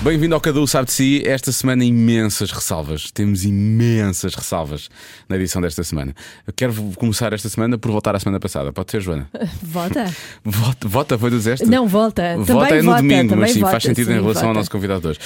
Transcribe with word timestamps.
Bem-vindo 0.00 0.32
ao 0.32 0.40
Cadu 0.40 0.64
Sabe 0.64 0.86
de 0.86 0.92
Si. 0.92 1.22
Esta 1.26 1.50
semana, 1.50 1.84
imensas 1.84 2.52
ressalvas. 2.52 3.10
Temos 3.10 3.44
imensas 3.44 4.32
ressalvas 4.32 4.88
na 5.28 5.34
edição 5.34 5.60
desta 5.60 5.82
semana. 5.82 6.14
Eu 6.46 6.52
quero 6.54 6.72
começar 6.96 7.32
esta 7.32 7.48
semana 7.48 7.76
por 7.76 7.90
voltar 7.90 8.14
à 8.14 8.20
semana 8.20 8.38
passada. 8.38 8.72
Pode 8.72 8.92
ser, 8.92 9.00
Joana? 9.00 9.28
Vota? 9.60 10.06
Vota, 10.44 10.88
vota 10.88 11.18
foi 11.18 11.30
do 11.30 11.40
Zeste? 11.40 11.66
Não, 11.66 11.88
volta. 11.88 12.36
Volta 12.36 12.46
também 12.46 12.78
é 12.78 12.82
no 12.82 12.90
vota, 12.90 13.02
domingo, 13.02 13.36
mas 13.36 13.50
sim, 13.50 13.60
vota, 13.60 13.72
faz 13.72 13.82
sentido 13.82 14.06
sim, 14.06 14.12
em 14.12 14.20
relação 14.20 14.42
vota. 14.42 14.46
ao 14.46 14.54
nosso 14.54 14.70
convidado 14.70 15.00
de 15.00 15.08
hoje. 15.08 15.18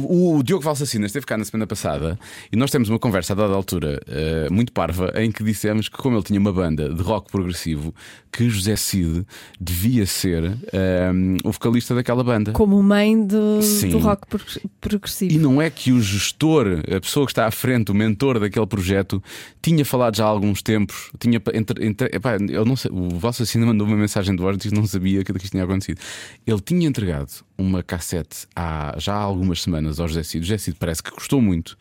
Um, 0.00 0.38
o 0.38 0.42
Diogo 0.42 0.64
Valsacinas 0.64 1.10
esteve 1.10 1.26
cá 1.26 1.36
na 1.36 1.44
semana 1.44 1.66
passada 1.66 2.18
e 2.50 2.56
nós 2.56 2.70
temos 2.70 2.88
uma 2.88 2.98
conversa 2.98 3.34
a 3.34 3.36
dada 3.36 3.52
altura 3.52 4.00
eh, 4.08 4.48
muito 4.50 4.72
parva 4.72 5.12
em 5.16 5.30
que 5.30 5.44
dissemos 5.44 5.88
que, 5.88 5.98
como 5.98 6.16
ele 6.16 6.24
tinha 6.24 6.40
uma 6.40 6.52
banda 6.52 6.88
de 6.88 7.02
rock 7.02 7.30
progressivo, 7.30 7.94
que 8.32 8.48
José 8.48 8.74
Cid 8.76 9.26
devia 9.60 10.06
ser 10.06 10.42
um, 10.42 11.36
o 11.44 11.52
vocalista 11.52 11.94
daquela 11.94 12.24
banda. 12.24 12.52
Como 12.52 12.82
mãe 12.82 13.26
do, 13.26 13.60
Sim. 13.60 13.81
Do 13.90 13.98
rock 13.98 14.26
pro- 14.26 14.40
progressivo. 14.80 15.32
E 15.32 15.38
não 15.38 15.60
é 15.60 15.70
que 15.70 15.92
o 15.92 16.00
gestor, 16.00 16.80
a 16.94 17.00
pessoa 17.00 17.26
que 17.26 17.32
está 17.32 17.46
à 17.46 17.50
frente, 17.50 17.90
o 17.90 17.94
mentor 17.94 18.38
daquele 18.38 18.66
projeto, 18.66 19.22
tinha 19.60 19.84
falado 19.84 20.16
já 20.16 20.24
há 20.24 20.28
alguns 20.28 20.62
tempos, 20.62 21.10
tinha 21.18 21.40
entre, 21.54 21.86
entre, 21.86 22.10
epá, 22.14 22.36
eu 22.48 22.64
não 22.64 22.76
sei, 22.76 22.90
o 22.90 23.08
vosso 23.10 23.42
assina 23.42 23.66
mandou 23.66 23.86
uma 23.86 23.96
mensagem 23.96 24.34
de 24.34 24.42
voz 24.42 24.56
e 24.64 24.74
não 24.74 24.86
sabia 24.86 25.24
que 25.24 25.32
isto 25.32 25.50
tinha 25.50 25.64
acontecido. 25.64 25.98
Ele 26.46 26.60
tinha 26.60 26.86
entregado 26.86 27.30
uma 27.58 27.82
cassete 27.82 28.46
há 28.56 28.94
já 28.98 29.14
há 29.14 29.18
algumas 29.18 29.62
semanas 29.62 30.00
ao 30.00 30.08
José 30.08 30.22
Cid. 30.22 30.42
O 30.42 30.46
José 30.46 30.58
Cid 30.58 30.76
parece 30.78 31.02
que 31.02 31.10
gostou 31.10 31.40
muito 31.40 31.76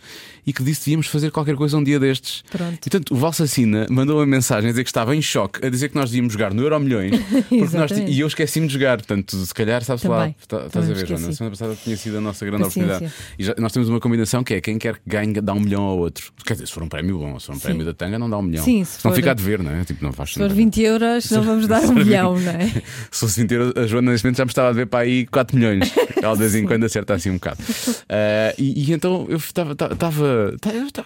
e 0.46 0.52
que 0.54 0.64
disse 0.64 0.82
que 0.82 0.86
devíamos 0.86 1.08
fazer 1.08 1.32
qualquer 1.32 1.56
coisa 1.56 1.78
um 1.78 1.84
dia 1.84 2.00
destes. 2.00 2.44
Pronto. 2.52 2.74
E, 2.76 2.90
portanto, 2.90 3.12
o 3.14 3.16
Valsacina 3.18 3.88
mandou 3.90 4.18
uma 4.18 4.26
mensagem 4.26 4.70
a 4.70 4.72
dizer 4.72 4.84
que 4.84 4.90
estava 4.90 5.16
em 5.16 5.22
choque, 5.22 5.66
a 5.66 5.70
dizer 5.70 5.90
que 5.90 5.96
nós 5.96 6.10
devíamos 6.10 6.34
jogar 6.34 6.54
no 6.54 6.62
Euro 6.62 6.80
Milhões 6.80 7.12
nós, 7.74 7.92
e 7.92 8.20
eu 8.20 8.28
esqueci-me 8.28 8.68
de 8.68 8.74
jogar. 8.74 8.98
Portanto, 8.98 9.36
se 9.38 9.54
calhar, 9.54 9.84
sabes 9.84 10.04
lá, 10.04 10.34
tá- 10.48 10.66
estás 10.66 10.90
a 10.90 10.94
ver. 10.94 11.08
Joana? 11.08 11.30
A 11.30 11.34
semana 11.34 11.52
passada 11.52 11.78
tinha 11.84 11.98
sido 11.98 12.18
a 12.18 12.22
nossa 12.22 12.46
grande 12.46 12.64
Paciência. 12.64 12.96
oportunidade. 12.96 13.24
E 13.40 13.44
já- 13.44 13.56
nós 13.58 13.72
temos 13.72 13.90
uma 13.90 14.00
combinação 14.00 14.44
que 14.44 14.54
é 14.56 14.62
quem 14.62 14.78
quer 14.78 14.96
que 14.96 15.02
ganhe 15.08 15.34
dá 15.42 15.54
um 15.54 15.60
milhão 15.60 15.84
ao 15.84 15.98
outro. 15.98 16.32
Quer 16.46 16.54
dizer, 16.54 16.68
se 16.68 16.74
for 16.74 16.84
um 16.84 16.88
prémio 16.90 17.18
bom, 17.18 17.40
se 17.40 17.46
for 17.48 17.54
um 17.54 17.56
Sim. 17.56 17.62
prémio 17.62 17.86
da 17.86 17.94
tanga, 17.94 18.18
não 18.20 18.30
dá 18.30 18.38
um 18.38 18.42
milhão. 18.44 18.64
Sim, 18.64 18.84
se 18.84 19.04
não 19.04 19.12
for- 19.12 19.16
fica 19.16 19.32
a 19.32 19.34
dever, 19.34 19.62
não 19.64 19.72
é? 19.72 19.84
Tipo, 19.84 20.04
não 20.04 20.12
faz 20.12 20.32
Se 20.34 20.40
for 20.40 20.50
20 20.52 20.82
euros, 20.82 21.30
não 21.32 21.44
vamos 21.44 21.68
dar 21.68 21.82
um 21.84 21.94
milhão, 21.94 22.36
20. 22.36 22.46
não 22.46 22.52
é? 22.62 22.68
Se 23.12 23.20
fosse 23.20 23.42
20 23.42 23.52
euros, 23.54 23.74
a 23.78 23.88
Joana 23.88 24.12
neste 24.12 24.26
momento 24.26 24.38
já 24.38 24.46
me 24.46 24.52
estava 24.52 24.70
a 24.70 24.74
ver 24.74 24.86
para 24.88 25.00
aí 25.00 25.26
4 25.28 25.56
milhões. 25.56 25.71
Ela 26.22 26.34
de 26.34 26.40
vez 26.40 26.56
em 26.56 26.66
quando 26.66 26.84
acerta 26.86 27.14
assim 27.14 27.30
um 27.30 27.36
bocado. 27.36 27.58
Ah, 28.10 28.54
e, 28.60 28.90
e 28.90 28.94
então 28.94 29.26
eu 29.30 29.38
estava. 29.38 29.76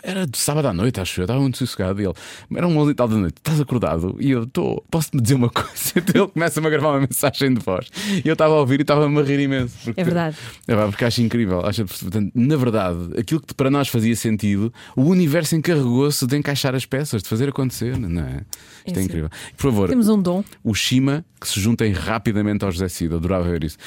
Era 0.03 0.25
de 0.27 0.37
sábado 0.37 0.67
à 0.67 0.73
noite, 0.73 0.99
acho 0.99 1.21
eu. 1.21 1.25
Estava 1.25 1.39
muito 1.39 1.57
sossegado. 1.57 2.01
E 2.01 2.05
ele, 2.05 2.13
era 2.55 2.67
um 2.67 2.77
11 2.77 2.91
e 2.91 2.95
tal 2.95 3.07
da 3.07 3.15
noite. 3.17 3.35
Estás 3.37 3.59
acordado? 3.61 4.15
E 4.19 4.31
eu 4.31 4.43
estou. 4.43 4.83
Posso-te 4.89 5.17
dizer 5.21 5.35
uma 5.35 5.49
coisa? 5.51 5.69
Então 5.95 6.23
ele 6.23 6.31
começa-me 6.31 6.67
a 6.67 6.69
gravar 6.69 6.89
uma 6.91 7.01
mensagem 7.01 7.53
de 7.53 7.59
voz. 7.61 7.87
E 8.23 8.27
eu 8.27 8.33
estava 8.33 8.53
a 8.53 8.59
ouvir 8.59 8.79
e 8.79 8.81
estava-me 8.81 9.19
a 9.19 9.23
rir 9.23 9.39
imenso. 9.39 9.75
porque- 9.83 10.01
É 10.01 10.03
verdade. 10.03 10.37
é 10.67 10.75
porque 10.75 11.05
acho 11.05 11.21
incrível. 11.21 11.65
Acho, 11.65 11.85
portanto, 11.85 12.31
na 12.35 12.55
verdade, 12.55 12.97
aquilo 13.19 13.39
que 13.41 13.53
para 13.53 13.69
nós 13.69 13.87
fazia 13.87 14.15
sentido, 14.15 14.73
o 14.95 15.03
universo 15.03 15.55
encarregou-se 15.55 16.25
de 16.25 16.37
encaixar 16.37 16.75
as 16.75 16.85
peças, 16.85 17.23
de 17.23 17.29
fazer 17.29 17.49
acontecer, 17.49 17.97
não 17.97 18.21
é? 18.21 18.41
Isto 18.85 18.97
é, 18.97 19.01
sim. 19.01 19.05
incrível. 19.05 19.29
Por 19.57 19.63
favor, 19.71 19.89
Temos 19.89 20.07
um 20.09 20.21
dom. 20.21 20.43
o 20.63 20.73
Shima 20.73 21.25
que 21.41 21.47
se 21.49 21.59
juntem 21.59 21.91
rapidamente 21.91 22.63
ao 22.65 22.71
José 22.71 22.87
Cid. 22.87 23.13
Adorava 23.15 23.43
ver 23.49 23.63
isso. 23.63 23.77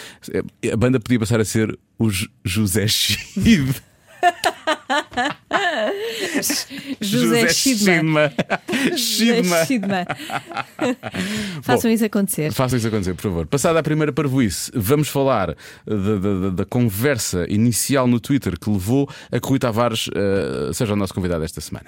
A 0.73 0.77
banda 0.77 0.99
podia 0.99 1.19
passar 1.21 1.41
a 1.41 1.45
ser 1.45 1.79
o 1.99 2.11
J- 2.11 2.29
José 2.45 2.87
Cid. 2.89 3.81
José 7.01 7.49
Chidma. 7.49 8.33
Chidma. 8.97 9.65
Chidma. 9.67 10.07
Façam 11.63 11.91
isso 11.91 12.05
acontecer. 12.05 12.53
Façam 12.53 12.79
isso 12.79 12.89
acontecer, 12.89 13.15
por 13.15 13.23
favor. 13.23 13.47
Passada 13.47 13.79
a 13.79 13.83
primeira 13.83 14.13
parvoíce, 14.13 14.71
vamos 14.75 15.09
falar 15.09 15.55
da, 15.87 16.17
da- 16.17 16.51
da- 16.51 16.65
conversa 16.65 17.47
inicial 17.49 18.07
no 18.07 18.21
Twitter 18.21 18.59
que 18.59 18.69
levou 18.71 19.09
a 19.33 19.41
que 19.41 19.49
Rui 19.49 19.59
Tavares 19.59 20.09
eh, 20.15 20.71
seja 20.73 20.93
o 20.93 20.97
nosso 20.97 21.15
convidado 21.15 21.45
esta 21.45 21.61
semana. 21.61 21.87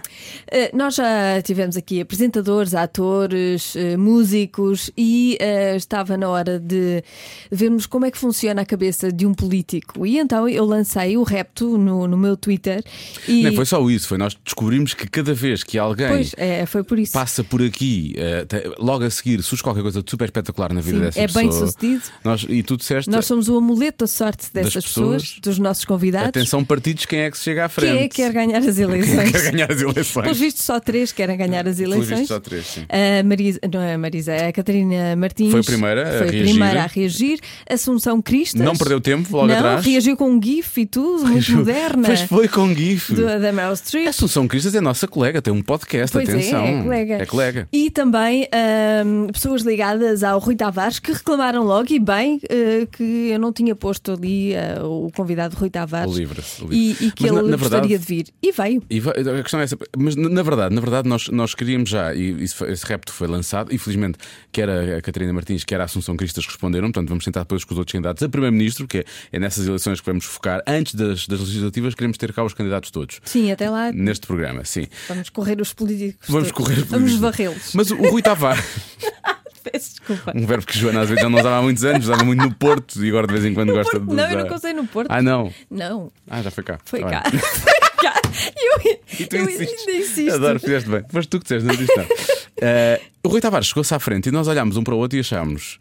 Uh, 0.50 0.76
nós 0.76 0.94
já 0.94 1.40
tivemos 1.42 1.76
aqui 1.76 2.00
apresentadores, 2.00 2.74
atores, 2.74 3.74
uh, 3.74 3.98
músicos 3.98 4.90
e 4.96 5.36
uh, 5.40 5.76
estava 5.76 6.16
na 6.16 6.28
hora 6.28 6.58
de 6.58 7.02
vermos 7.50 7.86
como 7.86 8.06
é 8.06 8.10
que 8.10 8.16
funciona 8.18 8.62
a 8.62 8.64
cabeça 8.64 9.12
de 9.12 9.26
um 9.26 9.34
político. 9.34 10.06
E 10.06 10.18
então 10.18 10.48
eu 10.48 10.64
lancei 10.64 11.16
o 11.16 11.22
repto 11.22 11.76
no, 11.76 12.06
no 12.08 12.16
meu 12.16 12.36
Twitter 12.36 12.82
e. 13.28 13.42
Foi 13.60 13.66
só 13.66 13.90
isso, 13.90 14.08
foi 14.08 14.16
nós 14.16 14.34
descobrimos 14.42 14.94
que 14.94 15.06
cada 15.06 15.34
vez 15.34 15.62
que 15.62 15.76
alguém 15.78 16.08
Pois, 16.08 16.32
é, 16.38 16.64
por 16.64 16.96
passa 17.12 17.44
por 17.44 17.60
aqui, 17.60 18.14
te- 18.48 18.72
logo 18.78 19.04
a 19.04 19.10
seguir, 19.10 19.42
surge 19.42 19.62
qualquer 19.62 19.82
coisa 19.82 20.02
de 20.02 20.10
super 20.10 20.24
espetacular 20.24 20.72
na 20.72 20.80
vida 20.80 20.96
Sim, 20.96 21.04
dessa 21.04 21.20
é 21.20 21.26
pessoa. 21.26 21.42
bem 21.44 21.52
sucedido. 21.52 22.02
Nós, 22.24 22.46
e 22.48 22.62
tu 22.62 22.78
disseste. 22.78 23.10
Nós 23.10 23.26
somos 23.26 23.50
o 23.50 23.58
amuleto 23.58 24.04
da 24.04 24.06
sorte 24.06 24.46
dessas 24.50 24.82
pessoas, 24.86 25.22
pessoas. 25.24 25.40
dos 25.42 25.58
nossos 25.58 25.84
convidados. 25.84 26.30
Atenção, 26.30 26.64
partidos, 26.64 27.04
quem 27.04 27.18
é 27.20 27.30
que 27.30 27.36
se 27.36 27.44
chega 27.44 27.66
à 27.66 27.68
Quem 27.68 27.74
frente? 27.84 27.98
é 27.98 28.08
que 28.08 28.16
quer 28.16 28.32
ganhar 28.32 28.58
as 28.60 28.78
eleições? 28.78 29.30
Quer 29.30 29.50
ganhar 29.52 29.70
as 29.70 29.82
eleições. 29.82 30.24
Pelos 30.24 30.38
vistos, 30.38 30.64
só 30.64 30.80
três 30.80 31.12
querem 31.12 31.36
ganhar 31.36 31.68
as 31.68 31.76
Pelos 31.76 31.80
eleições. 31.94 32.18
vistos, 32.20 32.28
só 32.28 32.40
três, 32.40 32.64
sim. 32.66 32.86
A 32.88 33.22
Marisa, 33.22 33.60
não 33.70 33.82
é 33.82 33.92
a 33.92 33.98
Marisa, 33.98 34.32
é 34.32 34.48
a 34.48 34.52
Catarina 34.54 35.14
Martins. 35.16 35.50
Foi 35.50 35.60
a 35.60 35.64
primeira 35.64 36.02
a 36.02 36.06
foi 36.06 36.28
a 36.28 36.30
reagir. 36.30 36.42
primeira 36.50 36.82
a 36.82 36.86
reagir. 36.86 37.40
Assunção 37.68 38.22
Cristas. 38.22 38.62
Não 38.62 38.74
perdeu 38.74 39.00
tempo 39.02 39.28
logo 39.36 39.48
não, 39.48 39.54
atrás. 39.56 39.84
reagiu 39.84 40.16
com 40.16 40.30
um 40.30 40.42
GIF 40.42 40.80
e 40.80 40.86
tudo, 40.86 41.26
muito 41.26 41.52
moderna. 41.52 42.06
Pois 42.06 42.20
foi 42.22 42.48
com 42.48 42.72
GIF. 42.74 43.12
Do, 43.12 43.22
da 43.40 43.52
Meryl 43.52 43.74
Streep. 43.76 44.06
A 44.06 44.10
Assunção 44.10 44.46
Cristas 44.46 44.74
é 44.74 44.80
nossa 44.80 45.08
colega, 45.08 45.40
tem 45.42 45.52
um 45.52 45.62
podcast, 45.62 46.12
Pois 46.12 46.28
atenção. 46.28 46.64
é, 46.64 46.78
é 46.78 46.82
colega. 46.82 47.14
É 47.14 47.26
colega. 47.26 47.68
E 47.72 47.90
também 47.90 48.48
ahm, 48.52 49.26
pessoas 49.32 49.62
ligadas 49.62 50.22
ao 50.22 50.38
Rui 50.38 50.54
Tavares 50.56 50.98
que 50.98 51.12
reclamaram 51.12 51.64
logo, 51.64 51.92
e 51.92 51.98
bem, 51.98 52.40
eh, 52.48 52.86
que 52.90 53.30
eu 53.30 53.38
não 53.38 53.52
tinha 53.52 53.74
posto 53.74 54.12
ali 54.12 54.52
eh, 54.54 54.78
o 54.82 55.10
convidado 55.14 55.56
Rui 55.56 55.70
Tavares 55.70 56.12
O 56.12 56.16
livro, 56.18 56.42
o 56.62 56.72
E, 56.72 56.88
livro. 56.88 57.04
e 57.06 57.10
que 57.12 57.22
Mas, 57.22 57.32
ele 57.32 57.42
na- 57.42 57.48
na 57.50 57.56
gostaria 57.56 57.88
verdade- 57.98 57.98
de 58.06 58.14
vir. 58.16 58.26
E 58.42 58.52
veio. 58.52 58.82
E 58.90 59.00
vai- 59.00 59.14
a 59.18 59.42
questão 59.42 59.60
é 59.60 59.64
essa, 59.64 59.76
mas 59.96 60.16
na 60.16 60.42
verdade, 60.42 60.74
na 60.74 60.80
verdade 60.80 61.08
nós, 61.08 61.28
nós 61.28 61.54
queríamos 61.54 61.88
já, 61.90 62.14
e 62.14 62.42
isso 62.44 62.64
esse 62.66 62.84
repto 62.86 63.12
foi 63.12 63.26
lançado, 63.28 63.72
e 63.74 63.78
felizmente 63.78 64.18
quer 64.52 64.68
a, 64.68 64.98
a 64.98 65.02
Catarina 65.02 65.32
Martins, 65.32 65.64
quer 65.64 65.80
a 65.80 65.84
Assunção 65.84 66.16
Cristas 66.16 66.46
responderam, 66.46 66.88
portanto 66.88 67.08
vamos 67.08 67.24
tentar 67.24 67.40
depois 67.40 67.64
com 67.64 67.72
os 67.74 67.78
outros 67.78 67.92
candidatos 67.92 68.22
a 68.22 68.28
Primeiro-Ministro, 68.28 68.86
que 68.86 68.98
é, 68.98 69.04
é 69.32 69.38
nessas 69.38 69.66
eleições 69.66 70.00
que 70.00 70.06
vamos 70.06 70.24
focar, 70.24 70.62
antes 70.66 70.94
das, 70.94 71.26
das 71.26 71.40
legislativas, 71.40 71.94
queremos 71.94 72.16
ter 72.18 72.32
cá 72.32 72.44
os 72.44 72.54
candidatos 72.54 72.90
todos. 72.90 73.20
Sim, 73.30 73.52
até 73.52 73.70
lá 73.70 73.92
Neste 73.92 74.26
programa, 74.26 74.64
sim. 74.64 74.86
vamos 75.08 75.28
correr 75.30 75.60
os 75.60 75.72
políticos. 75.72 76.28
Vamos 76.28 76.50
todos. 76.50 76.68
correr. 76.68 76.84
Vamos 76.84 77.14
varrê-los. 77.16 77.72
Mas 77.74 77.90
o, 77.90 77.96
Rui 77.96 78.22
Tavares, 78.22 78.64
Peço 79.62 79.90
desculpa. 79.90 80.32
um 80.34 80.46
verbo 80.46 80.64
que 80.66 80.76
Joana 80.78 81.02
às 81.02 81.08
vezes 81.08 81.22
já 81.22 81.28
não 81.28 81.38
usava 81.38 81.58
há 81.58 81.62
muitos 81.62 81.84
anos, 81.84 82.06
usava 82.06 82.24
muito 82.24 82.42
no 82.42 82.52
Porto 82.54 83.04
e 83.04 83.08
agora 83.10 83.26
de 83.26 83.32
vez 83.34 83.44
em 83.44 83.52
quando 83.52 83.72
gosta 83.74 84.00
de 84.00 84.06
Não, 84.06 84.14
usar. 84.14 84.32
eu 84.32 84.46
não 84.46 84.56
usei 84.56 84.72
no 84.72 84.86
Porto. 84.86 85.10
Ah, 85.10 85.20
não. 85.20 85.52
Não, 85.70 86.10
Ah, 86.28 86.40
já 86.42 86.50
foi 86.50 86.64
cá. 86.64 86.78
foi 86.84 87.00
Tá 87.00 87.10
cá. 87.22 87.30
bem. 87.30 87.38
foi 87.40 87.72
cá. 88.00 88.20
Eu, 88.56 88.98
E 89.20 89.26
tu 89.26 89.36
eu 89.36 89.44
insistes. 89.44 89.78
ainda 89.86 89.92
insisto. 89.92 90.34
Adoro, 90.34 90.58
fizeste 90.60 90.88
bem. 90.88 91.04
Mas 91.12 91.26
tu 91.26 91.38
que 91.38 91.44
disseste, 91.44 91.66
não 91.68 91.76
disse 91.76 91.94
nada. 91.96 92.08
Eh, 92.62 93.00
o 93.24 93.28
Rui 93.30 93.40
Tavares 93.40 93.68
chegou-se 93.68 93.94
à 93.94 93.98
frente 93.98 94.28
e 94.28 94.32
nós 94.32 94.46
olhámos 94.46 94.76
um 94.76 94.84
para 94.84 94.94
o 94.94 94.98
outro 94.98 95.16
e 95.16 95.20
achámos. 95.20 95.78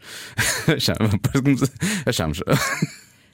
achámos. 0.66 1.10
achámos. 2.06 2.40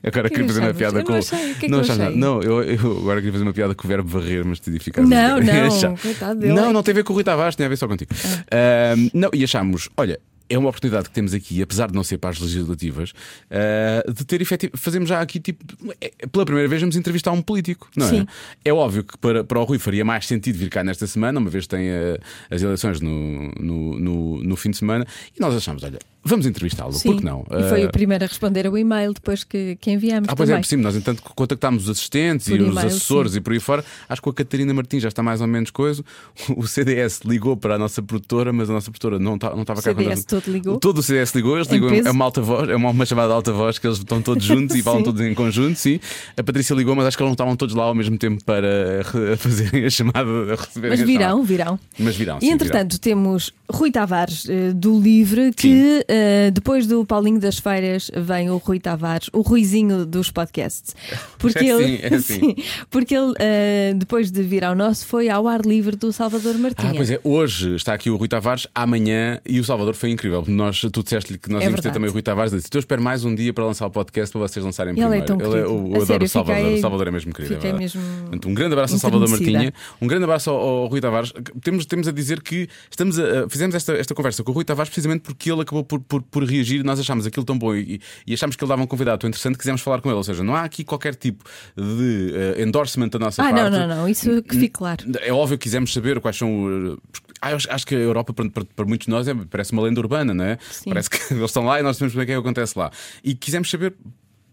Agora 0.02 0.28
que 0.28 0.34
queria 0.36 0.46
fazer 0.48 0.60
uma 0.60 0.74
piada 0.74 1.00
Eu 1.00 1.04
com. 1.04 1.12
não 1.12 1.18
achei. 1.18 1.38
O 1.38 1.40
que 1.42 1.50
é 1.50 1.54
que 1.60 1.68
não 1.68 1.78
eu 1.78 1.84
achei? 1.84 2.16
Não, 2.16 2.42
eu, 2.42 2.62
eu 2.62 2.98
agora 2.98 3.16
queria 3.20 3.32
fazer 3.32 3.44
uma 3.44 3.52
piada 3.52 3.74
com 3.74 3.86
o 3.86 3.88
verbo 3.88 4.08
varrer, 4.08 4.44
mas 4.44 4.58
decidi 4.60 4.78
ficar. 4.78 5.02
Não, 5.02 5.38
E 5.42 5.44
não, 5.44 6.36
dele. 6.36 6.52
Não, 6.52 6.72
não 6.72 6.82
tem 6.82 6.92
a 6.92 6.94
ver 6.96 7.04
com 7.04 7.12
o 7.12 7.16
Rui 7.16 7.24
Tavares, 7.24 7.56
tem 7.56 7.66
a 7.66 7.68
ver 7.68 7.76
só 7.76 7.88
contigo. 7.88 8.10
Ah, 8.50 8.94
não, 9.12 9.30
e 9.32 9.42
achámos, 9.44 9.88
olha. 9.96 10.18
É 10.48 10.56
uma 10.56 10.68
oportunidade 10.68 11.08
que 11.08 11.10
temos 11.12 11.34
aqui, 11.34 11.60
apesar 11.60 11.88
de 11.88 11.94
não 11.96 12.04
ser 12.04 12.18
para 12.18 12.30
as 12.30 12.38
legislativas, 12.38 13.12
ah, 13.50 14.08
de 14.08 14.24
ter 14.24 14.40
efetivo. 14.40 14.74
Fazemos 14.76 15.08
já 15.08 15.20
aqui, 15.20 15.40
tipo, 15.40 15.58
é- 16.00 16.12
pela 16.30 16.44
primeira 16.44 16.68
vez, 16.68 16.80
vamos 16.80 16.94
entrevistar 16.94 17.32
um 17.32 17.42
político, 17.42 17.88
não 17.96 18.06
é? 18.06 18.10
Sim. 18.10 18.26
É 18.64 18.72
óbvio 18.72 19.02
que 19.02 19.18
para, 19.18 19.42
para 19.42 19.58
o 19.58 19.64
Rui 19.64 19.80
faria 19.80 20.04
mais 20.04 20.24
sentido 20.24 20.56
vir 20.56 20.68
cá 20.70 20.84
nesta 20.84 21.04
semana, 21.08 21.40
uma 21.40 21.50
vez 21.50 21.64
que 21.64 21.70
tem 21.70 21.88
eh, 21.88 22.16
as 22.49 22.62
eleições 22.62 23.00
no, 23.00 23.50
no, 23.58 23.99
no, 23.99 24.42
no 24.44 24.54
fim 24.54 24.70
de 24.70 24.76
semana, 24.76 25.04
e 25.37 25.40
nós 25.40 25.52
achamos, 25.52 25.82
olha, 25.82 25.99
vamos 26.26 26.46
entrevistá-lo, 26.46 26.93
Sim. 26.93 27.11
por 27.12 27.19
que 27.19 27.25
não? 27.25 27.44
E 27.50 27.69
foi 27.69 27.82
Eh, 27.82 27.87
o 27.87 27.90
primeiro 27.93 28.25
a 28.25 28.26
responder 28.26 28.67
ao 28.67 28.76
e-mail 28.76 29.12
depois 29.14 29.44
que, 29.44 29.76
que 29.81 29.90
enviamos. 29.90 30.28
ah, 30.28 30.37
pois 30.37 30.49
é, 30.49 30.52
também. 30.52 30.62
por 30.62 30.69
cima, 30.69 30.82
nós 30.82 30.96
entanto 30.96 31.23
contactámos 31.23 31.84
os 31.84 31.90
assistentes 31.90 32.49
Por 32.49 32.58
e 32.58 32.62
os 32.62 32.76
assessores 32.76 33.32
sim. 33.32 33.38
e 33.38 33.40
por 33.40 33.52
aí 33.52 33.61
fora. 33.61 33.84
Acho 34.08 34.20
que 34.23 34.28
a 34.28 34.32
Catarina 34.32 34.75
Martins 34.75 35.02
já 35.02 35.08
está 35.08 35.23
mais 35.23 35.40
ou 35.40 35.46
menos 35.46 35.70
coisa. 35.70 36.05
O 36.56 36.67
CDS 36.67 37.20
ligou 37.25 37.56
para 37.56 37.75
a 37.75 37.78
nossa 37.78 38.02
produtora, 38.02 38.52
mas 38.52 38.69
a 38.70 38.73
nossa 38.73 38.90
produtora 38.90 39.19
não, 39.19 39.38
tá, 39.38 39.50
não 39.50 39.62
estava 39.62 39.81
cá 39.82 39.93
quando 39.94 40.05
CDS 40.05 40.25
todo 40.25 40.50
ligou. 40.50 40.78
Todo 40.78 40.99
o 40.99 41.02
CDS 41.02 41.34
ligou, 41.34 41.56
eles 41.56 41.69
ligam 41.69 41.88
é 41.90 42.11
uma 42.11 42.25
alta 42.25 42.40
voz, 42.40 42.69
é 42.69 42.76
uma, 42.76 42.90
uma 42.90 43.06
chamada 43.06 43.28
de 43.28 43.34
alta 43.34 43.52
voz 43.52 43.78
que 43.78 43.87
eles 43.87 43.99
estão 43.99 44.20
todos 44.23 44.43
juntos 44.44 44.75
e 44.76 44.82
falam 44.82 45.00
Sim. 45.00 45.05
todos 45.05 45.20
em 45.20 45.34
conjunto, 45.34 45.76
sim. 45.78 46.00
A 46.37 46.43
Patrícia 46.43 46.75
ligou, 46.75 46.94
mas 46.96 47.06
acho 47.06 47.17
que 47.17 47.23
eles 47.23 47.28
não 47.28 47.34
estavam 47.34 47.56
todos 47.56 47.75
lá 47.75 47.84
ao 47.84 47.94
mesmo 47.94 48.17
tempo 48.19 48.43
para 48.44 49.02
re- 49.05 49.37
fazerem 49.38 49.84
a 49.84 49.90
chamada, 49.90 50.28
a 50.52 50.56
receberem 50.56 50.90
Mas 50.90 51.00
a 51.02 51.05
virão, 51.05 51.43
virão. 51.44 51.78
Mas 51.99 52.17
virão, 52.17 52.40
sim, 52.40 52.46
E 52.46 52.50
entretanto 52.50 52.99
temos 53.00 53.52
Rui 53.70 53.90
Tavares 53.90 54.46
eh, 54.49 54.73
do 54.73 54.99
Livre, 55.00 55.52
que 55.55 56.05
eh, 56.16 56.50
depois 56.50 56.86
do 56.86 57.04
Paulinho 57.04 57.38
das 57.40 57.58
Feiras 57.58 58.10
vem 58.16 58.50
o 58.50 58.56
Rui 58.56 58.78
Tavares, 58.80 59.28
o 59.32 59.40
Ruizinho 59.42 60.06
dos 60.06 60.30
podcasts. 60.30 60.94
Porque 61.38 61.58
É 61.64 61.64
ele, 61.68 62.06
assim, 62.14 62.14
é. 62.14 62.18
Sim, 62.54 62.54
porque 62.90 63.14
ele 63.14 63.34
eh, 63.38 63.92
depois 63.96 64.30
de 64.30 64.42
vir 64.42 64.64
ao 64.64 64.74
nosso 64.74 65.06
foi 65.06 65.28
ao 65.28 65.46
ar 65.48 65.60
livre 65.64 65.96
do 65.96 66.12
Salvador 66.12 66.56
Martinha. 66.58 66.92
Ah, 66.92 66.94
pois 66.96 67.10
é, 67.10 67.20
hoje 67.22 67.74
está 67.76 67.92
aqui 67.94 68.08
o 68.10 68.16
Rui 68.16 68.28
Tavares, 68.28 68.66
amanhã, 68.74 69.40
e 69.46 69.60
o 69.60 69.64
Salvador 69.64 69.94
foi 69.94 70.10
incrível. 70.10 70.44
Nós, 70.48 70.80
tu 70.80 71.02
disseste-lhe 71.02 71.38
que 71.38 71.50
nós 71.50 71.62
É 71.62 71.66
íamos 71.66 71.80
ter 71.80 71.92
também 71.92 72.08
o 72.08 72.12
Rui 72.12 72.22
Tavares. 72.22 72.52
Disse: 72.52 72.66
"Então 72.68 72.78
Eu 72.78 72.80
espero 72.80 73.02
mais 73.02 73.24
um 73.24 73.34
dia 73.34 73.52
para 73.52 73.64
lançar 73.64 73.86
o 73.86 73.90
podcast 73.90 74.32
para 74.32 74.40
vocês 74.40 74.64
lançarem 74.64 74.92
Ele 74.92 75.00
é 75.02 75.04
primeiro. 75.04 75.26
tão 75.26 75.36
Ele 75.40 75.48
querido. 75.50 75.68
eu, 75.68 75.86
adoro 75.94 76.06
sério, 76.06 76.24
o 76.24 76.28
Salvador. 76.28 76.62
fiquei- 76.62 76.78
o 76.78 76.80
Salvador 76.80 77.08
é 77.08 77.10
mesmo 77.10 77.32
querido. 77.34 77.66
é 77.66 77.72
mesmo 77.72 78.00
Portanto, 78.22 78.48
um 78.48 78.54
grande 78.54 78.72
abraço 78.72 78.94
ao 78.94 79.00
Salvador. 79.00 79.28
Martinha, 79.28 79.72
um 80.00 80.06
grande 80.06 80.24
abraço 80.24 80.50
ao, 80.50 80.56
ao 80.56 80.86
Rui 80.86 81.00
Tavares. 81.00 81.32
Temos, 81.62 81.86
temos 81.86 82.08
a 82.08 82.12
dizer 82.12 82.40
que 82.42 82.68
estamos 82.90 83.18
a- 83.18 83.48
fizemos 83.48 83.74
esta, 83.74 83.92
esta 83.94 84.14
conversa 84.14 84.42
com 84.42 84.50
o 84.50 84.54
Rui 84.54 84.64
Tavares 84.64 84.88
precisamente 84.90 85.20
porque 85.22 85.50
ele 85.50 85.60
acabou 85.62 85.84
por, 85.84 86.00
por, 86.08 86.23
por 86.23 86.44
reagir. 86.44 86.82
Nós 86.85 86.99
achámos 87.00 87.26
aquilo 87.26 87.44
tão 87.44 87.58
bom 87.58 87.75
e, 87.75 88.00
e 88.26 88.35
achámos 88.35 88.56
que 88.56 88.62
ele 88.64 88.69
dava 88.69 88.82
um 88.82 88.87
convidado 88.87 89.19
tão 89.19 89.29
interessante 89.29 89.55
que 89.55 89.61
quisemos 89.61 89.81
falar 89.81 90.00
com 90.00 90.08
ele. 90.08 90.17
Ou 90.17 90.25
seja, 90.25 90.43
não 90.44 90.55
há 90.55 90.62
aqui 90.62 90.85
qualquer 90.85 91.14
tipo 91.14 91.44
de 91.76 92.32
eh, 92.56 92.62
endorsement 92.62 93.08
da 93.08 93.19
nossa 93.19 93.43
Ah, 93.43 93.50
parte. 93.53 93.70
não, 93.70 93.70
não, 93.70 93.97
não, 93.97 94.08
isso 94.08 94.43
que 94.43 94.55
fique 94.56 94.70
claro. 94.70 95.05
É 95.20 95.32
óbvio 95.32 95.58
que 95.58 95.64
quisemos 95.64 95.93
saber 95.93 96.20
quais 96.20 96.37
são. 96.37 96.64
uh, 96.93 96.99
Ah, 97.41 97.50
eu 97.50 97.56
acho, 97.56 97.70
acho 97.70 97.87
que 97.87 97.94
a 97.94 97.99
Europa, 97.99 98.32
para, 98.32 98.49
para- 98.64 98.87
muitos 98.87 99.06
de 99.06 99.11
nós, 99.11 99.29
é, 99.29 99.35
parece 99.35 99.73
uma 99.73 99.82
lenda 99.82 100.00
urbana, 100.00 100.32
não 100.32 100.44
é? 100.44 100.58
Sim. 100.70 100.88
Parece 100.91 101.11
que 101.11 101.17
eles 101.35 101.44
estão 101.44 101.64
lá 101.64 101.79
e 101.79 101.82
nós 101.82 101.97
sabemos 101.97 102.14
o 102.14 102.17
que 102.19 102.23
é 102.23 102.26
que 102.26 102.32
acontece 102.35 102.79
lá. 102.79 102.91
E 103.23 103.35
quisemos 103.35 103.69
saber. 103.70 103.94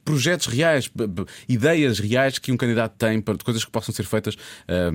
Projetos 0.06 0.48
reais, 0.48 0.90
ideias 1.48 2.00
reais 2.00 2.38
que 2.40 2.52
um 2.52 2.58
candidato 2.58 2.94
tem 2.98 3.22
para 3.22 3.38
coisas 3.38 3.64
que 3.64 3.72
possam 3.72 3.94
ser 3.94 4.04
feitas 4.04 4.36
ahm, 4.68 4.94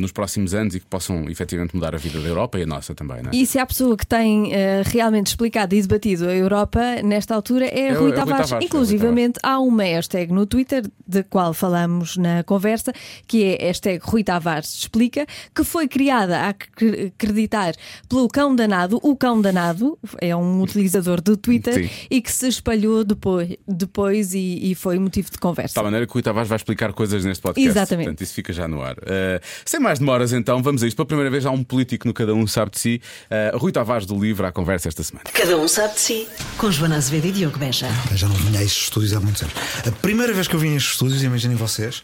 nos 0.00 0.12
próximos 0.12 0.54
anos 0.54 0.74
e 0.74 0.80
que 0.80 0.86
possam 0.86 1.28
efetivamente 1.28 1.74
mudar 1.74 1.94
a 1.94 1.98
vida 1.98 2.20
da 2.20 2.28
Europa 2.28 2.58
e 2.58 2.62
a 2.62 2.66
nossa 2.66 2.94
também, 2.94 3.22
não 3.22 3.30
é? 3.30 3.36
E 3.36 3.46
se 3.46 3.58
há 3.58 3.66
pessoa 3.66 3.96
que 3.96 4.06
tem 4.06 4.52
eh, 4.52 4.82
realmente 4.84 5.28
explicado 5.28 5.74
e 5.74 5.80
debatido 5.82 6.26
a 6.28 6.34
Europa 6.34 6.80
nesta 7.04 7.34
altura 7.34 7.66
é, 7.66 7.88
É 7.88 7.92
Rui 7.92 8.10
é 8.10 8.14
Tavares. 8.14 8.52
É 8.52 8.54
Rui 8.56 8.64
Inclusivamente 8.64 9.38
há 9.42 9.58
uma 9.60 9.82
hashtag 9.84 10.32
no 10.32 10.46
Twitter, 10.46 10.82
de 11.06 11.22
qual 11.24 11.52
falamos 11.54 12.16
na 12.16 12.42
conversa, 12.44 12.92
que 13.26 13.44
é 13.44 13.66
hashtag 13.66 14.00
Rui 14.02 14.24
Tavares 14.24 14.74
Explica, 14.80 15.26
que 15.54 15.64
foi 15.64 15.86
criada 15.88 16.38
a 16.38 16.48
acre- 16.48 17.12
acreditar 17.16 17.74
pelo 18.08 18.28
cão 18.28 18.54
danado. 18.54 18.98
O 19.02 19.14
cão 19.16 19.40
danado 19.40 19.98
é 20.20 20.34
um 20.34 20.60
utilizador 20.62 21.20
do 21.20 21.36
Twitter 21.36 21.74
Sim. 21.74 21.90
e 22.10 22.20
que 22.20 22.32
se 22.32 22.48
espalhou 22.48 23.04
depois, 23.04 23.54
depois 23.66 24.34
e, 24.40 24.72
e 24.72 24.74
foi 24.74 24.98
motivo 24.98 25.30
de 25.30 25.38
conversa. 25.38 25.68
De 25.68 25.74
tal 25.74 25.84
maneira 25.84 26.06
que 26.06 26.12
o 26.12 26.14
Rui 26.14 26.22
Tavares 26.22 26.48
vai 26.48 26.56
explicar 26.56 26.92
coisas 26.92 27.24
neste 27.24 27.42
podcast. 27.42 27.68
Exatamente. 27.68 28.06
Portanto, 28.06 28.22
isso 28.22 28.34
fica 28.34 28.52
já 28.52 28.66
no 28.66 28.82
ar. 28.82 28.94
Uh, 28.94 29.40
sem 29.64 29.78
mais 29.78 29.98
demoras, 29.98 30.32
então, 30.32 30.62
vamos 30.62 30.82
a 30.82 30.86
isto. 30.86 30.96
Pela 30.96 31.06
primeira 31.06 31.30
vez 31.30 31.44
há 31.46 31.50
um 31.50 31.62
político 31.62 32.06
no 32.06 32.14
Cada 32.14 32.34
Um 32.34 32.46
Sabe 32.46 32.72
de 32.72 32.80
Si. 32.80 33.02
Uh, 33.30 33.58
Rui 33.58 33.72
Tavares 33.72 34.06
do 34.06 34.18
Livro 34.18 34.46
à 34.46 34.52
conversa 34.52 34.88
esta 34.88 35.02
semana. 35.02 35.24
Cada 35.32 35.56
um 35.56 35.68
sabe 35.68 35.94
de 35.94 36.00
si. 36.00 36.28
Com 36.56 36.70
Joana 36.70 36.96
Azevedo 36.96 37.26
e 37.26 37.32
Diogo 37.32 37.58
Beja. 37.58 37.88
Eu 38.10 38.16
já 38.16 38.28
não 38.28 38.36
vinha 38.36 38.60
a 38.60 38.64
estes 38.64 38.84
estúdios 38.84 39.12
há 39.12 39.20
muitos 39.20 39.42
anos. 39.42 39.54
A 39.86 39.92
primeira 39.92 40.32
vez 40.32 40.48
que 40.48 40.54
eu 40.54 40.60
vim 40.60 40.72
a 40.72 40.76
estes 40.76 40.92
estúdios, 40.92 41.22
imaginem 41.22 41.56
vocês, 41.56 42.02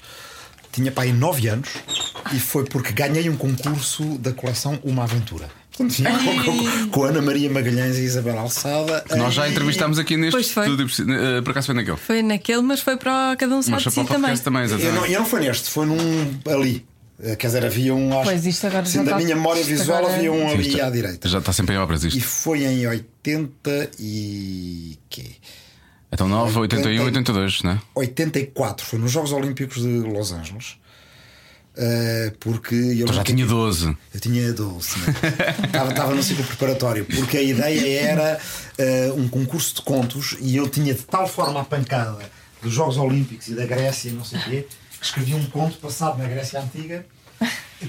tinha 0.72 0.92
para 0.92 1.04
aí 1.04 1.12
9 1.12 1.48
anos 1.48 1.70
e 2.34 2.38
foi 2.38 2.64
porque 2.64 2.92
ganhei 2.92 3.28
um 3.28 3.36
concurso 3.36 4.18
da 4.18 4.32
coleção 4.32 4.78
Uma 4.82 5.04
Aventura. 5.04 5.48
Vinha 5.78 6.10
com, 6.18 6.42
com- 6.44 6.88
com 6.90 7.04
Ana 7.04 7.20
Maria 7.22 7.50
Magalhães 7.50 7.96
e 7.98 8.02
Isabel 8.04 8.38
Alçada. 8.38 9.04
Nós 9.16 9.34
já 9.34 9.46
E- 9.46 9.52
entrevistámos 9.52 9.98
aqui 9.98 10.16
neste 10.16 10.32
Pois 10.32 10.50
foi. 10.50 10.64
estúdio, 10.70 10.86
uh, 10.86 11.42
por 11.42 11.50
acaso 11.50 11.66
foi 11.66 11.74
naquele. 11.74 11.96
Foi 11.96 12.22
naquele, 12.22 12.62
mas 12.62 12.80
foi 12.80 12.96
para 12.96 13.36
cada 13.36 13.54
um 13.56 13.62
sabe 13.62 13.76
de 13.82 13.90
si 13.90 13.94
para 13.94 14.02
o 14.04 14.06
também. 14.06 14.36
também, 14.38 14.62
Eu 14.70 14.92
não, 14.94 15.06
eu 15.06 15.18
não 15.20 15.26
foi 15.26 15.40
neste, 15.40 15.68
foi 15.70 15.86
num 15.86 15.96
ali. 16.50 16.86
Eh, 17.22 17.34
Quer 17.36 17.46
dizer, 17.46 17.64
havia 17.64 17.94
um. 17.94 18.12
Acho, 18.12 18.24
Pois, 18.30 18.44
isto 18.46 18.66
agora 18.66 18.84
sim, 18.84 18.98
já 18.98 19.02
da 19.04 19.10
está- 19.12 19.16
minha 19.24 19.34
memória 19.36 19.64
visual 19.64 19.98
agora- 20.00 20.14
havia 20.16 20.30
um 20.32 20.48
Sim, 20.50 20.54
ali 20.54 20.80
à 20.82 20.90
direita. 20.90 21.28
Já 21.28 21.38
está 21.38 21.50
sempre 21.52 21.74
em 21.74 21.78
obras 21.78 22.04
E 22.04 22.08
isto. 22.08 22.20
foi 22.22 22.64
em 22.64 22.86
80 22.86 23.90
e. 23.98 24.98
quê? 25.08 25.24
Então 26.12 26.28
9, 26.28 26.58
81, 26.58 27.04
82, 27.04 27.62
não 27.62 27.72
é? 27.72 27.80
84, 27.94 28.84
foi 28.86 28.98
nos 28.98 29.10
Jogos 29.12 29.32
Olímpicos 29.32 29.80
de 29.82 29.88
Los 29.88 30.30
Angeles. 30.32 30.76
Eh, 31.78 32.32
porque 32.40 32.74
eu 32.74 33.12
já 33.12 33.22
tinha 33.22 33.44
12. 33.44 33.96
Eu 34.14 34.20
tinha 34.20 34.50
12, 34.50 34.98
né? 34.98 35.14
estava, 35.66 35.90
estava 35.90 36.14
no 36.14 36.22
ciclo 36.22 36.44
preparatório, 36.44 37.04
porque 37.04 37.36
a 37.36 37.42
ideia 37.42 38.00
era 38.00 38.40
eh, 38.78 39.12
um 39.14 39.28
concurso 39.28 39.74
de 39.74 39.82
contos 39.82 40.36
e 40.40 40.56
eu 40.56 40.68
tinha 40.70 40.94
de 40.94 41.02
tal 41.02 41.28
forma 41.28 41.60
a 41.60 41.64
pancada 41.64 42.18
dos 42.62 42.72
Jogos 42.72 42.96
Olímpicos 42.96 43.48
e 43.48 43.54
da 43.54 43.66
Grécia, 43.66 44.08
e 44.08 44.12
não 44.12 44.24
sei 44.24 44.38
o 44.38 44.42
quê, 44.44 44.66
que 44.98 45.04
escrevi 45.04 45.34
um 45.34 45.44
conto 45.50 45.76
passado 45.76 46.16
na 46.16 46.26
Grécia 46.26 46.60
Antiga 46.60 47.04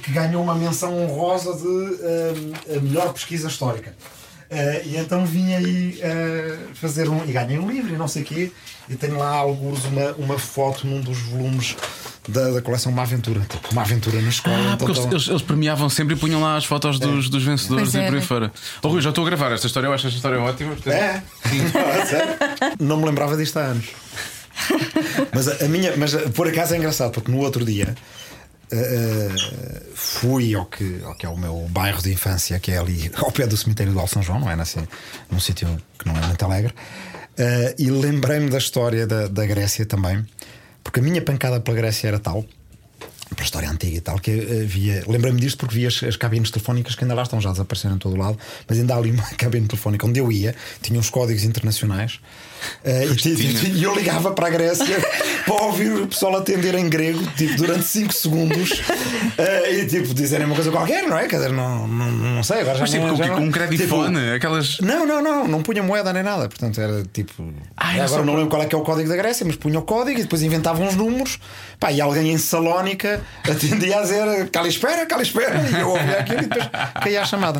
que 0.04 0.12
ganhou 0.12 0.44
uma 0.44 0.54
menção 0.54 0.94
honrosa 1.02 1.54
de 1.54 2.76
a 2.76 2.82
melhor 2.82 3.14
pesquisa 3.14 3.48
histórica. 3.48 3.96
Eh, 4.50 4.82
e 4.86 4.98
então 4.98 5.26
vim 5.26 5.54
aí 5.54 6.00
fazer 6.74 7.08
um. 7.08 7.24
E 7.24 7.32
ganhei 7.32 7.58
um 7.58 7.72
livro 7.72 7.94
e 7.94 7.98
não 7.98 8.08
sei 8.08 8.24
o 8.24 8.26
quê. 8.26 8.52
E 8.90 8.96
tenho 8.96 9.18
lá 9.18 9.30
alguns 9.30 9.84
uma, 9.86 10.12
uma 10.14 10.40
foto 10.40 10.88
num 10.88 11.02
dos 11.02 11.18
volumes 11.20 11.76
da, 12.28 12.52
da 12.52 12.62
coleção 12.62 12.92
Uma 12.92 13.02
Aventura. 13.04 13.42
Tipo, 13.42 13.72
uma 13.72 13.82
aventura 13.82 14.22
na 14.22 14.30
escola. 14.30 14.74
Ah, 14.74 14.78
porque 14.78 14.86
eles, 14.92 14.98
estava- 14.98 15.14
eles- 15.16 15.28
eles 15.28 15.42
premiavam 15.42 15.90
sempre 15.90 16.16
e 16.16 16.18
punham 16.18 16.42
lá 16.42 16.56
as 16.58 16.66
fotos 16.66 17.00
dos, 17.00 17.30
dos 17.30 17.44
vencedores 17.44 17.94
e 17.94 18.02
por 18.02 18.16
aí 18.16 18.22
fora. 18.22 18.52
Oh, 18.82 18.88
Rui, 18.90 19.02
já 19.02 19.10
estou 19.10 19.26
a 19.26 19.30
gravar 19.30 19.52
esta 19.52 19.68
história, 19.68 19.88
eu 19.88 19.94
acho 19.94 20.08
esta 20.08 20.16
história 20.18 20.40
ótima. 20.40 20.72
portanto- 20.76 20.94
É? 20.94 21.22
Ah, 22.02 22.06
sério? 22.06 22.36
Não 22.80 22.98
me 22.98 23.06
lembrava 23.06 23.36
disto 23.36 23.58
há 23.58 23.64
anos. 23.64 23.86
Mas 25.34 25.48
a, 25.48 25.66
a 25.66 25.68
minha, 25.68 25.96
mas 25.98 26.16
a- 26.16 26.30
por 26.30 26.48
acaso 26.48 26.74
é 26.74 26.78
engraçado, 26.78 27.12
porque 27.12 27.32
no 27.32 27.40
outro 27.40 27.64
dia 27.66 27.96
eh, 28.72 28.76
eh, 29.36 29.82
fui 29.96 30.54
ao 30.56 30.66
que, 30.66 31.00
ao 31.06 31.16
que 31.16 31.26
é 31.26 31.30
o 31.30 31.38
meu 31.38 31.68
bairro 31.70 32.02
de 32.02 32.12
infância, 32.12 32.60
que 32.60 32.72
é 32.72 32.78
ali 32.78 33.12
ao 33.18 33.32
pé 33.32 33.48
do 33.48 33.56
cemitério 33.56 33.94
do 33.94 34.00
Al 34.00 34.08
São 34.08 34.22
João, 34.22 34.40
não 34.40 34.50
é? 34.52 34.56
Nasci 34.56 34.80
num 35.32 35.40
sítio 35.40 35.68
que 36.00 36.08
não 36.08 36.16
é 36.18 36.26
muito 36.26 36.44
alegre. 36.44 36.74
Eh, 37.38 37.76
e 37.78 37.92
lembrei-me 37.92 38.50
da 38.50 38.58
história 38.58 39.06
da, 39.06 39.28
da 39.28 39.46
Grécia 39.46 39.86
também, 39.86 40.26
porque 40.84 41.00
a 41.00 41.04
minha 41.04 41.22
pancada 41.22 41.60
pela 41.60 41.78
Grécia 41.78 42.08
era 42.08 42.20
tal 42.20 42.44
para 43.36 43.44
a 43.44 43.46
história 43.46 43.70
antiga 43.70 43.98
e 43.98 44.02
tal, 44.02 44.20
que 44.20 44.32
havia. 44.32 45.04
Lembrei-me 45.08 45.40
disto 45.40 45.58
porque 45.58 45.76
vi 45.76 45.86
as, 45.86 46.02
as 46.04 46.16
cabines 46.16 46.50
telefónicas 46.50 46.96
que 46.96 47.04
ainda 47.04 47.14
lá 47.14 47.24
estão, 47.24 47.42
já 47.42 47.52
desapareceram 47.52 47.96
em 47.96 48.00
todo 48.00 48.16
o 48.16 48.18
lado, 48.18 48.38
mas 48.68 48.80
ainda 48.80 48.96
há 48.96 48.98
ali 48.98 49.12
uma 49.12 49.24
cabine 49.38 49.68
telefónica 49.68 50.08
onde 50.08 50.20
eu 50.20 50.32
ia, 50.32 50.56
tinha 50.82 51.00
uns 51.00 51.10
códigos 51.10 51.44
internacionais. 51.44 52.20
Eh, 52.84 53.06
e, 53.74 53.84
eu 53.84 53.96
ligava 53.96 54.32
para 54.32 54.48
a 54.48 54.50
Grécia 54.50 54.98
para 55.46 55.64
ouvir 55.66 55.92
o 55.94 56.08
pessoal 56.08 56.38
atender 56.38 56.76
em 56.76 56.90
grego, 56.90 57.26
tipo, 57.36 57.56
durante 57.58 57.84
5 57.86 58.14
segundos 58.14 58.82
eh, 59.38 59.74
e 59.74 59.88
tipo, 59.88 60.14
dizerem 60.14 60.46
uma 60.46 60.56
coisa 60.56 60.72
qualquer, 60.72 61.04
não 61.08 61.18
é? 61.18 61.28
Quer 61.28 61.38
dizer, 61.38 61.52
não, 61.52 61.88
não, 61.88 62.12
não 62.12 62.44
sei, 62.44 62.62
agora 62.62 62.76
já 62.76 62.82
Mas 62.82 62.92
tipo, 62.92 63.06
não, 63.06 63.16
com, 63.18 63.24
já 63.24 63.30
com 63.30 63.40
não- 63.40 63.48
um 63.48 63.52
credifone, 63.52 64.20
tipo, 64.20 64.36
aquelas. 64.36 64.80
não, 64.80 65.06
não, 65.06 65.22
não, 65.22 65.48
não 65.48 65.62
punha 65.64 65.82
moeda 65.84 66.12
nem 66.14 66.24
nada. 66.24 66.48
Portanto, 66.48 66.80
era 66.80 67.04
tipo. 67.12 67.54
Agora 67.76 68.24
não 68.24 68.34
lembro 68.36 68.50
qual 68.50 68.62
é 68.62 68.66
que 68.66 68.76
é 68.76 68.78
o 68.78 68.82
código 68.82 69.10
da 69.10 69.16
Grécia, 69.16 69.46
mas 69.46 69.56
punha 69.56 69.80
o 69.80 69.84
código 69.84 70.20
e 70.20 70.24
depois 70.24 70.42
inventavam 70.42 70.88
uns 70.88 70.96
números. 70.96 71.40
Pá, 71.80 71.92
e 71.92 72.02
alguém 72.02 72.32
em 72.32 72.38
Salónica 72.38 73.22
atendia 73.44 74.00
a 74.00 74.02
dizer 74.02 74.50
cala 74.50 74.68
espera, 74.68 75.06
cala 75.06 75.22
espera. 75.22 75.56
E 75.70 75.80
eu 75.80 75.90
ouvia 75.90 76.20
aquilo 76.20 76.40
e 76.40 76.48
depois 76.48 76.66
caía 77.04 77.22
a 77.22 77.26
chamada. 77.26 77.60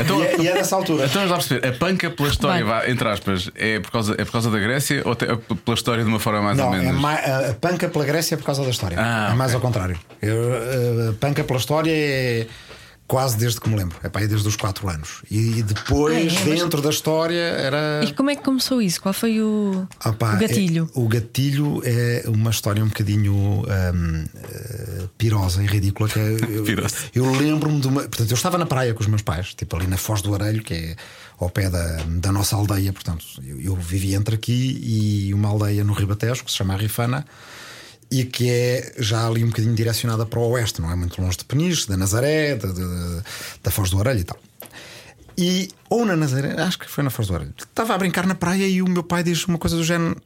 Então- 0.00 0.20
e, 0.20 0.26
é, 0.26 0.36
e 0.40 0.48
é 0.48 0.52
dessa 0.54 0.76
altura. 0.76 1.04
Então 1.06 1.22
vamos 1.26 1.30
lá 1.30 1.36
perceber, 1.36 1.66
a 1.66 1.72
panca 1.72 2.10
pela 2.10 2.28
história, 2.28 2.64
Vai. 2.64 2.80
vá, 2.86 2.90
entre 2.90 3.08
aspas, 3.08 3.50
é 3.54 3.80
por, 3.80 3.90
causa, 3.90 4.01
é 4.10 4.24
por 4.24 4.32
causa 4.32 4.50
da 4.50 4.58
Grécia 4.58 5.02
ou 5.04 5.12
é 5.12 5.16
pela 5.64 5.74
história 5.74 6.02
de 6.04 6.08
uma 6.08 6.18
forma 6.20 6.42
mais 6.42 6.58
ou 6.58 6.66
Não, 6.66 6.74
é 6.74 6.78
menos? 6.80 7.00
ma- 7.00 7.14
a, 7.14 7.50
a 7.50 7.54
panca 7.54 7.88
pela 7.88 8.04
Grécia 8.04 8.34
é 8.34 8.38
por 8.38 8.44
causa 8.44 8.62
da 8.64 8.70
história. 8.70 8.96
Ah, 9.00 9.30
é 9.32 9.34
mais 9.34 9.54
ao 9.54 9.60
contrário. 9.60 9.98
Eu, 10.20 11.10
a 11.10 11.12
panca 11.14 11.44
pela 11.44 11.58
história 11.58 11.90
é 11.92 12.46
quase 13.12 13.36
desde 13.36 13.60
que 13.60 13.68
me 13.68 13.76
lembro. 13.76 13.94
É 14.02 14.08
pá, 14.08 14.22
é 14.22 14.26
desde 14.26 14.48
os 14.48 14.56
4 14.56 14.88
anos. 14.88 15.20
E 15.30 15.62
depois, 15.62 16.16
é? 16.16 16.24
Mas- 16.24 16.44
dentro 16.44 16.80
da 16.80 16.88
história, 16.88 17.34
era. 17.36 18.00
E 18.02 18.14
como 18.14 18.30
é 18.30 18.36
que 18.36 18.42
começou 18.42 18.80
isso? 18.80 19.02
Qual 19.02 19.12
foi 19.12 19.38
o, 19.42 19.86
Ah, 20.00 20.14
pá, 20.14 20.34
o 20.34 20.38
gatilho? 20.38 20.88
é- 20.96 20.98
o 20.98 21.06
gatilho 21.06 21.82
é 21.84 22.24
uma 22.26 22.48
história 22.48 22.82
um 22.82 22.88
bocadinho 22.88 23.34
hum, 23.34 24.24
eh, 24.42 25.02
pirosa 25.18 25.62
e 25.62 25.66
ridícula. 25.66 26.08
Que 26.08 26.18
é, 26.18 26.36
eu, 26.56 26.64
Pirosa. 26.64 26.94
eu 27.14 27.30
lembro-me 27.32 27.80
de 27.82 27.86
uma. 27.88 28.00
Portanto, 28.00 28.30
eu 28.30 28.34
estava 28.34 28.56
na 28.56 28.64
praia 28.64 28.94
com 28.94 29.00
os 29.02 29.06
meus 29.06 29.20
pais, 29.20 29.52
tipo 29.52 29.76
ali 29.76 29.86
na 29.86 29.98
Foz 29.98 30.22
do 30.22 30.34
Arelho, 30.34 30.62
que 30.62 30.72
é 30.72 30.96
ao 31.38 31.50
pé 31.50 31.68
da, 31.68 31.98
da 32.08 32.32
nossa 32.32 32.56
aldeia. 32.56 32.94
Portanto, 32.94 33.26
eu, 33.46 33.60
eu 33.60 33.74
vivi 33.76 34.14
entre 34.14 34.36
aqui 34.36 34.80
e 34.82 35.34
uma 35.34 35.50
aldeia 35.50 35.84
no 35.84 35.92
Ribatejo 35.92 36.44
que 36.44 36.50
se 36.50 36.56
chama 36.56 36.74
Rifana. 36.78 37.26
E 38.14 38.24
que 38.24 38.50
é 38.50 38.92
já 38.98 39.26
ali 39.26 39.42
um 39.42 39.46
bocadinho 39.46 39.74
direcionada 39.74 40.26
para 40.26 40.38
o 40.38 40.50
oeste, 40.50 40.82
não 40.82 40.90
é 40.90 40.94
muito 40.94 41.20
longe 41.20 41.38
de 41.38 41.46
Peniche, 41.46 41.88
da 41.88 41.96
Nazaré, 41.96 42.56
da, 42.56 42.68
da, 42.68 43.22
da 43.62 43.70
Foz 43.70 43.88
do 43.88 43.98
Arelho 43.98 44.20
e 44.20 44.24
tal. 44.24 44.38
E, 45.38 45.70
ou 45.88 46.04
na 46.04 46.14
Nazaré, 46.14 46.60
acho 46.60 46.78
que 46.78 46.86
foi 46.90 47.02
na 47.02 47.08
Foz 47.08 47.28
do 47.28 47.34
Arelho. 47.34 47.54
Estava 47.56 47.94
a 47.94 47.98
brincar 47.98 48.26
na 48.26 48.34
praia 48.34 48.68
e 48.68 48.82
o 48.82 48.88
meu 48.88 49.02
pai 49.02 49.22
diz 49.22 49.46
uma 49.46 49.56
coisa 49.56 49.76
do 49.76 49.82
género: 49.82 50.20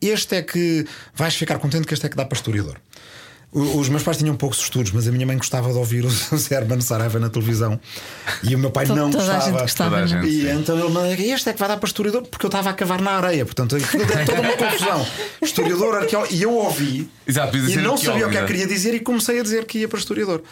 Este 0.00 0.36
é 0.36 0.42
que 0.42 0.86
vais 1.14 1.34
ficar 1.34 1.58
contente 1.58 1.86
que 1.86 1.92
este 1.92 2.06
é 2.06 2.08
que 2.08 2.16
dá 2.16 2.24
para 2.24 2.36
historiador. 2.36 2.80
Os 3.52 3.88
meus 3.88 4.02
pais 4.02 4.18
tinham 4.18 4.36
poucos 4.36 4.58
estudos, 4.58 4.92
mas 4.92 5.08
a 5.08 5.12
minha 5.12 5.24
mãe 5.24 5.36
gostava 5.38 5.70
de 5.72 5.78
ouvir 5.78 6.04
o 6.04 6.10
Zé 6.36 6.56
Hermano 6.56 6.82
Saraiva 6.82 7.18
na 7.18 7.30
televisão 7.30 7.80
e 8.42 8.54
o 8.54 8.58
meu 8.58 8.70
pai 8.70 8.84
não 8.86 9.10
toda 9.10 9.22
a 9.22 9.26
gostava. 9.36 9.44
gente 9.50 9.60
gostava, 9.62 9.90
Toda 9.90 10.02
a 10.02 10.04
é? 10.04 10.06
gente. 10.22 10.28
E 10.28 10.50
então 10.50 10.78
ele 10.78 10.88
me 10.90 11.16
disse: 11.16 11.30
Este 11.30 11.48
é 11.48 11.52
que 11.54 11.58
vai 11.58 11.68
dar 11.68 11.76
para 11.78 11.86
historiador, 11.86 12.22
porque 12.26 12.44
eu 12.44 12.48
estava 12.48 12.68
a 12.70 12.72
cavar 12.74 13.00
na 13.00 13.12
areia. 13.12 13.44
Portanto, 13.46 13.76
deu 13.78 14.26
toda 14.26 14.40
uma 14.42 14.52
confusão. 14.58 15.06
Historiador, 15.40 15.94
arqueólogo. 15.94 16.34
E 16.34 16.42
eu 16.42 16.52
ouvi 16.52 17.08
Exato, 17.26 17.56
e 17.56 17.76
não 17.76 17.96
sabia 17.96 18.26
o 18.26 18.30
que 18.30 18.36
é 18.36 18.40
que 18.42 18.46
queria 18.46 18.66
dizer 18.66 18.94
e 18.94 19.00
comecei 19.00 19.40
a 19.40 19.42
dizer 19.42 19.64
que 19.64 19.78
ia 19.78 19.88
para 19.88 19.98
historiador. 19.98 20.42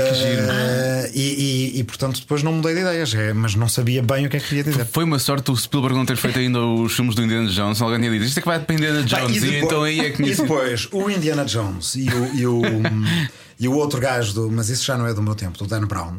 Ah, 0.00 1.08
e, 1.14 1.72
e- 1.74 1.80
e, 1.80 1.84
portanto 1.84 2.20
depois 2.20 2.42
não 2.42 2.52
mudei 2.52 2.74
de 2.74 2.80
ideias, 2.80 3.14
é, 3.14 3.32
mas 3.32 3.54
não 3.54 3.68
sabia 3.68 4.02
bem 4.02 4.26
o 4.26 4.28
que 4.30 4.36
é 4.36 4.40
que 4.40 4.48
queria 4.48 4.64
dizer. 4.64 4.84
Foi 4.86 5.04
uma 5.04 5.18
sorte 5.18 5.50
o 5.50 5.56
Spielberg 5.56 5.96
não 5.96 6.04
ter 6.06 6.16
feito 6.16 6.38
ainda 6.38 6.60
os 6.60 6.92
filmes 6.94 7.14
do 7.14 7.22
Indiana 7.22 7.48
Jones. 7.48 7.80
Alguém 7.80 7.98
tinha 8.00 8.10
dito 8.10 8.24
isto 8.24 8.38
é 8.38 8.40
que 8.42 8.48
vai 8.48 8.60
para 8.60 8.74
Indiana 8.74 8.98
Bem, 8.98 9.06
Jones. 9.06 9.42
e, 9.42 9.54
então 9.56 9.82
aí 9.82 10.00
é 10.00 10.10
que 10.10 10.22
e 10.22 10.34
depois 10.34 10.88
o 10.92 11.10
Indiana 11.10 11.44
Jones 11.44 11.94
e 11.94 12.08
o, 12.10 12.34
e 12.34 12.46
o, 12.46 12.62
e 13.60 13.68
o 13.68 13.72
outro 13.74 14.00
gajo, 14.00 14.32
do, 14.34 14.50
mas 14.50 14.68
isso 14.68 14.84
já 14.84 14.96
não 14.96 15.06
é 15.06 15.14
do 15.14 15.22
meu 15.22 15.34
tempo, 15.34 15.56
do 15.58 15.66
Dan 15.66 15.86
Brown. 15.86 16.18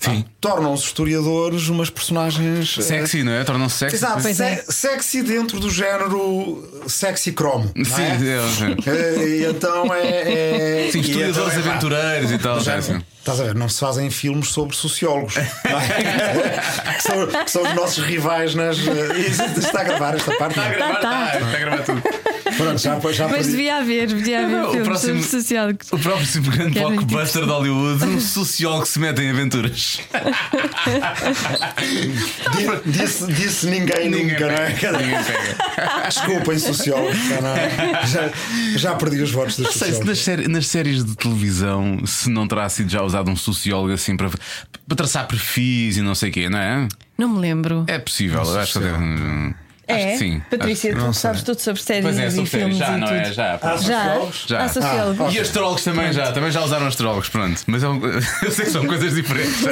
Sim. 0.00 0.22
pá, 0.22 0.28
Tornam 0.40 0.72
os 0.72 0.82
historiadores 0.84 1.68
umas 1.68 1.90
personagens 1.90 2.76
eh, 2.78 2.82
Sexy, 2.82 3.24
não 3.24 3.32
é? 3.32 3.42
Tornam-se 3.42 3.78
sexy. 3.78 3.96
Exato, 3.96 4.22
Pois 4.22 4.36
se- 4.36 4.42
é. 4.44 4.64
sexy 4.68 5.22
dentro 5.22 5.58
do 5.58 5.68
género 5.70 6.84
sexy 6.86 7.32
cromo. 7.32 7.70
não 7.74 7.84
Sim, 7.84 8.02
é? 8.02 8.06
é, 8.06 8.92
Eh, 8.92 9.28
E 9.28 9.44
então 9.46 9.92
é. 9.92 10.86
é 10.86 10.90
Sim, 10.92 10.98
e 10.98 11.00
historiadores 11.02 11.54
então 11.54 11.66
é, 11.66 11.70
aventureiros 11.74 12.30
e 12.32 12.38
tal. 12.38 12.60
género- 12.60 12.92
é. 12.94 13.02
Estás 13.18 13.40
a 13.40 13.44
ver? 13.44 13.54
Não 13.56 13.68
se 13.68 13.80
fazem 13.80 14.08
filmes 14.08 14.48
sobre 14.48 14.74
sociólogos 14.74 15.36
é? 15.36 15.42
que, 16.96 17.02
são, 17.02 17.26
que 17.44 17.50
são 17.50 17.62
os 17.62 17.74
nossos 17.74 18.02
rivais 18.04 18.54
nas. 18.54 18.78
eh, 18.78 19.18
está 19.58 19.80
a 19.80 19.84
gravar 19.84 20.14
esta 20.14 20.34
parte? 20.36 20.56
não? 20.56 20.64
Está 20.70 20.76
a 20.86 20.90
gravar, 20.92 21.00
tá. 21.00 21.34
está 21.34 21.46
a 21.56 21.58
gravar 21.58 21.82
tudo. 21.82 22.02
Pronto, 22.58 22.78
já, 22.78 23.12
já 23.12 23.28
Mas 23.28 23.46
devia 23.46 23.76
haver, 23.78 24.08
devia 24.08 24.44
haver 24.44 24.64
O 24.64 24.70
filmes 24.70 24.88
próximo- 24.88 25.22
sobre 25.22 25.28
sociólogos. 25.42 25.92
O 25.92 25.98
próximo 25.98 26.50
grande 26.50 26.78
blockbuster 26.78 27.44
de 27.44 27.50
Hollywood, 27.50 28.04
um 28.04 28.20
sociólogo 28.20 28.82
que 28.82 28.88
se 28.88 28.98
mete 28.98 29.22
em 29.22 29.30
aventuras. 29.30 30.00
Di- 32.52 32.90
Disse, 32.90 33.26
disse 33.32 33.66
ninguém, 33.66 34.08
Ninguém 34.10 34.26
nunca, 34.32 34.46
não 34.46 34.54
é? 34.54 34.70
pega. 34.70 34.92
Ninguém 34.98 35.24
pega. 35.24 36.02
Desculpem, 36.08 36.58
sociólogo. 36.58 37.12
já 37.14 37.40
não 37.40 37.48
é? 37.56 38.06
Já, 38.06 38.30
já 38.76 38.94
perdi 38.94 39.22
os 39.22 39.30
votos 39.30 39.56
dos 39.56 39.66
Não 39.66 39.72
sei 39.72 39.88
se 39.92 39.96
sociólogos. 39.98 40.08
nas, 40.08 40.18
séri- 40.18 40.48
nas 40.48 40.66
séries 40.66 41.04
de 41.04 41.16
televisão 41.16 42.00
se 42.06 42.28
não 42.30 42.46
terá 42.48 42.68
sido 42.68 42.90
já 42.90 43.02
usado 43.02 43.30
um 43.30 43.36
sociólogo 43.36 43.92
assim 43.92 44.16
para, 44.16 44.28
para 44.30 44.96
traçar 44.96 45.26
perfis 45.26 45.96
e 45.96 46.02
não 46.02 46.14
sei 46.14 46.30
o 46.30 46.32
quê, 46.32 46.48
não 46.48 46.58
é? 46.58 46.88
Não 47.16 47.28
me 47.28 47.40
lembro. 47.40 47.84
É 47.86 47.98
possível, 47.98 48.42
eu 48.42 48.58
acho 48.58 48.78
que 48.80 48.86
É? 49.94 50.12
que 50.12 50.18
sim. 50.18 50.42
Patrícia, 50.50 50.94
Acho 50.96 51.06
tu 51.06 51.12
sabes 51.14 51.42
tudo 51.42 51.60
sobre 51.60 51.82
séries 51.82 52.04
Pois 52.04 52.18
é, 52.18 52.26
e 52.26 52.30
sobre 52.30 52.50
séries, 52.50 52.66
filmes 52.66 52.78
já, 52.78 52.96
e 52.96 53.00
não 53.00 53.06
tudo. 53.08 53.16
é? 53.18 53.32
Já, 53.32 53.58
pá. 53.58 53.76
Já, 53.76 53.78
Sociólogos? 53.78 54.44
Já. 54.46 54.68
sociólogos. 54.68 55.34
E 55.34 55.38
astrólogos 55.40 55.84
também 55.84 56.12
já, 56.12 56.32
também 56.32 56.50
já 56.50 56.60
usaram 56.62 56.86
astrólogos, 56.86 57.28
pronto. 57.28 57.60
Mas 57.66 57.82
é 57.82 57.88
um- 57.88 58.00
eu 58.06 58.50
sei 58.50 58.64
que 58.66 58.70
são 58.70 58.86
coisas 58.86 59.14
diferentes. 59.14 59.56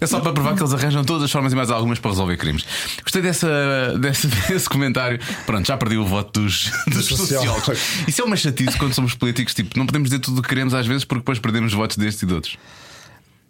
É 0.00 0.06
só 0.06 0.20
para 0.20 0.32
provar 0.32 0.54
que 0.54 0.62
eles 0.62 0.74
arranjam 0.74 1.04
todas 1.04 1.22
as 1.22 1.30
formas 1.30 1.52
e 1.52 1.56
mais 1.56 1.70
algumas 1.70 1.98
para 1.98 2.10
resolver 2.10 2.36
crimes. 2.36 2.64
Gostei 3.02 3.22
dessa, 3.22 3.96
dessa, 3.98 4.28
desse 4.48 4.68
comentário. 4.68 5.18
Pronto, 5.46 5.66
já 5.66 5.76
perdi 5.76 5.96
o 5.96 6.04
voto 6.04 6.40
dos, 6.42 6.70
dos 6.86 7.06
sociólogos. 7.06 7.64
sociólogos. 7.64 8.08
Isso 8.08 8.20
é 8.20 8.24
uma 8.24 8.36
chatice 8.36 8.76
quando 8.76 8.92
somos 8.94 9.14
políticos. 9.14 9.54
Tipo, 9.54 9.78
não 9.78 9.86
podemos 9.86 10.10
dizer 10.10 10.20
tudo 10.20 10.38
o 10.38 10.42
que 10.42 10.48
queremos 10.48 10.74
às 10.74 10.86
vezes 10.86 11.04
porque 11.04 11.20
depois 11.20 11.38
perdemos 11.38 11.72
votos 11.72 11.96
destes 11.96 12.22
e 12.22 12.26
de 12.26 12.34
outros. 12.34 12.56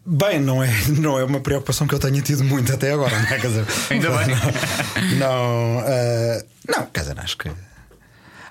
Bem, 0.07 0.39
não 0.39 0.63
é, 0.63 0.71
não 1.01 1.19
é 1.19 1.25
uma 1.25 1.41
preocupação 1.41 1.87
que 1.87 1.95
eu 1.95 1.99
tenha 1.99 2.23
tido 2.23 2.45
muito 2.45 2.73
até 2.73 2.93
agora, 2.93 3.19
não 3.19 3.29
é? 3.29 3.39
Quer 3.41 3.49
dizer, 3.49 3.67
Ainda 3.91 4.11
bem. 4.11 4.37
Não, 5.19 5.83
eh, 5.87 6.45
não, 6.69 6.87
quer 6.87 7.01
dizer, 7.01 7.19
acho 7.19 7.37
que. 7.37 7.51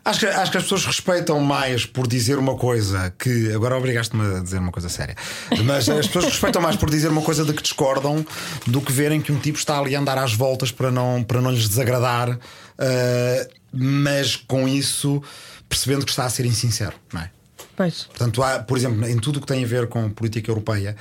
Acho 0.03 0.19
que, 0.19 0.25
acho 0.27 0.51
que 0.51 0.57
as 0.57 0.63
pessoas 0.63 0.85
respeitam 0.85 1.39
mais 1.39 1.85
por 1.85 2.07
dizer 2.07 2.37
uma 2.37 2.55
coisa 2.55 3.13
que. 3.17 3.51
Agora 3.53 3.75
obrigaste-me 3.77 4.37
a 4.37 4.39
dizer 4.39 4.59
uma 4.59 4.71
coisa 4.71 4.89
séria. 4.89 5.15
Mas 5.63 5.89
as 5.89 6.07
pessoas 6.07 6.25
respeitam 6.25 6.61
mais 6.61 6.75
por 6.75 6.89
dizer 6.89 7.07
uma 7.07 7.21
coisa 7.21 7.43
de 7.43 7.53
que 7.53 7.63
discordam 7.63 8.25
do 8.67 8.81
que 8.81 8.91
verem 8.91 9.21
que 9.21 9.31
um 9.31 9.39
tipo 9.39 9.57
está 9.57 9.79
ali 9.79 9.95
a 9.95 9.99
andar 9.99 10.17
às 10.17 10.33
voltas 10.33 10.71
para 10.71 10.91
não, 10.91 11.23
para 11.23 11.41
não 11.41 11.51
lhes 11.51 11.67
desagradar, 11.67 12.37
eh, 12.77 13.49
mas 13.71 14.35
com 14.35 14.67
isso 14.67 15.21
percebendo 15.67 16.05
que 16.05 16.11
está 16.11 16.25
a 16.25 16.29
ser 16.29 16.45
insincero, 16.45 16.93
não 17.11 17.21
é? 17.21 17.31
Pois. 17.75 18.03
Portanto, 18.03 18.41
há, 18.43 18.59
por 18.59 18.77
exemplo, 18.77 19.05
em 19.07 19.17
tudo 19.17 19.37
o 19.37 19.41
que 19.41 19.47
tem 19.47 19.63
a 19.63 19.67
ver 19.67 19.87
com 19.87 20.09
política 20.09 20.49
europeia, 20.49 20.95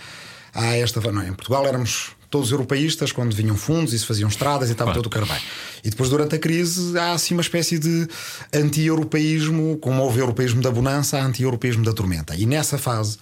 há 0.54 0.76
esta. 0.76 1.00
Não, 1.12 1.23
é? 1.23 1.28
em 1.28 1.32
Portugal 1.32 1.66
éramos 1.66 2.12
todos 2.30 2.50
europeístas 2.50 3.12
quando 3.12 3.34
vinham 3.34 3.56
fundos 3.56 3.92
e 3.92 3.99
se 3.99 4.04
faziam 4.06 4.28
estradas 4.28 4.68
e 4.68 4.73
estava 4.73 4.90
Claro. 4.90 5.02
todo 5.02 5.06
o 5.06 5.14
cara 5.14 5.26
bem. 5.26 5.40
E 5.84 5.90
depois, 5.90 6.11
durante 6.11 6.34
a 6.34 6.38
crise, 6.38 6.99
há 6.99 7.12
assim 7.12 7.34
uma 7.34 7.40
espécie 7.42 7.78
de 7.78 8.08
anti-europeísmo, 8.52 9.76
como 9.78 10.02
houve 10.02 10.20
europeísmo 10.20 10.61
da 10.61 10.70
bonança, 10.70 11.20
anti-europeísmo 11.20 11.84
da 11.84 11.92
tormenta. 11.92 12.34
E 12.34 12.44
nessa 12.46 12.76
fase, 12.76 13.18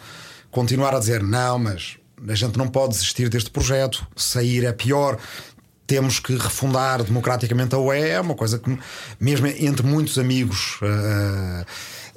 continuar 0.50 0.94
a 0.94 0.98
dizer 0.98 1.22
não, 1.22 1.58
mas 1.58 1.96
a 2.28 2.34
gente 2.34 2.56
não 2.56 2.68
pode 2.68 2.94
desistir 2.94 3.28
deste 3.28 3.50
projeto, 3.50 4.06
sair 4.16 4.64
é 4.64 4.72
pior. 4.72 5.18
Temos 5.86 6.18
que 6.18 6.34
refundar 6.36 7.02
democraticamente 7.02 7.74
a 7.74 7.78
UE, 7.78 7.98
é 7.98 8.20
uma 8.20 8.34
coisa 8.34 8.58
que, 8.58 8.78
mesmo 9.20 9.46
entre 9.46 9.84
muitos 9.84 10.16
amigos 10.18 10.78
eh, 10.82 11.64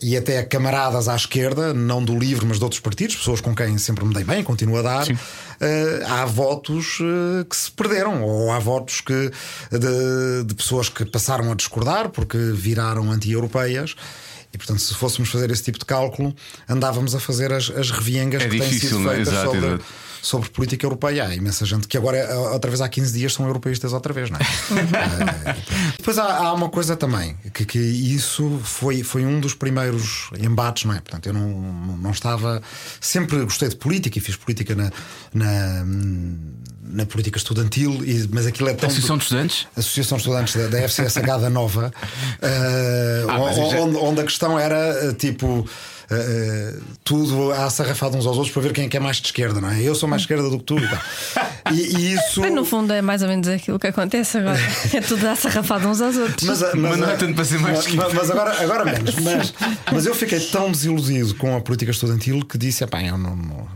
e 0.01 0.17
até 0.17 0.43
camaradas 0.43 1.07
à 1.07 1.15
esquerda, 1.15 1.73
não 1.73 2.03
do 2.03 2.17
livro, 2.17 2.45
mas 2.45 2.57
de 2.57 2.63
outros 2.63 2.81
partidos, 2.81 3.15
pessoas 3.15 3.41
com 3.41 3.55
quem 3.55 3.77
sempre 3.77 4.05
me 4.05 4.13
dei 4.13 4.23
bem, 4.23 4.43
continuo 4.43 4.77
a 4.77 4.81
dar, 4.81 5.07
eh, 5.09 6.03
há 6.05 6.25
votos 6.25 6.99
eh, 7.01 7.45
que 7.49 7.55
se 7.55 7.71
perderam, 7.71 8.21
ou 8.21 8.51
há 8.51 8.59
votos 8.59 9.01
que, 9.01 9.31
de, 9.71 10.43
de 10.45 10.53
pessoas 10.55 10.89
que 10.89 11.05
passaram 11.05 11.51
a 11.51 11.55
discordar 11.55 12.09
porque 12.09 12.37
viraram 12.53 13.09
anti-europeias. 13.11 13.95
E 14.53 14.57
portanto, 14.57 14.79
se 14.79 14.93
fôssemos 14.93 15.29
fazer 15.29 15.51
esse 15.51 15.63
tipo 15.63 15.77
de 15.79 15.85
cálculo, 15.85 16.33
andávamos 16.69 17.13
a 17.13 17.19
fazer 17.19 17.51
as, 17.51 17.69
as 17.69 17.91
reviengas 17.91 18.41
É 18.41 18.47
que 18.47 18.57
têm 18.57 18.69
difícil, 18.69 18.89
sido 18.89 18.99
não 19.01 19.11
é? 19.11 19.15
feitas 19.15 19.33
Exato, 19.33 19.51
sobre, 19.51 19.67
exato. 19.67 19.85
Sobre 20.25 20.49
política 20.49 20.83
europeia. 20.83 21.27
Há 21.27 21.35
imensa 21.35 21.65
gente 21.65 21.87
que 21.87 21.95
agora, 21.95 22.17
eh, 22.17 22.35
outra 22.35 22.71
vez 22.71 22.81
há 22.81 22.89
15 22.89 23.13
dias, 23.13 23.31
são 23.31 23.45
europeístas 23.45 23.93
outra 23.93 24.11
vez, 24.11 24.31
não 24.31 24.39
é? 24.39 24.43
Eh, 24.95 25.55
Depois 25.97 26.17
há, 26.17 26.23
há 26.37 26.53
uma 26.53 26.69
coisa 26.69 26.95
também, 26.95 27.35
que, 27.53 27.65
que 27.65 27.77
isso 27.77 28.59
foi, 28.63 29.03
foi 29.03 29.25
um 29.25 29.39
dos 29.39 29.53
primeiros 29.53 30.29
embates, 30.39 30.85
não 30.85 30.93
é? 30.93 30.99
Portanto, 30.99 31.27
eu 31.27 31.33
não, 31.33 31.47
não, 31.47 31.97
não 31.97 32.11
estava. 32.11 32.61
Sempre 32.99 33.43
gostei 33.43 33.69
de 33.69 33.75
política 33.75 34.17
e 34.17 34.21
fiz 34.21 34.35
política 34.35 34.73
na. 34.75 34.91
na 35.33 35.85
na 36.87 37.05
política 37.05 37.37
estudantil, 37.37 38.01
e- 38.05 38.29
mas 38.31 38.45
aquilo 38.45 38.69
é 38.69 38.73
tão. 38.73 38.87
Associação 38.87 39.17
de 39.17 39.23
Estudantes? 39.23 39.67
Associação 39.75 40.17
de 40.17 40.21
Estudantes 40.23 40.55
da, 40.55 40.67
da 40.67 40.77
FCSH 40.87 41.21
da 41.41 41.49
Nova, 41.49 41.91
eh, 42.41 43.25
Ah, 43.27 43.37
mas 43.39 43.57
isso 43.57 43.75
é- 43.75 43.81
onde, 43.81 43.97
onde 43.97 44.21
a 44.21 44.23
questão 44.23 44.59
era 44.59 44.77
eh, 45.09 45.13
tipo. 45.13 45.67
eh, 46.09 46.73
tudo 47.03 47.51
a 47.51 47.67
sarrafado 47.69 48.15
uns 48.17 48.25
aos 48.27 48.37
outros 48.37 48.53
para 48.53 48.61
ver 48.63 48.73
quem 48.73 48.85
é 48.85 48.87
que 48.87 48.95
é 48.97 48.99
mais 48.99 49.17
de 49.17 49.27
esquerda, 49.27 49.59
não 49.59 49.69
é? 49.71 49.81
Eu 49.81 49.95
sou 49.95 50.07
mais 50.07 50.21
de 50.21 50.25
esquerda 50.31 50.49
do 50.49 50.59
que 50.59 50.63
tu 50.65 50.77
e 50.77 50.87
tal. 50.87 50.99
E, 51.73 52.13
isso. 52.13 52.41
Mas 52.41 52.53
no 52.53 52.63
fundo 52.63 52.93
é 52.93 53.01
mais 53.01 53.23
ou 53.23 53.27
menos 53.27 53.47
aquilo 53.47 53.79
que 53.79 53.87
acontece 53.87 54.37
agora. 54.37 54.59
É 54.93 55.01
tudo 55.01 55.27
a 55.27 55.35
sarrafada 55.35 55.87
uns 55.87 55.99
aos 56.01 56.15
outros. 56.15 56.47
Mas, 56.47 56.61
Mas 56.75 56.97
não 56.99 57.09
é 57.09 57.15
tanto 57.15 57.33
para 57.33 57.43
ser 57.45 57.57
mais 57.59 57.77
mas, 57.77 57.85
esquerda. 57.87 58.13
mas 58.13 58.29
agora, 58.29 58.61
agora 58.63 58.85
menos. 58.85 59.15
Mas, 59.25 59.53
mas 59.91 60.05
eu 60.05 60.13
fiquei 60.13 60.39
tão 60.39 60.71
desiludido 60.71 61.33
com 61.35 61.55
a 61.57 61.61
política 61.61 61.89
estudantil 61.91 62.45
que 62.45 62.57
disse: 62.57 62.83
"Epá, 62.83 63.01
eu 63.03 63.17
não, 63.17 63.35
não, 63.35 63.67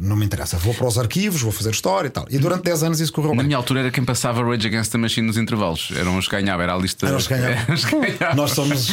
não 0.00 0.16
me 0.16 0.24
interessa, 0.24 0.56
vou 0.56 0.74
para 0.74 0.86
os 0.86 0.98
arquivos, 0.98 1.40
vou 1.42 1.52
fazer 1.52 1.70
história 1.70 2.08
e 2.08 2.10
tal. 2.10 2.26
E 2.30 2.38
durante 2.38 2.64
10 2.64 2.82
anos 2.82 3.00
isso 3.00 3.12
correu 3.12 3.30
Na 3.30 3.38
bem. 3.38 3.46
minha 3.46 3.56
altura 3.56 3.80
era 3.80 3.90
quem 3.90 4.04
passava 4.04 4.42
Rage 4.42 4.66
Against 4.66 4.92
the 4.92 4.98
Machine 4.98 5.26
nos 5.26 5.36
intervalos. 5.36 5.90
Eram 5.96 6.16
os 6.18 6.26
que 6.26 6.36
ganhavam, 6.36 6.62
era 6.62 6.74
a 6.74 6.78
lista. 6.78 7.06
Eram 7.06 7.16
os 7.18 7.26
que 7.26 7.34
ganhavam. 7.36 7.62
Eram 7.62 7.74
os 7.74 7.84
que 7.84 8.00
ganhavam. 8.00 8.36
Nós 8.36 8.50
somos 8.52 8.88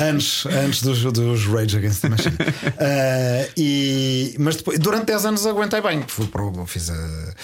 antes, 0.00 0.46
antes 0.46 0.82
dos, 0.82 1.02
dos 1.02 1.44
Rage 1.46 1.76
Against 1.76 2.00
the 2.02 2.08
Machine. 2.08 2.36
Ah, 2.78 3.48
e, 3.56 4.34
mas 4.38 4.56
depois, 4.56 4.78
durante 4.78 5.06
10 5.06 5.26
anos 5.26 5.46
aguentei 5.46 5.80
bem. 5.80 6.04
Fui 6.06 6.26
para, 6.26 6.42
fiz 6.66 6.90
a, 6.90 7.34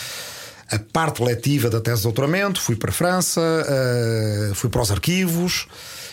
a 0.73 0.79
parte 0.93 1.23
letiva 1.23 1.71
da 1.71 1.81
tese 1.81 1.99
de 1.99 2.03
doutoramento, 2.05 2.61
fui 2.61 2.77
para 2.77 2.91
a 2.91 2.95
França, 2.95 3.41
ah, 3.41 4.55
fui 4.55 4.71
para 4.71 4.83
os 4.83 4.91
arquivos 4.91 5.67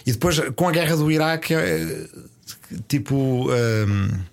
e 0.05 0.11
depois 0.11 0.39
com 0.55 0.67
a 0.67 0.71
guerra 0.71 0.95
do 0.95 1.11
Iraque, 1.11 1.53
eh, 1.53 2.05
tipo. 2.87 3.47
ah, 3.51 4.31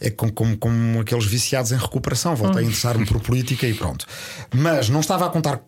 é 0.00 0.10
como, 0.10 0.32
como, 0.32 0.56
como 0.56 1.00
aqueles 1.00 1.24
viciados 1.24 1.72
em 1.72 1.76
recuperação, 1.76 2.34
voltei 2.36 2.60
a 2.62 2.64
interessar-me 2.64 3.06
por 3.06 3.20
política 3.20 3.66
e 3.66 3.74
pronto. 3.74 4.06
Mas 4.54 4.88
não 4.88 5.00
estava 5.00 5.26
a 5.26 5.30
contar 5.30 5.60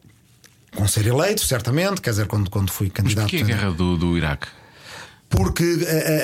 com 0.76 0.86
ser 0.86 1.06
eleito, 1.06 1.44
certamente, 1.46 2.00
quer 2.00 2.10
dizer, 2.10 2.26
quando, 2.26 2.50
quando 2.50 2.70
fui 2.70 2.90
candidato. 2.90 3.24
Porquê 3.30 3.42
a 3.42 3.46
guerra 3.46 3.70
do, 3.72 3.96
do 3.96 4.16
Iraque? 4.18 4.46
Porque 5.30 5.62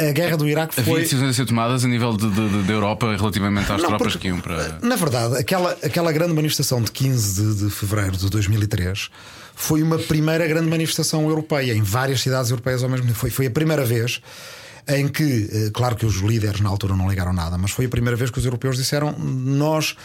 a, 0.03 0.09
a- 0.09 0.13
guerra 0.13 0.37
do 0.37 0.49
Iraque 0.49 0.81
Havia 0.81 0.93
foi. 0.95 1.03
decisões 1.03 1.31
a 1.31 1.33
ser 1.35 1.45
tomadas 1.45 1.85
a 1.85 1.89
nível 1.89 2.17
de, 2.17 2.29
de- 2.31 2.49
de- 2.49 2.63
da 2.63 2.73
Europa 2.73 3.15
relativamente 3.17 3.71
às 3.71 3.81
Não, 3.83 3.89
tropas 3.89 4.13
porque, 4.15 4.19
que 4.19 4.29
iam 4.29 4.41
para. 4.41 4.79
Na 4.83 4.97
verdade, 4.97 5.37
aquela, 5.37 5.73
aquela 5.83 6.11
grande 6.11 6.33
manifestação 6.33 6.81
de 6.81 6.91
15 6.91 7.43
de, 7.55 7.65
de 7.65 7.71
fevereiro 7.71 8.17
de 8.17 8.31
2003 8.31 9.11
foi 9.55 9.83
uma 9.83 9.99
primeira 9.99 10.47
grande 10.47 10.69
manifestação 10.71 11.29
europeia 11.29 11.75
em 11.75 11.83
várias 11.83 12.23
cidades 12.23 12.51
europeias 12.51 12.83
ao 12.83 12.89
mesmo 12.89 13.07
tempo. 13.07 13.19
Foi, 13.19 13.29
foi 13.31 13.47
a 13.47 13.51
primeira 13.51 13.85
vez 13.85 14.23
em 14.89 15.09
que, 15.09 15.49
eh, 15.51 15.71
claro 15.73 15.97
que 15.97 16.05
os 16.05 16.17
líderes 16.17 16.61
na 16.61 16.69
altura 16.69 16.97
não 16.97 17.09
ligaram 17.09 17.33
nada, 17.33 17.57
mas 17.57 17.71
foi 17.71 17.87
a 17.87 17.89
primeira 17.89 18.17
vez 18.17 18.31
que 18.31 18.39
os 18.39 18.45
europeus 18.45 18.77
disseram: 18.77 19.13
nós 19.19 19.97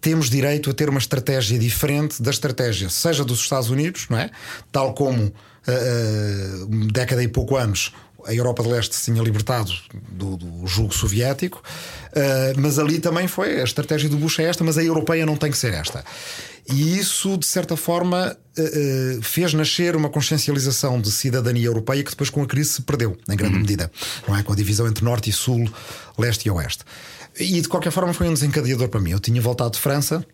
temos 0.00 0.28
direito 0.28 0.70
a 0.70 0.74
ter 0.74 0.88
uma 0.88 0.98
estratégia 0.98 1.58
diferente 1.58 2.22
da 2.22 2.30
estratégia, 2.30 2.90
seja 2.90 3.24
dos 3.24 3.40
Estados 3.40 3.70
Unidos, 3.70 4.06
não 4.10 4.18
é? 4.18 4.30
Tal 4.70 4.92
como, 4.92 5.32
eh, 5.66 6.66
década 6.92 7.22
e 7.22 7.28
pouco 7.28 7.56
anos. 7.56 7.92
a 8.26 8.32
Europa 8.32 8.62
de 8.62 8.70
Leste 8.70 8.96
se 8.96 9.12
tinha 9.12 9.22
libertado 9.22 9.70
do, 10.10 10.38
do 10.38 10.66
jugo 10.66 10.94
soviético, 10.94 11.62
uh, 12.08 12.58
mas 12.58 12.78
ali 12.78 12.98
também 12.98 13.28
foi 13.28 13.60
a 13.60 13.64
estratégia 13.64 14.08
do 14.08 14.16
Bush 14.16 14.38
é 14.38 14.44
esta, 14.44 14.64
mas 14.64 14.78
a 14.78 14.82
europeia 14.82 15.26
não 15.26 15.36
tem 15.36 15.50
que 15.50 15.58
ser 15.58 15.74
esta. 15.74 16.02
E 16.66 16.98
isso, 16.98 17.36
de 17.36 17.44
certa 17.46 17.76
forma, 17.76 18.36
uh, 18.58 19.22
fez 19.22 19.52
nascer 19.52 19.94
uma 19.94 20.08
consciencialização 20.08 21.00
de 21.00 21.12
cidadania 21.12 21.66
europeia 21.66 22.02
que 22.02 22.10
depois, 22.10 22.30
com 22.30 22.42
a 22.42 22.46
crise, 22.46 22.70
se 22.70 22.82
perdeu, 22.82 23.18
em 23.28 23.36
grande 23.36 23.54
uhum. 23.54 23.60
medida, 23.60 23.90
não 24.26 24.34
é? 24.34 24.42
Com 24.42 24.52
a 24.52 24.56
divisão 24.56 24.86
entre 24.86 25.04
Norte 25.04 25.28
e 25.28 25.32
Sul, 25.32 25.68
Leste 26.18 26.48
e 26.48 26.50
Oeste. 26.50 26.84
E 27.38 27.60
de 27.60 27.68
qualquer 27.68 27.90
forma, 27.90 28.14
foi 28.14 28.28
um 28.28 28.32
desencadeador 28.32 28.88
para 28.88 29.00
mim. 29.00 29.10
Eu 29.10 29.20
tinha 29.20 29.40
voltado 29.42 29.72
de 29.72 29.80
França. 29.80 30.24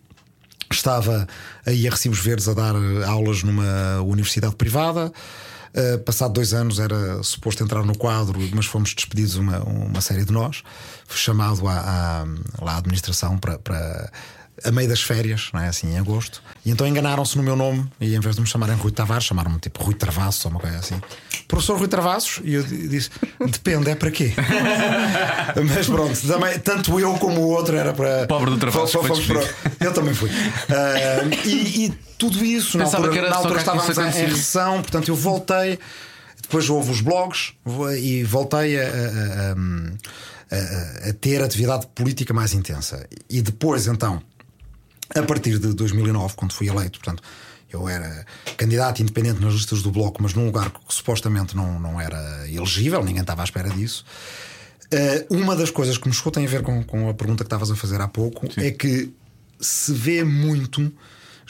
Estava 0.71 1.27
aí 1.65 1.85
a 1.85 1.91
Recibos 1.91 2.19
Verdes 2.19 2.47
a 2.47 2.53
dar 2.53 2.75
aulas 3.05 3.43
numa 3.43 4.01
universidade 4.01 4.55
privada. 4.55 5.11
Uh, 5.73 5.99
passado 5.99 6.33
dois 6.33 6.53
anos 6.53 6.79
era 6.79 7.23
suposto 7.23 7.63
entrar 7.63 7.83
no 7.83 7.97
quadro, 7.97 8.39
mas 8.53 8.65
fomos 8.65 8.93
despedidos 8.93 9.35
uma, 9.35 9.59
uma 9.63 10.01
série 10.01 10.23
de 10.23 10.31
nós. 10.31 10.63
Fui 11.07 11.17
chamado 11.17 11.67
à, 11.67 11.73
à, 11.73 12.25
à 12.61 12.77
administração 12.77 13.37
para, 13.37 13.57
para 13.57 14.11
a 14.63 14.71
meio 14.71 14.87
das 14.87 15.01
férias, 15.01 15.49
não 15.53 15.61
é? 15.61 15.67
Assim, 15.67 15.93
em 15.93 15.97
agosto. 15.97 16.41
E 16.65 16.71
então 16.71 16.87
enganaram-se 16.87 17.37
no 17.37 17.43
meu 17.43 17.55
nome 17.55 17.87
e 17.99 18.15
em 18.15 18.19
vez 18.19 18.35
de 18.35 18.41
me 18.41 18.47
chamarem 18.47 18.75
Rui 18.75 18.91
Tavares, 18.91 19.25
chamaram-me 19.25 19.59
tipo 19.59 19.83
Rui 19.83 19.93
Travassos 19.93 20.45
ou 20.45 20.51
uma 20.51 20.59
coisa 20.59 20.77
assim. 20.77 21.01
Professor 21.47 21.77
Rui 21.77 21.87
Travassos, 21.87 22.39
e 22.43 22.53
eu 22.53 22.63
disse: 22.63 23.09
depende, 23.39 23.89
é 23.89 23.95
para 23.95 24.11
quê? 24.11 24.33
Mas 25.75 25.87
pronto, 25.87 26.19
também, 26.27 26.59
tanto 26.59 26.99
eu 26.99 27.13
como 27.15 27.41
o 27.41 27.49
outro 27.49 27.75
era 27.75 27.93
para. 27.93 28.27
Pobre 28.27 28.51
do 28.51 28.57
Travassos. 28.57 28.95
Eu 29.79 29.93
também 29.93 30.13
fui. 30.13 30.29
Uh, 30.29 31.45
e, 31.45 31.85
e, 31.85 31.93
tudo 32.17 32.43
isso, 32.45 32.77
na 32.77 32.85
altura, 32.85 33.29
na 33.29 33.35
altura 33.35 33.59
estávamos 33.59 33.97
em, 33.97 34.01
em 34.01 34.25
recessão, 34.27 34.81
portanto 34.81 35.07
eu 35.07 35.15
voltei. 35.15 35.79
Depois 36.41 36.69
houve 36.69 36.91
os 36.91 36.99
blogs 36.99 37.53
e 37.97 38.23
voltei 38.23 38.77
a, 38.77 38.83
a, 38.83 39.55
a, 40.51 41.09
a, 41.09 41.13
ter 41.13 41.41
atividade 41.41 41.87
política 41.95 42.33
mais 42.33 42.53
intensa. 42.53 43.07
E 43.29 43.41
depois, 43.41 43.87
então, 43.87 44.21
a 45.15 45.23
partir 45.23 45.59
de 45.59 45.73
2009, 45.73 46.35
quando 46.35 46.53
fui 46.53 46.67
eleito, 46.67 46.99
portanto, 46.99 47.23
eu 47.71 47.87
era 47.87 48.25
candidato 48.57 49.01
independente 49.01 49.41
nas 49.41 49.53
listas 49.53 49.81
do 49.81 49.91
Bloco, 49.91 50.21
mas 50.21 50.33
num 50.33 50.45
lugar 50.45 50.69
que 50.71 50.79
supostamente 50.89 51.55
não, 51.55 51.79
não 51.79 51.99
era 51.99 52.47
elegível, 52.49 53.03
ninguém 53.03 53.21
estava 53.21 53.41
à 53.41 53.45
espera 53.45 53.69
disso. 53.69 54.05
Uh, 54.93 55.33
uma 55.33 55.55
das 55.55 55.71
coisas 55.71 55.97
que 55.97 56.07
me 56.07 56.13
chocou 56.13 56.31
tem 56.31 56.45
a 56.45 56.49
ver 56.49 56.61
com, 56.63 56.83
com 56.83 57.09
a 57.09 57.13
pergunta 57.13 57.43
que 57.43 57.47
estavas 57.47 57.71
a 57.71 57.75
fazer 57.75 58.01
há 58.01 58.09
pouco 58.09 58.51
Sim. 58.51 58.61
é 58.61 58.71
que 58.71 59.09
se 59.59 59.93
vê 59.93 60.23
muito 60.23 60.91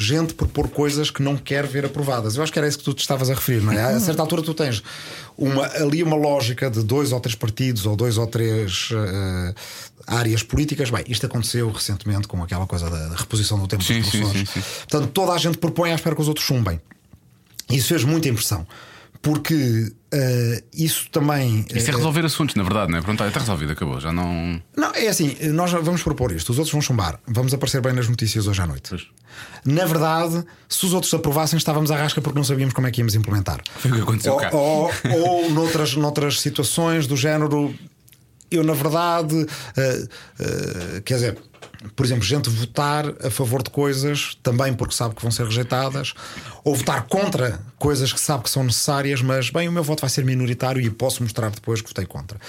gente 0.02 0.34
propor 0.34 0.68
coisas 0.68 1.12
que 1.12 1.22
não 1.22 1.38
quer 1.38 1.66
ver 1.66 1.86
aprovadas. 1.86 2.36
Eu 2.36 2.44
acho 2.44 2.52
que 2.52 2.60
era 2.60 2.68
isso 2.68 2.80
que 2.80 2.84
tu 2.84 2.94
te 2.94 3.02
estavas 3.02 3.30
a 3.30 3.34
referir, 3.34 3.62
não 3.62 3.72
é? 3.72 3.82
A 3.82 4.00
certa 4.00 4.22
altura 4.22 4.42
tu 4.42 4.54
tens 4.54 4.84
uma, 5.38 5.66
ali 5.78 6.02
uma 6.04 6.16
lógica 6.16 6.70
de 6.70 6.84
dois 6.84 7.12
ou 7.12 7.20
três 7.20 7.36
partidos 7.36 7.86
ou 7.86 7.96
dois 7.96 8.18
ou 8.18 8.28
três 8.28 8.90
uh, 8.92 9.56
áreas 10.08 10.44
políticas. 10.44 10.90
Bem, 10.90 11.04
isto 11.08 11.26
aconteceu 11.26 11.72
recentemente 11.72 12.28
com 12.28 12.42
aquela 12.44 12.66
coisa 12.66 12.90
da 12.90 13.16
reposição 13.16 13.60
do 13.60 13.68
tempo 13.68 13.84
sim, 13.84 14.02
dos 14.02 14.10
professores. 14.10 14.50
Sim, 14.50 14.62
sim, 14.62 14.68
Portanto, 14.90 15.12
toda 15.12 15.34
a 15.34 15.38
gente 15.38 15.58
propõe 15.58 15.92
à 15.92 15.96
espera 15.96 16.16
que 16.16 16.22
os 16.22 16.28
outros 16.28 16.46
chumbem. 16.46 16.82
Isso 17.70 17.88
fez 17.88 18.04
muita 18.04 18.28
impressão 18.28 18.66
porque 19.22 19.94
uh, 20.14 20.66
isso 20.74 21.10
também. 21.12 21.66
Isso 21.74 21.90
é 21.90 21.94
resolver 21.94 22.26
assuntos, 22.26 22.56
na 22.56 22.64
verdade, 22.64 22.92
não 22.92 22.98
é? 22.98 23.02
Pronto, 23.02 23.24
está 23.24 23.40
resolvido, 23.40 23.72
acabou, 23.72 24.00
já 24.00 24.12
não. 24.12 24.62
Não, 24.76 24.92
é 24.94 25.08
assim, 25.08 25.36
nós 25.50 25.72
vamos 25.72 26.02
propor 26.02 26.32
isto, 26.32 26.50
os 26.50 26.58
outros 26.58 26.72
vão 26.72 26.82
chumbar, 26.82 27.20
vamos 27.28 27.54
aparecer 27.54 27.82
bem 27.82 27.94
nas 27.94 28.08
notícias 28.08 28.48
hoje 28.48 28.62
à 28.62 28.68
noite. 28.68 28.90
Pois. 28.90 29.08
Na 29.64 29.86
verdade, 29.86 30.44
se 30.68 30.86
os 30.86 30.94
outros 30.94 31.14
aprovassem, 31.14 31.58
estávamos 31.58 31.92
à 31.92 31.96
rasca 31.96 32.22
porque 32.22 32.38
não 32.38 32.44
sabíamos 32.44 32.74
como 32.74 32.88
é 32.88 32.92
que 32.92 33.00
íamos 33.00 33.16
implementar. 33.16 33.62
Foi 33.78 33.92
o 33.92 33.96
que 33.96 34.02
aconteceu 34.02 34.34
ou, 34.34 34.40
cá. 34.40 34.50
Ou, 34.52 34.92
ou 35.12 35.52
noutras, 35.52 35.96
noutras 35.96 36.40
situações 36.40 37.06
do 37.06 37.16
género, 37.16 37.74
eu 38.52 38.64
na 38.64 38.74
verdade, 38.74 39.36
uh, 39.36 39.46
uh, 39.46 41.02
quer 41.04 41.16
dizer 41.16 41.38
por 41.96 42.06
exemplo, 42.06 42.24
gente 42.24 42.50
votar 42.50 43.06
a 43.26 43.32
favor 43.32 43.64
de 43.64 43.70
coisas 43.72 44.38
também 44.44 44.74
porque 44.74 44.94
sabe 44.94 45.16
que 45.16 45.22
vão 45.22 45.32
ser 45.32 45.46
rejeitadas, 45.46 46.14
ou 46.64 46.76
votar 46.76 47.08
contra 47.08 47.60
coisas 47.80 48.14
que 48.14 48.20
sabe 48.20 48.44
que 48.44 48.50
são 48.50 48.64
necessárias, 48.64 49.22
mas 49.22 49.50
bem, 49.50 49.68
o 49.68 49.72
meu 49.72 49.84
voto 49.84 50.02
vai 50.02 50.10
ser 50.10 50.24
minoritário 50.24 50.82
e 50.82 50.90
posso 50.90 51.24
mostrar 51.24 51.50
depois 51.50 51.82
que 51.82 51.88
votei 51.88 52.06
contra. 52.06 52.40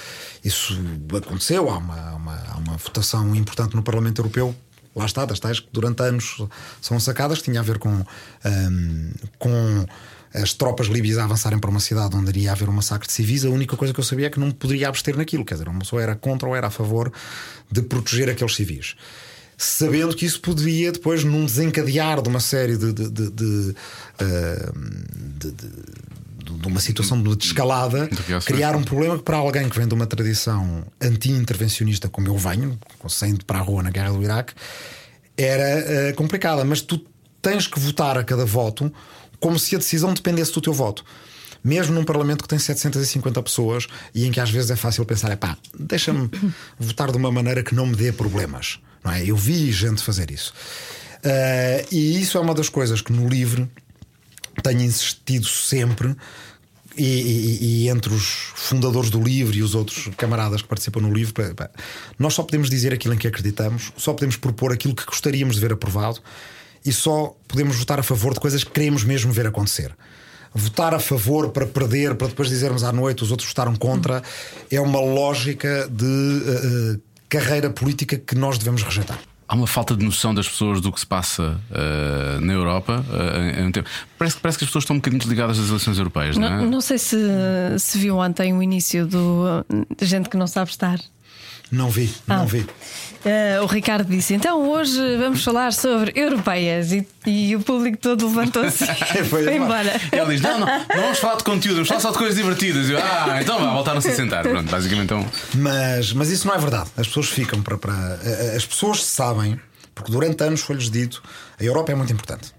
Isso 0.44 0.78
aconteceu, 1.16 1.70
há 1.70 1.78
uma, 1.78 2.10
uma, 2.12 2.42
há 2.50 2.56
uma 2.58 2.76
votação 2.76 3.34
importante 3.34 3.74
no 3.74 3.82
Parlamento 3.82 4.20
Europeu. 4.20 4.54
Lá 4.94 5.06
está, 5.06 5.24
das 5.24 5.40
tais 5.40 5.58
que 5.58 5.68
durante 5.72 6.02
anos 6.02 6.42
são 6.82 7.00
sacadas, 7.00 7.38
que 7.38 7.44
tinha 7.44 7.60
a 7.60 7.62
ver 7.62 7.78
com, 7.78 8.04
um, 8.44 9.12
com 9.38 9.86
as 10.34 10.52
tropas 10.54 10.86
líbias 10.86 11.18
a 11.18 11.24
avançarem 11.24 11.58
para 11.58 11.70
uma 11.70 11.80
cidade 11.80 12.16
onde 12.16 12.30
iria 12.30 12.52
haver 12.52 12.68
um 12.68 12.72
massacre 12.72 13.06
de 13.06 13.12
civis, 13.12 13.44
a 13.44 13.50
única 13.50 13.76
coisa 13.76 13.92
que 13.92 14.00
eu 14.00 14.04
sabia 14.04 14.26
é 14.26 14.30
que 14.30 14.40
não 14.40 14.50
poderia 14.50 14.88
abster 14.88 15.16
naquilo. 15.16 15.44
Quer 15.44 15.54
dizer, 15.54 15.68
uma 15.68 15.80
pessoa 15.80 16.02
era 16.02 16.14
contra 16.16 16.48
ou 16.48 16.56
era 16.56 16.68
a 16.68 16.70
favor 16.70 17.12
de 17.70 17.82
proteger 17.82 18.30
aqueles 18.30 18.54
civis. 18.54 18.94
Sabendo 19.56 20.16
que 20.16 20.24
isso 20.24 20.40
poderia 20.40 20.90
depois, 20.90 21.22
num 21.22 21.44
desencadear 21.44 22.22
de 22.22 22.28
uma 22.28 22.40
série 22.40 22.76
de, 22.76 22.92
de, 22.92 23.10
de, 23.10 23.30
de, 23.30 23.74
uh, 24.20 24.72
de 26.42 26.66
uma 26.66 26.80
situação 26.80 27.22
de 27.22 27.44
escalada, 27.44 28.08
criar 28.44 28.74
um 28.74 28.82
problema 28.82 29.18
que 29.18 29.22
para 29.22 29.36
alguém 29.36 29.68
que 29.68 29.78
vem 29.78 29.86
de 29.86 29.94
uma 29.94 30.06
tradição 30.06 30.84
anti-intervencionista, 31.00 32.08
como 32.08 32.26
eu 32.26 32.36
venho, 32.36 32.78
saindo 33.08 33.44
para 33.44 33.58
a 33.58 33.62
rua 33.62 33.82
na 33.82 33.90
guerra 33.90 34.12
do 34.12 34.22
Iraque, 34.22 34.54
era 35.36 36.10
uh, 36.10 36.14
complicada. 36.16 36.64
Mas 36.64 36.80
tu 36.80 37.04
tens 37.40 37.66
que 37.66 37.78
votar 37.78 38.16
a 38.16 38.24
cada 38.24 38.44
voto 38.44 38.92
como 39.42 39.58
se 39.58 39.74
a 39.74 39.78
decisão 39.78 40.14
dependesse 40.14 40.52
do 40.52 40.60
teu 40.60 40.72
voto. 40.72 41.04
Mesmo 41.64 41.94
num 41.94 42.04
Parlamento 42.04 42.42
que 42.42 42.48
tem 42.48 42.58
750 42.58 43.42
pessoas 43.42 43.86
e 44.14 44.24
em 44.24 44.30
que 44.30 44.40
às 44.40 44.50
vezes 44.50 44.70
é 44.70 44.76
fácil 44.76 45.04
pensar: 45.04 45.30
é 45.30 45.36
pá, 45.36 45.58
deixa-me 45.78 46.30
votar 46.78 47.10
de 47.10 47.18
uma 47.18 47.30
maneira 47.30 47.62
que 47.62 47.74
não 47.74 47.86
me 47.86 47.96
dê 47.96 48.12
problemas. 48.12 48.78
Não 49.04 49.12
é? 49.12 49.24
Eu 49.24 49.36
vi 49.36 49.70
gente 49.72 50.02
fazer 50.02 50.30
isso. 50.30 50.54
Uh, 51.18 51.86
e 51.90 52.20
isso 52.20 52.38
é 52.38 52.40
uma 52.40 52.54
das 52.54 52.68
coisas 52.68 53.00
que 53.00 53.12
no 53.12 53.28
livro 53.28 53.68
tenho 54.62 54.80
insistido 54.80 55.46
sempre. 55.46 56.16
E, 56.94 57.04
e, 57.04 57.84
e, 57.84 57.88
entre 57.88 58.12
os 58.12 58.52
fundadores 58.54 59.08
do 59.08 59.18
livro 59.18 59.56
e 59.56 59.62
os 59.62 59.74
outros 59.74 60.10
camaradas 60.14 60.60
que 60.60 60.68
participam 60.68 61.00
no 61.00 61.10
livro, 61.10 61.32
nós 62.18 62.34
só 62.34 62.42
podemos 62.42 62.68
dizer 62.68 62.92
aquilo 62.92 63.14
em 63.14 63.16
que 63.16 63.26
acreditamos, 63.26 63.92
só 63.96 64.12
podemos 64.12 64.36
propor 64.36 64.74
aquilo 64.74 64.94
que 64.94 65.06
gostaríamos 65.06 65.54
de 65.54 65.62
ver 65.62 65.72
aprovado 65.72 66.20
e 66.84 66.92
só 66.92 67.34
podemos 67.46 67.76
votar 67.76 67.98
a 68.00 68.02
favor 68.02 68.34
de 68.34 68.40
coisas 68.40 68.64
que 68.64 68.70
queremos 68.70 69.04
mesmo 69.04 69.32
ver 69.32 69.46
acontecer. 69.46 69.94
Votar 70.54 70.94
a 70.94 70.98
favor 70.98 71.50
para 71.50 71.66
perder, 71.66 72.14
para 72.14 72.28
depois 72.28 72.48
dizermos 72.48 72.84
à 72.84 72.92
noite 72.92 73.22
os 73.22 73.30
outros 73.30 73.48
votaram 73.48 73.74
contra, 73.74 74.22
é 74.70 74.80
uma 74.80 75.00
lógica 75.00 75.88
de 75.90 76.04
uh, 76.04 77.00
carreira 77.28 77.70
política 77.70 78.18
que 78.18 78.34
nós 78.34 78.58
devemos 78.58 78.82
rejeitar. 78.82 79.18
Há 79.48 79.54
uma 79.54 79.66
falta 79.66 79.94
de 79.94 80.04
noção 80.04 80.34
das 80.34 80.48
pessoas 80.48 80.80
do 80.80 80.90
que 80.90 81.00
se 81.00 81.06
passa 81.06 81.60
uh, 81.70 82.40
na 82.40 82.52
Europa. 82.52 83.04
Uh, 83.08 83.84
parece, 84.18 84.36
parece 84.38 84.58
que 84.58 84.64
as 84.64 84.68
pessoas 84.70 84.84
estão 84.84 84.96
um 84.96 84.98
bocadinho 84.98 85.20
desligadas 85.20 85.58
das 85.58 85.68
eleições 85.68 85.98
europeias, 85.98 86.36
não, 86.36 86.48
não 86.48 86.64
é? 86.64 86.66
Não 86.66 86.80
sei 86.80 86.98
se, 86.98 87.16
se 87.78 87.98
viu 87.98 88.18
ontem 88.18 88.52
o 88.52 88.62
início 88.62 89.06
do 89.06 89.64
gente 90.00 90.28
que 90.28 90.36
não 90.36 90.46
sabe 90.46 90.70
estar. 90.70 90.98
Não 91.72 91.88
vi, 91.88 92.14
ah. 92.28 92.36
não 92.36 92.46
vi. 92.46 92.60
Uh, 92.60 93.62
o 93.62 93.66
Ricardo 93.66 94.06
disse: 94.06 94.34
então 94.34 94.68
hoje 94.68 95.16
vamos 95.16 95.42
falar 95.42 95.72
sobre 95.72 96.12
europeias 96.14 96.92
e, 96.92 97.08
e 97.24 97.56
o 97.56 97.60
público 97.60 97.96
todo 97.96 98.26
levantou-se 98.26 98.84
e 99.18 99.24
foi 99.24 99.56
embora. 99.56 99.98
Ele 100.12 100.26
diz: 100.32 100.42
não, 100.42 100.60
não, 100.60 100.66
não 100.66 101.02
vamos 101.02 101.18
falar 101.18 101.36
de 101.36 101.44
conteúdo, 101.44 101.76
vamos 101.76 101.88
falar 101.88 102.00
só 102.00 102.10
de 102.10 102.18
coisas 102.18 102.36
divertidas. 102.36 102.90
Eu, 102.90 102.98
ah, 102.98 103.38
então 103.40 103.58
vá, 103.58 103.72
voltaram-se 103.72 104.08
a 104.08 104.14
sentar. 104.14 104.42
Pronto, 104.42 104.70
basicamente 104.70 105.04
então. 105.06 105.26
Mas, 105.54 106.12
mas 106.12 106.28
isso 106.28 106.46
não 106.46 106.54
é 106.54 106.58
verdade. 106.58 106.90
As 106.94 107.06
pessoas 107.06 107.30
ficam 107.30 107.62
para, 107.62 107.78
para. 107.78 107.94
As 108.54 108.66
pessoas 108.66 109.02
sabem, 109.02 109.58
porque 109.94 110.12
durante 110.12 110.44
anos 110.44 110.60
foi-lhes 110.60 110.90
dito: 110.90 111.22
a 111.58 111.64
Europa 111.64 111.90
é 111.90 111.94
muito 111.94 112.12
importante, 112.12 112.52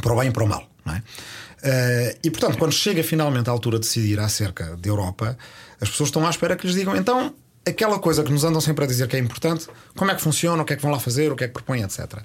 para 0.00 0.12
o 0.12 0.16
bem 0.16 0.28
e 0.28 0.30
para 0.30 0.44
o 0.44 0.48
mal, 0.48 0.70
não 0.84 0.94
é? 0.94 0.98
Uh, 0.98 2.18
e 2.22 2.30
portanto, 2.30 2.56
quando 2.58 2.72
chega 2.72 3.02
finalmente 3.02 3.48
a 3.50 3.52
altura 3.52 3.80
de 3.80 3.88
decidir 3.88 4.20
acerca 4.20 4.76
da 4.76 4.88
Europa, 4.88 5.36
as 5.80 5.90
pessoas 5.90 6.10
estão 6.10 6.24
à 6.24 6.30
espera 6.30 6.54
que 6.54 6.64
lhes 6.64 6.76
digam 6.76 6.94
então 6.94 7.34
aquela 7.66 7.98
coisa 7.98 8.22
que 8.22 8.32
nos 8.32 8.44
andam 8.44 8.60
sempre 8.60 8.84
a 8.84 8.88
dizer 8.88 9.08
que 9.08 9.16
é 9.16 9.18
importante, 9.18 9.66
como 9.96 10.10
é 10.10 10.14
que 10.14 10.22
funciona, 10.22 10.62
o 10.62 10.66
que 10.66 10.72
é 10.72 10.76
que 10.76 10.82
vão 10.82 10.90
lá 10.90 10.98
fazer, 10.98 11.32
o 11.32 11.36
que 11.36 11.44
é 11.44 11.46
que 11.46 11.52
propõem, 11.52 11.82
etc. 11.82 12.20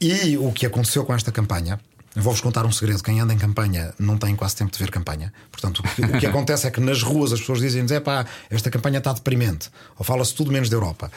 E 0.00 0.36
o 0.36 0.52
que 0.52 0.66
aconteceu 0.66 1.04
com 1.04 1.14
esta 1.14 1.30
campanha, 1.30 1.80
vou-vos 2.14 2.40
contar 2.40 2.64
um 2.64 2.72
segredo: 2.72 3.02
quem 3.02 3.20
anda 3.20 3.32
em 3.32 3.38
campanha 3.38 3.94
não 3.98 4.16
tem 4.16 4.34
quase 4.36 4.56
tempo 4.56 4.72
de 4.72 4.78
ver 4.78 4.90
campanha. 4.90 5.32
Portanto, 5.50 5.80
o 5.80 5.82
que, 5.82 6.02
o 6.02 6.20
que 6.20 6.26
acontece 6.26 6.66
é 6.66 6.70
que 6.70 6.80
nas 6.80 7.02
ruas 7.02 7.32
as 7.32 7.40
pessoas 7.40 7.60
dizem-nos: 7.60 7.92
é 7.92 8.00
pá, 8.00 8.26
esta 8.50 8.70
campanha 8.70 8.98
está 8.98 9.12
deprimente, 9.12 9.70
ou 9.98 10.04
fala-se 10.04 10.34
tudo 10.34 10.52
menos 10.52 10.68
da 10.68 10.76
Europa. 10.76 11.10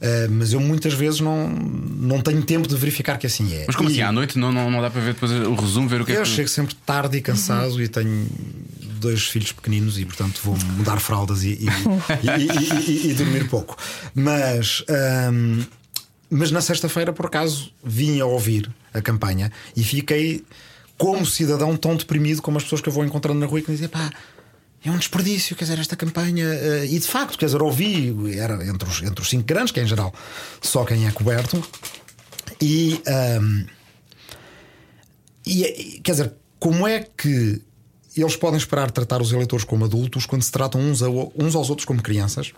Uh, 0.00 0.30
mas 0.30 0.52
eu 0.52 0.60
muitas 0.60 0.92
vezes 0.92 1.20
não, 1.20 1.48
não 1.48 2.20
tenho 2.20 2.42
tempo 2.42 2.68
de 2.68 2.76
verificar 2.76 3.16
que 3.16 3.26
assim 3.26 3.54
é. 3.54 3.64
Mas 3.66 3.76
como 3.76 3.88
e, 3.88 3.92
assim? 3.92 4.02
À 4.02 4.12
noite 4.12 4.38
não, 4.38 4.52
não, 4.52 4.70
não 4.70 4.82
dá 4.82 4.90
para 4.90 5.00
ver 5.00 5.14
depois 5.14 5.32
o 5.32 5.54
resumo, 5.54 5.88
ver 5.88 6.00
o 6.00 6.04
que 6.04 6.12
eu 6.12 6.16
é 6.16 6.22
que. 6.22 6.28
Eu 6.28 6.34
chego 6.34 6.48
sempre 6.48 6.74
tarde 6.74 7.16
e 7.16 7.20
cansado 7.20 7.74
uhum. 7.74 7.80
e 7.80 7.88
tenho 7.88 8.28
dois 9.04 9.26
filhos 9.26 9.52
pequeninos 9.52 9.98
e, 9.98 10.04
portanto, 10.04 10.40
vou 10.42 10.56
mudar 10.76 10.98
fraldas 10.98 11.44
e, 11.44 11.58
e, 12.22 13.10
e, 13.10 13.14
dormir 13.14 13.48
pouco. 13.48 13.76
Mas, 14.14 14.82
hum, 15.30 15.62
mas 16.30 16.50
na 16.50 16.60
sexta-feira, 16.60 17.12
por 17.12 17.26
acaso, 17.26 17.72
vim 17.82 18.20
a 18.20 18.26
ouvir 18.26 18.70
a 18.92 19.00
campanha 19.00 19.52
e 19.76 19.82
fiquei 19.82 20.44
como 20.96 21.26
cidadão 21.26 21.76
tão 21.76 21.96
deprimido 21.96 22.40
como 22.40 22.56
as 22.56 22.64
pessoas 22.64 22.80
que 22.80 22.88
eu 22.88 22.92
vou 22.92 23.04
encontrando 23.04 23.40
na 23.40 23.46
rua 23.46 23.58
e 23.58 23.62
que 23.62 23.70
me 23.70 23.76
dizem 23.76 23.88
pá. 23.88 24.10
é 24.84 24.90
um 24.90 24.98
desperdício, 24.98 25.56
quer 25.56 25.64
dizer, 25.64 25.78
esta 25.78 25.96
campanha. 25.96 26.46
Uh, 26.46 26.84
e 26.84 26.98
de 26.98 27.06
facto, 27.06 27.38
quer 27.38 27.46
dizer, 27.46 27.62
ouvi, 27.62 28.36
era 28.38 28.64
entre 28.66 28.88
os, 28.88 29.02
entre 29.02 29.20
os 29.20 29.28
cinco 29.28 29.44
grandes, 29.44 29.72
que 29.72 29.80
é 29.80 29.82
em 29.82 29.86
geral 29.86 30.14
só 30.60 30.84
quem 30.84 31.06
é 31.06 31.10
coberto, 31.10 31.62
e. 32.60 33.00
Um, 33.40 33.66
e 35.46 36.00
quer 36.02 36.12
dizer, 36.12 36.32
como 36.58 36.88
é 36.88 37.00
que 37.00 37.60
eles 38.16 38.36
podem 38.36 38.56
esperar 38.56 38.90
tratar 38.90 39.20
os 39.20 39.30
eleitores 39.30 39.64
como 39.64 39.84
adultos 39.84 40.24
quando 40.24 40.42
se 40.42 40.50
tratam 40.50 40.80
uns, 40.80 41.02
a, 41.02 41.08
uns 41.10 41.54
aos 41.54 41.68
outros 41.68 41.84
como 41.84 42.02
crianças? 42.02 42.52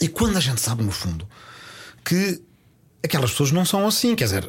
E 0.00 0.06
quando 0.06 0.36
a 0.36 0.40
gente 0.40 0.60
sabe, 0.60 0.84
no 0.84 0.92
fundo, 0.92 1.26
que 2.04 2.40
aquelas 3.06 3.30
pessoas 3.30 3.52
não 3.52 3.64
são 3.64 3.86
assim, 3.86 4.14
quer 4.14 4.24
dizer, 4.24 4.48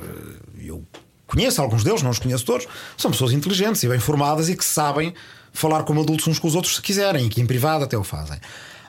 eu 0.59 0.83
conheço 1.25 1.61
alguns 1.61 1.83
deles, 1.83 2.01
não 2.01 2.11
os 2.11 2.19
conheço 2.19 2.45
todos, 2.45 2.67
são 2.97 3.11
pessoas 3.11 3.31
inteligentes 3.31 3.81
e 3.83 3.87
bem 3.87 3.99
formadas 3.99 4.49
e 4.49 4.55
que 4.55 4.65
sabem 4.65 5.13
falar 5.53 5.83
como 5.83 6.01
adultos 6.01 6.27
uns 6.27 6.39
com 6.39 6.47
os 6.47 6.55
outros 6.55 6.75
se 6.75 6.81
quiserem 6.81 7.25
e 7.25 7.29
que 7.29 7.41
em 7.41 7.45
privado 7.45 7.83
até 7.83 7.97
o 7.97 8.03
fazem. 8.03 8.39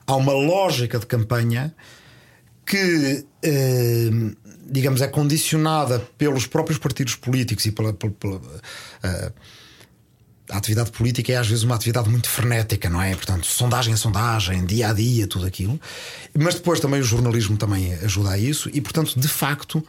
Há 0.06 0.16
uma 0.16 0.32
lógica 0.32 0.98
de 0.98 1.06
campanha 1.06 1.74
que, 2.64 3.24
eh, 3.42 4.10
digamos, 4.66 5.00
é 5.00 5.08
condicionada 5.08 6.00
pelos 6.18 6.46
próprios 6.46 6.78
partidos 6.78 7.14
políticos 7.14 7.64
e 7.64 7.72
pela. 7.72 7.92
pela, 7.92 8.12
pela 8.12 8.36
uh, 8.36 9.32
a 10.50 10.56
atividade 10.56 10.90
política 10.90 11.32
é 11.32 11.36
às 11.36 11.46
vezes 11.46 11.64
uma 11.64 11.74
atividade 11.74 12.08
muito 12.08 12.28
frenética, 12.28 12.88
não 12.88 13.02
é? 13.02 13.14
Portanto, 13.14 13.46
sondagem 13.46 13.94
a 13.94 13.96
sondagem, 13.96 14.64
dia 14.64 14.88
a 14.88 14.92
dia, 14.92 15.26
tudo 15.26 15.46
aquilo. 15.46 15.80
Mas 16.36 16.54
depois 16.54 16.80
também 16.80 17.00
o 17.00 17.04
jornalismo 17.04 17.56
também 17.56 17.94
ajuda 17.94 18.30
a 18.30 18.38
isso 18.38 18.70
e, 18.72 18.80
portanto, 18.80 19.18
de 19.18 19.28
facto, 19.28 19.84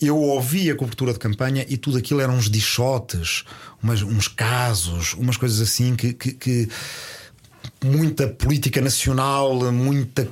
eu 0.00 0.16
ouvi 0.16 0.70
a 0.70 0.74
cobertura 0.74 1.12
de 1.12 1.18
campanha 1.18 1.66
e 1.68 1.76
tudo 1.76 1.98
aquilo 1.98 2.20
eram 2.20 2.34
uns 2.34 2.48
dichotes, 2.48 3.44
umas, 3.82 4.02
uns 4.02 4.28
casos, 4.28 5.12
umas 5.14 5.36
coisas 5.36 5.60
assim 5.60 5.94
que, 5.94 6.14
que, 6.14 6.32
que 6.32 6.68
muita 7.84 8.26
política 8.26 8.80
nacional, 8.80 9.70
muita 9.70 10.26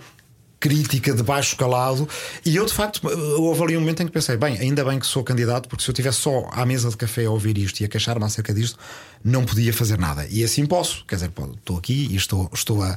crítica 0.60 1.14
de 1.14 1.22
baixo 1.22 1.56
calado. 1.56 2.08
E 2.44 2.56
eu, 2.56 2.64
de 2.64 2.72
facto, 2.72 3.06
houve 3.38 3.62
ali 3.62 3.76
um 3.76 3.80
momento 3.80 4.02
em 4.02 4.06
que 4.06 4.12
pensei: 4.12 4.36
bem, 4.36 4.58
ainda 4.58 4.84
bem 4.84 4.98
que 4.98 5.06
sou 5.06 5.22
candidato, 5.22 5.68
porque 5.68 5.82
se 5.82 5.90
eu 5.90 5.92
estivesse 5.92 6.18
só 6.18 6.48
à 6.52 6.64
mesa 6.66 6.88
de 6.90 6.96
café 6.96 7.24
a 7.24 7.30
ouvir 7.30 7.56
isto 7.58 7.80
e 7.80 7.84
a 7.84 7.88
queixar-me 7.88 8.24
acerca 8.24 8.52
disto, 8.52 8.78
não 9.24 9.44
podia 9.44 9.72
fazer 9.72 9.98
nada. 9.98 10.26
E 10.30 10.42
assim 10.44 10.66
posso. 10.66 11.04
Quer 11.06 11.16
dizer, 11.16 11.32
estou 11.56 11.76
aqui 11.76 12.08
e 12.10 12.16
estou, 12.16 12.50
estou 12.52 12.82
a, 12.82 12.96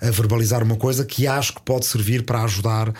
a 0.00 0.10
verbalizar 0.10 0.62
uma 0.62 0.76
coisa 0.76 1.04
que 1.04 1.26
acho 1.26 1.54
que 1.54 1.62
pode 1.62 1.86
servir 1.86 2.24
para 2.24 2.42
ajudar 2.42 2.92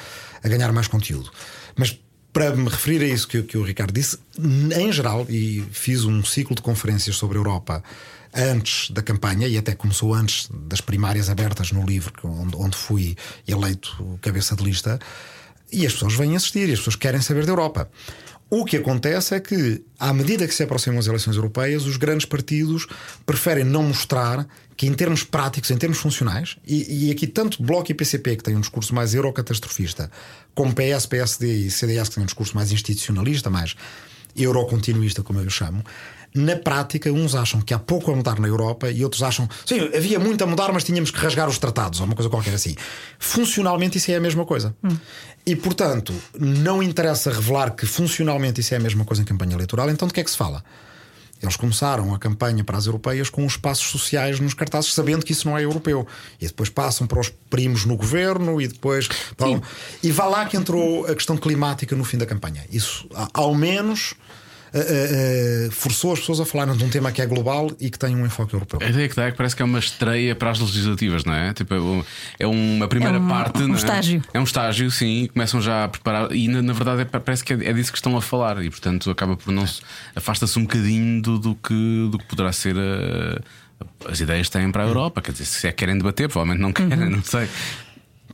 a 0.43 0.49
ganhar 0.49 0.73
mais 0.73 0.89
conteúdo. 0.89 1.31
Mas 1.77 1.99
para 2.33 2.55
me 2.55 2.69
referir 2.69 3.03
a 3.03 3.07
isso 3.07 3.27
que, 3.27 3.43
que 3.43 3.59
o 3.59 3.63
Ricardo 3.65 3.93
disse, 3.93 4.19
em 4.39 4.93
geral, 4.93 5.27
e 5.29 5.65
fiz 5.73 6.05
um 6.05 6.23
ciclo 6.23 6.55
de 6.55 6.63
conferências 6.63 7.17
sobre 7.17 7.37
a 7.37 7.41
Europa 7.41 7.83
antes 8.35 8.91
da 8.91 9.03
campanha, 9.03 9.47
e 9.49 9.57
até 9.57 9.75
começou 9.75 10.15
antes 10.15 10.49
das 10.53 10.81
primárias 10.81 11.29
abertas 11.29 11.73
no 11.73 11.85
livro, 11.85 12.13
onde, 12.25 12.57
onde 12.57 12.77
fui 12.77 13.17
eleito 13.47 14.19
cabeça 14.21 14.55
de 14.55 14.65
lista, 14.65 14.99
e 15.71 15.87
as 15.87 15.93
pessoas 15.93 16.15
vêm 16.15 16.37
assistir, 16.37 16.69
e 16.69 16.73
as 16.73 16.79
pessoas 16.79 16.97
querem 16.97 17.21
saber 17.21 17.45
da 17.45 17.53
Europa. 17.53 17.91
O 18.51 18.65
que 18.65 18.79
acontece 18.79 19.35
é 19.35 19.41
que, 19.41 19.85
à 19.99 20.11
medida 20.11 20.49
que 20.49 20.55
se 20.55 20.63
aproximam 20.63 20.99
as 20.99 21.07
eleições 21.07 21.37
europeias, 21.37 21.85
os 21.85 21.99
grandes 21.99 22.25
partidos 22.25 22.87
preferem 23.27 23.63
não 23.63 23.83
mostrar 23.83 24.49
que, 24.75 24.87
em 24.87 24.95
termos 24.95 25.23
práticos, 25.23 25.71
em 25.71 25.77
termos 25.77 25.99
funcionais, 25.99 26.57
e, 26.67 27.09
e 27.09 27.11
aqui 27.11 27.27
tanto 27.27 27.63
Bloco 27.63 27.93
e 27.93 27.95
PCP, 27.95 28.37
que 28.37 28.43
têm 28.43 28.57
um 28.57 28.61
discurso 28.61 28.95
mais 28.95 29.13
eurocatastrofista, 29.13 30.11
como 30.55 30.75
PS, 30.75 31.05
PSD 31.05 31.67
e 31.67 31.71
CDS, 31.71 32.09
que 32.09 32.15
têm 32.15 32.23
um 32.23 32.27
discurso 32.27 32.55
mais 32.55 32.73
institucionalista, 32.73 33.51
mais 33.51 33.77
eurocontinuista, 34.35 35.23
como 35.23 35.41
eu 35.41 35.51
chamo, 35.51 35.85
na 36.35 36.57
prática, 36.57 37.11
uns 37.11 37.35
acham 37.35 37.61
que 37.61 37.73
há 37.73 37.79
pouco 37.79 38.11
a 38.11 38.17
mudar 38.17 38.39
na 38.39 38.49
Europa 38.49 38.91
e 38.91 39.03
outros 39.03 39.23
acham, 39.23 39.49
sim, 39.65 39.81
havia 39.95 40.19
muito 40.19 40.43
a 40.43 40.47
mudar, 40.47 40.73
mas 40.73 40.85
tínhamos 40.85 41.11
que 41.11 41.19
rasgar 41.19 41.49
os 41.49 41.59
tratados, 41.59 42.01
ou 42.01 42.07
uma 42.07 42.15
coisa 42.15 42.29
qualquer 42.29 42.55
assim. 42.55 42.75
Funcionalmente, 43.19 43.99
isso 43.99 44.11
é 44.11 44.17
a 44.17 44.21
mesma 44.21 44.45
coisa. 44.45 44.75
Hum. 44.83 44.97
E, 45.47 45.57
portanto, 45.57 46.15
não 46.39 46.83
interessa 46.83 47.31
revelar 47.31 47.71
que 47.71 47.87
funcionalmente 47.87 48.61
isso 48.61 48.75
é 48.75 48.77
a 48.77 48.81
mesma 48.81 49.05
coisa 49.05 49.23
em 49.23 49.25
campanha 49.25 49.55
eleitoral, 49.55 49.89
então 49.91 50.07
de 50.07 50.15
que 50.15 50.21
é 50.21 50.25
que 50.25 50.31
se 50.31 50.37
fala? 50.37 50.63
Eles 51.41 51.57
começaram 51.57 52.13
a 52.13 52.19
campanha 52.19 52.65
para 52.65 52.77
as 52.77 52.87
europeias 52.87 53.31
com 53.31 53.47
os 53.47 53.57
passos 53.57 53.87
sociais 53.91 54.41
nos 54.41 54.55
cartazes, 54.55 54.93
sabendo 54.93 55.25
que 55.25 55.33
isso 55.33 55.49
não 55.49 55.57
é 55.57 55.65
europeu. 55.65 56.07
E 56.41 56.47
depois 56.49 56.69
passam 56.69 57.07
para 57.07 57.21
os 57.21 57.33
primos 57.49 57.85
no 57.85 57.97
governo 57.97 58.61
e 58.61 58.67
depois. 58.67 59.09
Vão... 59.39 59.63
E 60.03 60.11
vá 60.11 60.25
lá 60.25 60.47
que 60.47 60.57
entrou 60.57 61.07
a 61.07 61.15
questão 61.15 61.37
climática 61.37 61.95
no 61.95 62.05
fim 62.05 62.19
da 62.19 62.27
campanha. 62.27 62.65
Isso, 62.71 63.09
ao 63.33 63.55
menos 63.55 64.15
uh, 64.75 65.71
forçou 65.71 66.13
as 66.13 66.21
pessoas 66.21 66.41
a 66.41 66.47
falarem 66.47 66.77
de 66.77 66.85
um 66.85 66.89
tema 66.89 67.11
que 67.13 67.23
é 67.23 67.27
global 67.27 67.71
e 67.81 67.91
que 67.91 67.99
tem 67.99 68.15
um 68.15 68.25
enfoque 68.25 68.55
europeu. 68.55 68.81
A 68.83 68.89
ideia 68.89 69.09
que 69.09 69.17
dá 69.17 69.27
é 69.27 69.31
que 69.31 69.37
parece 69.37 69.57
que 69.57 69.63
é 69.63 69.65
uma 69.65 69.79
estreia 69.79 70.35
para 70.35 70.51
as 70.51 70.59
legislativas, 70.59 71.25
não 71.25 71.35
é? 71.35 71.53
Tipo, 71.53 71.75
é, 71.75 72.05
é 72.41 72.47
uma 72.47 72.89
primeira 72.89 73.17
é 73.17 73.21
um, 73.21 73.29
parte. 73.29 73.63
Um 73.63 73.73
é? 73.73 73.77
estágio. 73.77 74.23
É 74.33 74.41
um 74.41 74.45
estágio, 74.45 74.91
sim, 74.91 75.29
começam 75.33 75.61
já 75.61 75.85
a 75.85 75.89
preparar. 75.89 76.33
E 76.33 76.49
na, 76.49 76.63
na 76.63 76.73
verdade 76.73 77.03
é, 77.03 77.05
parece 77.05 77.45
que 77.45 77.53
é, 77.53 77.57
é, 77.57 77.73
disso 77.73 77.93
que 77.93 77.99
estão 77.99 78.17
a 78.17 78.23
falar 78.23 78.63
e, 78.63 78.71
portanto, 78.71 79.11
acaba 79.11 79.37
por 79.37 79.53
não 79.53 79.67
se. 79.67 79.81
afasta-se 80.15 80.59
um 80.59 80.63
bocadinho 80.63 81.23
do, 81.23 81.39
do, 81.39 81.55
que, 81.55 82.09
do 82.11 82.19
que 82.19 82.25
poderá 82.27 82.53
ser 82.53 82.77
a 82.79 83.41
as 84.07 84.21
ideias 84.21 84.49
têm 84.49 84.71
para 84.71 84.85
a 84.85 84.87
Europa. 84.87 85.23
Quer 85.23 85.33
dizer, 85.33 85.45
se 85.45 85.67
é 85.67 85.73
querem 85.73 85.97
debater, 85.97 86.29
provavelmente 86.29 86.61
não 86.61 86.73
querem, 86.73 87.05
uhum. 87.05 87.11
não 87.17 87.23
sei. 87.23 87.49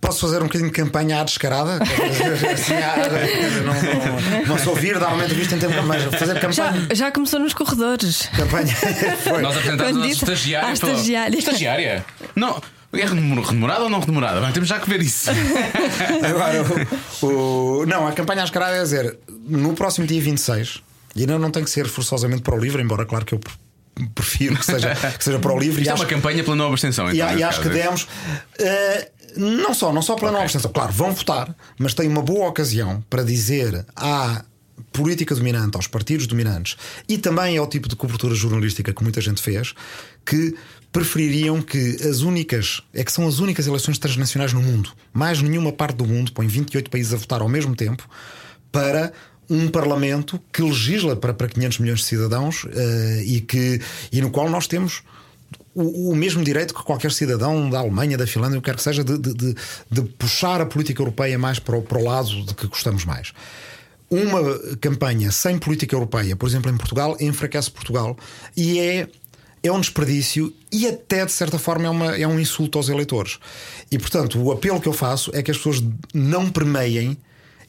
Posso 0.04 0.20
fazer 0.20 0.42
um 0.42 0.44
bocadinho 0.44 0.70
de 0.70 0.76
campanha 0.76 1.20
à 1.20 1.24
descarada? 1.24 1.78
assim, 2.52 2.74
não, 3.64 3.74
não, 3.74 4.46
não, 4.48 4.58
sou 4.58 4.74
vir, 4.74 4.98
normalmente 5.00 5.34
visto 5.34 5.54
em 5.54 5.58
tempo, 5.58 5.82
mas 5.82 6.04
fazer 6.04 6.34
campanha. 6.34 6.52
Já, 6.52 6.94
já 6.94 7.10
começou 7.10 7.40
nos 7.40 7.54
corredores. 7.54 8.28
Campanha. 8.36 8.74
Foi. 9.24 9.40
Nós 9.40 9.56
apresentamos 9.56 10.02
a 10.02 10.08
estagiária. 10.08 10.72
estagiária. 10.72 11.38
Estagiária? 11.38 12.04
Não. 12.36 12.60
É 12.92 13.06
remunerada 13.06 13.82
ou 13.82 13.90
não 13.90 13.98
remunerada? 13.98 14.40
Mas 14.40 14.52
temos 14.52 14.68
já 14.68 14.78
que 14.78 14.88
ver 14.88 15.02
isso. 15.02 15.28
Agora, 16.22 16.62
o, 17.22 17.26
o, 17.80 17.86
não, 17.86 18.06
a 18.06 18.12
campanha 18.12 18.42
à 18.42 18.44
escarada 18.44 18.76
é 18.76 18.82
dizer, 18.82 19.18
no 19.48 19.72
próximo 19.72 20.06
dia 20.06 20.20
26, 20.20 20.80
e 21.16 21.22
ainda 21.22 21.36
não 21.36 21.50
tem 21.50 21.64
que 21.64 21.70
ser 21.70 21.88
forçosamente 21.88 22.42
para 22.42 22.54
o 22.54 22.58
livro, 22.58 22.80
embora, 22.80 23.04
claro, 23.04 23.24
que 23.24 23.34
eu 23.34 23.40
prefiro 24.14 24.56
que 24.56 24.64
seja, 24.64 24.94
que 24.94 25.24
seja 25.24 25.38
para 25.38 25.52
o 25.52 25.58
livro. 25.58 25.80
Isto 25.82 25.90
é 25.90 25.94
uma 25.94 26.06
campanha 26.06 26.42
pela 26.42 26.56
nova 26.56 26.72
abstenção. 26.72 27.10
Então, 27.10 27.36
e, 27.36 27.38
e 27.38 27.42
acho 27.42 27.60
que 27.60 27.68
demos. 27.68 28.02
Uh, 28.02 29.14
não 29.36 29.74
só, 29.74 29.92
não 29.92 30.02
só 30.02 30.14
pela 30.14 30.28
okay. 30.28 30.32
nova 30.32 30.44
abstenção. 30.44 30.70
Claro, 30.72 30.92
vão 30.92 31.12
votar, 31.12 31.54
mas 31.78 31.94
tem 31.94 32.08
uma 32.08 32.22
boa 32.22 32.48
ocasião 32.48 33.02
para 33.08 33.22
dizer 33.22 33.84
à 33.96 34.44
política 34.92 35.34
dominante, 35.34 35.76
aos 35.76 35.86
partidos 35.86 36.26
dominantes 36.26 36.76
e 37.08 37.18
também 37.18 37.58
ao 37.58 37.66
tipo 37.66 37.88
de 37.88 37.96
cobertura 37.96 38.34
jornalística 38.34 38.92
que 38.92 39.02
muita 39.02 39.20
gente 39.20 39.42
fez, 39.42 39.74
que 40.24 40.54
prefeririam 40.92 41.60
que 41.60 41.96
as 42.08 42.20
únicas, 42.20 42.80
é 42.92 43.02
que 43.02 43.10
são 43.10 43.26
as 43.26 43.40
únicas 43.40 43.66
eleições 43.66 43.98
transnacionais 43.98 44.52
no 44.52 44.62
mundo. 44.62 44.90
Mais 45.12 45.42
nenhuma 45.42 45.72
parte 45.72 45.96
do 45.96 46.06
mundo 46.06 46.32
põe 46.32 46.46
28 46.46 46.88
países 46.88 47.12
a 47.12 47.16
votar 47.16 47.40
ao 47.42 47.48
mesmo 47.48 47.74
tempo 47.74 48.08
para 48.70 49.12
um 49.54 49.68
parlamento 49.68 50.40
que 50.52 50.62
legisla 50.62 51.16
para, 51.16 51.32
para 51.32 51.48
500 51.48 51.78
milhões 51.78 52.00
de 52.00 52.06
cidadãos 52.06 52.64
uh, 52.64 52.70
e, 53.24 53.40
que, 53.40 53.80
e 54.12 54.20
no 54.20 54.30
qual 54.30 54.50
nós 54.50 54.66
temos 54.66 55.02
o, 55.74 56.10
o, 56.10 56.16
mesmo 56.16 56.42
direito 56.44 56.74
que 56.74 56.82
qualquer 56.82 57.12
cidadão 57.12 57.68
da 57.68 57.78
Alemanha, 57.78 58.16
da 58.16 58.26
Finlândia, 58.26 58.58
o 58.58 58.62
que 58.62 58.70
quer 58.70 58.76
que 58.76 58.82
seja, 58.82 59.02
de, 59.02 59.18
de, 59.18 59.54
de, 59.90 60.02
puxar 60.18 60.60
a 60.60 60.66
política 60.66 61.02
europeia 61.02 61.38
mais 61.38 61.58
para 61.58 61.76
o, 61.76 61.82
para 61.82 61.98
o 61.98 62.04
lado 62.04 62.44
de 62.44 62.54
que 62.54 62.66
gostamos 62.66 63.04
mais. 63.04 63.32
Uma 64.10 64.58
campanha 64.80 65.32
sem 65.32 65.58
política 65.58 65.94
europeia, 65.94 66.36
por 66.36 66.48
exemplo, 66.48 66.70
em 66.70 66.76
Portugal, 66.76 67.16
enfraquece 67.20 67.70
Portugal 67.70 68.16
e 68.56 68.78
é 68.78 69.08
é 69.64 69.72
um 69.72 69.80
desperdício 69.80 70.54
e 70.70 70.86
até 70.86 71.24
de 71.24 71.32
certa 71.32 71.58
forma 71.58 71.86
é, 71.86 71.90
uma, 71.90 72.16
é 72.18 72.28
um 72.28 72.38
insulto 72.38 72.76
aos 72.76 72.90
eleitores. 72.90 73.38
E 73.90 73.98
portanto, 73.98 74.38
o 74.38 74.52
apelo 74.52 74.78
que 74.78 74.86
eu 74.86 74.92
faço 74.92 75.30
é 75.34 75.42
que 75.42 75.50
as 75.50 75.56
pessoas 75.56 75.82
não 76.12 76.50
permeiem 76.50 77.16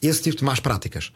esse 0.02 0.22
tipo 0.22 0.36
de 0.36 0.44
más 0.44 0.60
práticas. 0.60 1.10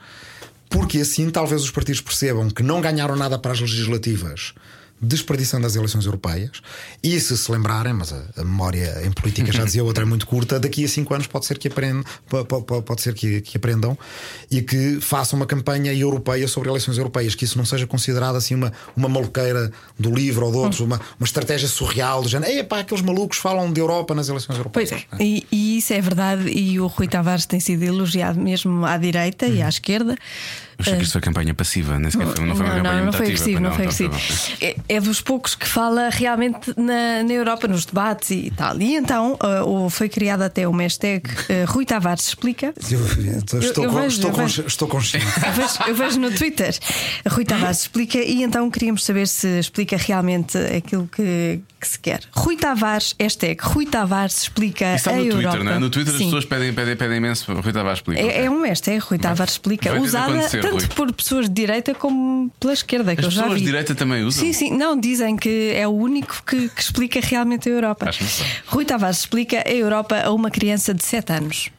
Porque 0.71 0.99
assim 0.99 1.29
talvez 1.29 1.63
os 1.63 1.71
partidos 1.71 2.01
percebam 2.01 2.49
que 2.49 2.63
não 2.63 2.81
ganharam 2.81 3.17
nada 3.17 3.39
para 3.39 3.53
as 3.53 3.61
legislativas 3.61 4.55
desperdiçando 5.01 5.67
as 5.67 5.77
eleições 5.77 6.05
europeias. 6.05 6.61
E 7.03 7.19
se 7.19 7.37
se 7.37 7.51
lembrarem, 7.51 7.93
mas 7.93 8.13
a, 8.13 8.23
a, 8.37 8.45
memória 8.45 9.03
em 9.05 9.11
política 9.11 9.51
já 9.51 9.65
dizia 9.65 9.83
outra 9.83 10.05
é 10.05 10.07
muito 10.07 10.27
curta, 10.27 10.61
daqui 10.61 10.85
a 10.85 10.89
cinco 10.89 11.15
anos 11.15 11.27
pode 11.27 11.47
ser 11.47 11.59
que 11.59 11.69
aprendam, 11.69 12.05
pode, 12.85 13.03
ser 13.03 13.15
que, 13.15 13.41
que, 13.41 13.57
aprendam 13.57 13.97
e 14.51 14.61
que 14.61 15.01
façam 15.01 15.39
uma 15.39 15.47
campanha 15.47 15.93
europeia 15.95 16.47
sobre 16.47 16.69
eleições 16.69 16.99
europeias, 16.99 17.35
que 17.35 17.45
isso 17.45 17.57
não 17.57 17.65
seja 17.65 17.87
considerado 17.87 18.37
assim 18.37 18.55
uma, 18.55 18.73
uma 18.97 19.09
maluqueira 19.09 19.73
do 19.99 20.15
livro 20.15 20.47
ou 20.47 20.53
de 20.53 20.59
outros, 20.59 20.81
uma, 20.81 21.01
uma 21.19 21.25
estratégia 21.25 21.69
surreal 21.69 22.23
do 22.23 22.29
género. 22.29 22.53
Ei, 22.53 22.63
pá, 22.63 22.81
aqueles 22.81 23.03
malucos 23.03 23.39
falam 23.39 23.73
de 23.73 23.81
Europa 23.81 24.15
nas 24.15 24.29
eleições 24.29 24.57
europeias. 24.59 24.91
Pois 24.91 25.21
é, 25.21 25.23
e, 25.25 25.47
e 25.51 25.79
isso 25.79 25.93
é 25.93 26.01
verdade, 26.01 26.51
e 26.51 26.79
o 26.79 26.87
Rui 26.87 27.09
Tavares 27.09 27.47
tem 27.47 27.61
sido 27.61 27.83
elogiado 27.83 28.39
mesmo 28.39 28.85
à 28.85 28.97
direita 28.99 29.47
e 29.47 29.63
à 29.63 29.69
esquerda 29.69 30.17
achei 30.81 30.97
que 30.97 31.03
isto 31.03 31.13
foi 31.13 31.21
campanha 31.21 31.55
passiva, 31.55 31.99
nem 31.99 32.11
sequer 32.11 32.27
foi, 32.27 32.45
não 32.45 32.57
foi 32.57 32.65
uma 32.67 32.75
não, 32.75 32.83
campanha 32.83 32.99
não, 32.99 33.07
não 33.07 33.13
foi 33.13 33.27
agressivo, 33.27 33.61
não 33.61 33.73
foi 33.73 33.87
então, 33.87 34.07
agressivo. 34.07 34.57
tá 34.59 34.67
É, 34.67 34.77
é 34.97 35.01
dos 35.01 35.21
poucos 35.21 35.55
que 35.55 35.67
fala 35.67 36.09
realmente 36.11 36.73
na, 36.77 37.23
na 37.23 37.33
Europa, 37.33 37.67
nos 37.69 37.85
debates 37.85 38.31
e 38.31 38.51
tal. 38.57 38.79
E 38.81 38.97
então 38.97 39.39
uh, 39.67 39.89
foi 39.91 40.09
criado 40.09 40.43
até 40.43 40.67
uma 40.67 40.83
hashtag 40.83 41.29
uh, 41.29 41.71
Rui 41.71 41.85
Tavares 41.85 42.29
Explica. 42.29 42.73
Eu, 42.91 43.01
eu 43.01 43.61
estou, 43.61 43.85
eu 43.85 43.91
con- 43.91 44.01
vejo, 44.01 44.15
estou, 44.17 44.31
eu 44.31 44.35
con- 44.35 44.43
vejo. 44.43 44.65
estou 44.67 44.89
consciente. 44.89 45.27
Eu 45.51 45.53
vejo, 45.53 45.79
eu 45.89 45.95
vejo 45.95 46.21
no 46.21 46.31
Twitter 46.31 46.75
Rui 47.29 47.45
Tavares 47.45 47.81
explica 47.83 48.19
e 48.19 48.43
então 48.43 48.71
queríamos 48.71 49.05
saber 49.05 49.27
se 49.27 49.59
explica 49.59 49.97
realmente 49.97 50.57
aquilo 50.59 51.07
que, 51.09 51.61
que 51.81 51.89
se 51.89 51.99
quer. 51.99 52.21
Rui 52.33 52.57
Tavares, 52.57 53.15
hashtag 53.19 53.59
Rui 53.63 53.87
Tavares 53.87 54.43
explica 54.43 54.95
Isso 54.95 55.09
está 55.09 55.11
a 55.11 55.15
no 55.15 55.21
Europa. 55.25 55.43
Twitter, 55.49 55.65
não 55.65 55.73
é? 55.73 55.79
No 55.79 55.91
Twitter 55.91 56.13
as 56.13 56.19
Sim. 56.19 56.25
pessoas 56.27 56.45
pedem, 56.45 56.73
pedem, 56.73 56.97
pedem 56.97 57.17
imenso. 57.19 57.53
Rui 57.53 57.73
Tavares 57.73 57.99
explica. 57.99 58.21
É, 58.21 58.45
é 58.45 58.51
um 58.51 58.63
hashtag, 58.63 58.99
Rui 58.99 59.19
Tavares 59.19 59.55
explica, 59.55 59.91
Vai 59.91 60.01
usada 60.01 60.33
tanto 60.71 60.87
Rui. 60.87 60.95
por 60.95 61.13
pessoas 61.13 61.49
de 61.49 61.55
direita 61.55 61.95
como 61.95 62.51
pela 62.61 62.73
esquerda, 62.73 63.15
que 63.15 63.21
As 63.21 63.27
eu 63.27 63.31
já 63.31 63.43
pessoas 63.43 63.59
vi. 63.59 63.65
de 63.65 63.71
direita 63.71 63.95
também 63.95 64.25
usam. 64.25 64.45
Sim, 64.45 64.53
sim, 64.53 64.77
não, 64.77 64.99
dizem 64.99 65.37
que 65.37 65.73
é 65.75 65.87
o 65.87 65.91
único 65.91 66.43
que, 66.45 66.69
que 66.69 66.81
explica 66.81 67.21
realmente 67.21 67.69
a 67.69 67.73
Europa. 67.73 68.09
Acho 68.09 68.19
que 68.19 68.25
não. 68.25 68.51
Rui 68.67 68.85
Tavares 68.85 69.19
explica 69.19 69.63
a 69.67 69.73
Europa 69.73 70.21
a 70.21 70.31
uma 70.33 70.51
criança 70.51 70.95
de 70.95 71.05
7 71.05 71.33
anos. 71.33 71.71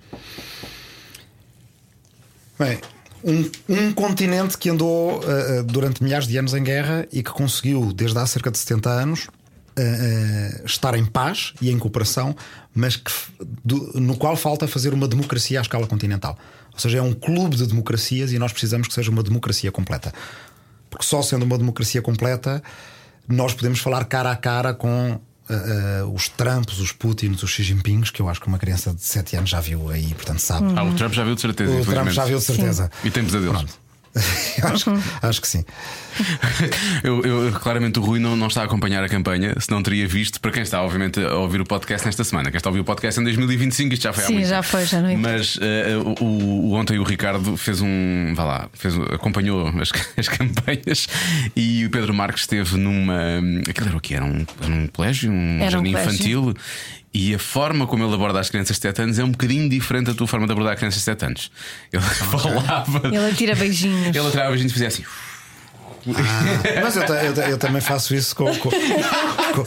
Bem, 2.59 2.77
um, 3.23 3.49
um 3.69 3.93
continente 3.93 4.57
que 4.57 4.69
andou 4.69 5.19
uh, 5.19 5.59
uh, 5.59 5.63
durante 5.63 6.03
milhares 6.03 6.27
de 6.27 6.37
anos 6.37 6.53
em 6.53 6.63
guerra 6.63 7.07
e 7.11 7.23
que 7.23 7.31
conseguiu, 7.31 7.91
desde 7.93 8.17
há 8.17 8.25
cerca 8.25 8.51
de 8.51 8.57
70 8.57 8.89
anos, 8.89 9.25
uh, 9.25 9.81
uh, 9.81 10.65
estar 10.65 10.95
em 10.95 11.05
paz 11.05 11.53
e 11.61 11.71
em 11.71 11.77
cooperação, 11.77 12.35
mas 12.73 12.95
que, 12.95 13.11
do- 13.63 13.91
no 13.99 14.15
qual 14.17 14.35
falta 14.35 14.67
fazer 14.67 14.93
uma 14.93 15.07
democracia 15.07 15.59
à 15.59 15.61
escala 15.61 15.85
continental. 15.87 16.37
Ou 16.73 16.79
seja, 16.79 16.99
é 16.99 17.01
um 17.01 17.13
clube 17.13 17.55
de 17.57 17.65
democracias 17.67 18.31
e 18.31 18.39
nós 18.39 18.51
precisamos 18.51 18.87
que 18.87 18.93
seja 18.93 19.11
uma 19.11 19.21
democracia 19.23 19.71
completa. 19.71 20.13
Porque 20.89 21.05
só 21.05 21.21
sendo 21.21 21.43
uma 21.43 21.57
democracia 21.57 22.01
completa, 22.01 22.61
nós 23.27 23.53
podemos 23.53 23.79
falar 23.79 24.05
cara 24.05 24.31
a 24.31 24.35
cara 24.35 24.73
com. 24.73 25.19
uh, 25.49 26.03
uh, 26.05 26.13
os 26.13 26.29
Trumps, 26.29 26.79
os 26.79 26.91
Putins, 26.93 27.43
os 27.43 27.49
Xi 27.49 27.63
Jinpings, 27.63 28.09
que 28.09 28.21
eu 28.21 28.29
acho 28.29 28.39
que 28.41 28.47
uma 28.47 28.57
criança 28.57 28.93
de 28.93 29.01
7 29.03 29.35
anos 29.35 29.49
já 29.49 29.59
viu 29.59 29.89
aí, 29.89 30.13
portanto 30.13 30.39
sabe. 30.39 30.73
Ah, 30.75 30.83
o 30.83 30.93
Trump 30.95 31.13
já 31.13 31.23
viu 31.25 31.35
de 31.35 31.41
certeza. 31.41 31.71
o 31.81 31.85
Trump 31.85 32.07
já 32.09 32.25
viu 32.25 32.37
de 32.39 32.43
certeza. 32.43 32.89
E 33.03 33.11
tem 33.11 33.23
pesadelos. 33.23 33.57
Pronto. 33.57 33.73
Acho, 34.63 34.91
acho 35.21 35.41
que 35.41 35.47
sim. 35.47 35.63
Eu, 37.03 37.21
eu- 37.23 37.51
claramente 37.53 37.97
o 37.99 38.01
Rui 38.01 38.19
não, 38.19 38.35
não 38.35 38.47
está 38.47 38.61
a 38.61 38.65
acompanhar 38.65 39.03
a 39.03 39.09
campanha, 39.09 39.55
se 39.59 39.71
não 39.71 39.81
teria 39.81 40.07
visto, 40.07 40.39
para 40.41 40.51
quem 40.51 40.61
está, 40.61 40.81
obviamente, 40.83 41.19
a 41.19 41.35
ouvir 41.35 41.61
o 41.61 41.65
podcast 41.65 42.05
nesta 42.05 42.23
semana. 42.23 42.51
Quem 42.51 42.57
está 42.57 42.69
a 42.69 42.71
ouvir 42.71 42.81
o 42.81 42.83
podcast 42.83 43.19
em 43.19 43.23
2025, 43.23 43.93
isto 43.93 44.03
já 44.03 44.13
foi 44.13 44.23
há 44.23 44.27
Sim, 44.27 44.33
muito 44.33 44.47
já 44.49 44.55
tempo. 44.57 44.67
foi, 44.67 44.85
já 44.85 45.01
não 45.01 45.17
Mas 45.17 45.57
eh, 45.61 45.95
o, 46.19 46.23
o- 46.23 46.73
ontem 46.73 46.99
o 46.99 47.03
Ricardo 47.03 47.55
fez 47.55 47.81
um. 47.81 48.33
Vá 48.35 48.43
lá, 48.43 48.69
fez, 48.73 48.93
acompanhou 49.13 49.67
as, 49.79 49.91
as 50.17 50.27
campanhas 50.27 51.07
e 51.55 51.85
o 51.85 51.89
Pedro 51.89 52.13
Marques 52.13 52.41
esteve 52.43 52.77
numa. 52.77 53.17
Aquilo 53.69 53.87
era 53.87 53.97
o 53.97 54.01
que? 54.01 54.13
Era 54.13 54.25
um, 54.25 54.45
era 54.61 54.71
um 54.73 54.87
colégio, 54.87 55.31
um 55.31 55.55
Era 55.57 55.67
um 55.67 55.69
jardim 55.71 55.91
colégio. 55.93 56.11
infantil. 56.13 56.53
E 57.13 57.35
a 57.35 57.39
forma 57.39 57.85
como 57.85 58.03
ele 58.05 58.13
aborda 58.13 58.39
as 58.39 58.49
crianças 58.49 58.77
de 58.77 58.81
7 58.83 59.01
anos 59.01 59.19
é 59.19 59.23
um 59.23 59.31
bocadinho 59.31 59.69
diferente 59.69 60.07
da 60.07 60.13
tua 60.13 60.27
forma 60.27 60.45
de 60.45 60.53
abordar 60.53 60.77
crianças 60.77 60.99
de 60.99 61.05
7 61.05 61.25
anos. 61.25 61.51
Ele 61.91 62.01
falava. 62.01 63.07
Ele 63.07 63.17
atira 63.17 63.55
beijinhos. 63.55 64.15
Ele 64.15 64.19
atrás 64.19 64.53
a 64.53 64.57
gente 64.57 64.71
fazia 64.71 64.87
assim. 64.87 65.03
Ah, 66.07 66.81
mas 66.83 66.95
eu, 66.95 67.03
eu 67.03 67.33
eu 67.51 67.57
também 67.57 67.81
faço 67.81 68.13
isso 68.15 68.35
com, 68.35 68.45
com, 68.57 68.69
com, 68.69 69.63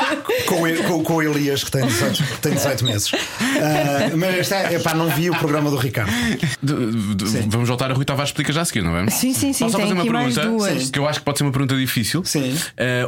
com, 0.46 0.62
o- 0.62 0.82
com- 0.84 1.04
com 1.04 1.14
o 1.16 1.22
Elias, 1.22 1.62
que 1.64 1.70
tem 1.70 1.86
18, 1.86 2.22
que 2.24 2.38
tem 2.38 2.52
18 2.54 2.84
meses. 2.84 3.10
Ah, 3.14 4.16
mas 4.16 4.50
é, 4.52 4.74
epá, 4.74 4.94
não 4.94 5.08
vi 5.10 5.30
o 5.30 5.34
programa 5.36 5.70
do 5.70 5.76
Ricardo. 5.76 6.10
De- 6.62 7.14
de- 7.14 7.48
vamos 7.48 7.68
voltar 7.68 7.90
a 7.90 7.94
Rui 7.94 8.04
Tavares 8.04 8.30
explica 8.30 8.52
já 8.52 8.62
a 8.62 8.64
seguir, 8.64 8.82
não 8.82 8.96
é? 8.96 9.08
Sim, 9.10 9.32
sim, 9.32 9.52
sim, 9.52 9.64
Posso 9.64 9.72
só 9.72 9.78
tem 9.78 9.88
fazer 9.88 10.00
uma 10.00 10.04
pergunta 10.12 10.90
que 10.92 10.98
eu 10.98 11.08
acho 11.08 11.18
que 11.20 11.24
pode 11.24 11.38
ser 11.38 11.44
uma 11.44 11.52
pergunta 11.52 11.76
difícil. 11.76 12.24
Sim. 12.24 12.56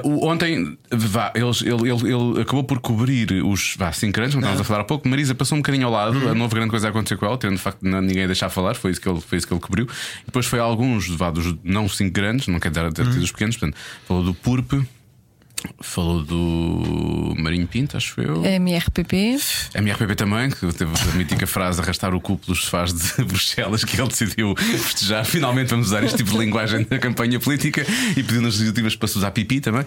O, 0.04 0.26
ontem, 0.28 0.76
vá, 0.90 1.32
eles, 1.34 1.62
ele, 1.62 1.90
ele, 1.90 2.12
ele 2.14 2.42
acabou 2.42 2.64
por 2.64 2.78
cobrir 2.80 3.32
os 3.44 3.74
vá, 3.76 3.92
cinco 3.92 4.12
grandes, 4.14 4.34
como 4.34 4.42
estávamos 4.44 4.60
a 4.60 4.64
falar 4.64 4.80
há 4.80 4.84
pouco. 4.84 5.08
Marisa 5.08 5.34
passou 5.34 5.56
um 5.56 5.60
bocadinho 5.60 5.86
ao 5.86 5.92
lado, 5.92 6.16
Uhum. 6.16 6.30
a 6.30 6.34
nova 6.34 6.54
grande 6.54 6.70
coisa 6.70 6.86
a 6.86 6.90
acontecer 6.90 7.16
com 7.16 7.26
ela, 7.26 7.36
tendo 7.36 7.56
de 7.56 7.60
facto 7.62 7.78
ninguém 7.82 8.24
a 8.24 8.26
deixar 8.26 8.48
falar, 8.48 8.74
foi 8.74 8.90
isso 8.92 9.00
que 9.00 9.08
ele, 9.08 9.20
foi 9.20 9.38
isso 9.38 9.46
que 9.46 9.52
ele 9.52 9.60
cobriu. 9.60 9.86
E 10.22 10.26
depois 10.26 10.46
foi 10.46 10.58
alguns 10.58 11.08
vá, 11.08 11.30
dos 11.30 11.54
não 11.64 11.88
cinco 11.88 12.12
grandes, 12.12 12.46
não 12.46 12.58
quer 12.60 12.70
dizer 12.70 12.84
Uhum. 12.86 13.15
Tido 13.16 13.24
os 13.24 13.32
pequenos, 13.32 13.56
portanto, 13.56 13.78
falou 14.06 14.22
do 14.22 14.34
Purpe. 14.34 14.86
Falou 15.80 16.22
do 16.22 17.34
Marinho 17.38 17.66
Pinto, 17.66 17.96
acho 17.96 18.20
eu. 18.20 18.44
MRPP. 18.44 19.38
A 19.74 19.78
MRPP 19.78 20.14
também, 20.14 20.50
que 20.50 20.72
teve 20.72 20.92
a 20.92 21.14
mítica 21.16 21.46
frase 21.46 21.80
arrastar 21.80 22.14
o 22.14 22.20
cu 22.20 22.36
pelos 22.36 22.64
sofás 22.64 22.92
de 22.92 23.24
Bruxelas, 23.24 23.82
que 23.82 24.00
ele 24.00 24.08
decidiu 24.08 24.54
festejar. 24.56 25.24
Finalmente 25.24 25.70
vamos 25.70 25.88
usar 25.88 26.04
este 26.04 26.18
tipo 26.18 26.30
de 26.30 26.38
linguagem 26.38 26.86
na 26.88 26.98
campanha 26.98 27.40
política 27.40 27.84
e 28.10 28.22
pediu 28.22 28.42
nas 28.42 28.54
legislativas 28.54 28.94
para 28.94 29.08
se 29.08 29.18
usar 29.18 29.30
pipi 29.32 29.60
também. 29.60 29.82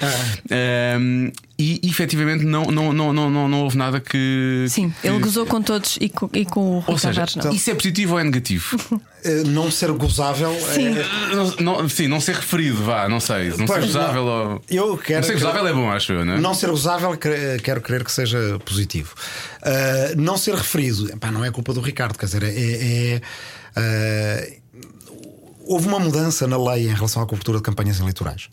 Um, 1.00 1.32
e 1.60 1.90
efetivamente 1.90 2.46
não, 2.46 2.64
não, 2.66 2.94
não, 2.94 3.12
não, 3.12 3.30
não, 3.30 3.48
não 3.50 3.64
houve 3.64 3.78
nada 3.78 4.00
que. 4.00 4.66
Sim, 4.70 4.90
que- 5.02 5.08
ele 5.08 5.20
gozou 5.20 5.46
com 5.46 5.62
todos 5.62 5.98
e 6.00 6.08
com, 6.08 6.30
e 6.34 6.46
com 6.46 6.78
o 6.78 6.80
Rui 6.80 6.94
Ou 6.94 6.98
seja, 6.98 7.26
Tavares 7.26 7.36
não. 7.36 7.52
isso 7.54 7.70
é 7.70 7.76
positivo 7.76 8.14
ou 8.14 8.20
é 8.20 8.24
negativo? 8.24 8.78
Ah, 8.92 8.98
não 9.48 9.70
ser 9.70 9.92
gozável. 9.92 10.56
Sim. 10.74 10.88
é- 10.98 11.36
não, 11.36 11.56
não- 11.82 11.90
sim, 11.90 12.08
não 12.08 12.22
ser 12.22 12.36
referido, 12.36 12.82
vá, 12.84 13.10
não 13.10 13.20
sei. 13.20 13.50
Não 13.50 13.66
Pois, 13.66 13.82
ser 13.82 13.88
gozável 13.88 14.24
não. 14.26 14.54
ou. 14.54 14.62
Eu 14.70 14.98
quero 14.98 15.20
Não 15.20 15.28
ser 15.28 15.34
que- 15.36 15.40
gozável 15.44 15.68
é 15.68 15.74
bom, 15.74 15.92
acho 15.92 16.14
eu, 16.14 16.24
não 16.26 16.34
é? 16.36 16.40
Não 16.40 16.54
ser 16.54 16.70
gozável, 16.70 17.18
quero 17.18 17.82
crer 17.82 18.04
que 18.06 18.12
seja 18.12 18.58
positivo. 18.66 19.14
Ah, 19.62 20.14
não 20.16 20.38
ser 20.38 20.56
referido, 20.56 21.10
epá, 21.12 21.30
não 21.30 21.44
é 21.44 21.52
culpa 21.52 21.74
do 21.74 21.82
Ricardo, 21.82 22.18
quer 22.18 22.26
dizer, 22.28 22.44
é. 22.44 22.50
é, 22.56 23.22
ah, 23.76 24.60
houve 25.66 25.88
uma 25.88 26.00
mudança 26.00 26.48
na 26.48 26.58
lei 26.72 26.86
em 26.90 26.94
relação 26.94 27.22
à 27.22 27.26
cobertura 27.28 27.58
de 27.58 27.64
campanhas 27.64 28.00
eleitorais. 28.00 28.50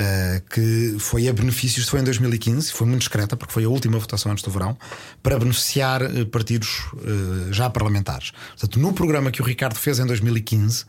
Ah, 0.00 0.40
que 0.48 0.96
foi 0.98 1.28
a 1.28 1.32
benefício, 1.32 1.78
isto 1.78 1.90
foi 1.90 2.00
em 2.00 2.04
2015, 2.04 2.72
foi 2.72 2.86
muito 2.86 3.00
discreta, 3.00 3.36
porque 3.36 3.52
foi 3.52 3.64
a 3.64 3.68
última 3.68 3.98
votação 3.98 4.32
antes 4.32 4.42
do 4.42 4.50
verão, 4.50 4.74
para 5.22 5.38
beneficiar 5.38 6.00
eh, 6.00 6.24
partidos 6.24 6.86
eh, 6.96 7.52
já 7.52 7.68
parlamentares. 7.68 8.32
Portanto, 8.50 8.78
no 8.78 8.94
programa 8.94 9.30
que 9.30 9.42
o 9.42 9.44
Ricardo 9.44 9.76
fez 9.76 9.98
em 9.98 10.06
2015, 10.06 10.86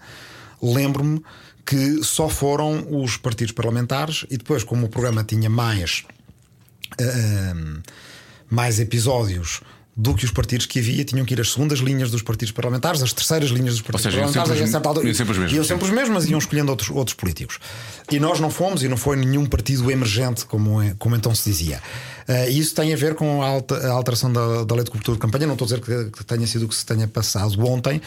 lembro-me 0.63 1.21
que 1.65 2.01
só 2.05 2.29
foram 2.29 2.87
os 2.89 3.17
partidos 3.17 3.51
parlamentares 3.53 4.25
e 4.29 4.37
depois, 4.37 4.63
como 4.63 4.85
o 4.85 4.89
programa 4.89 5.25
tinha 5.25 5.49
mais 5.49 6.05
ahm, 6.99 7.81
mais 8.49 8.79
episódios 8.79 9.61
do 10.01 10.15
que 10.15 10.25
os 10.25 10.31
partidos 10.31 10.65
que 10.65 10.79
havia, 10.79 11.05
tinham 11.05 11.23
que 11.23 11.33
ir 11.35 11.39
as 11.39 11.51
segundas 11.51 11.77
linhas 11.77 12.09
dos 12.09 12.23
partidos 12.23 12.51
parlamentares, 12.51 13.03
as 13.03 13.13
terceiras 13.13 13.51
linhas 13.51 13.73
dos 13.75 13.81
partidos 13.81 14.01
seja, 14.01 14.17
iam 14.17 14.33
parlamentares, 14.33 14.47
sempre 14.49 14.61
e 14.61 14.65
os- 14.65 14.71
certa 14.71 14.89
altura- 14.89 15.05
iam 15.07 15.13
sempre 15.13 15.31
os 15.33 15.37
mesmos, 15.37 15.55
iam 15.55 15.63
sempre 15.63 15.85
os 15.85 15.91
mesmos, 15.91 16.09
mas 16.15 16.25
iam 16.29 16.39
escolhendo 16.39 16.71
outros, 16.71 16.89
outros 16.89 17.13
políticos. 17.13 17.59
E 18.11 18.19
nós 18.19 18.39
não 18.39 18.49
fomos, 18.49 18.81
e 18.81 18.87
não 18.87 18.97
foi 18.97 19.15
nenhum 19.15 19.45
partido 19.45 19.91
emergente, 19.91 20.43
como, 20.45 20.81
é- 20.81 20.95
como 20.97 21.15
então 21.15 21.35
se 21.35 21.47
dizia. 21.47 21.81
E 22.27 22.57
isso 22.59 22.73
tem 22.75 22.93
a 22.93 22.95
ver 22.97 23.15
com 23.15 23.41
a, 23.41 23.47
alta- 23.47 23.75
a 23.87 23.91
alteração 23.91 24.31
da, 24.31 24.63
da 24.63 24.75
lei 24.75 24.83
de 24.83 24.91
cobertura 24.91 25.15
de 25.15 25.21
campanha. 25.21 25.45
Não 25.47 25.53
estou 25.53 25.65
a 25.65 25.69
dizer 25.69 25.81
que, 25.81 26.17
que 26.17 26.23
tenha 26.25 26.45
sido 26.47 26.65
o 26.65 26.67
que 26.67 26.75
se 26.75 26.85
tenha 26.85 27.07
passado 27.07 27.59
ontem. 27.65 28.01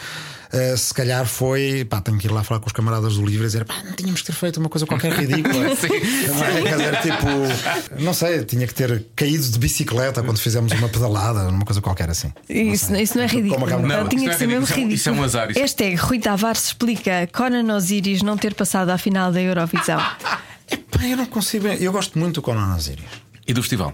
Ah, 0.51 0.77
se 0.77 0.93
calhar 0.93 1.25
foi, 1.25 1.83
pá, 1.85 1.99
tenho 2.01 2.17
que 2.17 2.27
ir 2.27 2.31
lá 2.31 2.43
falar 2.43 2.59
com 2.61 2.67
os 2.67 2.73
camaradas 2.73 3.15
do 3.15 3.25
Livre 3.25 3.43
e 3.43 3.47
dizer, 3.47 3.65
pá, 3.65 3.75
não 3.83 3.91
tínhamos 3.93 4.21
que 4.21 4.27
ter 4.27 4.33
feito 4.33 4.57
uma 4.59 4.69
coisa 4.69 4.85
qualquer 4.85 5.11
ridícula. 5.11 5.53
Sim. 5.75 5.87
Não 6.27 6.43
é? 6.43 6.61
Quer 6.61 6.77
dizer, 6.77 7.01
tipo, 7.01 8.01
não 8.03 8.13
sei, 8.13 8.43
tinha 8.45 8.65
que 8.65 8.73
ter 8.73 9.05
caído 9.15 9.43
de 9.49 9.59
bicicleta 9.59 10.23
quando 10.23 10.37
fizemos 10.39 10.71
uma 10.73 10.87
pedalada, 10.87 11.49
uma 11.49 11.65
coisa 11.65 11.81
qualquer 11.81 12.09
assim. 12.09 12.31
Isso, 12.49 12.95
isso 12.95 13.17
não 13.17 13.23
é 13.25 13.27
ridículo. 13.27 13.67
Não, 13.67 13.79
Não, 13.81 14.07
tinha 14.07 14.21
que 14.21 14.25
não 14.27 14.33
é 14.33 14.37
ser 14.37 14.47
mesmo 14.47 14.61
ridículo, 14.65 14.87
ridículo. 14.87 14.93
isso 14.93 15.09
é 15.09 15.11
um 15.11 15.23
azar, 15.23 15.51
isso- 15.51 15.59
Hashtag 15.59 15.95
Rui 15.95 16.19
Tavares 16.19 16.65
explica 16.65 17.27
Conan 17.33 17.75
Osiris 17.75 18.21
não 18.21 18.37
ter 18.37 18.53
passado 18.53 18.89
à 18.91 18.97
final 18.97 19.31
da 19.31 19.41
Eurovisão. 19.41 19.99
Epá, 20.71 21.05
eu 21.05 21.17
não 21.17 21.25
consigo. 21.25 21.67
Eu 21.67 21.91
gosto 21.91 22.17
muito 22.17 22.35
do 22.35 22.41
Conan 22.41 22.73
Osiris. 22.75 23.03
E 23.47 23.53
do 23.53 23.61
festival? 23.61 23.93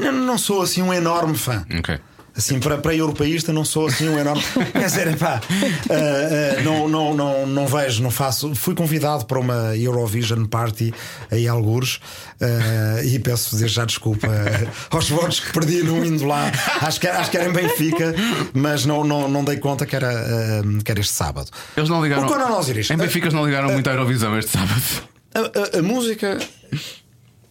Não, 0.00 0.12
não 0.12 0.38
sou 0.38 0.62
assim 0.62 0.82
um 0.82 0.92
enorme 0.92 1.36
fã. 1.36 1.64
Ok. 1.78 1.98
Assim, 2.36 2.60
para, 2.60 2.78
para 2.78 2.94
europeísta, 2.94 3.52
não 3.52 3.64
sou 3.64 3.88
assim 3.88 4.08
um 4.08 4.16
enorme. 4.16 4.40
Quer 4.72 4.84
dizer, 4.84 5.08
epá, 5.08 5.40
ah, 5.90 5.94
ah, 6.58 6.62
não, 6.62 6.88
não, 6.88 7.12
não, 7.12 7.44
não 7.46 7.66
vejo, 7.66 8.02
não 8.04 8.10
faço. 8.10 8.54
Fui 8.54 8.72
convidado 8.74 9.26
para 9.26 9.38
uma 9.38 9.76
Eurovision 9.76 10.46
Party 10.46 10.94
aí 11.30 11.48
algures 11.48 11.98
ah, 12.40 13.02
e 13.04 13.18
peço 13.18 13.56
desde 13.56 13.74
já 13.76 13.84
desculpa 13.84 14.28
aos 14.90 15.10
votos 15.10 15.40
que 15.40 15.52
perdi 15.52 15.82
no 15.82 16.02
indo 16.04 16.24
lá. 16.24 16.50
Acho 16.80 17.00
que, 17.00 17.08
acho 17.08 17.30
que 17.32 17.36
era 17.36 17.48
em 17.50 17.52
Benfica, 17.52 18.14
mas 18.54 18.86
não, 18.86 19.02
não, 19.02 19.28
não 19.28 19.44
dei 19.44 19.56
conta 19.58 19.84
que 19.84 19.96
era, 19.96 20.14
que 20.84 20.90
era 20.90 21.00
este 21.00 21.12
sábado. 21.12 21.50
Eles 21.76 21.90
não 21.90 22.00
ligaram. 22.02 22.24
O 22.24 22.26
Conan 22.28 22.56
Osiris. 22.56 22.88
Em 22.90 22.96
Benfica 22.96 23.26
eles 23.26 23.34
não 23.34 23.44
ligaram 23.44 23.72
muito 23.72 23.90
à 23.90 23.92
Eurovisão 23.92 24.38
este 24.38 24.52
sábado. 24.52 24.82
A, 25.34 25.76
a- 25.76 25.78
a 25.80 25.82
música 25.82 26.38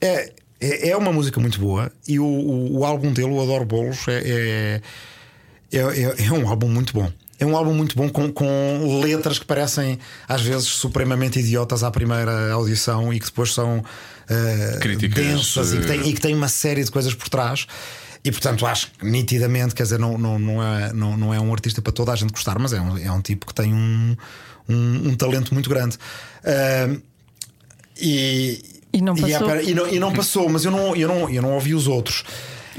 é, 0.02 0.32
é, 0.60 0.90
é 0.90 0.98
uma 0.98 1.12
música 1.12 1.40
muito 1.40 1.60
boa 1.60 1.92
e 2.08 2.20
o, 2.20 2.26
o, 2.26 2.80
o 2.80 2.86
álbum 2.86 3.12
dele, 3.14 3.30
o 3.30 3.42
Adoro 3.42 3.66
Bolos, 3.66 4.08
é, 4.08 4.82
é, 5.72 5.78
é, 5.78 5.80
é- 5.80 6.26
é 6.26 6.32
um 6.32 6.48
álbum 6.48 6.68
muito 6.68 6.94
bom. 6.94 7.12
É 7.40 7.46
um 7.46 7.56
álbum 7.56 7.74
muito 7.74 7.96
bom 7.96 8.10
com, 8.10 8.30
com 8.34 9.00
letras 9.02 9.40
que 9.40 9.46
parecem 9.46 9.98
às 10.28 10.42
vezes 10.42 10.68
supremamente 10.68 11.40
idiotas 11.40 11.84
à 11.84 11.90
primeira 11.92 12.52
audição 12.52 13.14
e 13.14 13.20
que 13.20 13.28
depois 13.28 13.54
são 13.54 13.82
eh, 14.30 14.78
Críticas, 14.82 15.26
densas 15.26 15.72
e 15.74 15.78
que, 15.78 15.86
têm, 15.88 16.00
eh, 16.02 16.08
e 16.08 16.14
que 16.14 16.20
têm 16.20 16.36
uma 16.36 16.50
série 16.50 16.84
de 16.84 16.92
coisas 16.92 17.14
por 17.14 17.30
trás. 17.30 17.66
E 18.26 18.30
portanto 18.32 18.66
acho 18.66 18.92
que 18.92 19.06
nitidamente, 19.06 19.74
quer 19.74 19.84
dizer, 19.84 19.98
não, 19.98 20.18
não, 20.18 20.38
não, 20.38 20.62
é, 20.62 20.92
não, 20.92 21.16
não 21.16 21.34
é 21.34 21.40
um 21.40 21.54
artista 21.54 21.82
para 21.82 21.94
toda 21.94 22.12
a 22.12 22.16
gente 22.18 22.32
gostar, 22.32 22.60
mas 22.60 22.74
é 22.74 22.82
um, 22.82 22.98
é 22.98 23.10
um 23.10 23.22
tipo 23.22 23.46
que 23.46 23.54
tem 23.54 23.74
um, 23.74 24.18
um, 24.68 25.10
um 25.10 25.16
talento 25.16 25.54
muito 25.54 25.70
grande. 25.70 25.96
Uh, 26.44 27.02
e, 28.02 28.62
e 28.92 29.02
não 29.02 29.16
e, 29.16 29.22
passou. 29.22 29.50
é, 29.52 29.64
e, 29.64 29.74
não, 29.74 29.88
e 29.88 30.00
não 30.00 30.14
passou, 30.14 30.50
mas 30.50 30.66
eu 30.66 30.72
não, 30.72 30.96
eu 30.96 31.08
não, 31.08 31.30
eu 31.30 31.42
não 31.42 31.54
ouvi 31.54 31.74
os 31.74 31.88
outros. 31.88 32.24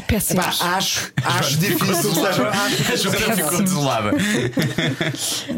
Péssimos. 0.06 0.44
Epá, 0.60 0.76
acho, 0.76 1.12
acho 1.22 1.56
difícil. 1.58 2.14
seja, 2.14 2.50
A 2.50 2.96
Joana 2.96 3.36
ficou 3.36 3.62
desolada. 3.62 4.12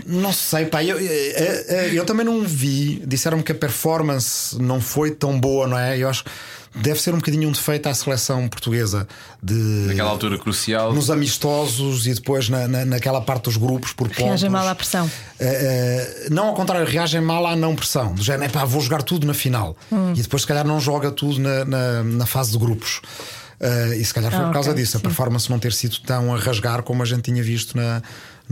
não 0.07 0.33
sei, 0.33 0.67
pá, 0.67 0.83
eu, 0.83 0.99
eu, 0.99 1.95
eu 1.95 2.05
também 2.05 2.25
não 2.25 2.43
vi. 2.43 3.03
Disseram-me 3.07 3.43
que 3.43 3.53
a 3.53 3.55
performance 3.55 4.61
não 4.61 4.81
foi 4.81 5.11
tão 5.11 5.39
boa, 5.39 5.67
não 5.67 5.79
é? 5.79 5.97
Eu 5.99 6.09
acho 6.09 6.25
que 6.25 6.31
deve 6.75 7.01
ser 7.01 7.13
um 7.15 7.19
bocadinho 7.19 7.49
um 7.49 7.53
defeito 7.53 7.89
à 7.89 7.95
seleção 7.95 8.49
portuguesa 8.49 9.07
de 9.43 9.55
Naquela 9.55 10.11
altura 10.11 10.39
crucial. 10.39 10.93
nos 10.93 11.11
amistosos 11.11 12.07
e 12.07 12.15
depois 12.15 12.49
na, 12.49 12.67
na, 12.69 12.85
naquela 12.85 13.21
parte 13.21 13.45
dos 13.45 13.57
grupos 13.57 13.93
por 13.93 14.09
pontos. 14.09 14.25
Reagem 14.25 14.51
mal 14.51 14.67
à 14.67 14.75
pressão. 14.75 15.07
Uh, 15.07 15.09
uh, 15.45 16.35
não 16.35 16.49
ao 16.49 16.55
contrário, 16.55 16.87
reagem 16.87 17.21
mal 17.21 17.47
à 17.47 17.55
não 17.57 17.75
pressão. 17.77 18.15
Do 18.15 18.23
género, 18.23 18.53
pá, 18.53 18.65
vou 18.65 18.81
jogar 18.81 19.03
tudo 19.03 19.27
na 19.27 19.35
final. 19.35 19.77
Hum. 19.91 20.13
E 20.17 20.23
depois, 20.23 20.43
se 20.43 20.49
calhar, 20.49 20.67
não 20.67 20.81
joga 20.81 21.11
tudo 21.11 21.39
na, 21.41 21.65
na, 21.65 22.03
na 22.05 22.27
fase 22.27 22.53
de 22.53 22.59
grupos. 22.59 23.01
Uh, 23.61 23.93
e 23.95 24.05
se 24.05 24.13
calhar 24.13 24.31
foi 24.33 24.41
Ah, 24.41 24.47
por 24.47 24.53
causa 24.55 24.71
ok, 24.71 24.83
disso, 24.83 24.97
a 24.97 25.01
sim. 25.01 25.05
performance 25.05 25.49
não 25.49 25.59
ter 25.59 25.73
sido 25.73 26.01
tão 26.01 26.35
a 26.35 26.39
rasgar 26.39 26.83
como 26.83 27.01
a 27.01 27.07
gente 27.07 27.23
tinha 27.23 27.43
visto 27.43 27.77
na, 27.77 28.03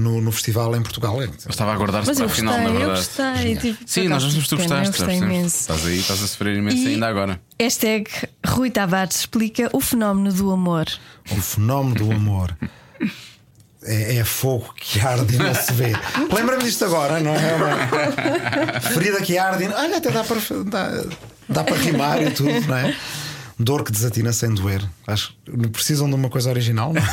no, 0.01 0.21
no 0.21 0.33
festival 0.33 0.75
em 0.75 0.83
Portugal. 0.83 1.23
Eu 1.23 1.31
estava 1.49 1.73
a 1.73 1.77
guardar-se 1.77 2.09
Mas 2.09 2.17
para 2.19 2.27
eu 2.27 2.31
a 2.31 2.35
final, 2.35 2.55
na 2.55 2.61
gostei, 2.63 2.77
eu 2.77 2.87
verdade. 2.87 3.07
gostei. 3.07 3.57
Tipo, 3.73 3.85
Sim, 3.87 4.09
nós 4.09 4.25
vimos 4.25 4.43
que 4.45 4.49
tu 4.49 4.55
eu 4.55 4.59
gostaste. 4.59 4.97
gostei 4.99 5.17
imenso. 5.19 5.57
Estás 5.61 5.87
aí, 5.87 5.99
estás 5.99 6.23
a 6.23 6.27
sofrer 6.27 6.57
imenso 6.57 6.77
E- 6.79 6.89
ainda 6.95 7.07
agora. 7.09 7.41
Hashtag 7.61 8.07
Rui 8.47 8.71
Tavares 8.71 9.17
explica 9.21 9.69
o 9.73 9.81
fenómeno 9.81 10.33
do 10.33 10.51
amor. 10.51 10.87
O 11.31 11.37
fenómeno 11.37 11.95
do 11.95 12.11
amor. 12.13 12.57
É, 13.83 14.17
é 14.17 14.25
fogo 14.25 14.75
que 14.77 15.01
arde 15.01 15.35
e 15.35 15.39
não 15.39 15.55
se 15.55 15.73
vê. 15.73 15.93
Lembra-me 16.35 16.63
disto 16.65 16.85
agora, 16.85 17.19
não 17.21 17.35
é? 17.35 17.55
Uma 17.55 18.81
ferida 18.81 19.21
que 19.23 19.39
arde 19.39 19.65
e. 19.65 19.69
Olha, 19.69 19.97
até 19.97 20.11
dá 20.11 20.23
para, 20.23 20.39
dá, 20.67 21.05
dá 21.49 21.65
para 21.65 21.77
rimar 21.77 22.23
e 22.23 22.31
tudo, 22.31 22.61
não 22.67 22.77
é? 22.77 22.95
Dor 23.59 23.83
que 23.85 23.91
desatina 23.93 24.33
sem 24.35 24.55
doer. 24.55 24.83
Acho 25.07 25.35
que 25.45 25.69
precisam 25.69 26.09
de 26.09 26.15
uma 26.15 26.29
coisa 26.31 26.49
original. 26.51 26.93
Não? 26.95 27.01
é? 27.03 27.05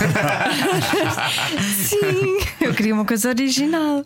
Sim, 1.88 2.38
eu 2.68 2.74
queria 2.74 2.94
uma 2.94 3.06
coisa 3.06 3.30
original. 3.30 4.06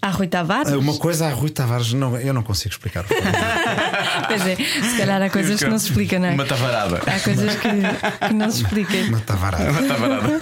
Há 0.00 0.08
Rui 0.10 0.26
Tavares? 0.26 0.72
Uma 0.72 0.96
coisa 0.96 1.26
a 1.26 1.30
Rui 1.30 1.50
Tavares, 1.50 1.92
não, 1.92 2.16
eu 2.18 2.32
não 2.34 2.42
consigo 2.42 2.70
explicar. 2.72 3.04
Pois 4.28 4.46
é, 4.46 4.56
se 4.56 4.96
calhar 4.96 5.20
há 5.22 5.28
coisas 5.30 5.58
que 5.58 5.68
não 5.68 5.78
se 5.78 5.88
explica, 5.88 6.18
não 6.18 6.28
é? 6.28 6.30
Uma 6.32 6.44
tavarada. 6.44 6.96
Há 7.06 7.20
coisas 7.20 7.54
que, 7.56 7.68
que 8.28 8.34
não 8.34 8.50
se 8.50 8.62
explica. 8.62 8.96
Uma 9.08 9.20
tavarada. 9.20 9.70
Uma 9.70 9.82
tavarada. 9.82 10.38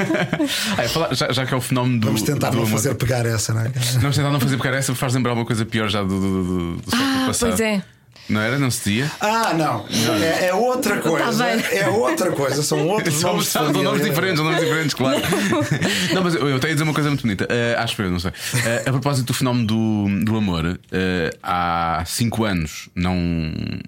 Ai, 0.78 0.88
falar- 0.88 1.14
já, 1.14 1.32
já 1.32 1.46
que 1.46 1.54
é 1.54 1.56
o 1.56 1.60
fenómeno 1.60 2.00
do. 2.00 2.06
Vamos 2.06 2.22
tentar 2.22 2.50
do 2.50 2.58
não 2.58 2.66
fazer 2.66 2.94
pegar 2.94 3.24
essa, 3.26 3.52
não 3.54 3.62
é? 3.62 3.68
Vamos 4.00 4.16
tentar 4.16 4.30
não 4.30 4.40
fazer 4.40 4.56
porque 4.56 4.68
essa 4.68 4.94
faz 4.94 5.14
lembrar 5.14 5.32
uma 5.34 5.44
coisa 5.44 5.64
pior 5.64 5.88
já 5.88 6.02
do, 6.02 6.08
do, 6.08 6.44
do, 6.44 6.76
do 6.76 6.90
século 6.90 7.08
Ah, 7.22 7.24
passado. 7.26 7.48
pois 7.50 7.60
é. 7.60 7.82
Não 8.30 8.40
era? 8.40 8.58
Não 8.58 8.70
se 8.70 8.78
dizia? 8.90 9.10
Ah, 9.20 9.52
não. 9.54 9.84
É, 10.22 10.46
é 10.46 10.54
outra 10.54 10.98
coisa. 10.98 11.44
Tá 11.44 11.56
bem. 11.56 11.64
É 11.78 11.88
outra 11.88 12.30
coisa. 12.32 12.62
São 12.62 12.86
outros 12.88 13.14
São, 13.20 13.32
nomes. 13.32 13.48
são 13.48 13.64
família. 13.66 13.82
nomes 13.84 14.02
diferentes, 14.04 14.36
são 14.36 14.44
nomes 14.44 14.60
diferentes, 14.60 14.94
claro. 14.94 15.20
não, 16.14 16.22
mas 16.22 16.34
eu, 16.34 16.58
tenho 16.60 16.72
a 16.72 16.74
dizer 16.74 16.82
uma 16.84 16.94
coisa 16.94 17.08
muito 17.10 17.22
bonita. 17.22 17.46
Eh, 17.50 17.74
acho 17.78 18.00
eu, 18.00 18.10
não 18.10 18.20
sei. 18.20 18.30
Eh, 18.64 18.84
a 18.86 18.90
propósito 18.92 19.26
do 19.26 19.34
fenómeno 19.34 19.66
do, 19.66 20.24
do 20.24 20.36
amor, 20.36 20.78
eh, 20.92 21.30
há 21.42 22.02
cinco 22.06 22.44
anos 22.44 22.88
não, 22.94 23.16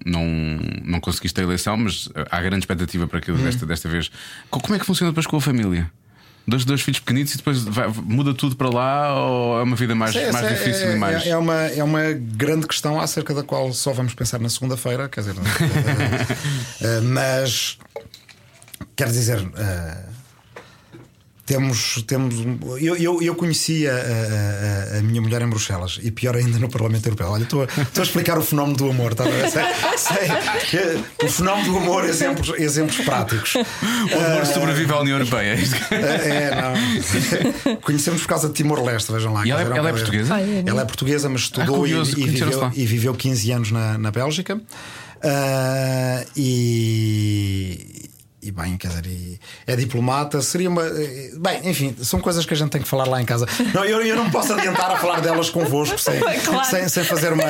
não, 0.05 0.25
não 0.83 0.99
conseguiste 0.99 1.39
a 1.39 1.43
eleição, 1.43 1.77
mas 1.77 2.09
há 2.29 2.41
grande 2.41 2.59
expectativa 2.63 3.07
para 3.07 3.19
aquilo 3.19 3.37
desta, 3.37 3.65
desta 3.65 3.87
vez. 3.87 4.11
Co- 4.49 4.59
Como 4.59 4.75
é 4.75 4.79
que 4.79 4.85
funciona 4.85 5.11
depois 5.11 5.25
com 5.25 5.37
a 5.37 5.41
família? 5.41 5.89
Dois, 6.45 6.65
dois 6.65 6.81
filhos 6.81 6.99
pequenitos 6.99 7.33
e 7.33 7.37
depois 7.37 7.63
vai- 7.63 7.87
muda 8.03 8.33
tudo 8.33 8.55
para 8.57 8.67
lá 8.69 9.15
ou 9.17 9.59
é 9.59 9.63
uma 9.63 9.75
vida 9.77 9.95
mais, 9.95 10.13
Essa- 10.13 10.31
mais 10.33 10.49
difícil 10.49 10.87
é, 10.89 10.95
e 10.95 10.99
mais. 10.99 11.25
É, 11.25 11.29
é 11.29 11.37
uma, 11.37 11.55
é 11.67 11.83
uma 11.83 12.11
grande 12.11 12.67
questão 12.67 12.99
acerca 12.99 13.33
da 13.33 13.43
qual 13.43 13.71
só 13.71 13.93
vamos 13.93 14.13
pensar 14.13 14.39
na 14.41 14.49
segunda-feira, 14.49 15.07
quer 15.07 15.21
dizer, 15.21 15.35
eh, 16.81 16.99
mas 17.01 17.77
quer 18.95 19.07
dizer. 19.07 19.39
eh, 19.57 20.12
temos, 21.45 22.01
temos 22.07 22.35
eu, 22.81 22.95
eu, 22.95 23.21
eu 23.21 23.35
conhecia 23.35 23.91
a, 23.93 24.95
a- 24.95 24.99
a 24.99 25.01
minha 25.01 25.21
mulher 25.21 25.41
em 25.41 25.47
Bruxelas 25.49 25.99
e 26.01 26.09
pior 26.09 26.35
ainda 26.37 26.57
no 26.57 26.69
Parlamento 26.69 27.05
Europeu. 27.05 27.27
Olha, 27.29 27.43
estou, 27.43 27.63
a- 27.63 27.81
estou 27.81 28.01
a 28.01 28.05
explicar 28.05 28.37
o 28.37 28.41
fenómeno 28.41 28.77
do 28.77 28.89
amor, 28.89 29.13
tá 29.13 29.25
sei, 29.97 30.27
sei, 30.69 31.03
o 31.21 31.27
fenómeno 31.29 31.71
do 31.73 31.77
amor, 31.79 32.05
exemplos, 32.05 32.57
exemplos 32.59 32.97
práticos. 33.05 33.55
O 33.55 34.25
amor 34.25 34.45
sobrevive 34.45 34.91
à 34.93 34.99
União 35.01 35.17
Europeia. 35.17 35.57
É, 35.91 36.51
não. 36.55 37.75
Conhecemos 37.81 38.21
por 38.21 38.27
causa 38.29 38.47
de 38.47 38.53
Timor-Leste, 38.53 39.11
vejam 39.11 39.33
lá. 39.33 39.45
E 39.45 39.51
ela 39.51 39.61
é- 39.61 39.77
ela 39.77 39.89
é 39.89 39.93
portuguesa? 39.93 40.33
Ela 40.69 40.81
é 40.81 40.85
portuguesa, 40.85 41.29
mas 41.29 41.41
estudou 41.41 41.75
e, 41.75 41.79
curioso, 41.79 42.11
e 42.11 42.15
conheceram-se 42.21 42.57
viveu, 42.59 42.71
e 42.75 42.85
viveu 42.85 43.13
15 43.13 43.51
anos 43.51 43.71
na, 43.71 43.97
na 43.97 44.11
Bélgica. 44.11 44.61
Ah, 45.21 46.23
e. 46.35 48.09
E 48.45 48.51
bem, 48.51 48.75
quer 48.77 48.89
dizer, 48.89 49.05
e 49.05 49.39
é 49.65 49.75
diplomata, 49.75 50.41
seria 50.41 50.69
uma. 50.69 50.83
Bem, 51.37 51.61
enfim, 51.69 51.95
são 52.01 52.19
coisas 52.19 52.45
que 52.45 52.53
a 52.53 52.57
gente 52.57 52.69
tem 52.71 52.81
que 52.81 52.87
falar 52.87 53.05
lá 53.07 53.21
em 53.21 53.25
casa. 53.25 53.47
Não, 53.73 53.85
eu, 53.85 54.01
eu 54.01 54.15
não 54.17 54.29
posso 54.29 54.51
adiantar 54.53 54.91
a 54.91 54.97
falar 54.97 55.21
delas 55.21 55.49
convosco 55.49 55.97
sem, 55.97 56.19
Claro. 56.19 56.65
sem, 56.69 56.89
sem 56.89 57.03
fazer 57.05 57.31
uma 57.31 57.43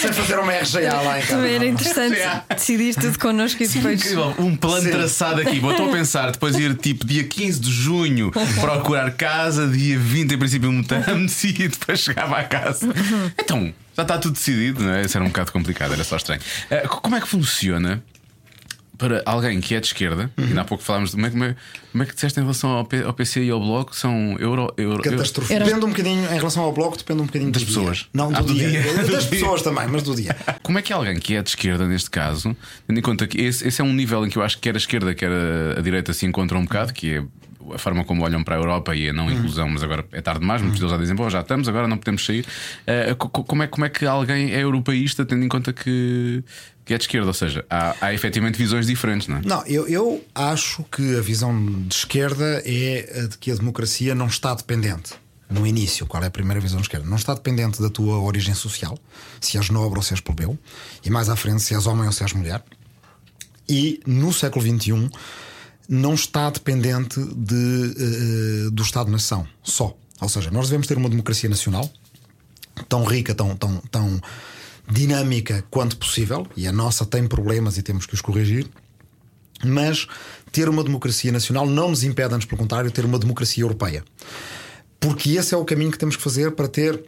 sem 0.00 0.12
fazer 0.12 0.38
uma 0.38 0.52
RGA 0.52 1.00
lá 1.02 1.18
em 1.18 1.22
casa. 1.22 1.36
Também 1.36 1.54
era 1.54 1.64
não. 1.64 1.70
interessante 1.72 2.18
decidir 2.54 2.94
tudo 2.96 3.18
connosco 3.18 3.62
e 3.62 3.68
depois. 3.68 4.00
Incrível, 4.00 4.34
um 4.38 4.56
plano 4.56 4.82
Sim. 4.82 4.90
traçado 4.90 5.40
aqui. 5.40 5.60
Bom, 5.60 5.70
estou 5.70 5.88
a 5.88 5.92
pensar, 5.92 6.30
depois 6.32 6.56
ir 6.56 6.74
tipo 6.76 7.06
dia 7.06 7.22
15 7.24 7.60
de 7.60 7.70
junho 7.72 8.32
procurar 8.60 9.12
casa, 9.12 9.68
dia 9.68 9.98
20 9.98 10.32
em 10.34 10.38
princípio 10.38 10.72
mutamos 10.72 11.42
e 11.44 11.52
depois 11.68 12.00
chegava 12.00 12.38
à 12.38 12.44
casa. 12.44 12.88
Então, 13.38 13.72
já 13.96 14.02
está 14.02 14.18
tudo 14.18 14.34
decidido, 14.34 14.82
não 14.82 14.92
é? 14.94 15.02
Isso 15.02 15.16
era 15.16 15.24
um 15.24 15.28
bocado 15.28 15.52
complicado, 15.52 15.92
era 15.92 16.02
só 16.04 16.16
estranho. 16.16 16.40
Eh, 16.70 16.80
co- 16.88 17.00
como 17.00 17.14
é 17.16 17.20
que 17.20 17.28
funciona 17.28 18.02
para 18.98 19.22
alguém 19.24 19.60
que 19.60 19.74
é 19.74 19.80
de 19.80 19.86
esquerda? 19.86 20.30
Ainda 20.36 20.60
há 20.60 20.64
pouco 20.64 20.82
falámos 20.82 21.10
de 21.10 21.16
como 21.16 21.26
é, 21.26 21.30
como 21.30 21.44
é, 21.44 21.56
como 21.92 22.02
é 22.02 22.06
que 22.06 22.14
disseste 22.14 22.38
em 22.40 22.42
relação 22.42 22.70
ao, 22.70 22.84
P- 22.84 23.02
ao 23.04 23.12
PC 23.14 23.44
e 23.44 23.50
ao 23.50 23.60
Bloco? 23.60 23.94
São 23.96 24.36
euro. 24.40 24.72
euro, 24.76 25.02
Catástrofe. 25.02 25.52
Era- 25.54 25.64
Depende 25.64 25.84
um 25.86 25.88
bocadinho, 25.90 26.24
em 26.24 26.36
relação 26.36 26.62
ao 26.64 26.72
bloco, 26.72 26.96
depende 26.98 27.22
um 27.22 27.26
bocadinho 27.26 27.52
Das 27.52 27.62
do 27.62 27.66
pessoas. 27.68 27.96
Dia. 27.98 28.06
Não, 28.12 28.26
Ah, 28.34 28.40
do, 28.40 28.48
do 28.48 28.54
dia. 28.54 28.68
dia. 28.82 29.04
Das 29.04 29.24
pessoas 29.30 29.62
também, 29.62 29.86
mas 29.88 30.02
do 30.02 30.14
dia. 30.14 30.36
Como 30.62 30.78
é 30.78 30.82
que 30.82 30.92
alguém 30.92 31.18
que 31.18 31.34
é 31.36 31.42
de 31.42 31.48
esquerda, 31.48 31.86
neste 31.86 32.10
caso, 32.10 32.56
tendo 32.86 32.98
em 32.98 33.02
conta 33.02 33.26
que 33.26 33.40
esse, 33.40 33.66
esse 33.66 33.80
é 33.80 33.84
um 33.84 33.92
nível 33.92 34.26
em 34.26 34.28
que 34.28 34.36
eu 34.36 34.42
acho 34.42 34.56
que 34.56 34.62
quer 34.62 34.74
a 34.74 34.78
esquerda, 34.78 35.14
quer 35.14 35.30
a, 35.30 35.78
a 35.78 35.80
direita 35.82 36.12
se 36.12 36.26
encontram 36.26 36.58
um 36.60 36.64
bocado, 36.64 36.92
que 36.92 37.14
é 37.14 37.22
a 37.74 37.78
forma 37.78 38.04
como 38.04 38.22
olham 38.24 38.42
para 38.44 38.54
a 38.56 38.58
Europa 38.58 38.94
e 38.94 39.08
a 39.08 39.12
não 39.12 39.30
inclusão, 39.30 39.68
mas 39.68 39.82
agora 39.82 40.04
é 40.12 40.20
tarde 40.20 40.40
demais, 40.40 40.60
muitos 40.62 40.78
deles 40.80 40.92
já 40.92 40.98
dizem, 40.98 41.14
bom, 41.16 41.28
já 41.30 41.40
estamos, 41.40 41.68
agora 41.68 41.86
não 41.88 41.98
podemos 41.98 42.24
sair. 42.24 42.46
Co- 43.18 43.28
como, 43.30 43.62
é, 43.62 43.66
como 43.66 43.84
é 43.84 43.88
que 43.88 44.06
alguém 44.06 44.52
é 44.52 44.62
europeísta, 44.62 45.24
tendo 45.24 45.44
em 45.44 45.48
conta 45.48 45.72
que, 45.72 46.42
que 46.84 46.94
é 46.94 46.98
de 46.98 47.04
esquerda? 47.04 47.26
Ou 47.28 47.34
seja, 47.34 47.64
há, 47.68 47.94
há 48.00 48.14
efetivamente 48.14 48.56
visões 48.56 48.86
diferentes, 48.86 49.28
não 49.28 49.38
é? 49.38 49.40
Não, 49.44 49.62
eu, 49.66 49.86
eu 49.88 50.24
acho 50.34 50.84
que 50.84 51.16
a 51.16 51.20
visão 51.20 51.54
de 51.86 51.94
esquerda 51.94 52.62
é 52.64 53.22
a 53.24 53.28
de 53.28 53.38
que 53.38 53.50
a 53.50 53.54
democracia 53.54 54.14
não 54.14 54.26
está 54.26 54.54
dependente. 54.54 55.12
No 55.50 55.66
início, 55.66 56.04
qual 56.06 56.22
é 56.22 56.26
a 56.26 56.30
primeira 56.30 56.60
visão 56.60 56.76
de 56.76 56.82
esquerda? 56.84 57.08
Não 57.08 57.16
está 57.16 57.32
dependente 57.32 57.80
da 57.80 57.88
tua 57.88 58.18
origem 58.20 58.54
social, 58.54 58.98
se 59.40 59.56
és 59.56 59.70
nobre 59.70 59.98
ou 59.98 60.02
se 60.02 60.12
és 60.12 60.20
plebeu, 60.20 60.58
e 61.02 61.08
mais 61.08 61.30
à 61.30 61.36
frente, 61.36 61.62
se 61.62 61.74
és 61.74 61.86
homem 61.86 62.04
ou 62.04 62.12
se 62.12 62.22
és 62.22 62.34
mulher. 62.34 62.62
E 63.68 64.00
no 64.06 64.32
século 64.32 64.62
XXI 64.64 65.10
não 65.88 66.14
está 66.14 66.50
dependente 66.50 67.18
de, 67.34 67.94
eh, 67.96 68.70
do 68.70 68.82
Estado-nação 68.82 69.46
só. 69.62 69.96
Ou 70.20 70.28
seja, 70.28 70.50
nós 70.50 70.66
devemos 70.66 70.86
ter 70.86 70.98
uma 70.98 71.08
democracia 71.08 71.48
nacional 71.48 71.90
tão 72.88 73.04
rica, 73.04 73.34
tão, 73.34 73.56
tão, 73.56 73.78
tão 73.90 74.20
dinâmica 74.90 75.64
quanto 75.70 75.96
possível, 75.96 76.46
e 76.56 76.66
a 76.66 76.72
nossa 76.72 77.04
tem 77.06 77.26
problemas 77.26 77.78
e 77.78 77.82
temos 77.82 78.06
que 78.06 78.14
os 78.14 78.20
corrigir. 78.20 78.68
Mas 79.64 80.06
ter 80.52 80.68
uma 80.68 80.84
democracia 80.84 81.32
nacional 81.32 81.66
não 81.66 81.90
nos 81.90 82.04
impede, 82.04 82.34
antes 82.34 82.46
pelo 82.46 82.60
contrário, 82.60 82.90
ter 82.90 83.04
uma 83.04 83.18
democracia 83.18 83.64
europeia. 83.64 84.04
Porque 85.00 85.30
esse 85.30 85.54
é 85.54 85.56
o 85.56 85.64
caminho 85.64 85.90
que 85.90 85.98
temos 85.98 86.16
que 86.16 86.22
fazer 86.22 86.52
para 86.52 86.68
ter, 86.68 87.02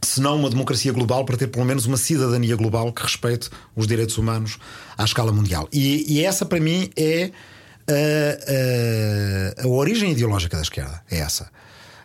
se 0.00 0.20
não 0.20 0.38
uma 0.38 0.48
democracia 0.48 0.92
global, 0.92 1.24
para 1.24 1.36
ter 1.36 1.48
pelo 1.48 1.64
menos 1.64 1.84
uma 1.84 1.96
cidadania 1.96 2.56
global 2.56 2.92
que 2.92 3.02
respeite 3.02 3.50
os 3.74 3.86
direitos 3.86 4.16
humanos 4.16 4.58
à 4.96 5.04
escala 5.04 5.32
mundial. 5.32 5.68
E, 5.72 6.14
e 6.14 6.24
essa, 6.24 6.46
para 6.46 6.60
mim, 6.60 6.90
é 6.96 7.30
a, 7.88 9.62
a- 9.62 9.64
a 9.64 9.68
origem 9.68 10.12
ideológica 10.12 10.56
da 10.56 10.62
esquerda. 10.62 11.02
É 11.10 11.18
essa. 11.18 11.50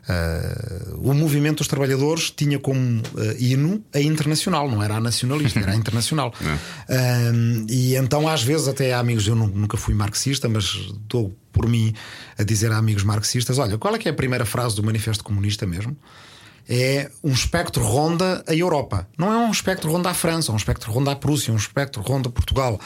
Uh, 0.02 1.10
o 1.10 1.14
movimento 1.14 1.60
dos 1.60 1.68
trabalhadores 1.68 2.32
tinha 2.32 2.58
como 2.60 2.80
uh, 3.00 3.04
hino 3.38 3.84
a 3.94 4.00
internacional, 4.02 4.70
não 4.70 4.82
era 4.84 4.96
a 4.96 5.00
nacionalista, 5.00 5.60
era 5.60 5.72
a 5.72 5.76
internacional. 5.76 6.34
Um, 6.92 7.66
e 7.70 7.96
então, 7.96 8.28
às 8.28 8.44
vezes, 8.44 8.68
até 8.68 8.94
há 8.94 9.00
amigos, 9.00 9.26
eu 9.26 9.36
nu- 9.36 9.48
nunca 9.48 9.78
fui 9.78 9.94
marxista, 9.94 10.50
mas 10.50 10.66
estou 10.66 11.34
por 11.54 11.66
mim 11.70 11.94
a 12.38 12.44
dizer 12.44 12.70
a 12.72 12.78
amigos 12.78 13.04
marxistas: 13.04 13.58
olha, 13.60 13.78
qual 13.78 13.96
é 13.96 14.00
que 14.00 14.10
é 14.10 14.12
a 14.12 14.14
primeira 14.14 14.44
frase 14.46 14.76
do 14.76 14.84
Manifesto 14.84 15.24
Comunista 15.24 15.66
mesmo? 15.66 15.96
É 16.68 17.10
um 17.24 17.32
espectro 17.32 17.84
ronda 17.84 18.44
a 18.48 18.54
Europa. 18.54 19.08
Não 19.18 19.32
é 19.32 19.38
um 19.38 19.52
espectro 19.52 19.90
ronda 19.92 20.10
a 20.10 20.14
França, 20.14 20.52
é 20.52 20.54
um 20.54 20.58
espectro 20.58 20.92
ronda 20.92 21.12
a 21.12 21.16
Prússia, 21.16 21.52
é 21.52 21.54
um 21.54 21.58
espectro 21.58 22.02
ronda 22.02 22.28
a 22.28 22.32
Portugal. 22.32 22.80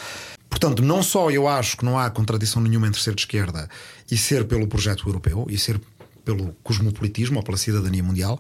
Portanto, 0.56 0.82
não 0.82 1.04
só 1.04 1.30
eu 1.30 1.50
acho 1.50 1.76
que 1.76 1.84
não 1.84 2.00
há 2.00 2.10
contradição 2.10 2.62
nenhuma 2.62 2.88
entre 2.88 3.02
ser 3.02 3.14
de 3.14 3.24
esquerda 3.24 3.70
e 4.10 4.16
ser 4.16 4.46
pelo 4.46 4.66
projeto 4.68 5.06
europeu 5.06 5.46
e 5.50 5.58
ser 5.58 5.82
pelo 6.24 6.56
cosmopolitismo 6.64 7.40
ou 7.40 7.44
pela 7.44 7.58
cidadania 7.58 8.02
mundial, 8.02 8.40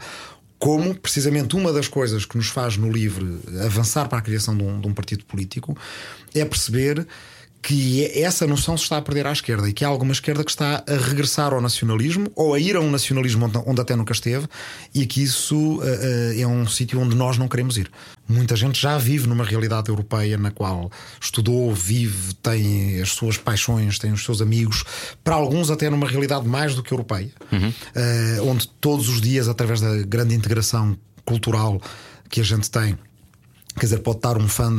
como, 0.57 0.95
precisamente, 0.95 1.57
uma 1.57 1.73
das 1.73 1.89
coisas 1.89 2.23
que 2.23 2.37
nos 2.37 2.47
faz 2.47 2.77
no 2.77 2.89
LIVRE 2.89 3.41
avançar 3.65 4.07
para 4.07 4.19
a 4.19 4.21
criação 4.21 4.55
de 4.55 4.63
um, 4.63 4.79
de 4.79 4.87
um 4.87 4.93
partido 4.93 5.25
político 5.25 5.77
é 6.33 6.45
perceber 6.45 7.05
que 7.61 8.05
essa 8.17 8.47
noção 8.47 8.77
se 8.77 8.83
está 8.83 8.95
a 8.95 9.01
perder 9.01 9.27
à 9.27 9.33
esquerda 9.33 9.67
e 9.67 9.73
que 9.73 9.83
há 9.83 9.89
alguma 9.89 10.13
esquerda 10.13 10.41
que 10.45 10.51
está 10.51 10.85
a 10.87 10.95
regressar 10.95 11.51
ao 11.51 11.59
nacionalismo 11.59 12.31
ou 12.33 12.53
a 12.53 12.59
ir 12.59 12.77
a 12.77 12.79
um 12.79 12.89
nacionalismo 12.89 13.51
onde 13.65 13.81
até 13.81 13.93
nunca 13.93 14.13
esteve 14.13 14.47
e 14.93 15.05
que 15.05 15.21
isso 15.21 15.57
uh, 15.57 15.81
uh, 15.81 16.39
é 16.39 16.47
um 16.47 16.65
sítio 16.65 16.97
onde 16.97 17.13
nós 17.13 17.37
não 17.37 17.49
queremos 17.49 17.77
ir. 17.77 17.91
Muita 18.27 18.55
gente 18.55 18.81
já 18.81 18.97
vive 18.97 19.27
numa 19.27 19.43
realidade 19.43 19.89
europeia 19.89 20.37
na 20.37 20.49
qual 20.49 20.91
estudou, 21.21 21.73
vive, 21.73 22.33
tem 22.35 22.99
as 22.99 23.09
suas 23.09 23.37
paixões, 23.37 23.99
tem 23.99 24.11
os 24.11 24.23
seus 24.23 24.41
amigos, 24.41 24.83
para 25.23 25.35
alguns 25.35 25.69
até 25.69 25.89
numa 25.89 26.07
realidade 26.07 26.47
mais 26.47 26.73
do 26.73 26.81
que 26.81 26.91
europeia, 26.91 27.31
uhum. 27.51 27.69
uh, 27.69 28.49
onde 28.49 28.67
todos 28.81 29.09
os 29.09 29.21
dias, 29.21 29.47
através 29.47 29.79
da 29.79 29.97
grande 30.03 30.33
integração 30.33 30.97
cultural 31.23 31.79
que 32.29 32.41
a 32.41 32.43
gente 32.43 32.69
tem, 32.69 32.97
Quer 33.77 33.87
dizer, 33.87 33.99
pode 33.99 34.19
estar 34.19 34.37
um 34.37 34.47
fã 34.47 34.71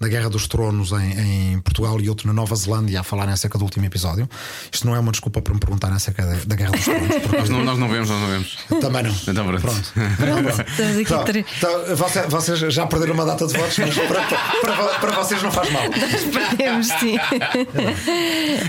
da 0.00 0.08
Guerra 0.08 0.28
dos 0.28 0.46
Tronos 0.46 0.92
em, 0.92 1.52
em, 1.52 1.60
Portugal 1.60 2.00
e 2.00 2.08
outro 2.08 2.26
na 2.26 2.32
Nova 2.32 2.54
Zelândia 2.56 3.00
a 3.00 3.02
falarem 3.02 3.32
acerca 3.32 3.58
do 3.58 3.64
último 3.64 3.86
episódio. 3.86 4.28
Isto 4.72 4.86
não 4.86 4.94
é 4.94 4.98
uma 4.98 5.12
desculpa 5.12 5.40
para 5.40 5.54
me 5.54 5.60
perguntarem 5.60 5.96
acerca 5.96 6.24
da, 6.24 6.34
da 6.46 6.56
Guerra 6.56 6.72
dos 6.72 6.84
Tronos. 6.84 7.08
nós, 7.32 7.48
não, 7.48 7.64
nós 7.64 7.78
não 7.78 7.88
vemos, 7.88 8.08
nós 8.10 8.20
não 8.20 8.28
vemos. 8.28 8.58
Também 8.80 9.02
não. 9.02 9.10
Então, 9.10 9.46
pronto. 9.46 9.60
pronto. 9.60 9.92
pronto. 10.16 10.64
Então, 11.00 11.24
então, 11.58 11.96
vocês, 11.96 12.26
vocês 12.28 12.74
já 12.74 12.86
perderam 12.86 13.14
uma 13.14 13.24
data 13.24 13.46
de 13.46 13.56
votos, 13.56 13.78
mas 13.78 13.94
para, 13.94 14.22
para, 14.60 14.98
para 14.98 15.12
vocês 15.12 15.42
não 15.42 15.50
faz 15.50 15.70
mal. 15.70 15.82
Perdemos, 15.90 16.88
sim. 16.88 17.16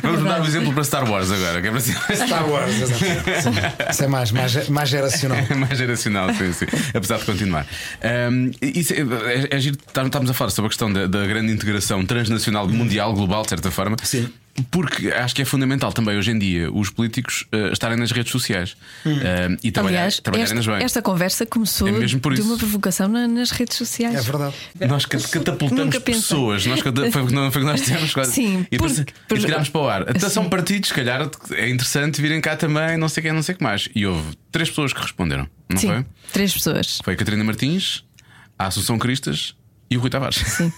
Vamos 0.02 0.24
dar 0.24 0.42
um 0.42 0.46
exemplo 0.46 0.74
para 0.74 0.84
Star 0.84 1.10
Wars 1.10 1.32
agora. 1.32 1.62
Que 1.62 1.68
é 1.68 1.72
para... 1.72 1.80
Star 1.80 2.50
Wars, 2.50 2.82
exatamente. 2.82 3.26
Isso 3.92 4.04
é 4.04 4.08
mais, 4.08 4.32
mais, 4.32 4.70
mais 4.70 4.90
geracional. 4.90 5.38
mais 5.58 5.78
geracional, 5.78 6.34
sim, 6.34 6.54
sim. 6.54 6.66
Apesar 6.94 7.18
de 7.18 7.26
continuar. 7.26 7.66
Um, 8.32 8.52
isso 8.62 8.94
é, 8.94 8.98
é, 8.98 9.56
é 9.56 9.60
giro, 9.60 9.78
estamos 9.88 10.30
a 10.30 10.34
falar 10.34 10.52
sobre 10.52 10.68
a 10.68 10.70
questão 10.70 10.92
da, 10.92 11.08
da 11.16 11.26
grande 11.26 11.52
integração 11.52 12.06
transnacional, 12.06 12.68
mundial, 12.68 13.14
global, 13.14 13.44
de 13.44 13.50
certa 13.50 13.72
forma. 13.72 13.96
Sim. 14.04 14.30
Porque 14.72 15.10
acho 15.10 15.36
que 15.36 15.42
é 15.42 15.46
fundamental 15.46 15.92
também 15.92 16.18
hoje 16.18 16.32
em 16.32 16.40
dia 16.40 16.72
os 16.72 16.90
políticos 16.90 17.46
uh, 17.54 17.74
estarem 17.74 17.98
nas 17.98 18.12
redes 18.12 18.32
sociais 18.32 18.78
hum. 19.06 19.12
uh, 19.12 19.58
e 19.62 19.70
trabalhar, 19.70 19.98
Aliás, 19.98 20.20
trabalharem 20.22 20.44
esta, 20.44 20.56
nas 20.56 20.78
bem. 20.78 20.86
Esta 20.86 21.02
conversa 21.02 21.46
começou 21.46 21.90
é 21.90 22.06
de 22.06 22.42
uma 22.42 22.58
provocação 22.58 23.10
na, 23.10 23.28
nas 23.28 23.52
redes 23.52 23.76
sociais. 23.76 24.16
É 24.16 24.22
verdade. 24.22 24.56
Nós 24.88 25.06
catapultamos 25.06 25.98
pessoas. 26.00 26.66
Nós, 26.66 26.80
foi, 26.80 27.12
foi 27.12 27.24
o 27.24 27.28
que 27.28 27.60
nós 27.60 27.82
dissemos 27.82 28.14
quase. 28.14 28.32
Sim, 28.32 28.66
e 28.72 28.78
porque, 28.78 29.04
tirámos 29.40 29.68
para 29.68 29.82
o 29.82 29.90
ar. 29.90 30.02
Até 30.04 30.30
são 30.30 30.48
partidos, 30.48 30.90
se 30.90 30.96
calhar 30.96 31.30
é 31.52 31.70
interessante 31.70 32.22
virem 32.22 32.40
cá 32.40 32.56
também, 32.56 32.96
não 32.98 33.10
sei 33.10 33.24
quem, 33.24 33.34
não 33.34 33.44
sei 33.44 33.56
o 33.56 33.58
que 33.58 33.64
mais. 33.64 33.90
E 33.94 34.06
houve 34.06 34.38
três 34.54 34.70
pessoas 34.70 34.94
que 34.94 35.02
responderam, 35.02 35.50
não 35.70 35.78
Sim, 35.78 35.88
foi? 35.88 36.06
Três 36.32 36.54
pessoas. 36.54 37.00
Foi 37.04 37.14
a 37.14 37.18
Catarina 37.18 37.44
Martins, 37.44 38.06
a 38.58 38.68
Assunção 38.68 38.98
Cristas 38.98 39.54
e 39.90 39.98
o 39.98 40.00
Rui 40.00 40.10
Tavares. 40.10 40.38
Sim. 40.38 40.72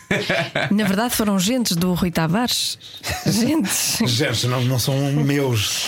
Na 0.69 0.83
verdade 0.83 1.15
foram 1.15 1.39
gentes 1.39 1.77
do 1.77 1.93
Rui 1.93 2.11
Tavares. 2.11 2.77
Gentes. 3.25 3.99
Gentes, 4.05 4.43
não, 4.43 4.61
não 4.65 4.77
são 4.77 4.95
meus. 5.13 5.87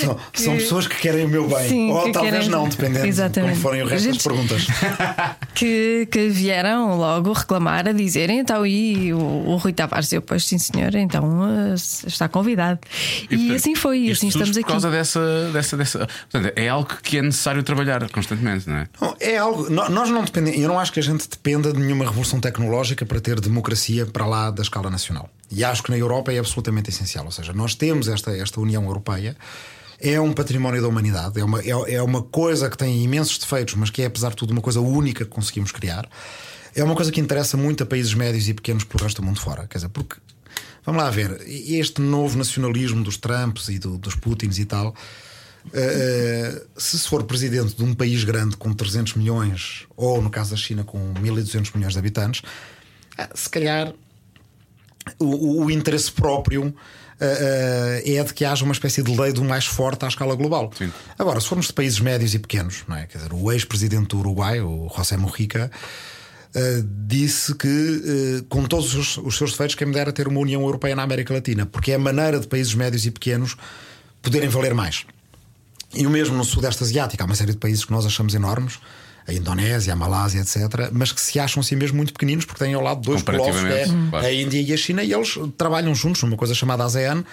São, 0.00 0.18
que... 0.32 0.40
são, 0.40 0.56
pessoas 0.56 0.86
que 0.86 0.96
querem 0.96 1.24
o 1.24 1.28
meu 1.28 1.48
bem. 1.48 1.68
Sim, 1.68 1.90
Ou 1.90 2.12
talvez 2.12 2.34
querem... 2.34 2.48
não, 2.48 2.68
dependendo 2.68 3.06
Exatamente. 3.06 3.54
de 3.54 3.60
como 3.60 3.62
forem 3.62 3.82
o 3.82 3.86
resto 3.86 4.04
Gentes... 4.04 4.24
das 4.24 4.32
perguntas. 4.32 4.66
Que, 5.52 6.08
que 6.10 6.28
vieram 6.28 6.96
logo 6.96 7.32
reclamar, 7.34 7.86
a 7.86 7.92
dizerem 7.92 8.38
então, 8.38 8.64
e 8.64 9.12
o, 9.12 9.18
o 9.18 9.56
Rui 9.56 9.74
Tavares, 9.74 10.10
eu, 10.10 10.22
pois 10.22 10.46
sim, 10.46 10.56
senhor, 10.56 10.94
então 10.94 11.42
eh, 11.44 11.74
está 11.74 12.30
convidado. 12.30 12.78
E, 13.30 13.48
e 13.48 13.54
assim 13.54 13.74
foi, 13.74 14.04
e 14.04 14.10
assim 14.10 14.28
estamos 14.28 14.50
por 14.50 14.58
aqui. 14.58 14.64
Por 14.64 14.70
causa 14.70 14.90
dessa. 14.90 15.50
dessa, 15.52 15.76
dessa 15.76 15.98
portanto, 16.30 16.52
é 16.56 16.68
algo 16.68 16.88
que 17.02 17.18
é 17.18 17.22
necessário 17.22 17.62
trabalhar 17.62 18.08
constantemente, 18.10 18.70
não 18.70 18.76
é? 18.76 18.86
Não, 18.98 19.16
é 19.20 19.36
algo. 19.36 19.68
Nós 19.68 20.08
não 20.08 20.24
dependemos. 20.24 20.58
Eu 20.58 20.68
não 20.68 20.78
acho 20.78 20.92
que 20.92 21.00
a 21.00 21.02
gente 21.02 21.28
dependa 21.28 21.72
de 21.74 21.79
nenhuma 21.80 22.04
revolução 22.04 22.40
tecnológica 22.40 23.04
para 23.04 23.20
ter 23.20 23.40
democracia 23.40 24.06
para 24.06 24.26
lá 24.26 24.50
da 24.50 24.62
escala 24.62 24.90
nacional. 24.90 25.28
E 25.50 25.64
acho 25.64 25.82
que 25.82 25.90
na 25.90 25.98
Europa 25.98 26.32
é 26.32 26.38
absolutamente 26.38 26.90
essencial. 26.90 27.24
Ou 27.24 27.32
seja, 27.32 27.52
nós 27.52 27.74
temos 27.74 28.08
esta, 28.08 28.36
esta 28.36 28.60
União 28.60 28.84
Europeia, 28.84 29.36
é 30.00 30.20
um 30.20 30.32
património 30.32 30.80
da 30.80 30.88
humanidade, 30.88 31.40
é 31.40 31.44
uma, 31.44 31.60
é, 31.60 31.94
é 31.94 32.02
uma 32.02 32.22
coisa 32.22 32.70
que 32.70 32.76
tem 32.76 33.02
imensos 33.02 33.38
defeitos, 33.38 33.74
mas 33.74 33.90
que 33.90 34.02
é, 34.02 34.06
apesar 34.06 34.30
de 34.30 34.36
tudo, 34.36 34.52
uma 34.52 34.62
coisa 34.62 34.80
única 34.80 35.24
que 35.24 35.30
conseguimos 35.30 35.72
criar. 35.72 36.08
É 36.74 36.84
uma 36.84 36.94
coisa 36.94 37.10
que 37.10 37.20
interessa 37.20 37.56
muito 37.56 37.82
a 37.82 37.86
países 37.86 38.14
médios 38.14 38.48
e 38.48 38.54
pequenos 38.54 38.84
pelo 38.84 39.02
resto 39.02 39.20
do 39.20 39.26
mundo 39.26 39.40
fora. 39.40 39.66
Quer 39.66 39.78
dizer, 39.78 39.88
porque, 39.88 40.16
vamos 40.86 41.02
lá 41.02 41.10
ver, 41.10 41.42
este 41.46 42.00
novo 42.00 42.38
nacionalismo 42.38 43.02
dos 43.02 43.16
Trumps 43.16 43.68
e 43.68 43.78
do, 43.78 43.98
dos 43.98 44.14
Putins 44.14 44.58
e 44.58 44.64
tal 44.64 44.94
Uh, 45.66 46.66
se 46.76 46.98
for 47.00 47.24
presidente 47.24 47.76
de 47.76 47.84
um 47.84 47.94
país 47.94 48.24
grande 48.24 48.56
com 48.56 48.72
300 48.72 49.14
milhões, 49.14 49.86
ou 49.96 50.22
no 50.22 50.30
caso 50.30 50.50
da 50.50 50.56
China 50.56 50.84
com 50.84 50.98
1200 51.20 51.72
milhões 51.72 51.92
de 51.92 51.98
habitantes, 51.98 52.40
uh, 52.40 53.28
se 53.34 53.48
calhar 53.48 53.92
o, 55.18 55.64
o 55.64 55.70
interesse 55.70 56.10
próprio 56.10 56.68
uh, 56.68 56.74
é 57.20 58.24
de 58.24 58.32
que 58.32 58.44
haja 58.44 58.64
uma 58.64 58.72
espécie 58.72 59.02
de 59.02 59.14
lei 59.14 59.32
do 59.32 59.44
mais 59.44 59.66
forte 59.66 60.04
à 60.04 60.08
escala 60.08 60.34
global. 60.34 60.72
Sim. 60.76 60.90
Agora, 61.18 61.40
se 61.40 61.46
formos 61.46 61.66
de 61.66 61.72
países 61.74 62.00
médios 62.00 62.34
e 62.34 62.38
pequenos, 62.38 62.82
não 62.88 62.96
é? 62.96 63.06
Quer 63.06 63.18
dizer, 63.18 63.32
o 63.32 63.52
ex-presidente 63.52 64.08
do 64.08 64.18
Uruguai, 64.18 64.60
o 64.60 64.90
José 64.96 65.16
Mujica, 65.16 65.70
disse 67.06 67.54
que, 67.54 68.44
com 68.48 68.64
todos 68.64 68.94
os, 68.96 69.16
os 69.18 69.36
seus 69.36 69.52
defeitos, 69.52 69.76
quem 69.76 69.86
me 69.86 69.94
dera 69.94 70.12
ter 70.12 70.26
uma 70.26 70.40
União 70.40 70.60
Europeia 70.62 70.96
na 70.96 71.04
América 71.04 71.32
Latina, 71.32 71.64
porque 71.64 71.92
é 71.92 71.94
a 71.94 71.98
maneira 71.98 72.40
de 72.40 72.48
países 72.48 72.74
médios 72.74 73.06
e 73.06 73.10
pequenos 73.12 73.56
poderem 74.20 74.48
valer 74.48 74.74
mais. 74.74 75.06
E 75.94 76.06
o 76.06 76.10
mesmo 76.10 76.36
no 76.36 76.44
Sudeste 76.44 76.82
Asiático, 76.82 77.22
há 77.22 77.26
uma 77.26 77.34
série 77.34 77.52
de 77.52 77.58
países 77.58 77.84
que 77.84 77.92
nós 77.92 78.06
achamos 78.06 78.34
enormes, 78.34 78.78
a 79.26 79.32
Indonésia, 79.32 79.92
a 79.92 79.96
Malásia, 79.96 80.40
etc., 80.40 80.90
mas 80.92 81.12
que 81.12 81.20
se 81.20 81.38
acham 81.38 81.60
assim 81.60 81.76
mesmo 81.76 81.96
muito 81.96 82.12
pequeninos 82.12 82.44
porque 82.44 82.64
têm 82.64 82.74
ao 82.74 82.82
lado 82.82 83.00
dois 83.00 83.22
colossos, 83.22 83.64
é 83.64 83.84
claro. 84.10 84.26
a 84.26 84.32
Índia 84.32 84.60
e 84.60 84.72
a 84.72 84.76
China, 84.76 85.02
e 85.02 85.12
eles 85.12 85.38
trabalham 85.56 85.94
juntos 85.94 86.22
numa 86.22 86.36
coisa 86.36 86.54
chamada 86.54 86.84
ASEAN, 86.84 87.24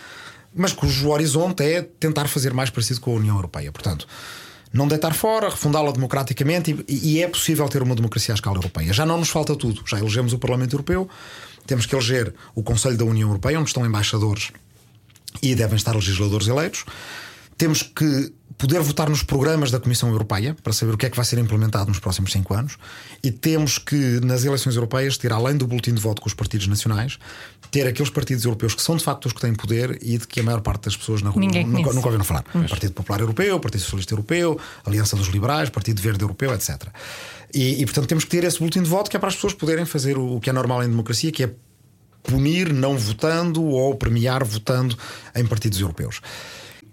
mas 0.55 0.74
cujo 0.74 1.10
horizonte 1.10 1.64
é 1.64 1.82
tentar 1.82 2.28
fazer 2.28 2.53
mais 2.53 2.70
parecido 2.70 2.99
com 3.01 3.12
a 3.12 3.16
União 3.16 3.36
Europeia. 3.36 3.72
Portanto, 3.72 4.08
não 4.74 4.88
deitar 4.88 5.14
fora, 5.14 5.49
refundá-la 5.49 5.91
democraticamente, 5.91 6.84
e, 6.88 7.14
e 7.14 7.24
é 7.24 7.28
possível 7.28 7.68
ter 7.70 7.82
uma 7.82 7.95
democracia 7.95 8.34
à 8.34 8.36
escala 8.36 8.58
europeia. 8.58 8.91
Já 8.93 9.05
não 9.05 9.18
nos 9.18 9.30
falta 9.30 9.55
tudo. 9.55 9.82
Já 9.86 9.99
elegemos 9.99 10.34
o 10.34 10.39
Parlamento 10.39 10.74
Europeu, 10.74 11.08
temos 11.66 11.86
que 11.86 11.95
eleger 11.95 12.34
o 12.55 12.64
Conselho 12.64 12.97
da 12.97 13.05
União 13.05 13.28
Europeia, 13.30 13.60
onde 13.60 13.70
estão 13.70 13.86
embaixadores 13.86 14.51
e 15.41 15.53
devem 15.55 15.76
estar 15.76 15.93
legisladores 15.93 16.47
eleitos. 16.47 16.86
Temos 17.58 17.82
que 17.82 18.34
poder 18.58 18.82
votar 18.82 19.10
nos 19.10 19.22
programas 19.22 19.70
da 19.70 19.80
Comissão 19.80 20.10
Europeia 20.10 20.55
para 20.64 20.74
saber 20.74 20.93
o 20.93 20.97
que 20.97 21.05
é 21.05 21.10
que 21.10 21.16
vai 21.16 21.26
ser 21.26 21.38
implementado 21.38 21.88
nos 21.89 21.99
próximos 21.99 22.32
cinco 22.32 22.53
anos 22.55 22.78
e 23.24 23.32
temos 23.32 23.78
que, 23.78 24.20
nas 24.22 24.43
eleições 24.43 24.76
europeias, 24.76 25.18
ter 25.18 25.32
além 25.32 25.55
do 25.55 25.68
boletim 25.68 25.93
de 25.93 26.01
voto 26.01 26.22
com 26.22 26.28
os 26.28 26.34
partidos 26.34 26.68
nacionais, 26.68 27.20
ter 27.70 27.86
aqueles 27.86 28.10
partidos 28.10 28.45
europeus 28.45 28.74
que 28.74 28.82
são 28.82 28.95
de 28.95 29.03
facto 29.03 29.28
os 29.28 29.34
que 29.34 29.41
têm 29.41 29.53
poder 29.53 29.99
e 30.01 30.18
de 30.18 30.28
que 30.28 30.39
a 30.39 30.43
maior 30.43 30.62
parte 30.62 30.86
das 30.86 30.97
pessoas 30.97 31.22
na 31.22 31.30
rua 31.30 31.43
nunca, 31.43 31.64
nunca 31.64 32.08
ouviram 32.08 32.24
falar. 32.24 32.45
Mas... 32.53 32.70
Partido 32.70 32.93
Popular 32.93 33.22
Europeu, 33.22 33.60
Partido 33.60 33.82
Socialista 33.82 34.14
Europeu, 34.14 34.60
Aliança 34.84 35.16
dos 35.16 35.28
Liberais, 35.28 35.70
Partido 35.70 36.01
Verde 36.01 36.24
Europeu, 36.24 36.51
etc. 36.53 36.88
E, 37.53 37.82
e 37.82 37.86
portanto 37.86 38.08
temos 38.08 38.24
que 38.24 38.32
ter 38.32 38.43
esse 38.43 38.58
boletim 38.58 38.82
de 38.82 38.89
voto 38.89 39.10
que 39.10 39.16
é 39.16 39.20
para 39.20 39.30
as 39.30 39.36
pessoas 39.36 39.53
poderem 39.53 39.86
fazer 39.86 40.18
o 40.18 40.39
que 40.39 40.49
é 40.49 40.53
normal 40.53 40.84
em 40.84 40.89
democracia, 40.89 41.32
que 41.32 41.43
é 41.43 41.51
punir 42.24 42.74
não 42.74 42.97
votando 42.97 43.64
ou 43.64 43.95
premiar 43.95 44.43
votando 44.43 44.97
em 45.36 45.45
partidos 45.45 45.80
europeus 45.80 46.22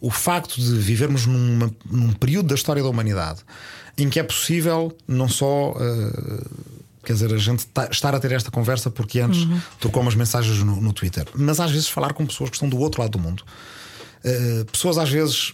o 0.05 0.11
facto 0.11 0.61
de 0.61 0.75
vivermos 0.75 1.25
numa, 1.25 1.75
num 1.91 2.13
período 2.13 2.49
da 2.49 2.55
história 2.55 2.83
da 2.83 2.89
humanidade 2.91 3.41
em 3.97 4.11
que 4.11 4.21
é 4.21 4.23
possível 4.23 4.95
não 5.09 5.29
só. 5.29 5.71
Uh, 5.73 6.75
quer 7.03 7.15
dizer, 7.15 7.33
a 7.33 7.39
gente 7.39 7.67
tá, 7.69 7.89
estar 7.91 8.15
a 8.15 8.21
ter 8.21 8.33
esta 8.33 8.51
conversa 8.51 8.91
porque 8.91 9.21
antes 9.21 9.45
uhum. 9.45 9.61
trocou 9.81 10.03
umas 10.03 10.15
mensagens 10.15 10.59
no, 10.59 10.81
no, 10.81 10.93
Twitter, 10.93 11.27
mas 11.35 11.61
às 11.61 11.71
vezes 11.71 11.89
falar 11.89 12.13
com 12.13 12.27
pessoas 12.27 12.51
que 12.51 12.57
estão 12.57 12.69
do 12.69 12.79
outro 12.79 13.01
lado 13.01 13.13
do 13.13 13.19
mundo, 13.19 13.45
uh, 14.25 14.65
pessoas 14.67 14.99
às 14.99 15.09
vezes 15.09 15.53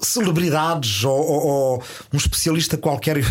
celebridades 0.00 1.04
ou, 1.04 1.16
ou, 1.16 1.46
ou 1.46 1.84
um 2.12 2.16
especialista 2.16 2.76
qualquer. 2.76 3.18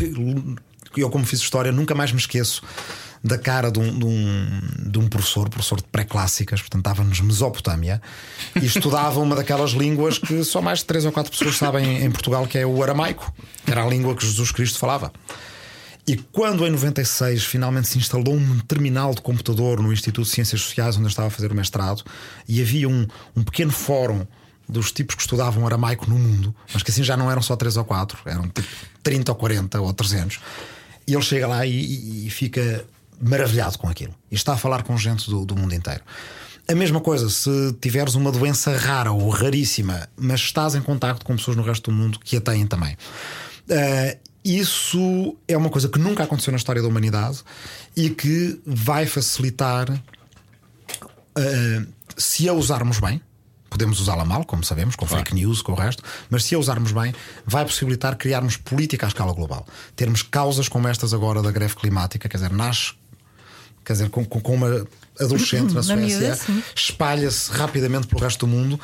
Eu, 0.96 1.10
como 1.10 1.26
fiz 1.26 1.40
história, 1.40 1.72
nunca 1.72 1.96
mais 1.96 2.12
me 2.12 2.20
esqueço 2.20 2.62
da 3.24 3.38
cara 3.38 3.72
de 3.72 3.80
um, 3.80 4.00
de 4.00 4.06
um, 4.06 4.62
de 4.90 5.00
um 5.00 5.08
professor, 5.08 5.48
professor 5.48 5.78
de 5.78 5.88
pré-clássicas, 5.88 6.60
portanto 6.62 6.82
estava 6.82 7.04
nos 7.04 7.22
Mesopotâmia 7.22 8.02
e 8.60 8.66
estudava 8.66 9.20
uma 9.20 9.36
daquelas 9.36 9.72
línguas 9.72 10.18
que 10.18 10.44
só 10.44 10.62
mais 10.62 10.80
de 10.80 10.86
três 10.86 11.06
ou 11.06 11.12
quatro 11.12 11.32
pessoas 11.32 11.58
sabem 11.58 12.04
em 12.04 12.12
Portugal, 12.12 12.48
que 12.48 12.58
é 12.58 12.66
o 12.66 12.82
aramaico, 12.82 13.32
que 13.64 13.72
era 13.72 13.84
a 13.84 13.88
língua 13.88 14.16
que 14.16 14.26
Jesus 14.26 14.52
Cristo 14.52 14.80
falava. 14.80 15.12
E 16.08 16.16
quando 16.18 16.66
em 16.66 16.72
96 16.72 17.44
finalmente 17.46 17.88
se 17.88 17.98
instalou 17.98 18.34
um 18.34 18.60
terminal 18.60 19.14
de 19.14 19.22
computador 19.22 19.80
no 19.80 19.94
Instituto 19.94 20.26
de 20.26 20.32
Ciências 20.32 20.62
Sociais, 20.62 20.96
onde 20.96 21.06
eu 21.06 21.10
estava 21.10 21.28
a 21.28 21.32
fazer 21.32 21.52
o 21.52 21.56
mestrado, 21.56 22.04
e 22.48 22.60
havia 22.60 22.90
um, 22.90 23.08
um 23.36 23.44
pequeno 23.44 23.72
fórum 23.72 24.26
dos 24.68 24.92
tipos 24.92 25.16
que 25.16 25.22
estudavam 25.22 25.66
aramaico 25.68 26.10
no 26.10 26.18
mundo, 26.18 26.56
mas 26.74 26.82
que 26.82 26.90
assim 26.90 27.04
já 27.04 27.16
não 27.16 27.30
eram 27.30 27.42
só 27.42 27.56
3 27.56 27.78
ou 27.78 27.86
4, 27.86 28.18
eram 28.26 28.44
tipo 28.44 28.68
30 29.04 29.32
ou 29.32 29.36
40 29.36 29.82
ou 29.82 29.94
300. 29.94 30.40
E 31.06 31.14
ele 31.14 31.22
chega 31.22 31.48
lá 31.48 31.66
e, 31.66 32.26
e 32.26 32.30
fica 32.30 32.86
maravilhado 33.22 33.78
com 33.78 33.88
aquilo 33.88 34.14
e 34.32 34.36
está 34.36 34.54
a 34.54 34.58
falar 34.58 34.84
com 34.84 34.98
gente 34.98 35.30
do, 35.30 35.46
do 35.46 35.56
mundo 35.56 35.74
inteiro. 35.76 36.02
A 36.68 36.76
mesma 36.76 37.02
coisa 37.02 37.30
se 37.30 37.74
tiveres 37.82 38.16
uma 38.16 38.32
doença 38.32 38.76
rara 38.78 39.12
ou 39.12 39.30
raríssima, 39.30 40.08
mas 40.16 40.40
estás 40.40 40.76
em 40.76 40.82
contacto 40.82 41.26
com 41.26 41.36
pessoas 41.36 41.58
no 41.58 41.64
resto 41.64 41.92
do 41.92 41.98
mundo 41.98 42.20
que 42.20 42.38
a 42.38 42.42
têm 42.42 42.66
também. 42.66 42.94
Uh, 42.94 44.18
isso 44.44 45.38
é 45.48 45.56
uma 45.56 45.70
coisa 45.70 45.88
que 45.88 46.00
nunca 46.00 46.24
aconteceu 46.24 46.52
na 46.52 46.58
história 46.58 46.82
da 46.82 46.88
humanidade 46.88 47.44
e 47.96 48.10
que 48.10 48.60
vai 48.66 49.06
facilitar 49.06 49.90
uh, 49.92 51.88
se 52.18 52.48
a 52.48 52.54
usarmos 52.54 53.00
bem. 53.00 53.22
Podemos 53.70 54.02
usá-la 54.02 54.26
mal, 54.26 54.44
como 54.44 54.64
sabemos, 54.66 54.98
com 54.98 55.06
claro. 55.06 55.24
fake 55.24 55.34
news, 55.34 55.62
com 55.62 55.72
o 55.72 55.76
resto, 55.76 56.04
mas 56.30 56.44
se 56.44 56.54
a 56.56 56.60
usarmos 56.60 56.92
bem, 56.92 57.14
vai 57.46 57.64
possibilitar 57.64 58.18
criarmos 58.18 58.58
política 58.58 59.06
à 59.06 59.10
escala 59.10 59.34
global. 59.34 59.66
Termos 59.96 60.22
causas 60.22 60.68
como 60.68 60.90
estas 60.90 61.14
agora 61.14 61.42
da 61.42 61.52
greve 61.52 61.76
climática, 61.76 62.28
quer 62.28 62.36
dizer, 62.36 62.52
nasce 62.52 62.94
quer 63.84 63.94
dizer, 63.94 64.10
com, 64.10 64.24
com 64.26 64.54
uma 64.54 64.88
adolescente 65.20 65.74
na 65.74 65.82
Suécia, 65.84 66.38
espalha-se 66.76 67.52
rapidamente 67.52 68.08
pelo 68.08 68.22
resto 68.22 68.46
do 68.46 68.48
mundo. 68.48 68.80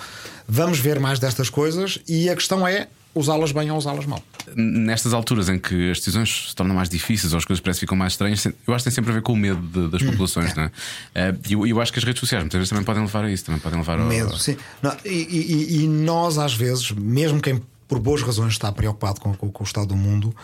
Vamos 0.48 0.80
ver 0.80 1.00
mais 1.00 1.20
destas 1.20 1.50
coisas 1.50 2.00
e 2.08 2.30
a 2.30 2.36
questão 2.36 2.68
é 2.68 2.88
usá-las 3.18 3.52
bem 3.52 3.70
ou 3.72 3.78
usá-las 3.78 4.06
mal. 4.06 4.22
Nestas 4.56 5.14
alturas 5.14 5.50
em 5.50 5.60
que 5.60 5.92
as 5.92 5.98
decisões 5.98 6.50
se 6.50 6.56
tornam 6.56 6.76
mais 6.76 6.88
difíceis 6.88 7.34
ou 7.34 7.38
as 7.38 7.46
coisas 7.46 7.62
parecem 7.62 7.82
ficam 7.82 7.98
mais 7.98 8.14
estranhas, 8.14 8.46
eu 8.46 8.74
acho 8.74 8.84
que 8.84 8.84
tem 8.90 8.92
sempre 8.92 9.12
a 9.12 9.14
ver 9.16 9.22
com 9.22 9.34
o 9.34 9.36
medo 9.36 9.62
de, 9.62 9.90
das 9.90 10.02
hum, 10.02 10.12
populações, 10.12 10.54
não 10.56 10.64
é? 10.64 10.72
Eh, 11.16 11.36
e 11.50 11.54
eu, 11.54 11.68
eu, 11.68 11.82
acho 11.82 11.92
que 11.92 12.00
as 12.00 12.06
redes 12.06 12.20
sociais 12.20 12.44
muitas 12.44 12.58
vezes 12.58 12.70
também 12.70 12.86
podem 12.86 13.02
levar 13.02 13.26
a 13.26 13.32
isso, 13.32 13.46
também 13.46 13.60
podem 13.60 13.80
levar 13.80 13.98
Medo, 14.00 14.32
ao... 14.32 14.38
sim. 14.38 14.56
Não, 14.82 14.96
e, 15.04 15.10
e, 15.10 15.84
e, 15.84 15.88
nós, 15.88 16.38
às 16.38 16.54
vezes, 16.54 16.92
mesmo 16.92 17.42
quem 17.42 17.62
por 17.88 18.00
boas 18.00 18.22
razões 18.22 18.54
está 18.54 18.72
preocupado 18.72 19.20
com, 19.20 19.34
com, 19.34 19.50
com 19.50 19.64
o 19.64 19.68
estado 19.68 19.88
do 19.88 19.96
mundo, 19.96 20.36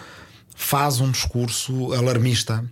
faz 0.55 0.99
um 0.99 1.11
discurso 1.11 1.93
alarmista 1.93 2.63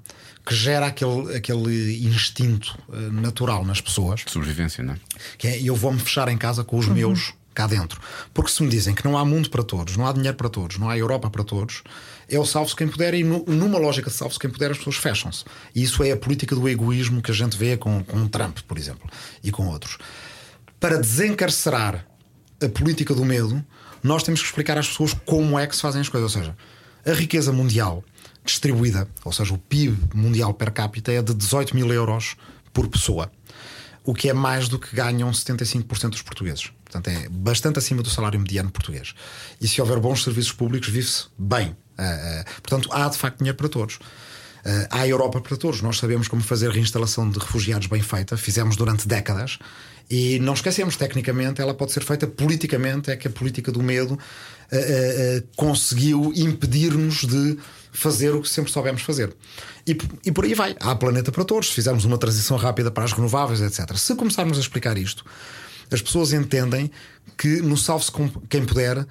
que 0.45 0.55
gera 0.55 0.87
aquele, 0.87 1.35
aquele 1.35 2.05
instinto 2.05 2.77
uh, 2.89 2.95
natural 3.11 3.63
nas 3.65 3.79
pessoas. 3.79 4.23
Sobrevivência, 4.27 4.83
não 4.83 4.93
é? 4.93 4.97
Que 5.37 5.47
é 5.47 5.61
eu 5.61 5.75
vou-me 5.75 5.99
fechar 5.99 6.27
em 6.29 6.37
casa 6.37 6.63
com 6.63 6.77
os 6.77 6.87
uhum. 6.87 6.93
meus 6.93 7.33
cá 7.53 7.67
dentro. 7.67 7.99
Porque 8.33 8.51
se 8.51 8.63
me 8.63 8.69
dizem 8.69 8.95
que 8.95 9.03
não 9.03 9.17
há 9.17 9.25
mundo 9.25 9.49
para 9.49 9.63
todos, 9.63 9.97
não 9.97 10.07
há 10.07 10.13
dinheiro 10.13 10.37
para 10.37 10.49
todos, 10.49 10.77
não 10.77 10.89
há 10.89 10.97
Europa 10.97 11.29
para 11.29 11.43
todos, 11.43 11.83
é 12.29 12.39
o 12.39 12.45
salve-se 12.45 12.75
quem 12.75 12.87
puder 12.87 13.13
e 13.13 13.23
numa 13.23 13.77
lógica 13.77 14.09
de 14.09 14.15
salve-se 14.15 14.39
quem 14.39 14.49
puder 14.49 14.71
as 14.71 14.77
pessoas 14.77 14.95
fecham-se. 14.95 15.43
E 15.75 15.83
isso 15.83 16.03
é 16.03 16.11
a 16.11 16.17
política 16.17 16.55
do 16.55 16.67
egoísmo 16.67 17.21
que 17.21 17.31
a 17.31 17.33
gente 17.33 17.57
vê 17.57 17.75
com, 17.77 18.03
com 18.03 18.27
Trump, 18.27 18.59
por 18.67 18.77
exemplo, 18.77 19.09
e 19.43 19.51
com 19.51 19.67
outros. 19.67 19.97
Para 20.79 20.97
desencarcerar 20.97 22.05
a 22.63 22.69
política 22.69 23.13
do 23.13 23.25
medo, 23.25 23.63
nós 24.01 24.23
temos 24.23 24.39
que 24.39 24.47
explicar 24.47 24.77
às 24.77 24.87
pessoas 24.87 25.13
como 25.25 25.59
é 25.59 25.67
que 25.67 25.75
se 25.75 25.81
fazem 25.81 26.01
as 26.01 26.09
coisas. 26.09 26.35
Ou 26.35 26.41
seja, 26.41 26.55
a 27.05 27.13
riqueza 27.13 27.51
mundial 27.51 28.03
distribuída, 28.43 29.07
ou 29.23 29.31
seja, 29.31 29.53
o 29.53 29.57
PIB 29.57 30.15
mundial 30.15 30.53
per 30.53 30.71
capita 30.71 31.11
é 31.11 31.21
de 31.21 31.33
18 31.33 31.75
mil 31.75 31.91
euros 31.93 32.35
por 32.73 32.87
pessoa, 32.87 33.31
o 34.03 34.13
que 34.13 34.29
é 34.29 34.33
mais 34.33 34.67
do 34.67 34.79
que 34.79 34.95
ganham 34.95 35.29
75% 35.29 36.09
dos 36.09 36.21
portugueses. 36.21 36.71
Portanto, 36.91 37.07
é 37.07 37.29
bastante 37.29 37.79
acima 37.79 38.01
do 38.03 38.09
salário 38.09 38.39
mediano 38.39 38.69
português. 38.69 39.13
E 39.61 39.67
se 39.67 39.79
houver 39.79 39.99
bons 39.99 40.23
serviços 40.23 40.51
públicos, 40.51 40.89
vive-se 40.89 41.25
bem. 41.37 41.69
Uh, 41.69 41.71
uh, 41.71 42.61
portanto, 42.61 42.89
há 42.91 43.07
de 43.07 43.17
facto 43.17 43.37
dinheiro 43.37 43.57
para 43.57 43.69
todos. 43.69 43.95
Uh, 43.95 44.87
há 44.89 45.07
Europa 45.07 45.39
para 45.39 45.55
todos. 45.55 45.81
Nós 45.81 45.97
sabemos 45.97 46.27
como 46.27 46.41
fazer 46.41 46.69
reinstalação 46.69 47.29
de 47.29 47.39
refugiados 47.39 47.87
bem 47.87 48.01
feita, 48.01 48.35
fizemos 48.35 48.75
durante 48.75 49.07
décadas 49.07 49.57
e 50.09 50.37
não 50.39 50.53
esquecemos, 50.53 50.97
tecnicamente, 50.97 51.61
ela 51.61 51.73
pode 51.73 51.93
ser 51.93 52.03
feita 52.03 52.27
politicamente. 52.27 53.09
É 53.09 53.15
que 53.15 53.27
a 53.27 53.31
política 53.31 53.71
do 53.71 53.81
medo 53.81 54.19
conseguiu 55.55 56.33
impedir-nos 56.35 57.25
de 57.25 57.57
fazer 57.91 58.33
o 58.33 58.41
que 58.41 58.49
sempre 58.49 58.71
soubemos 58.71 59.01
fazer. 59.01 59.35
E, 59.85 59.97
e 60.25 60.31
por 60.31 60.45
aí 60.45 60.53
vai. 60.53 60.75
Há 60.79 60.95
planeta 60.95 61.31
para 61.31 61.43
todos. 61.43 61.69
Fizemos 61.69 62.05
uma 62.05 62.17
transição 62.17 62.57
rápida 62.57 62.89
para 62.89 63.03
as 63.03 63.11
renováveis, 63.11 63.61
etc. 63.61 63.95
Se 63.97 64.15
começarmos 64.15 64.57
a 64.57 64.61
explicar 64.61 64.97
isto, 64.97 65.25
as 65.91 66.01
pessoas 66.01 66.33
entendem 66.33 66.89
que 67.37 67.61
no 67.61 67.75
salve-se 67.75 68.11
quem 68.49 68.65
puder, 68.65 69.05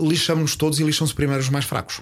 lixamos-nos 0.00 0.56
todos 0.56 0.80
e 0.80 0.84
lixam-se 0.84 1.14
primeiro 1.14 1.42
os 1.42 1.50
mais 1.50 1.64
fracos. 1.64 2.00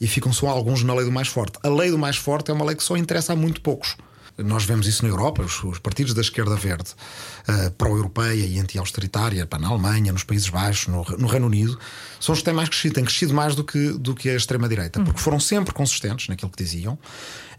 E 0.00 0.06
ficam 0.06 0.32
só 0.32 0.48
alguns 0.48 0.82
na 0.82 0.94
lei 0.94 1.04
do 1.04 1.12
mais 1.12 1.28
forte. 1.28 1.58
A 1.62 1.68
lei 1.68 1.90
do 1.90 1.98
mais 1.98 2.16
forte 2.16 2.50
é 2.50 2.54
uma 2.54 2.64
lei 2.64 2.76
que 2.76 2.82
só 2.82 2.96
interessa 2.96 3.32
a 3.32 3.36
muito 3.36 3.60
poucos. 3.60 3.96
Nós 4.44 4.64
vemos 4.64 4.86
isso 4.86 5.04
na 5.04 5.10
Europa, 5.10 5.42
os, 5.42 5.62
os 5.64 5.78
partidos 5.78 6.14
da 6.14 6.20
esquerda 6.20 6.56
verde, 6.56 6.90
uh, 7.48 7.70
pró-europeia 7.72 8.44
e 8.44 8.58
anti-austeritária, 8.58 9.48
na 9.58 9.68
Alemanha, 9.68 10.12
nos 10.12 10.24
Países 10.24 10.48
Baixos, 10.48 10.88
no, 10.88 11.04
no, 11.18 11.26
Reino 11.26 11.46
Unido, 11.46 11.78
são 12.18 12.32
os 12.32 12.40
que 12.40 12.44
têm 12.44 12.54
mais 12.54 12.68
crescido, 12.68 12.94
têm 12.94 13.04
crescido 13.04 13.34
mais 13.34 13.54
do 13.54 13.64
que, 13.64 13.92
do 13.92 14.14
que 14.14 14.28
a 14.28 14.36
extrema-direita, 14.36 14.98
uhum. 14.98 15.04
porque 15.04 15.20
foram 15.20 15.40
sempre 15.40 15.74
consistentes 15.74 16.28
naquilo 16.28 16.50
que 16.50 16.62
diziam 16.62 16.98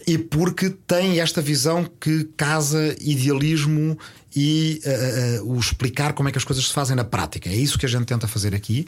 e 0.07 0.17
porque 0.17 0.69
têm 0.69 1.19
esta 1.19 1.41
visão 1.41 1.89
que 1.99 2.25
casa 2.36 2.95
idealismo 2.99 3.97
e 4.36 4.82
uh, 4.86 5.43
uh, 5.43 5.55
o 5.55 5.59
explicar 5.59 6.13
como 6.13 6.29
é 6.29 6.32
que 6.32 6.38
as 6.38 6.43
coisas 6.43 6.67
se 6.67 6.73
fazem 6.73 6.95
na 6.95 7.03
prática. 7.03 7.49
É 7.49 7.55
isso 7.55 7.77
que 7.77 7.86
a 7.86 7.89
gente 7.89 8.05
tenta 8.05 8.27
fazer 8.27 8.55
aqui. 8.55 8.88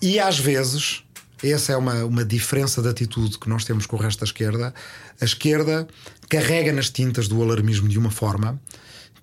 E 0.00 0.18
às 0.18 0.38
vezes, 0.38 1.02
essa 1.42 1.72
é 1.72 1.76
uma, 1.76 2.04
uma 2.04 2.24
diferença 2.24 2.82
de 2.82 2.88
atitude 2.88 3.38
que 3.38 3.48
nós 3.48 3.64
temos 3.64 3.86
com 3.86 3.96
o 3.96 3.98
resto 3.98 4.20
da 4.20 4.24
esquerda. 4.24 4.74
A 5.20 5.24
esquerda 5.24 5.86
carrega 6.28 6.72
nas 6.72 6.90
tintas 6.90 7.28
do 7.28 7.42
alarmismo 7.42 7.88
de 7.88 7.98
uma 7.98 8.10
forma 8.10 8.60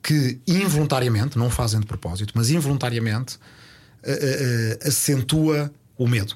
que 0.01 0.39
involuntariamente, 0.47 1.37
não 1.37 1.49
fazem 1.49 1.79
de 1.79 1.87
propósito, 1.87 2.33
mas 2.35 2.49
involuntariamente 2.51 3.35
uh, 3.35 4.11
uh, 4.11 4.87
acentua 4.87 5.73
o 5.97 6.07
medo. 6.07 6.35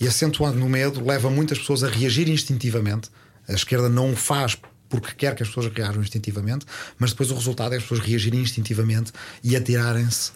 E 0.00 0.08
acentuando 0.08 0.58
no 0.58 0.68
medo 0.68 1.04
leva 1.04 1.30
muitas 1.30 1.58
pessoas 1.58 1.84
a 1.84 1.88
reagir 1.88 2.28
instintivamente. 2.28 3.10
A 3.46 3.52
esquerda 3.52 3.88
não 3.88 4.12
o 4.12 4.16
faz 4.16 4.56
porque 4.88 5.12
quer 5.14 5.34
que 5.34 5.42
as 5.42 5.48
pessoas 5.48 5.70
reajam 5.74 6.00
instintivamente, 6.00 6.64
mas 6.98 7.10
depois 7.10 7.30
o 7.30 7.34
resultado 7.34 7.74
é 7.74 7.76
as 7.76 7.82
pessoas 7.82 8.00
reagirem 8.00 8.40
instintivamente 8.40 9.12
e 9.42 9.56
atirarem-se 9.56 10.32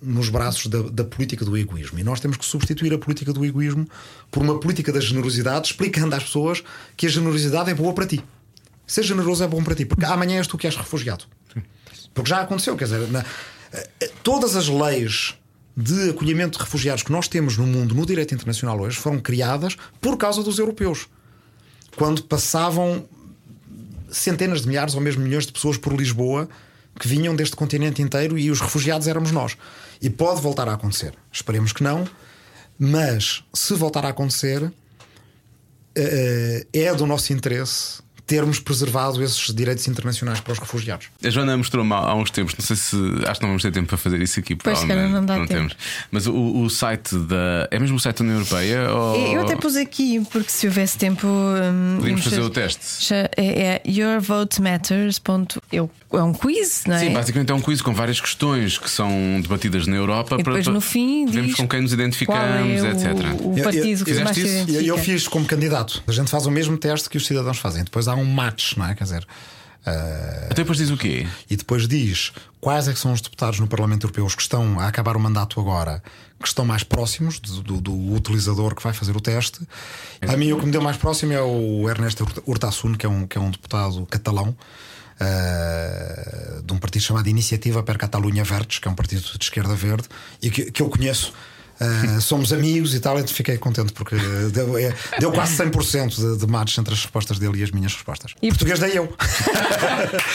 nos 0.00 0.28
braços 0.28 0.66
da, 0.66 0.82
da, 0.82 1.04
política 1.04 1.44
do 1.44 1.56
egoísmo. 1.56 1.98
E 1.98 2.04
nós 2.04 2.20
temos 2.20 2.36
que 2.36 2.44
substituir 2.44 2.92
a 2.92 2.98
política 2.98 3.32
do 3.32 3.44
egoísmo 3.44 3.86
por 4.30 4.42
uma 4.42 4.58
política 4.58 4.92
da 4.92 5.00
generosidade, 5.00 5.68
explicando 5.68 6.14
às 6.14 6.24
pessoas 6.24 6.62
que 6.96 7.06
a 7.06 7.08
generosidade 7.08 7.70
é 7.70 7.74
boa 7.74 7.92
para 7.92 8.06
ti. 8.06 8.22
Ser 8.86 9.02
generoso 9.02 9.44
é 9.44 9.46
bom 9.46 9.62
para 9.62 9.74
ti, 9.74 9.84
porque 9.84 10.04
amanhã 10.04 10.38
és 10.38 10.46
tu 10.46 10.58
que 10.58 10.66
és 10.66 10.76
refugiado. 10.76 11.24
Porque 12.12 12.28
já 12.28 12.40
aconteceu, 12.40 12.76
quer 12.76 12.84
dizer, 12.84 13.08
na, 13.08 13.24
eh, 13.72 14.10
todas 14.22 14.54
as 14.54 14.68
leis 14.68 15.34
de 15.76 16.10
acolhimento 16.10 16.58
de 16.58 16.64
refugiados 16.64 17.02
que 17.02 17.10
nós 17.10 17.28
temos 17.28 17.56
no 17.56 17.66
mundo, 17.66 17.94
no 17.94 18.04
direito 18.04 18.34
internacional 18.34 18.78
hoje, 18.80 18.96
foram 18.98 19.18
criadas 19.18 19.76
por 20.00 20.16
causa 20.18 20.42
dos 20.42 20.58
europeus. 20.58 21.08
Quando 21.96 22.22
passavam 22.24 23.06
centenas 24.10 24.62
de 24.62 24.68
milhares 24.68 24.94
ou 24.94 25.00
mesmo 25.00 25.22
milhões 25.22 25.46
de 25.46 25.52
pessoas 25.52 25.78
por 25.78 25.94
Lisboa 25.94 26.48
que 26.98 27.08
vinham 27.08 27.34
deste 27.34 27.56
continente 27.56 28.02
inteiro 28.02 28.38
e 28.38 28.50
os 28.50 28.60
refugiados 28.60 29.06
éramos 29.06 29.30
nós. 29.30 29.56
E 30.00 30.10
pode 30.10 30.40
voltar 30.40 30.68
a 30.68 30.74
acontecer. 30.74 31.14
Esperemos 31.30 31.72
que 31.72 31.82
não, 31.82 32.06
mas 32.78 33.44
se 33.52 33.74
voltar 33.74 34.04
a 34.04 34.08
acontecer, 34.08 34.72
eh, 35.94 36.66
eh, 36.74 36.80
é 36.84 36.94
do 36.94 37.06
nosso 37.06 37.32
interesse 37.32 38.02
termos 38.26 38.58
preservado 38.58 39.22
esses 39.22 39.52
direitos 39.52 39.86
internacionais 39.88 40.40
para 40.40 40.52
os 40.52 40.58
refugiados. 40.58 41.08
A 41.22 41.28
Joana 41.28 41.56
mostrou-me 41.56 41.92
há 41.92 42.14
uns 42.14 42.30
tempos, 42.30 42.54
não 42.56 42.64
sei 42.64 42.76
se 42.76 42.96
acho 43.26 43.40
que 43.40 43.42
não 43.42 43.50
vamos 43.50 43.62
ter 43.62 43.72
tempo 43.72 43.88
para 43.88 43.98
fazer 43.98 44.22
isso 44.22 44.40
aqui, 44.40 44.54
pois 44.54 44.80
que 44.80 44.86
não 44.86 45.24
dá 45.24 45.36
não 45.36 45.46
tempo. 45.46 45.60
temos. 45.60 45.76
Mas 46.10 46.26
o, 46.26 46.34
o, 46.34 46.70
site 46.70 47.14
da. 47.16 47.68
É 47.70 47.78
mesmo 47.78 47.96
o 47.96 48.00
site 48.00 48.18
da 48.18 48.24
União 48.24 48.38
Europeia? 48.38 48.90
Ou... 48.90 49.16
Eu 49.34 49.42
até 49.42 49.56
pus 49.56 49.76
aqui, 49.76 50.24
porque 50.30 50.50
se 50.50 50.66
houvesse 50.66 50.96
tempo. 50.96 51.26
Hum, 51.26 51.96
Podíamos 51.98 52.24
fazer 52.24 52.40
o 52.40 52.48
teste. 52.48 53.12
É, 53.12 53.30
é 53.36 53.82
yourvotematters.eu. 55.72 55.90
É 56.12 56.22
um 56.22 56.32
quiz, 56.32 56.84
não 56.86 56.94
é? 56.94 56.98
Sim, 56.98 57.12
basicamente 57.12 57.50
é 57.50 57.54
um 57.54 57.60
quiz 57.60 57.80
com 57.80 57.92
várias 57.92 58.20
questões 58.20 58.78
que 58.78 58.90
são 58.90 59.40
debatidas 59.40 59.86
na 59.86 59.96
Europa. 59.96 60.34
E 60.34 60.38
depois 60.38 60.64
para, 60.64 60.72
no 60.72 60.80
fim. 60.80 61.26
Vemos 61.26 61.54
com 61.54 61.66
quem 61.66 61.80
nos 61.80 61.92
identificamos, 61.92 62.84
é 62.84 62.90
etc. 62.90 63.40
O, 63.40 63.52
o 63.52 63.62
partido 63.62 63.86
eu, 63.86 63.92
eu, 63.98 64.04
que 64.04 64.24
mais 64.24 64.36
isso? 64.36 64.70
Eu, 64.70 64.82
eu 64.82 64.98
fiz 64.98 65.26
como 65.26 65.46
candidato. 65.46 66.02
A 66.06 66.12
gente 66.12 66.30
faz 66.30 66.46
o 66.46 66.50
mesmo 66.50 66.76
teste 66.76 67.08
que 67.08 67.16
os 67.16 67.26
cidadãos 67.26 67.58
fazem. 67.58 67.84
Depois 67.84 68.08
há 68.08 68.14
um 68.14 68.24
match, 68.24 68.76
não 68.76 68.86
é? 68.86 68.94
Quer 68.94 69.04
dizer. 69.04 69.26
Uh, 69.84 70.46
Até 70.46 70.62
depois 70.62 70.78
diz 70.78 70.90
o 70.90 70.96
quê? 70.96 71.26
E 71.50 71.56
depois 71.56 71.88
diz 71.88 72.32
quais 72.60 72.86
é 72.86 72.92
que 72.92 72.98
são 73.00 73.12
os 73.12 73.20
deputados 73.20 73.58
no 73.58 73.66
Parlamento 73.66 74.04
Europeu 74.04 74.24
que 74.28 74.40
estão 74.40 74.78
a 74.78 74.86
acabar 74.86 75.16
o 75.16 75.20
mandato 75.20 75.58
agora, 75.58 76.00
que 76.40 76.46
estão 76.46 76.64
mais 76.64 76.84
próximos 76.84 77.40
do, 77.40 77.62
do, 77.62 77.80
do 77.80 78.14
utilizador 78.14 78.76
que 78.76 78.82
vai 78.82 78.92
fazer 78.92 79.16
o 79.16 79.20
teste. 79.20 79.60
A 80.20 80.36
mim, 80.36 80.52
o 80.52 80.58
que 80.60 80.66
me 80.66 80.70
deu 80.70 80.80
mais 80.80 80.96
próximo 80.96 81.32
é 81.32 81.42
o 81.42 81.88
Ernesto 81.90 82.24
Urtasun, 82.46 82.94
que 82.94 83.04
é 83.04 83.08
um, 83.08 83.26
que 83.26 83.36
é 83.36 83.40
um 83.40 83.50
deputado 83.50 84.06
catalão. 84.06 84.56
Uh, 85.22 86.62
de 86.62 86.72
um 86.72 86.78
partido 86.78 87.02
chamado 87.02 87.28
Iniciativa 87.28 87.82
per 87.82 87.98
Catalunha 87.98 88.44
Verdes, 88.44 88.78
que 88.78 88.88
é 88.88 88.90
um 88.90 88.94
partido 88.94 89.22
de 89.22 89.44
esquerda 89.44 89.74
verde, 89.74 90.08
e 90.40 90.50
que, 90.50 90.70
que 90.70 90.82
eu 90.82 90.88
conheço 90.88 91.32
Uh, 91.82 92.20
somos 92.20 92.52
amigos 92.52 92.94
e 92.94 93.00
tal, 93.00 93.18
então 93.18 93.34
fiquei 93.34 93.58
contente 93.58 93.92
porque 93.92 94.14
deu, 94.52 94.78
é, 94.78 94.94
deu 95.18 95.32
quase 95.32 95.56
100% 95.56 96.14
de, 96.14 96.38
de 96.38 96.46
match 96.46 96.78
entre 96.78 96.94
as 96.94 97.00
respostas 97.02 97.40
dele 97.40 97.58
e 97.58 97.62
as 97.64 97.72
minhas 97.72 97.92
respostas. 97.92 98.34
E 98.40 98.48
português 98.48 98.78
dei 98.78 98.96
eu. 98.96 99.08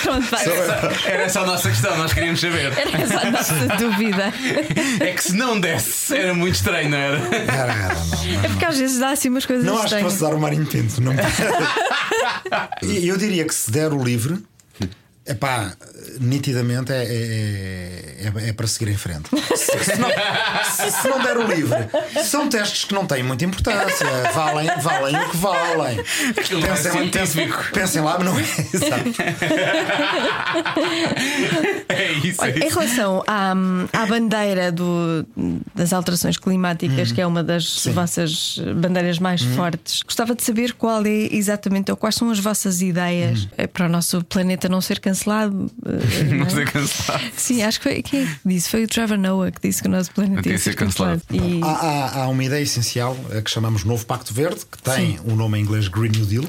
Pronto, 0.03 0.27
vai. 0.29 0.45
Era 1.05 1.23
essa 1.23 1.41
a 1.41 1.45
nossa 1.45 1.69
questão, 1.69 1.95
nós 1.95 2.11
queríamos 2.11 2.41
saber. 2.41 2.77
Era 2.77 3.01
essa 3.01 3.19
a 3.19 3.31
nossa 3.31 3.53
dúvida. 3.77 4.33
É 4.99 5.13
que 5.13 5.23
se 5.23 5.33
não 5.33 5.57
desse, 5.57 6.17
era 6.17 6.33
muito 6.33 6.55
estranho, 6.55 6.89
não 6.89 6.97
era? 6.97 7.17
Era, 7.17 7.73
era, 7.73 7.93
não, 7.95 8.25
não, 8.25 8.43
é 8.43 8.47
porque 8.49 8.65
às 8.65 8.77
vezes 8.77 8.99
dá 8.99 9.11
assim 9.11 9.29
umas 9.29 9.45
coisas 9.45 9.63
Não 9.63 9.75
estranhas. 9.75 9.93
acho 9.93 10.03
que 10.03 10.19
fosse 10.19 10.21
dar 10.21 10.35
o 10.35 10.41
Marinho 10.41 10.65
Pinto. 10.65 11.01
Não... 11.01 11.13
eu 12.81 13.15
diria 13.15 13.45
que 13.45 13.55
se 13.55 13.71
der 13.71 13.93
o 13.93 14.03
livre 14.03 14.43
Epá, 15.27 15.73
nitidamente 16.21 16.91
é, 16.93 17.03
é, 17.03 18.31
é, 18.45 18.49
é 18.49 18.53
para 18.53 18.65
seguir 18.65 18.91
em 18.91 18.97
frente. 18.97 19.29
Se, 19.57 19.83
se 19.83 19.95
não, 19.99 20.09
se, 20.09 20.91
se 21.01 21.07
não 21.09 21.19
der 21.21 21.37
o 21.37 21.45
livre, 21.47 21.77
são 22.23 22.47
testes 22.47 22.85
que 22.85 22.93
não 22.93 23.05
têm 23.05 23.23
muita 23.23 23.43
importância, 23.43 24.05
valem, 24.33 24.69
valem 24.81 25.15
o 25.17 25.29
que 25.29 25.37
valem. 25.37 25.99
Aquilo 26.37 26.63
é 26.65 26.67
Pensem, 26.69 26.91
científico. 26.91 27.57
pensem, 27.57 27.71
pensem 27.73 28.01
lá, 28.01 28.17
mas 28.17 28.25
não 28.25 28.39
é. 28.39 28.43
Exato. 28.73 29.13
É 31.89 32.11
isso. 32.13 32.41
Olha, 32.41 32.51
é 32.63 32.67
em 32.67 32.69
relação 32.69 33.23
à, 33.27 33.51
à 33.93 34.05
bandeira 34.05 34.71
do- 34.71 35.25
das 35.75 35.93
alterações 35.93 36.37
climáticas, 36.37 37.11
que 37.11 37.21
é 37.21 37.27
uma 37.27 37.43
das 37.43 37.85
vossas 37.87 38.59
bandeiras 38.75 39.19
mais 39.19 39.41
fortes, 39.41 40.01
gostava 40.03 40.35
de 40.35 40.43
saber 40.43 40.73
qual 40.73 41.05
é 41.05 41.27
exatamente 41.35 41.91
ou 41.91 41.97
quais 41.97 42.15
são 42.15 42.29
as 42.29 42.39
vossas 42.39 42.81
ideias 42.81 43.47
eh, 43.57 43.67
para 43.67 43.85
o 43.85 43.89
nosso 43.89 44.23
planeta 44.23 44.69
não 44.69 44.81
ser 44.81 44.99
cancelado. 44.99 45.16
Eh, 45.25 46.23
não 46.25 46.37
Não 46.37 46.45
é? 46.45 46.49
ser 46.49 46.71
cancelado. 46.71 47.23
Sim, 47.35 47.63
acho 47.63 47.79
que 47.79 47.83
foi 47.83 48.01
quem 48.03 48.21
é 48.21 48.25
que 48.25 48.35
disse? 48.45 48.69
Foi 48.69 48.83
o 48.83 48.87
Trevor 48.87 49.17
Noah 49.17 49.51
que 49.51 49.67
disse 49.67 49.81
que 49.81 49.87
o 49.87 49.91
nosso 49.91 50.11
planeta 50.11 50.41
Tem 50.43 50.51
ia 50.51 50.57
que 50.57 50.63
ser 50.63 50.71
ser 50.71 50.75
cancelado. 50.77 51.21
E 51.31 51.61
Há, 51.63 51.67
há- 51.67 52.23
há 52.23 52.27
uma 52.27 52.43
ideia 52.43 52.61
essencial 52.61 53.15
que 53.43 53.49
chamamos 53.49 53.83
Novo 53.83 54.05
Pacto 54.05 54.33
Verde, 54.33 54.61
que 54.71 54.81
tem 54.81 55.19
o 55.25 55.35
nome 55.35 55.57
em 55.57 55.61
inglês 55.61 55.87
Green 55.87 56.09
New 56.11 56.25
Deal, 56.25 56.45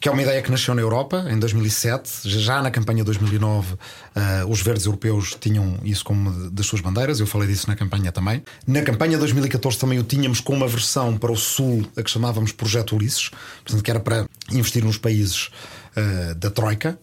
que 0.00 0.08
é 0.08 0.12
uma 0.12 0.22
ideia 0.22 0.40
que 0.40 0.50
nasceu 0.50 0.74
na 0.74 0.80
Europa 0.80 1.26
em 1.28 1.38
2007. 1.38 2.22
Já 2.24 2.62
na 2.62 2.70
campanha 2.70 3.04
2009, 3.04 3.74
eh, 4.14 4.44
os 4.48 4.62
verdes 4.62 4.86
europeus 4.86 5.36
tinham 5.38 5.78
isso 5.84 6.02
como 6.02 6.48
das 6.50 6.64
suas 6.64 6.80
bandeiras. 6.80 7.20
Eu 7.20 7.26
falei 7.26 7.46
disso 7.46 7.68
na 7.68 7.76
campanha 7.76 8.10
também. 8.10 8.42
Na 8.66 8.80
campanha 8.80 9.18
2014 9.18 9.76
também 9.78 9.98
o 9.98 10.02
tínhamos 10.02 10.40
com 10.40 10.54
uma 10.54 10.66
versão 10.66 11.18
para 11.18 11.30
o 11.30 11.36
Sul, 11.36 11.86
a 11.98 12.02
que 12.02 12.10
chamávamos 12.10 12.50
Projeto 12.50 12.96
Ulisses, 12.96 13.28
portanto, 13.62 13.84
que 13.84 13.90
era 13.90 14.00
para 14.00 14.26
investir 14.50 14.82
nos 14.82 14.96
países 14.96 15.50
eh, 15.94 16.32
da 16.34 16.50
Troika. 16.50 16.98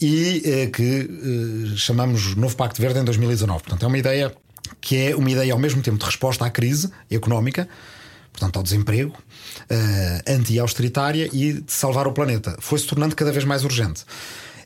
E 0.00 0.42
eh, 0.44 0.66
que 0.66 1.10
eh, 1.72 1.76
chamamos 1.76 2.34
Novo 2.36 2.54
Pacto 2.56 2.80
Verde 2.80 3.00
em 3.00 3.04
2019. 3.04 3.62
Portanto, 3.64 3.82
é 3.84 3.86
uma 3.86 3.98
ideia 3.98 4.32
que 4.80 4.96
é 4.96 5.16
uma 5.16 5.30
ideia 5.30 5.52
ao 5.52 5.58
mesmo 5.58 5.82
tempo 5.82 5.98
de 5.98 6.04
resposta 6.04 6.44
à 6.44 6.50
crise 6.50 6.90
económica, 7.10 7.68
portanto 8.32 8.56
ao 8.56 8.62
desemprego, 8.62 9.14
eh, 9.68 10.22
anti-austeritária 10.28 11.28
e 11.32 11.54
de 11.54 11.72
salvar 11.72 12.06
o 12.06 12.12
planeta. 12.12 12.56
Foi-se 12.60 12.86
tornando 12.86 13.16
cada 13.16 13.32
vez 13.32 13.44
mais 13.44 13.64
urgente. 13.64 14.04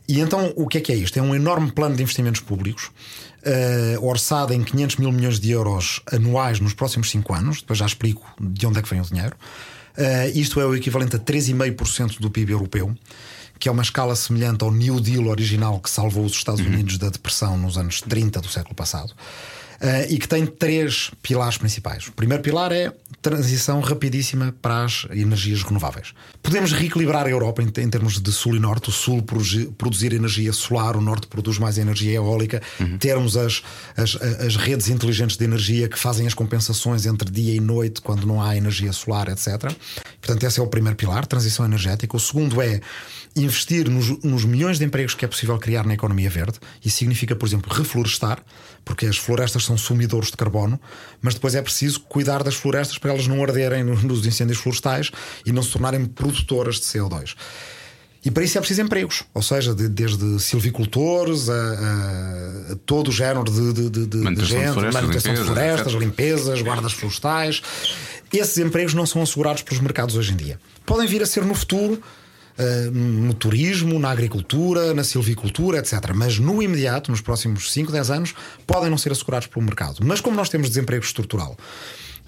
E 0.09 0.21
então 0.21 0.53
o 0.57 0.67
que 0.67 0.79
é 0.79 0.81
que 0.81 0.93
é 0.93 0.97
isto? 0.97 1.17
É 1.19 1.23
um 1.23 1.35
enorme 1.35 1.71
plano 1.73 1.97
de 1.97 2.03
investimentos 2.03 2.41
públicos. 2.41 2.91
eh, 3.45 3.97
orçado 4.01 4.53
em 4.55 4.63
500 4.63 4.97
mil 4.99 5.11
milhões 5.11 5.41
de 5.41 5.51
euros 5.51 6.01
anuais 6.13 6.61
nos 6.61 6.75
próximos 6.75 7.11
5 7.11 7.35
anos, 7.35 7.61
depois 7.61 7.77
já 7.79 7.87
explico 7.87 8.25
de 8.41 8.65
onde 8.67 8.79
é 8.79 8.83
que 8.83 8.89
vem 8.89 9.01
o 9.01 9.05
dinheiro. 9.05 9.35
Eh, 9.97 10.31
isto 10.35 10.61
é 10.61 10.67
o 10.67 10.75
equivalente 10.77 11.17
a 11.17 11.19
3,5% 11.19 12.21
do 12.21 12.31
PIB 12.31 12.53
europeu, 12.53 12.95
que 13.63 13.69
é 13.69 13.73
uma 13.73 13.85
escala 13.85 14.17
semelhante 14.17 14.65
ao 14.65 14.73
New 14.73 14.99
Deal 14.99 15.29
original 15.29 15.79
que 15.79 15.89
salvou 15.89 16.25
os 16.25 16.33
Estados 16.33 16.61
Unidos 16.61 16.99
da 16.99 17.09
depressão 17.09 17.57
nos 17.57 17.79
anos 17.79 18.01
30 18.01 18.41
do 18.41 18.49
século 18.49 18.75
passado. 18.75 19.13
Uh, 19.81 20.11
e 20.11 20.19
que 20.19 20.27
tem 20.29 20.45
três 20.47 21.11
pilares 21.23 21.59
principais. 21.59 22.07
O 22.09 22.13
primeiro 22.13 22.43
pilar 22.43 22.73
é 22.73 22.93
transição 23.21 23.81
rapidíssima 23.81 24.55
para 24.63 24.85
as 24.85 25.07
energias 25.11 25.63
renováveis. 25.63 26.13
Podemos 26.41 26.73
reequilibrar 26.73 27.27
a 27.27 27.31
Europa 27.31 27.63
em, 27.63 27.67
em 27.67 27.91
termos 27.91 28.21
de 28.21 28.33
sul 28.33 28.57
e 28.57 28.61
norte. 28.61 28.91
O 28.91 28.93
sul 28.93 29.23
produ- 29.23 29.73
produzir 29.73 30.13
energia 30.13 30.53
solar, 30.53 30.97
o 30.97 31.01
norte 31.01 31.27
produz 31.27 31.59
mais 31.59 31.79
energia 31.79 32.13
eólica. 32.13 32.63
Termos 32.99 33.37
as, 33.37 33.63
as, 33.97 34.17
as 34.17 34.57
redes 34.57 34.89
inteligentes 34.89 35.37
de 35.37 35.45
energia 35.45 35.89
que 35.89 35.99
fazem 35.99 36.27
as 36.29 36.35
compensações 36.35 37.05
entre 37.07 37.29
dia 37.31 37.55
e 37.55 37.61
noite 37.61 38.01
quando 38.01 38.25
não 38.25 38.41
há 38.41 38.57
energia 38.57 38.93
solar, 38.93 39.29
etc. 39.29 39.73
Portanto, 40.21 40.45
esse 40.45 40.61
é 40.61 40.63
o 40.63 40.69
primeiro 40.69 40.97
pilar, 40.97 41.27
transição 41.27 41.65
energética. 41.65 42.17
O 42.17 42.21
segundo 42.21 42.63
é 42.63 42.81
investir 43.35 43.89
nos, 43.89 44.09
nos 44.23 44.45
milhões 44.45 44.79
de 44.79 44.85
empregos 44.85 45.15
que 45.15 45.25
é 45.25 45.29
possível 45.29 45.59
criar 45.59 45.87
na 45.87 45.95
economia 45.95 46.29
verde. 46.29 46.59
Isso 46.85 46.99
significa, 46.99 47.35
por 47.35 47.47
exemplo, 47.47 47.73
reflorestar, 47.75 48.43
porque 48.85 49.07
as 49.07 49.17
florestas 49.17 49.65
são 49.65 49.77
sumidores 49.79 50.31
de 50.31 50.37
carbono, 50.37 50.79
mas 51.21 51.35
depois 51.35 51.55
é 51.55 51.63
preciso 51.63 52.01
cuidar 52.01 52.43
das 52.43 52.55
florestas 52.55 52.99
para 52.99 53.13
elas 53.13 53.27
não 53.27 53.43
arderem 53.43 53.83
no- 53.85 54.01
nos 54.03 54.27
incêndios 54.27 54.59
florestais 54.59 55.11
e 55.47 55.53
não 55.53 55.63
se 55.63 55.71
tornarem 55.71 56.05
produtoras 56.05 56.77
de 56.77 56.83
CO2. 56.83 57.35
E 58.25 58.31
para 58.31 58.45
isso 58.45 58.57
é 58.57 58.61
preciso 58.61 58.83
empregos, 58.83 59.25
ou 59.35 59.43
seja, 59.43 59.75
de- 59.75 59.89
desde 59.89 60.39
silvicultores 60.39 61.49
a, 61.49 61.55
a- 61.55 62.73
a 62.73 62.77
todo 62.87 63.09
o 63.09 63.13
género 63.13 63.45
de, 63.45 63.73
de, 63.73 63.91
de- 63.91 64.07
de 64.07 64.17
Manutenção 64.19 64.45
de 64.59 64.63
gente, 64.65 64.73
florestas, 64.75 64.95
manutenção 65.03 65.33
de 65.35 65.39
limpezas, 65.41 65.47
florestas, 65.47 65.93
limpezas, 65.95 66.63
guardas 66.63 66.93
florestais. 66.93 67.63
Esses 68.33 68.59
empregos 68.59 68.95
não 68.95 69.05
são 69.07 69.23
assegurados 69.23 69.63
pelos 69.63 69.81
mercados 69.83 70.17
hoje 70.17 70.33
em 70.33 70.37
dia. 70.37 70.59
Podem 70.87 71.07
vir 71.09 71.23
a 71.23 71.27
ser 71.27 71.45
no 71.45 71.55
futuro, 71.55 72.01
eh, 72.59 72.91
no 72.93 73.35
turismo, 73.35 73.99
na 73.99 74.11
agricultura, 74.11 74.93
na 74.93 75.05
silvicultura, 75.05 75.79
etc. 75.79 76.13
Mas 76.15 76.39
no 76.39 76.63
imediato, 76.63 77.11
nos 77.11 77.21
próximos 77.21 77.73
5, 77.73 77.91
10 77.91 78.11
anos, 78.11 78.35
podem 78.67 78.91
não 78.91 78.99
ser 78.99 79.13
assegurados 79.13 79.47
pelo 79.47 79.65
mercado. 79.65 79.99
Mas 80.03 80.21
como 80.21 80.37
nós 80.37 80.49
temos 80.49 80.69
desemprego 80.69 81.05
estrutural. 81.05 81.57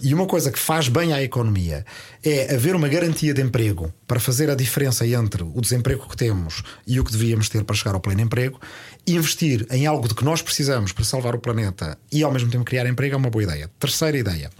E 0.01 0.12
uma 0.12 0.27
coisa 0.27 0.51
que 0.51 0.59
faz 0.59 0.89
bem 0.89 1.12
à 1.12 1.22
economia 1.22 1.85
é 2.22 2.55
haver 2.55 2.75
uma 2.75 2.89
garantia 2.89 3.33
de 3.33 3.41
emprego 3.41 3.93
para 4.09 4.18
fazer 4.18 4.51
a 4.51 4.55
diferença 4.55 5.07
entre 5.07 5.43
o 5.43 5.61
desemprego 5.61 6.09
que 6.09 6.16
temos 6.16 6.62
e 6.87 6.99
o 6.99 7.05
que 7.05 7.12
devíamos 7.12 7.49
ter 7.49 7.62
para 7.62 7.77
chegar 7.77 7.95
ao 7.95 8.01
pleno 8.01 8.20
emprego. 8.20 8.61
Investir 9.07 9.66
em 9.70 9.87
algo 9.87 10.09
de 10.09 10.14
que 10.14 10.25
nós 10.25 10.43
precisamos 10.43 10.93
para 10.93 11.05
salvar 11.05 11.35
o 11.35 11.39
planeta 11.39 11.97
e 12.11 12.22
ao 12.22 12.33
mesmo 12.33 12.51
tempo 12.51 12.64
criar 12.64 12.87
emprego 12.87 13.14
é 13.14 13.18
uma 13.18 13.31
boa 13.31 13.45
ideia. 13.45 13.70
Terceira 13.79 14.18
ideia. 14.18 14.51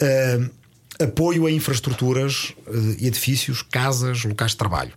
Ah, 0.00 0.63
apoio 1.00 1.46
a 1.46 1.50
infraestruturas, 1.50 2.54
eh, 2.66 3.06
edifícios, 3.06 3.62
casas, 3.62 4.24
locais 4.24 4.52
de 4.52 4.56
trabalho. 4.56 4.92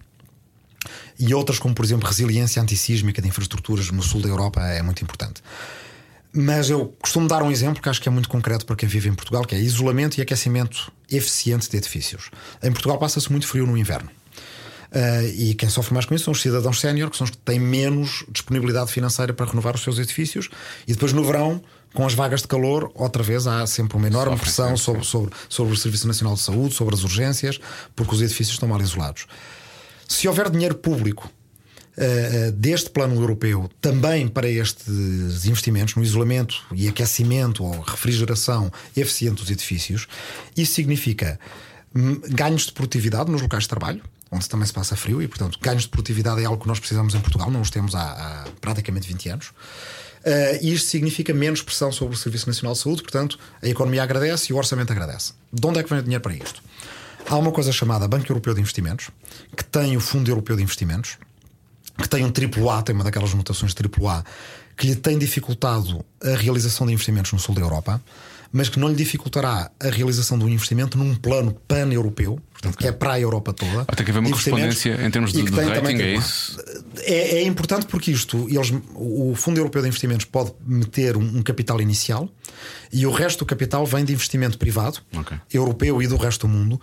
E 1.19 1.33
outras, 1.33 1.59
como 1.59 1.73
por 1.73 1.83
exemplo 1.83 2.07
resiliência 2.07 2.61
antissísmica 2.61 3.21
de 3.21 3.27
infraestruturas 3.27 3.89
no 3.91 4.03
sul 4.03 4.21
da 4.21 4.29
Europa, 4.29 4.61
é 4.61 4.81
muito 4.81 5.03
importante. 5.03 5.41
Mas 6.31 6.69
eu 6.69 6.93
costumo 7.01 7.27
dar 7.27 7.41
um 7.41 7.51
exemplo 7.51 7.81
que 7.81 7.89
acho 7.89 8.01
que 8.01 8.07
é 8.07 8.11
muito 8.11 8.29
concreto 8.29 8.65
para 8.65 8.75
quem 8.75 8.87
vive 8.87 9.09
em 9.09 9.13
Portugal, 9.15 9.43
que 9.43 9.55
é 9.55 9.59
isolamento 9.59 10.17
e 10.17 10.21
aquecimento 10.21 10.91
eficiente 11.09 11.69
de 11.69 11.77
edifícios. 11.77 12.29
Em 12.61 12.71
Portugal 12.71 12.99
passa-se 12.99 13.31
muito 13.31 13.47
frio 13.47 13.65
no 13.65 13.77
inverno. 13.77 14.11
Ah, 14.91 15.23
e 15.23 15.53
quem 15.53 15.69
sofre 15.69 15.93
mais 15.93 16.05
com 16.05 16.13
isso 16.13 16.25
são 16.25 16.31
os 16.31 16.41
cidadãos 16.41 16.79
sénior, 16.79 17.09
que 17.09 17.17
são 17.17 17.25
os 17.25 17.31
que 17.31 17.37
têm 17.37 17.59
menos 17.59 18.23
disponibilidade 18.29 18.91
financeira 18.91 19.33
para 19.33 19.45
renovar 19.45 19.75
os 19.75 19.81
seus 19.81 19.99
edifícios. 19.99 20.49
E 20.87 20.93
depois 20.93 21.13
no 21.13 21.23
verão, 21.23 21.61
com 21.97 22.05
as 22.05 22.13
vagas 22.13 22.43
de 22.43 22.47
calor, 22.47 22.91
outra 22.93 23.23
vez 23.23 23.47
há 23.47 23.65
sempre 23.65 23.97
uma 23.97 24.05
enorme 24.05 24.37
Sofrem 24.37 24.43
pressão 24.43 24.77
sempre, 24.77 25.03
sobre, 25.03 25.03
sobre, 25.03 25.35
sobre 25.49 25.73
o 25.73 25.75
Serviço 25.75 26.05
Nacional 26.05 26.35
de 26.35 26.41
Saúde, 26.41 26.75
sobre 26.75 26.93
as 26.93 27.03
urgências, 27.03 27.59
porque 27.95 28.13
os 28.13 28.21
edifícios 28.21 28.51
estão 28.51 28.69
mal 28.69 28.79
isolados. 28.79 29.25
Se 30.07 30.27
houver 30.27 30.51
dinheiro 30.51 30.75
público 30.75 31.27
eh, 31.97 32.51
deste 32.51 32.91
plano 32.91 33.15
europeu 33.15 33.67
também 33.81 34.27
para 34.27 34.47
estes 34.47 35.45
investimentos 35.47 35.95
no 35.95 36.03
isolamento 36.03 36.63
e 36.71 36.87
aquecimento 36.87 37.63
ou 37.63 37.81
refrigeração 37.81 38.71
eficiente 38.95 39.41
dos 39.41 39.49
edifícios, 39.49 40.07
isso 40.55 40.75
significa 40.75 41.39
hum, 41.95 42.21
ganhos 42.29 42.67
de 42.67 42.73
produtividade 42.73 43.31
nos 43.31 43.41
locais 43.41 43.63
de 43.63 43.69
trabalho. 43.69 44.03
Onde 44.29 44.47
também 44.47 44.67
se 44.67 44.73
passa 44.73 44.95
frio 44.95 45.19
e, 45.19 45.27
portanto, 45.27 45.57
ganhos 45.59 45.83
de 45.83 45.89
produtividade 45.89 46.43
é 46.43 46.45
algo 46.45 46.61
que 46.61 46.67
nós 46.67 46.79
precisamos 46.79 47.15
em 47.15 47.21
Portugal, 47.21 47.49
não 47.49 47.61
os 47.61 47.71
temos 47.71 47.95
há, 47.95 48.43
há 48.43 48.45
praticamente 48.61 49.07
20 49.07 49.29
anos. 49.29 49.51
Eh, 50.27 50.59
e 50.61 50.73
isto 50.73 50.89
significa 50.89 51.33
menos 51.33 51.61
pressão 51.61 51.89
sobre 51.89 52.13
o 52.13 52.17
Serviço 52.17 52.47
Nacional 52.47 52.73
de 52.73 52.79
Saúde, 52.79 53.01
portanto, 53.01 53.39
a 53.63 53.67
economia 53.67 54.03
agradece 54.03 54.51
e 54.51 54.53
o 54.53 54.57
orçamento 54.57 54.91
agradece. 54.91 55.31
De 55.53 55.65
onde 55.65 55.79
é 55.79 55.83
que 55.83 55.89
vem 55.89 55.99
o 55.99 56.03
dinheiro 56.03 56.21
para 56.21 56.33
isto? 56.33 56.61
Há 57.29 57.37
uma 57.37 57.49
coisa 57.49 57.71
chamada 57.71 58.05
Banco 58.09 58.29
Europeu 58.29 58.53
de 58.53 58.59
Investimentos, 58.59 59.09
que 59.55 59.63
tem 59.63 59.95
o 59.95 60.01
Fundo 60.01 60.29
Europeu 60.29 60.57
de 60.57 60.63
Investimentos, 60.63 61.17
que 61.97 62.09
tem 62.09 62.25
um 62.25 62.27
AAA, 62.27 62.83
tem 62.83 62.93
uma 62.93 63.05
daquelas 63.05 63.33
notações 63.33 63.73
de 63.73 63.81
AAA, 63.81 64.25
que 64.75 64.87
lhe 64.87 64.95
tem 64.97 65.17
dificultado 65.17 66.03
a 66.21 66.35
realização 66.35 66.85
de 66.85 66.91
investimentos 66.91 67.31
no 67.31 67.39
sul 67.39 67.55
da 67.55 67.61
Europa, 67.61 68.03
mas 68.51 68.69
que 68.69 68.79
não 68.79 68.89
lhe 68.89 68.95
dificultará 68.95 69.71
a 69.79 69.89
realização 69.89 70.37
de 70.37 70.45
um 70.45 70.49
investimento 70.49 70.97
num 70.97 71.15
plano 71.15 71.53
pan-europeu, 71.67 72.39
portanto, 72.51 72.77
que 72.77 72.87
é 72.87 72.91
para 72.91 73.13
a 73.13 73.19
Europa 73.19 73.53
toda. 73.53 73.85
Ter 73.85 74.03
que 74.03 74.11
haver 74.11 74.19
uma 74.19 74.29
correspondência 74.29 75.05
em 75.05 75.11
termos 75.11 75.31
de, 75.31 75.43
de 75.43 75.51
tem 75.51 75.67
rating, 75.67 76.01
é 76.01 76.13
isso? 76.15 76.59
É, 76.99 77.39
é 77.39 77.43
importante 77.43 77.85
porque 77.87 78.11
isto, 78.11 78.47
eles, 78.49 78.73
o 78.95 79.33
Fundo 79.35 79.59
Europeu 79.59 79.81
de 79.81 79.87
Investimentos 79.87 80.25
pode 80.25 80.51
meter 80.65 81.17
um, 81.17 81.37
um 81.37 81.41
capital 81.41 81.81
inicial 81.81 82.29
e 82.91 83.05
o 83.05 83.11
resto 83.11 83.39
do 83.39 83.45
capital 83.45 83.85
vem 83.85 84.05
de 84.05 84.13
investimento 84.13 84.57
privado, 84.57 84.99
Ok. 85.15 85.37
europeu 85.53 86.01
e 86.01 86.07
do 86.07 86.17
resto 86.17 86.47
do 86.47 86.53
mundo, 86.53 86.79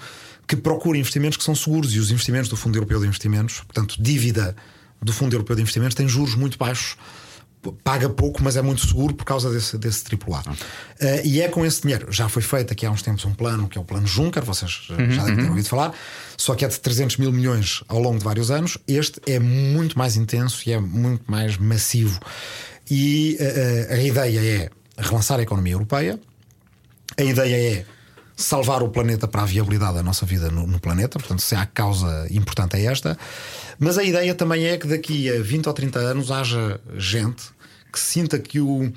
que 0.46 0.56
procura 0.56 0.98
investimentos 0.98 1.36
que 1.36 1.44
são 1.44 1.54
seguros 1.54 1.94
e 1.94 1.98
os 1.98 2.10
investimentos 2.10 2.48
do 2.48 2.56
Fundo 2.56 2.76
Europeu 2.76 3.00
de 3.00 3.06
Investimentos, 3.06 3.60
portanto, 3.60 3.96
dívida 3.98 4.54
do 5.00 5.12
Fundo 5.12 5.34
Europeu 5.34 5.56
de 5.56 5.62
Investimentos, 5.62 5.94
tem 5.94 6.08
juros 6.08 6.34
muito 6.34 6.58
baixos. 6.58 6.96
Paga 7.72 8.08
pouco, 8.08 8.42
mas 8.42 8.56
é 8.56 8.62
muito 8.62 8.86
seguro 8.86 9.14
por 9.14 9.24
causa 9.24 9.50
desse, 9.50 9.78
desse 9.78 10.04
AAA. 10.04 10.42
Eh, 11.00 11.22
e 11.24 11.40
é 11.40 11.48
com 11.48 11.64
esse 11.64 11.82
dinheiro. 11.82 12.10
Já 12.10 12.28
foi 12.28 12.42
feito 12.42 12.72
aqui 12.72 12.84
há 12.84 12.90
uns 12.90 13.02
tempos 13.02 13.24
um 13.24 13.32
plano, 13.32 13.68
que 13.68 13.78
é 13.78 13.80
o 13.80 13.84
Plano 13.84 14.06
Juncker, 14.06 14.44
vocês 14.44 14.88
já 15.10 15.24
devem 15.24 15.44
ter 15.44 15.48
ouvido 15.48 15.68
falar, 15.68 15.92
só 16.36 16.54
que 16.54 16.64
é 16.64 16.68
de 16.68 16.78
300 16.78 17.16
mil 17.18 17.32
milhões 17.32 17.82
ao 17.88 17.98
longo 17.98 18.18
de 18.18 18.24
vários 18.24 18.50
anos. 18.50 18.78
Este 18.86 19.20
é 19.26 19.38
muito 19.38 19.98
mais 19.98 20.16
intenso 20.16 20.62
e 20.66 20.72
é 20.72 20.80
muito 20.80 21.30
mais 21.30 21.56
massivo. 21.56 22.20
E 22.90 23.36
eh, 23.40 23.88
a 23.90 24.02
ideia 24.02 24.40
é 24.40 24.70
relançar 24.98 25.38
a 25.38 25.42
economia 25.42 25.72
europeia, 25.72 26.20
a 27.16 27.22
ideia 27.22 27.78
é 27.78 27.86
salvar 28.36 28.82
o 28.82 28.88
planeta 28.88 29.28
para 29.28 29.42
a 29.42 29.44
viabilidade 29.44 29.94
da 29.94 30.02
nossa 30.02 30.26
vida 30.26 30.50
no, 30.50 30.66
no, 30.66 30.80
planeta. 30.80 31.18
Portanto, 31.18 31.40
se 31.40 31.54
há 31.54 31.66
causa 31.66 32.26
importante 32.30 32.76
é 32.76 32.86
esta. 32.86 33.16
Mas 33.78 33.98
a 33.98 34.04
ideia 34.04 34.34
também 34.34 34.66
é 34.66 34.76
que 34.76 34.86
daqui 34.86 35.30
a 35.30 35.40
20 35.40 35.66
ou 35.66 35.72
30 35.72 35.98
anos 35.98 36.30
haja 36.30 36.80
gente 36.96 37.44
que 37.94 38.00
sinta 38.00 38.38
que 38.38 38.60
o 38.60 38.92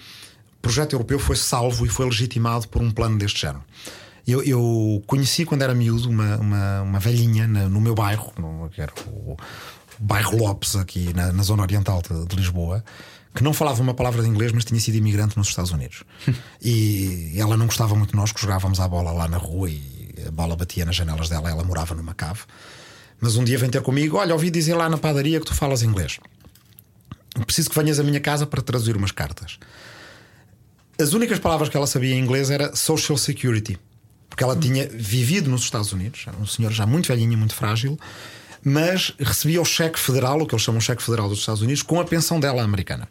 projeto 0.61 0.93
europeu 0.93 1.19
foi 1.19 1.35
salvo 1.35 1.85
e 1.85 1.89
foi 1.89 2.05
legitimado 2.05 2.67
por 2.67 2.81
um 2.81 2.91
plano 2.91 3.17
deste 3.17 3.41
género. 3.41 3.63
Eu, 4.27 4.43
eu 4.43 5.01
conheci 5.07 5.45
quando 5.45 5.61
era 5.61 5.73
miúdo 5.73 6.09
uma, 6.09 6.35
uma, 6.37 6.81
uma 6.81 6.99
velhinha 6.99 7.47
no, 7.47 7.69
no 7.69 7.79
meu 7.79 7.95
bairro, 7.95 8.33
no, 8.37 8.69
que 8.69 8.81
era 8.81 8.91
o 9.07 9.37
bairro 9.97 10.37
Lopes, 10.37 10.75
aqui 10.75 11.13
na, 11.13 11.31
na 11.31 11.43
zona 11.43 11.63
oriental 11.63 12.01
de, 12.01 12.25
de 12.25 12.35
Lisboa 12.35 12.83
que 13.37 13.43
não 13.43 13.53
falava 13.53 13.79
uma 13.83 13.93
palavra 13.93 14.23
de 14.23 14.27
inglês, 14.27 14.51
mas 14.51 14.65
tinha 14.65 14.79
sido 14.79 14.95
imigrante 14.95 15.37
nos 15.37 15.47
Estados 15.47 15.71
Unidos. 15.71 16.03
e 16.59 17.33
ela 17.37 17.55
não 17.55 17.67
gostava 17.67 17.95
muito 17.95 18.09
de 18.09 18.15
nós, 18.15 18.31
que 18.31 18.41
jogávamos 18.41 18.79
a 18.79 18.87
bola 18.87 19.11
lá 19.11 19.27
na 19.27 19.37
rua 19.37 19.69
e 19.69 20.15
a 20.27 20.31
bola 20.31 20.55
batia 20.55 20.83
nas 20.83 20.95
janelas 20.95 21.29
dela. 21.29 21.47
Ela 21.47 21.63
morava 21.63 21.93
numa 21.93 22.15
cave. 22.15 22.41
Mas 23.21 23.35
um 23.35 23.43
dia 23.43 23.57
vem 23.59 23.69
ter 23.69 23.81
comigo: 23.81 24.17
Olha, 24.17 24.33
ouvi 24.33 24.49
dizer 24.49 24.73
lá 24.73 24.89
na 24.89 24.97
padaria 24.97 25.39
que 25.39 25.45
tu 25.45 25.53
falas 25.53 25.83
inglês. 25.83 26.19
Preciso 27.45 27.69
que 27.69 27.79
venhas 27.79 27.99
à 27.99 28.03
minha 28.03 28.19
casa 28.19 28.45
para 28.45 28.61
traduzir 28.61 28.95
umas 28.95 29.11
cartas. 29.11 29.57
As 30.99 31.13
únicas 31.13 31.37
palavras 31.37 31.69
que 31.69 31.77
ela 31.77 31.85
sabia 31.85 32.15
em 32.15 32.19
inglês 32.19 32.49
era 32.49 32.75
Social 32.75 33.17
Security, 33.17 33.77
porque 34.29 34.43
ela 34.43 34.55
tinha 34.55 34.87
vivido 34.87 35.49
nos 35.49 35.61
Estados 35.61 35.91
Unidos, 35.91 36.25
era 36.27 36.35
um 36.37 36.45
senhor 36.45 36.71
já 36.71 36.85
muito 36.85 37.07
velhinho, 37.07 37.37
muito 37.37 37.53
frágil, 37.53 37.99
mas 38.63 39.13
recebia 39.19 39.61
o 39.61 39.65
cheque 39.65 39.99
federal, 39.99 40.41
o 40.41 40.47
que 40.47 40.55
eles 40.55 40.63
chamam 40.63 40.79
de 40.79 40.85
cheque 40.85 41.03
federal 41.03 41.29
dos 41.29 41.39
Estados 41.39 41.61
Unidos, 41.61 41.83
com 41.83 41.99
a 41.99 42.05
pensão 42.05 42.39
dela 42.39 42.63
americana. 42.63 43.07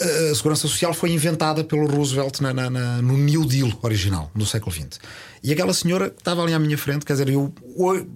A 0.00 0.34
Segurança 0.34 0.62
Social 0.62 0.92
foi 0.92 1.12
inventada 1.12 1.62
pelo 1.62 1.86
Roosevelt 1.86 2.40
na, 2.40 2.52
na, 2.52 2.68
na, 2.68 3.00
no 3.00 3.16
New 3.16 3.44
Deal 3.44 3.70
original, 3.80 4.28
do 4.34 4.44
século 4.44 4.72
XX. 4.72 4.98
E 5.42 5.52
aquela 5.52 5.72
senhora 5.72 6.10
que 6.10 6.20
estava 6.20 6.42
ali 6.42 6.52
à 6.52 6.58
minha 6.58 6.76
frente, 6.76 7.04
quer 7.04 7.12
dizer, 7.12 7.28
eu, 7.28 7.54
eu 7.76 8.08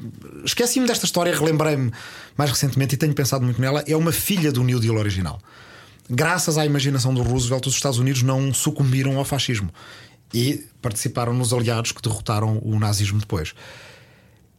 esqueci-me 0.45 0.89
desta 0.89 1.05
história, 1.05 1.33
relembrei-me 1.33 1.93
mais 2.39 2.51
recentemente 2.51 2.95
e 2.95 2.99
tenho 2.99 3.13
pensado 3.13 3.45
muito 3.45 3.61
nela, 3.61 3.85
é 3.87 3.97
uma 3.97 4.13
filha 4.13 4.51
do 4.51 4.65
New 4.65 4.81
Deal 4.81 4.97
original 4.97 5.39
graças 6.09 6.57
à 6.57 6.65
imaginação 6.65 7.13
do 7.13 7.23
Roosevelt, 7.23 7.67
os 7.67 7.75
Estados 7.75 7.99
Unidos 7.99 8.23
não 8.23 8.53
sucumbiram 8.55 9.19
ao 9.19 9.25
fascismo 9.25 9.71
e 10.33 10.65
participaram 10.81 11.33
nos 11.33 11.53
aliados 11.53 11.93
que 11.93 12.03
derrotaram 12.03 12.59
o 12.63 12.79
nazismo 12.79 13.19
depois. 13.19 13.55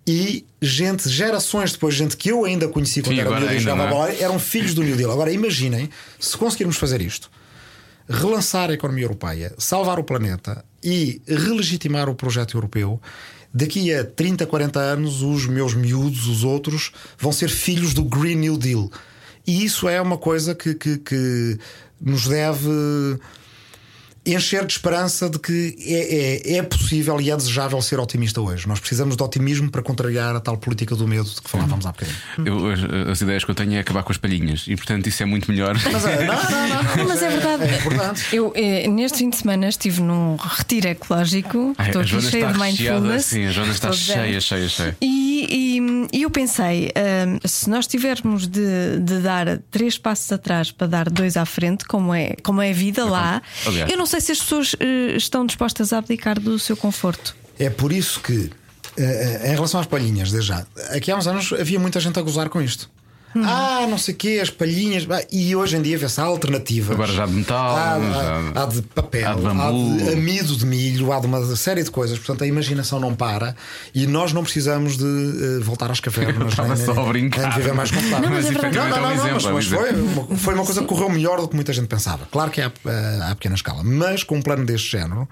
E 0.08 0.46
gente, 0.62 1.08
gerações 1.08 1.72
depois, 1.72 1.94
gente 1.94 2.18
que 2.18 2.32
eu 2.32 2.46
ainda 2.46 2.68
conheci 2.68 3.02
quando 3.02 3.16
Sim, 3.16 3.22
era 3.22 3.40
miúdo 3.40 3.54
e 3.54 3.60
jogava 3.60 3.84
é? 3.84 3.90
bola, 3.90 4.14
eram 4.14 4.40
filhos 4.40 4.74
do 4.74 4.82
New 4.82 4.96
Deal. 4.96 5.12
Agora 5.12 5.32
imaginem 5.32 5.90
se 6.20 6.36
conseguirmos 6.36 6.78
fazer 6.78 7.02
isto, 7.02 7.30
relançar 8.08 8.72
a 8.72 8.74
economia 8.74 9.06
europeia, 9.06 9.54
salvar 9.58 10.00
o 10.00 10.04
planeta 10.04 10.66
e 10.84 11.22
relegitimar 11.28 12.10
o 12.10 12.16
projeto 12.16 12.58
europeu. 12.58 13.00
Daqui 13.54 13.94
a 13.94 14.04
30, 14.04 14.46
40 14.46 14.80
anos, 14.80 15.22
os 15.22 15.48
meus 15.48 15.74
miúdos, 15.74 16.28
os 16.28 16.44
outros, 16.44 16.92
vão 17.18 17.32
ser 17.32 17.50
filhos 17.50 17.94
do 17.94 18.04
Green 18.04 18.36
New 18.36 18.58
Deal. 18.58 18.92
E 19.46 19.66
isso 19.66 19.88
é 19.88 20.00
uma 20.00 20.18
coisa 20.18 20.54
que, 20.54 20.76
que, 20.76 20.98
que 20.98 21.58
nos 22.00 22.28
deve 22.28 22.70
encher 24.36 24.66
de 24.66 24.74
esperança 24.74 25.30
de 25.30 25.40
que 25.40 25.76
é, 25.80 26.54
é, 26.54 26.58
é, 26.58 26.64
possível 26.64 27.20
e 27.22 27.32
é 27.32 27.36
desejável 27.38 27.82
ser 27.82 28.00
otimista 28.00 28.42
hoje. 28.42 28.68
Nós 28.68 28.80
precisamos 28.80 29.16
de 29.16 29.24
otimismo 29.24 29.70
para 29.70 29.82
contrariar 29.82 30.36
a 30.36 30.40
tal 30.40 30.58
política 30.58 30.96
do 30.96 31.08
medo 31.08 31.30
de 31.30 31.42
que 31.42 31.50
falávamos 31.50 31.86
há 31.86 31.92
bocadinho. 31.92 32.18
Eu, 32.46 32.72
as, 32.72 33.12
as, 33.12 33.22
ideias 33.22 33.44
que 33.44 33.52
eu 33.52 33.56
tenho 33.56 33.74
é 33.76 33.80
acabar 33.80 34.04
com 34.04 34.12
as 34.12 34.18
palhinhas 34.18 34.66
e, 34.68 34.76
portanto, 34.76 35.08
isso 35.08 35.22
é 35.24 35.26
muito 35.26 35.50
melhor. 35.52 35.76
Mas 35.92 36.06
é, 36.06 36.26
não, 36.26 36.36
não, 36.36 36.68
não, 36.68 36.96
não, 36.98 37.08
mas 37.08 37.22
é 37.22 37.30
verdade. 37.30 37.64
É 37.64 37.78
importante. 37.78 38.36
Eu, 38.36 38.52
eh, 38.56 38.88
neste 38.88 39.20
fim 39.20 39.30
de 39.30 39.38
semana, 39.38 39.68
estive 39.68 40.02
num 40.02 40.36
retiro 40.36 40.88
ecológico. 40.88 41.74
Ai, 41.78 41.88
estou 41.88 42.02
aqui 42.02 42.22
cheia 42.22 42.52
de 42.52 42.60
mindfulness. 42.60 43.26
Sim, 43.26 43.46
a 43.46 43.52
Joana 43.52 43.72
está 43.72 43.92
cheia, 43.92 44.40
cheia, 44.42 44.70
cheia. 44.70 44.98
E, 45.02 45.48
e, 45.50 46.20
e 46.20 46.24
eu 46.24 46.30
pensei, 46.30 46.90
uh, 46.90 47.48
se 47.48 47.70
nós 47.70 47.88
tivermos 47.88 48.48
de, 48.48 49.00
de, 49.00 49.20
dar 49.20 49.60
três 49.72 49.98
passos 49.98 50.32
atrás 50.32 50.72
para 50.72 50.88
dar 50.88 51.10
dois 51.10 51.38
à 51.38 51.46
frente, 51.46 51.86
como 51.86 52.14
é, 52.14 52.36
como 52.44 52.62
é 52.62 52.72
a 52.72 52.74
vida 52.74 53.06
lá, 53.06 53.42
Aliás. 53.66 53.92
eu 53.92 53.98
não 53.98 54.06
sei 54.06 54.19
se 54.20 54.32
as 54.32 54.40
pessoas 54.40 54.74
uh, 54.74 54.78
estão 55.16 55.46
dispostas 55.46 55.94
a 55.94 55.98
abdicar 55.98 56.40
do 56.40 56.58
seu 56.60 56.76
conforto. 56.76 57.36
É 57.58 57.70
por 57.70 57.92
isso 57.92 58.20
que, 58.22 58.34
uh, 58.34 59.46
em 59.46 59.52
relação 59.52 59.80
às 59.80 59.88
palhinhas, 59.88 60.32
desde 60.32 60.50
já, 60.50 60.66
aqui 60.90 61.12
há 61.12 61.18
uns 61.18 61.28
anos 61.28 61.54
havia 61.54 61.80
muita 61.80 62.00
gente 62.00 62.18
a 62.20 62.22
gozar 62.22 62.50
com 62.50 62.62
isto. 62.62 62.90
Hum. 63.36 63.44
Ah, 63.46 63.86
não 63.88 63.98
sei 63.98 64.14
o 64.14 64.18
quê, 64.18 64.40
as 64.42 64.50
palhinhas. 64.50 65.06
E 65.32 65.56
hoje 65.56 65.78
em 65.78 65.82
dia 65.82 65.98
vê-se 65.98 66.20
alternativas. 66.20 66.92
Agora 66.92 67.12
já 67.12 67.26
de 67.26 67.34
metal, 67.34 67.76
há, 67.76 67.94
há, 68.56 68.64
há 68.64 68.66
de 68.66 68.82
papel, 68.82 69.30
há 69.30 69.36
de, 69.36 69.46
há 69.46 69.72
de, 69.72 70.14
amido 70.14 70.56
de 70.56 70.66
milho, 70.66 71.12
há 71.14 71.20
de 71.20 71.28
uma 71.28 71.56
série 71.56 71.84
de 71.84 71.92
coisas. 71.92 72.18
Portanto, 72.18 72.44
a 72.44 72.48
imaginação 72.48 73.00
não 73.00 73.14
para 73.14 73.56
e 73.94 74.08
nós 74.08 74.34
não 74.34 74.44
precisamos 74.44 74.98
de 74.98 75.04
uh, 75.04 75.62
voltar 75.62 75.92
às 75.92 76.00
cavernas. 76.00 76.58
nem, 76.58 76.86
só 76.86 76.92
a 76.92 77.10
brincar. 77.10 77.42
Nem 77.42 77.50
de 77.50 77.56
viver 77.58 77.74
mais 77.74 77.92
confortável. 77.92 78.30
Não, 78.30 78.36
mas, 78.36 78.46
mas 78.46 78.54
não, 78.56 78.72
não, 78.72 78.90
não, 78.90 79.16
não, 79.16 79.34
mas, 79.34 79.46
mas 79.46 79.66
foi, 79.68 79.92
uma, 79.94 80.38
foi 80.38 80.54
uma 80.56 80.66
coisa 80.66 80.82
que 80.82 80.88
correu 80.88 81.10
melhor 81.10 81.40
do 81.40 81.48
que 81.48 81.56
muita 81.56 81.72
gente 81.72 81.88
pensava. 81.88 82.28
Claro 82.32 82.50
que 82.50 82.62
é 82.62 82.66
à, 82.66 83.32
à 83.32 83.36
pequena 83.36 83.56
escala, 83.56 83.84
mas 83.84 84.24
com 84.24 84.38
um 84.38 84.42
plano 84.42 84.66
deste 84.66 84.92
género. 84.92 85.28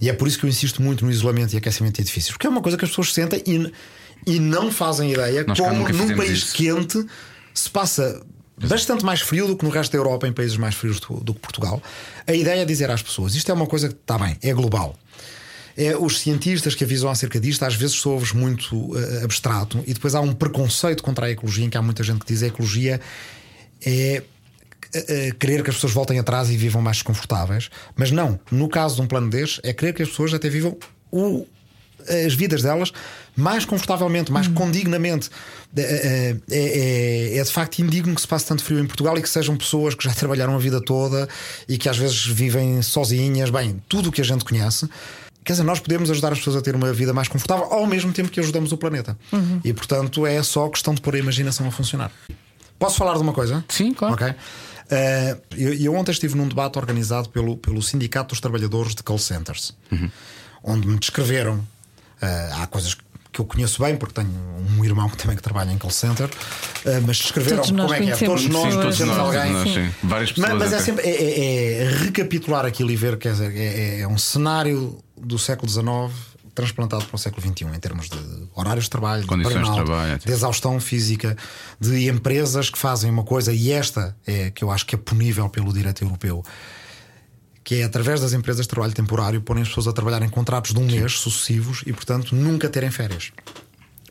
E 0.00 0.08
é 0.08 0.12
por 0.12 0.26
isso 0.26 0.38
que 0.38 0.46
eu 0.46 0.48
insisto 0.48 0.82
muito 0.82 1.04
no 1.04 1.10
isolamento 1.10 1.52
e 1.52 1.58
aquecimento 1.58 1.96
de 1.96 2.00
edifícios, 2.00 2.32
porque 2.32 2.46
é 2.46 2.50
uma 2.50 2.62
coisa 2.62 2.78
que 2.78 2.84
as 2.84 2.90
pessoas 2.90 3.12
sentem 3.12 3.42
e, 3.46 3.70
e 4.26 4.38
não 4.38 4.70
fazem 4.70 5.12
ideia 5.12 5.44
Nós 5.44 5.58
como 5.58 5.88
num 5.88 6.16
país 6.16 6.38
isso. 6.38 6.54
quente 6.54 7.04
se 7.54 7.68
passa 7.68 8.22
bastante 8.56 9.04
mais 9.04 9.20
frio 9.20 9.46
do 9.46 9.56
que 9.56 9.64
no 9.64 9.70
resto 9.70 9.92
da 9.92 9.98
Europa, 9.98 10.28
em 10.28 10.32
países 10.32 10.56
mais 10.56 10.74
frios 10.74 11.00
do, 11.00 11.20
do 11.20 11.34
que 11.34 11.40
Portugal. 11.40 11.82
A 12.26 12.32
ideia 12.32 12.62
é 12.62 12.64
dizer 12.64 12.90
às 12.90 13.02
pessoas: 13.02 13.34
isto 13.34 13.50
é 13.50 13.54
uma 13.54 13.66
coisa 13.66 13.88
que 13.88 13.94
está 13.94 14.18
bem, 14.18 14.36
é 14.42 14.52
global. 14.52 14.96
É, 15.76 15.96
os 15.96 16.18
cientistas 16.18 16.74
que 16.74 16.84
avisam 16.84 17.08
acerca 17.08 17.40
disto 17.40 17.62
às 17.62 17.74
vezes 17.74 17.96
soa-vos 17.96 18.32
muito 18.32 18.76
uh, 18.76 19.24
abstrato 19.24 19.82
e 19.86 19.94
depois 19.94 20.14
há 20.14 20.20
um 20.20 20.34
preconceito 20.34 21.02
contra 21.02 21.26
a 21.26 21.30
ecologia 21.30 21.64
em 21.64 21.70
que 21.70 21.78
há 21.78 21.82
muita 21.82 22.02
gente 22.02 22.18
que 22.18 22.26
diz 22.26 22.40
que 22.40 22.44
a 22.46 22.48
ecologia 22.48 23.00
é 23.86 24.22
uh, 24.94 25.34
querer 25.36 25.62
que 25.62 25.70
as 25.70 25.76
pessoas 25.76 25.92
voltem 25.92 26.18
atrás 26.18 26.50
e 26.50 26.56
vivam 26.56 26.82
mais 26.82 26.98
desconfortáveis, 26.98 27.70
mas 27.96 28.10
não, 28.10 28.38
no 28.50 28.68
caso 28.68 28.96
de 28.96 29.02
um 29.02 29.06
plano 29.06 29.30
deste, 29.30 29.60
é 29.62 29.72
querer 29.72 29.94
que 29.94 30.02
as 30.02 30.08
pessoas 30.08 30.34
até 30.34 30.48
vivam 30.50 30.76
o, 31.10 31.46
as 32.26 32.34
vidas 32.34 32.62
delas 32.62 32.92
mais 33.36 33.64
confortavelmente, 33.64 34.30
mais 34.30 34.46
hum. 34.46 34.54
condignamente. 34.54 35.30
É, 35.76 35.82
é, 35.82 36.36
é, 36.50 37.38
é, 37.38 37.42
de 37.42 37.52
facto 37.52 37.78
indigno 37.78 38.14
que 38.14 38.20
se 38.20 38.26
passe 38.26 38.44
tanto 38.44 38.64
frio 38.64 38.80
em 38.80 38.86
Portugal 38.86 39.16
e 39.16 39.22
que 39.22 39.28
sejam 39.28 39.56
pessoas 39.56 39.94
que 39.94 40.02
já 40.04 40.12
trabalharam 40.12 40.54
a 40.54 40.58
vida 40.58 40.80
toda 40.80 41.28
e 41.68 41.78
que 41.78 41.88
às 41.88 41.96
vezes 41.96 42.26
vivem 42.26 42.82
sozinhas, 42.82 43.50
bem, 43.50 43.80
tudo 43.88 44.08
o 44.08 44.12
que 44.12 44.20
a 44.20 44.24
gente 44.24 44.44
conhece. 44.44 44.88
Quer 45.44 45.54
dizer, 45.54 45.62
nós 45.62 45.80
podemos 45.80 46.10
ajudar 46.10 46.32
as 46.32 46.38
pessoas 46.38 46.56
a 46.56 46.60
ter 46.60 46.74
uma 46.74 46.92
vida 46.92 47.12
mais 47.12 47.28
confortável 47.28 47.66
ao 47.66 47.86
mesmo 47.86 48.12
tempo 48.12 48.30
que 48.30 48.40
ajudamos 48.40 48.72
o 48.72 48.76
planeta. 48.76 49.16
Uhum. 49.32 49.60
E 49.64 49.72
portanto 49.72 50.26
é 50.26 50.42
só 50.42 50.68
questão 50.68 50.92
de 50.92 51.00
pôr 51.00 51.14
a 51.14 51.18
imaginação 51.18 51.66
a 51.66 51.70
funcionar. 51.70 52.10
Posso 52.78 52.96
falar 52.96 53.14
de 53.14 53.20
uma 53.20 53.32
coisa? 53.32 53.64
Sim, 53.68 53.94
claro. 53.94 54.14
Ok. 54.14 54.28
Uh, 54.28 55.40
eu, 55.56 55.74
eu, 55.74 55.94
ontem 55.94 56.10
estive 56.10 56.36
num 56.36 56.48
debate 56.48 56.78
organizado 56.78 57.28
pelo, 57.28 57.56
pelo 57.56 57.80
Sindicato 57.80 58.30
dos 58.30 58.40
Trabalhadores 58.40 58.94
de 58.94 59.02
Call 59.04 59.18
Centers, 59.18 59.76
uhum. 59.92 60.10
onde 60.64 60.88
me 60.88 60.98
descreveram. 60.98 61.64
Uh, 62.22 62.62
há 62.62 62.66
coisas 62.66 62.96
que 63.32 63.40
eu 63.40 63.44
conheço 63.44 63.82
bem, 63.82 63.96
porque 63.96 64.14
tenho 64.14 64.30
um 64.78 64.84
irmão 64.84 65.08
que 65.08 65.16
também 65.16 65.36
que 65.36 65.42
trabalha 65.42 65.72
em 65.72 65.78
call 65.78 65.90
center, 65.90 66.26
uh, 66.26 67.02
mas 67.06 67.16
escreveram 67.18 67.62
como 67.62 67.94
é 67.94 68.00
que 68.00 68.10
é. 68.10 68.16
Todos 68.16 68.46
nós 68.48 68.74
conhecemos 68.74 69.18
alguém. 69.18 69.52
Nós, 69.52 69.70
sim. 69.70 69.90
Várias 70.02 70.32
pessoas. 70.32 70.52
Mas, 70.52 70.70
mas 70.70 70.72
é 70.72 70.80
sempre 70.80 71.06
é, 71.06 71.10
é, 71.10 71.82
é, 71.84 71.88
recapitular 71.90 72.66
aquilo 72.66 72.90
e 72.90 72.96
ver, 72.96 73.16
quer 73.18 73.32
dizer, 73.32 73.56
é, 73.56 74.00
é 74.00 74.08
um 74.08 74.18
cenário 74.18 74.98
do 75.16 75.38
século 75.38 75.70
XIX 75.70 76.30
transplantado 76.54 77.04
para 77.06 77.14
o 77.14 77.18
século 77.18 77.40
XXI 77.40 77.64
em 77.64 77.78
termos 77.78 78.08
de 78.08 78.18
horários 78.54 78.84
de 78.84 78.90
trabalho, 78.90 79.26
condições 79.26 79.54
de, 79.54 79.60
burnout, 79.60 79.80
de 79.80 79.86
trabalho, 79.86 80.18
de 80.18 80.32
exaustão 80.32 80.80
física, 80.80 81.36
de 81.78 82.08
empresas 82.08 82.68
que 82.68 82.78
fazem 82.78 83.10
uma 83.10 83.22
coisa, 83.22 83.52
e 83.52 83.70
esta 83.70 84.16
é 84.26 84.50
que 84.50 84.64
eu 84.64 84.70
acho 84.70 84.84
que 84.84 84.94
é 84.94 84.98
punível 84.98 85.48
pelo 85.48 85.72
direito 85.72 86.02
europeu 86.02 86.44
que 87.70 87.76
é 87.76 87.84
através 87.84 88.20
das 88.20 88.32
empresas 88.32 88.64
de 88.64 88.68
trabalho 88.68 88.92
temporário 88.92 89.40
porem 89.40 89.62
as 89.62 89.68
pessoas 89.68 89.86
a 89.86 89.92
trabalhar 89.92 90.20
em 90.22 90.28
contratos 90.28 90.74
de 90.74 90.80
um 90.80 90.86
mês 90.86 91.20
sucessivos 91.20 91.84
e, 91.86 91.92
portanto, 91.92 92.34
nunca 92.34 92.68
terem 92.68 92.90
férias. 92.90 93.30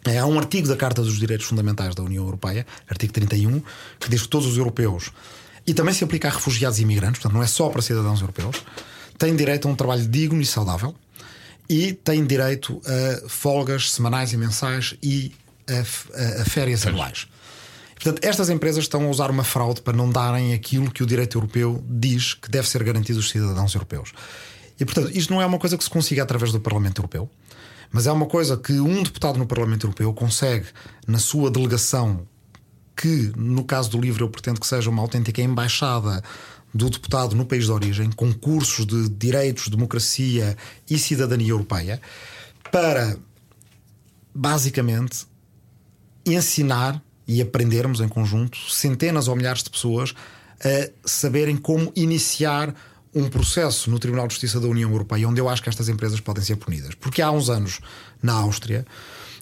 É, 0.05 0.17
há 0.17 0.25
um 0.25 0.39
artigo 0.39 0.65
da 0.65 0.77
Carta 0.77 1.01
dos 1.01 1.19
Direitos 1.19 1.45
Fundamentais 1.45 1.93
da 1.93 2.01
União 2.01 2.23
Europeia, 2.23 2.65
artigo 2.89 3.11
31, 3.11 3.61
que 3.99 4.09
diz 4.09 4.21
que 4.21 4.29
todos 4.29 4.47
os 4.47 4.57
europeus, 4.57 5.11
e 5.67 5.73
também 5.73 5.93
se 5.93 6.05
aplica 6.05 6.29
a 6.29 6.31
refugiados 6.31 6.79
e 6.79 6.83
imigrantes, 6.83 7.19
portanto, 7.19 7.33
não 7.33 7.43
é 7.43 7.47
só 7.47 7.67
para 7.67 7.81
cidadãos 7.81 8.21
europeus, 8.21 8.63
têm 9.17 9.35
direito 9.35 9.67
a 9.67 9.71
um 9.71 9.75
trabalho 9.75 10.07
digno 10.07 10.41
e 10.41 10.45
saudável 10.45 10.95
e 11.67 11.91
têm 11.91 12.25
direito 12.25 12.81
a 12.85 13.27
folgas 13.27 13.91
semanais 13.91 14.31
e 14.31 14.37
mensais 14.37 14.95
e 15.03 15.33
a, 15.67 16.37
a, 16.39 16.41
a 16.43 16.45
férias 16.45 16.87
anuais. 16.87 17.27
Portanto, 18.01 18.23
estas 18.23 18.49
empresas 18.49 18.85
estão 18.85 19.05
a 19.05 19.09
usar 19.09 19.29
uma 19.29 19.43
fraude 19.43 19.81
para 19.81 19.95
não 19.95 20.09
darem 20.09 20.53
aquilo 20.53 20.89
que 20.89 21.03
o 21.03 21.05
direito 21.05 21.37
europeu 21.37 21.83
diz 21.85 22.33
que 22.33 22.49
deve 22.49 22.67
ser 22.67 22.81
garantido 22.81 23.19
aos 23.19 23.29
cidadãos 23.29 23.75
europeus. 23.75 24.13
E, 24.79 24.85
portanto, 24.85 25.11
isto 25.13 25.33
não 25.33 25.41
é 25.41 25.45
uma 25.45 25.59
coisa 25.59 25.77
que 25.77 25.83
se 25.83 25.89
consiga 25.89 26.23
através 26.23 26.53
do 26.53 26.61
Parlamento 26.61 26.99
Europeu, 26.99 27.29
mas 27.91 28.07
é 28.07 28.11
uma 28.11 28.25
coisa 28.25 28.55
que 28.55 28.79
um 28.79 29.03
deputado 29.03 29.37
no 29.37 29.45
Parlamento 29.45 29.85
Europeu 29.85 30.13
consegue, 30.13 30.67
na 31.05 31.19
sua 31.19 31.51
delegação, 31.51 32.25
que 32.95 33.33
no 33.35 33.65
caso 33.65 33.89
do 33.89 33.99
livro 33.99 34.23
eu 34.23 34.29
pretendo 34.29 34.61
que 34.61 34.67
seja 34.67 34.89
uma 34.89 35.01
autêntica 35.01 35.41
embaixada 35.41 36.23
do 36.73 36.89
deputado 36.89 37.35
no 37.35 37.45
país 37.45 37.65
de 37.65 37.71
origem, 37.71 38.09
com 38.11 38.31
cursos 38.31 38.85
de 38.85 39.09
direitos, 39.09 39.67
democracia 39.67 40.55
e 40.89 40.97
cidadania 40.97 41.49
europeia, 41.49 41.99
para 42.71 43.17
basicamente 44.33 45.27
ensinar 46.25 47.01
e 47.29 47.43
aprendermos 47.43 48.01
em 48.01 48.07
conjunto 48.07 48.57
centenas 48.71 49.27
ou 49.27 49.35
milhares 49.35 49.61
de 49.61 49.69
pessoas 49.69 50.15
a 50.59 50.89
saberem 51.07 51.55
como 51.55 51.91
iniciar 51.95 52.73
um 53.13 53.29
processo 53.29 53.91
no 53.91 53.99
Tribunal 53.99 54.27
de 54.27 54.33
Justiça 54.33 54.59
da 54.59 54.67
União 54.67 54.89
Europeia 54.89 55.29
onde 55.29 55.39
eu 55.39 55.47
acho 55.47 55.61
que 55.61 55.69
estas 55.69 55.89
empresas 55.89 56.19
podem 56.19 56.43
ser 56.43 56.55
punidas. 56.55 56.95
Porque 56.95 57.21
há 57.21 57.29
uns 57.29 57.47
anos, 57.47 57.81
na 58.21 58.33
Áustria, 58.33 58.83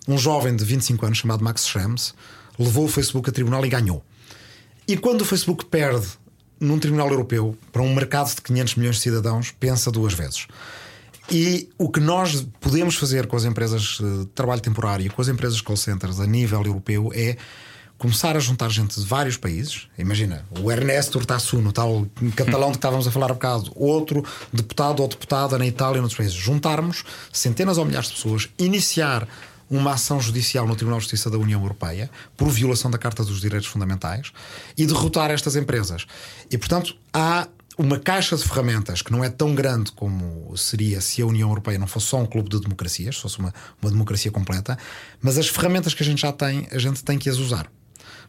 um 0.06 0.18
jovem 0.18 0.54
de 0.54 0.66
25 0.66 1.06
anos 1.06 1.18
chamado 1.20 1.42
Max 1.42 1.66
Schrems 1.66 2.14
levou 2.60 2.86
o 2.86 2.88
Facebook 2.90 3.30
a 3.30 3.32
tribunal 3.34 3.66
e 3.66 3.70
ganhou. 3.70 4.04
E 4.86 4.98
quando 4.98 5.22
o 5.22 5.26
Facebook 5.26 5.66
perde 5.66 6.08
num 6.60 6.80
tribunal 6.80 7.10
europeu 7.10 7.58
para 7.72 7.82
um 7.82 7.96
mercado 7.96 8.36
de 8.36 8.42
500 8.42 8.76
milhões 8.76 8.96
de 8.98 9.02
cidadãos, 9.02 9.52
pensa 9.58 9.90
duas 9.90 10.14
vezes. 10.14 10.46
E 11.32 11.70
o 11.78 11.90
que 11.90 12.02
nós 12.02 12.46
podemos 12.60 12.96
fazer 12.96 13.28
com 13.28 13.38
as 13.38 13.46
empresas 13.46 13.98
de 13.98 14.26
trabalho 14.36 14.62
temporário, 14.62 15.12
com 15.14 15.22
as 15.22 15.30
empresas 15.30 15.62
call 15.62 15.78
centers 15.78 16.20
a 16.20 16.28
nível 16.28 16.62
europeu 16.64 17.12
é 17.14 17.38
começar 17.98 18.36
a 18.38 18.39
juntar 18.39 18.70
gente 18.70 19.00
de 19.00 19.06
vários 19.06 19.38
países. 19.38 19.88
Imagina, 19.98 20.45
o 20.62 20.72
Ernesto 20.72 21.18
Urtasun, 21.18 21.72
tal 21.72 22.08
catalão 22.36 22.68
de 22.68 22.74
que 22.74 22.78
estávamos 22.78 23.08
a 23.08 23.12
falar 23.12 23.32
há 23.32 23.34
bocado, 23.34 23.72
outro 23.76 24.24
deputado 24.54 25.02
ou 25.02 25.08
deputada 25.08 25.58
na 25.58 25.66
Itália 25.66 25.98
e 25.98 26.02
noutros 26.02 26.18
países. 26.18 26.36
Juntarmos 26.36 27.04
centenas 27.32 27.78
ou 27.78 27.86
milhares 27.86 28.10
de 28.10 28.16
pessoas, 28.16 28.50
iniciar 28.58 29.28
uma 29.70 29.93
ação 29.93 30.20
judicial 30.22 30.66
no 30.66 30.76
Tribunal 30.76 31.00
de 31.00 31.04
Justiça 31.04 31.30
da 31.30 31.38
União 31.38 31.62
Europeia 31.62 32.10
por 32.38 32.50
violação 32.50 32.89
da 32.89 32.98
Carta 32.98 33.24
dos 33.24 33.41
Direitos 33.41 33.68
Fundamentais 33.68 34.32
e 34.78 34.86
derrotar 34.86 35.30
estas 35.30 35.56
empresas. 35.56 36.06
E, 36.50 36.58
portanto, 36.58 36.95
há 37.14 37.48
uma 37.78 38.00
caixa 38.00 38.36
de 38.36 38.43
ferramentas 38.43 39.02
que 39.02 39.12
não 39.12 39.24
é 39.24 39.30
tão 39.30 39.54
grande 39.54 39.91
como 39.91 40.56
seria 40.58 41.00
se 41.00 41.22
a 41.22 41.26
União 41.26 41.50
Europeia 41.50 41.78
não 41.78 41.86
fosse 41.86 42.08
só 42.08 42.18
um 42.18 42.26
clube 42.26 42.50
de 42.50 42.60
democracias, 42.60 43.18
fosse 43.18 43.38
uma, 43.38 43.54
uma 43.82 43.91
democracia 43.91 44.32
completa, 44.32 44.78
mas 45.22 45.38
as 45.38 45.48
ferramentas 45.48 45.93
que 45.93 46.02
a 46.02 46.06
gente 46.06 46.22
já 46.22 46.32
tem, 46.32 46.68
a 46.72 46.78
gente 46.80 47.04
tem 47.04 47.20
que 47.20 47.30
as 47.30 47.38
usar. 47.38 47.70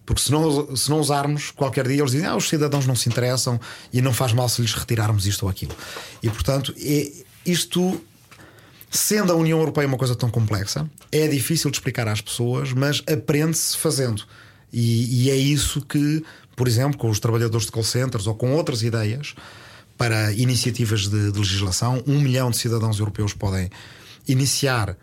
Porque 0.07 0.23
se 0.23 0.33
não, 0.33 0.77
se 0.77 0.89
não 0.89 1.01
usarmos, 1.01 1.51
qualquer 1.51 1.87
dia 1.87 2.01
eles 2.01 2.13
dizem 2.13 2.27
ah, 2.27 2.37
os 2.37 2.49
cidadãos 2.49 2.87
não 2.87 2.97
se 2.97 3.09
interessam 3.09 3.61
e 3.93 4.01
não 4.01 4.13
faz 4.13 4.33
mal 4.33 4.49
se 4.49 4.63
lhes 4.63 4.73
retirarmos 4.73 5.27
isto 5.27 5.43
ou 5.43 5.51
aquilo. 5.51 5.75
E 6.23 6.31
portanto, 6.31 6.75
é, 6.79 7.11
isto 7.45 8.01
Sendo 8.91 9.33
a 9.33 9.37
União 9.37 9.59
Europeia 9.59 9.87
uma 9.87 9.99
coisa 9.99 10.17
tão 10.17 10.31
complexa, 10.31 10.89
é 11.13 11.29
difícil 11.29 11.71
de 11.71 11.77
explicar 11.77 12.09
às 12.09 12.23
pessoas, 12.23 12.73
mas 12.73 13.03
aprende-se 13.07 13.77
fazendo. 13.77 14.25
E, 14.73 15.25
e, 15.25 15.31
é 15.31 15.37
isso 15.37 15.83
que, 15.83 16.25
por 16.57 16.67
exemplo, 16.67 16.99
com 16.99 17.11
os 17.11 17.21
trabalhadores 17.21 17.67
de 17.67 17.73
call 17.73 17.85
centers 17.85 18.27
ou 18.27 18.35
com 18.35 18.53
outras 18.53 18.83
ideias 18.83 19.35
para 19.97 20.33
iniciativas 20.33 21.07
de, 21.07 21.33
de 21.33 21.39
legislação, 21.39 22.03
um 22.07 22.19
milhão 22.21 22.51
de 22.51 22.57
cidadãos 22.57 22.99
europeus 22.99 23.35
podem 23.35 23.69
iniciar 24.27 24.97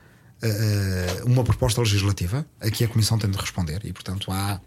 uma 1.25 1.43
proposta 1.43 1.81
legislativa 1.81 2.45
a 2.59 2.69
que 2.69 2.83
a 2.83 2.87
Comissão 2.87 3.17
tem 3.17 3.29
de 3.29 3.37
responder. 3.37 3.81
E, 3.85 3.93
portanto, 3.93 4.31
há 4.31 4.59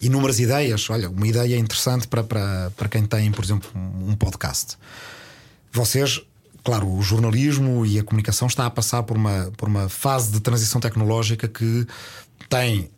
inúmeras 0.00 0.38
ideias. 0.38 0.88
Olha, 0.90 1.08
uma 1.10 1.26
ideia 1.26 1.56
interessante 1.56 2.06
para, 2.06 2.22
para, 2.22 2.70
para 2.76 2.88
quem 2.88 3.04
tem, 3.04 3.30
por 3.32 3.44
exemplo, 3.44 3.70
um 3.74 4.14
podcast. 4.14 4.76
Vocês 5.72 6.20
claro, 6.64 6.90
o 6.90 7.02
jornalismo 7.02 7.84
e 7.84 7.98
a 7.98 8.02
comunicação 8.02 8.48
está 8.48 8.64
a 8.64 8.70
passar 8.70 9.02
por 9.02 9.16
uma, 9.16 9.52
por 9.56 9.68
uma 9.68 9.88
fase 9.88 10.32
de 10.32 10.40
transição 10.40 10.80
tecnológica 10.80 11.46
que 11.46 11.86
tem 12.48 12.88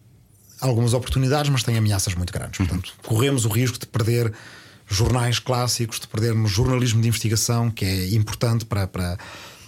algumas 0.60 0.94
oportunidades, 0.94 1.50
mas 1.50 1.64
tem 1.64 1.76
ameaças 1.76 2.14
muito 2.14 2.32
grandes. 2.32 2.60
Uhum. 2.60 2.66
Portanto, 2.66 2.94
corremos 3.02 3.44
o 3.44 3.48
risco 3.48 3.78
de 3.78 3.86
perder 3.86 4.32
jornais 4.88 5.40
clássicos, 5.40 5.98
de 5.98 6.06
perdermos 6.06 6.50
jornalismo 6.50 7.02
de 7.02 7.08
investigação, 7.08 7.68
que 7.68 7.84
é 7.84 8.14
importante 8.14 8.64
para, 8.64 8.86
para, 8.86 9.18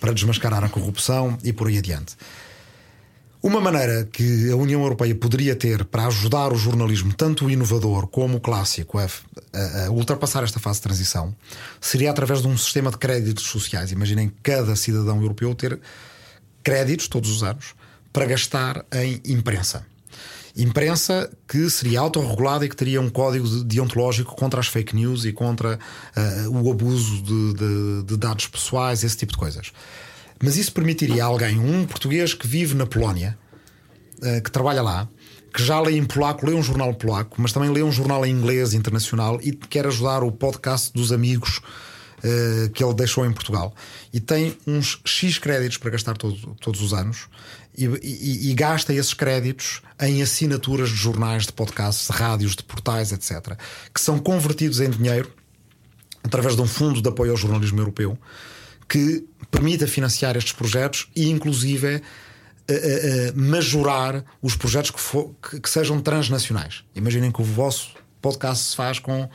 para 0.00 0.12
desmascarar 0.12 0.64
a 0.64 0.68
corrupção 0.68 1.38
e 1.42 1.52
por 1.52 1.68
aí 1.68 1.78
adiante. 1.78 2.16
Uma 3.40 3.60
maneira 3.60 4.04
que 4.04 4.50
a 4.50 4.56
União 4.56 4.82
Europeia 4.82 5.14
poderia 5.14 5.54
ter 5.54 5.84
para 5.84 6.06
ajudar 6.06 6.52
o 6.52 6.56
jornalismo, 6.56 7.12
tanto 7.14 7.46
o 7.46 7.50
inovador 7.50 8.08
como 8.08 8.38
o 8.38 8.40
clássico, 8.40 8.98
a, 8.98 9.04
a, 9.04 9.90
ultrapassar 9.90 10.42
esta 10.42 10.58
fase 10.58 10.80
de 10.80 10.82
transição, 10.82 11.34
seria 11.80 12.10
através 12.10 12.42
de 12.42 12.48
um 12.48 12.58
sistema 12.58 12.90
de 12.90 12.98
créditos 12.98 13.44
sociais. 13.44 13.92
Imaginem 13.92 14.32
cada 14.42 14.74
cidadão 14.74 15.20
europeu 15.22 15.54
ter 15.54 15.78
créditos 16.64 17.06
todos 17.06 17.30
os 17.30 17.44
anos 17.44 17.74
para 18.12 18.26
gastar 18.26 18.84
em 18.92 19.20
imprensa. 19.24 19.86
Imprensa 20.56 21.30
que 21.46 21.68
seria 21.70 22.00
autorregulada 22.00 22.64
e 22.64 22.68
que 22.68 22.76
teria 22.76 23.00
um 23.00 23.08
código 23.08 23.46
deontológico 23.64 24.34
contra 24.34 24.60
as 24.60 24.66
fake 24.66 24.94
news 24.94 25.24
e 25.24 25.32
contra 25.32 25.78
uh, 25.78 26.50
o 26.50 26.70
abuso 26.70 27.22
de, 27.22 27.54
de, 27.54 28.02
de 28.04 28.16
dados 28.16 28.46
pessoais, 28.46 29.04
esse 29.04 29.16
tipo 29.16 29.32
de 29.32 29.38
coisas. 29.38 29.72
Mas 30.42 30.56
isso 30.56 30.72
permitiria 30.72 31.24
a 31.24 31.26
alguém, 31.26 31.58
um 31.58 31.84
português 31.84 32.34
que 32.34 32.46
vive 32.46 32.74
na 32.74 32.86
Polónia, 32.86 33.38
uh, 34.18 34.42
que 34.42 34.50
trabalha 34.50 34.82
lá, 34.82 35.08
que 35.52 35.62
já 35.62 35.80
lê 35.80 35.96
em 35.96 36.04
polaco, 36.04 36.46
lê 36.46 36.54
um 36.54 36.62
jornal 36.62 36.94
polaco, 36.94 37.40
mas 37.40 37.52
também 37.52 37.70
lê 37.70 37.82
um 37.82 37.92
jornal 37.92 38.24
em 38.24 38.30
inglês 38.30 38.74
internacional 38.74 39.40
e 39.42 39.52
quer 39.52 39.86
ajudar 39.86 40.22
o 40.22 40.30
podcast 40.30 40.92
dos 40.92 41.10
amigos 41.10 41.60
uh, 42.18 42.70
que 42.70 42.82
ele 42.82 42.94
deixou 42.94 43.24
em 43.26 43.32
Portugal. 43.32 43.74
E 44.12 44.20
tem 44.20 44.56
uns 44.66 45.00
X 45.04 45.38
créditos 45.38 45.78
para 45.78 45.90
gastar 45.90 46.16
todo, 46.16 46.56
todos 46.60 46.80
os 46.80 46.92
anos 46.92 47.28
e, 47.84 47.86
e, 48.02 48.50
e, 48.50 48.54
gasta 48.54 48.92
esses 48.92 49.14
créditos 49.14 49.82
em 50.00 50.22
assinaturas 50.22 50.88
de 50.88 50.96
jornais, 50.96 51.46
de 51.46 51.52
podcasts, 51.52 52.08
de 52.08 52.12
rádios, 52.12 52.56
de 52.56 52.62
portais, 52.64 53.12
etc., 53.12 53.56
que 53.94 54.00
são 54.00 54.18
convertidos 54.18 54.80
em 54.80 54.90
dinheiro 54.90 55.32
através 56.22 56.56
de 56.56 56.62
um 56.62 56.66
fundo 56.66 57.00
de 57.00 57.08
apoio 57.08 57.30
ao 57.30 57.36
jornalismo 57.36 57.80
europeu 57.80 58.18
que 58.88 59.24
permita 59.50 59.86
financiar 59.86 60.36
estes 60.36 60.52
projetos 60.52 61.08
e, 61.14 61.28
inclusive, 61.28 62.02
majorar 63.34 64.24
os 64.42 64.54
projetos 64.54 64.90
que, 64.90 65.00
for, 65.00 65.34
que, 65.42 65.60
que, 65.60 65.70
sejam 65.70 66.00
transnacionais. 66.00 66.84
Imaginem 66.94 67.32
que 67.32 67.40
o 67.40 67.44
vosso 67.44 67.94
podcast 68.20 68.70
se 68.70 68.76
faz 68.76 68.98
com, 68.98 69.28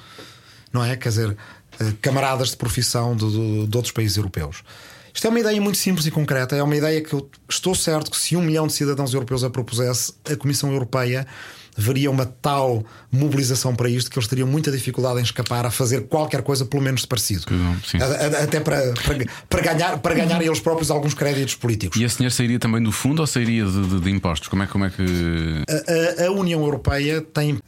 não 0.72 0.84
é? 0.84 0.96
Quer 0.96 1.10
dizer, 1.10 1.30
uh, 1.30 1.94
camaradas 2.02 2.50
de 2.50 2.58
profissão 2.58 3.16
de, 3.16 3.30
de, 3.30 3.68
de, 3.68 3.78
outros 3.78 3.92
países 3.92 4.18
europeus. 4.18 4.64
Isto 5.14 5.28
é 5.28 5.30
uma 5.30 5.40
ideia 5.40 5.62
muito 5.62 5.78
simples 5.78 6.06
e 6.06 6.12
concreta. 6.12 6.56
É 6.56 6.64
uma 6.64 6.76
ideia 6.76 7.02
que 7.02 7.14
eu 7.14 7.30
estou 7.50 7.76
certo 7.76 8.10
que 8.10 8.18
se 8.18 8.36
um 8.36 8.42
milhão 8.42 8.68
de 8.68 8.74
cidadãos 8.74 9.14
europeus 9.14 9.44
a 9.44 9.50
propusesse, 9.50 10.14
a 10.30 10.36
Comissão 10.36 10.72
Europeia 10.72 11.28
veria 11.78 12.10
uma 12.10 12.26
tal 12.26 12.84
mobilização 13.12 13.76
para 13.76 13.90
isto 13.90 14.10
que 14.10 14.18
eles 14.18 14.28
teriam 14.28 14.48
muita 14.48 14.72
dificuldade 14.72 15.20
em 15.20 15.24
escapar 15.24 15.66
a 15.66 15.72
fazer 15.72 16.02
qualquer 16.08 16.42
coisa, 16.42 16.66
pelo 16.66 16.84
menos 16.84 17.02
de 17.02 17.08
parecido. 17.08 17.46
Até 18.44 18.60
para, 18.60 18.94
para, 18.94 19.26
para, 19.50 19.62
ganhar, 19.62 19.98
para 19.98 20.14
ganhar 20.14 20.42
eles 20.42 20.60
próprios 20.60 20.92
alguns 20.92 21.14
créditos 21.14 21.56
políticos. 21.56 22.00
E 22.00 22.04
esse 22.04 22.18
dinheiro 22.18 22.34
sairia 22.34 22.60
também 22.60 22.82
do 22.82 22.92
fundo 22.92 23.20
ou 23.20 23.28
sairia 23.28 23.66
de, 23.66 23.88
de, 23.88 24.00
de 24.02 24.10
impostos? 24.10 24.48
Como 24.48 24.64
é, 24.64 24.68
como 24.68 24.86
é 24.86 24.90
que. 24.90 25.64
A, 25.68 26.24
a, 26.24 26.28
a 26.28 26.32
União 26.32 26.62
Europeia 26.62 27.22
tem 27.22 27.54
uh, 27.54 27.60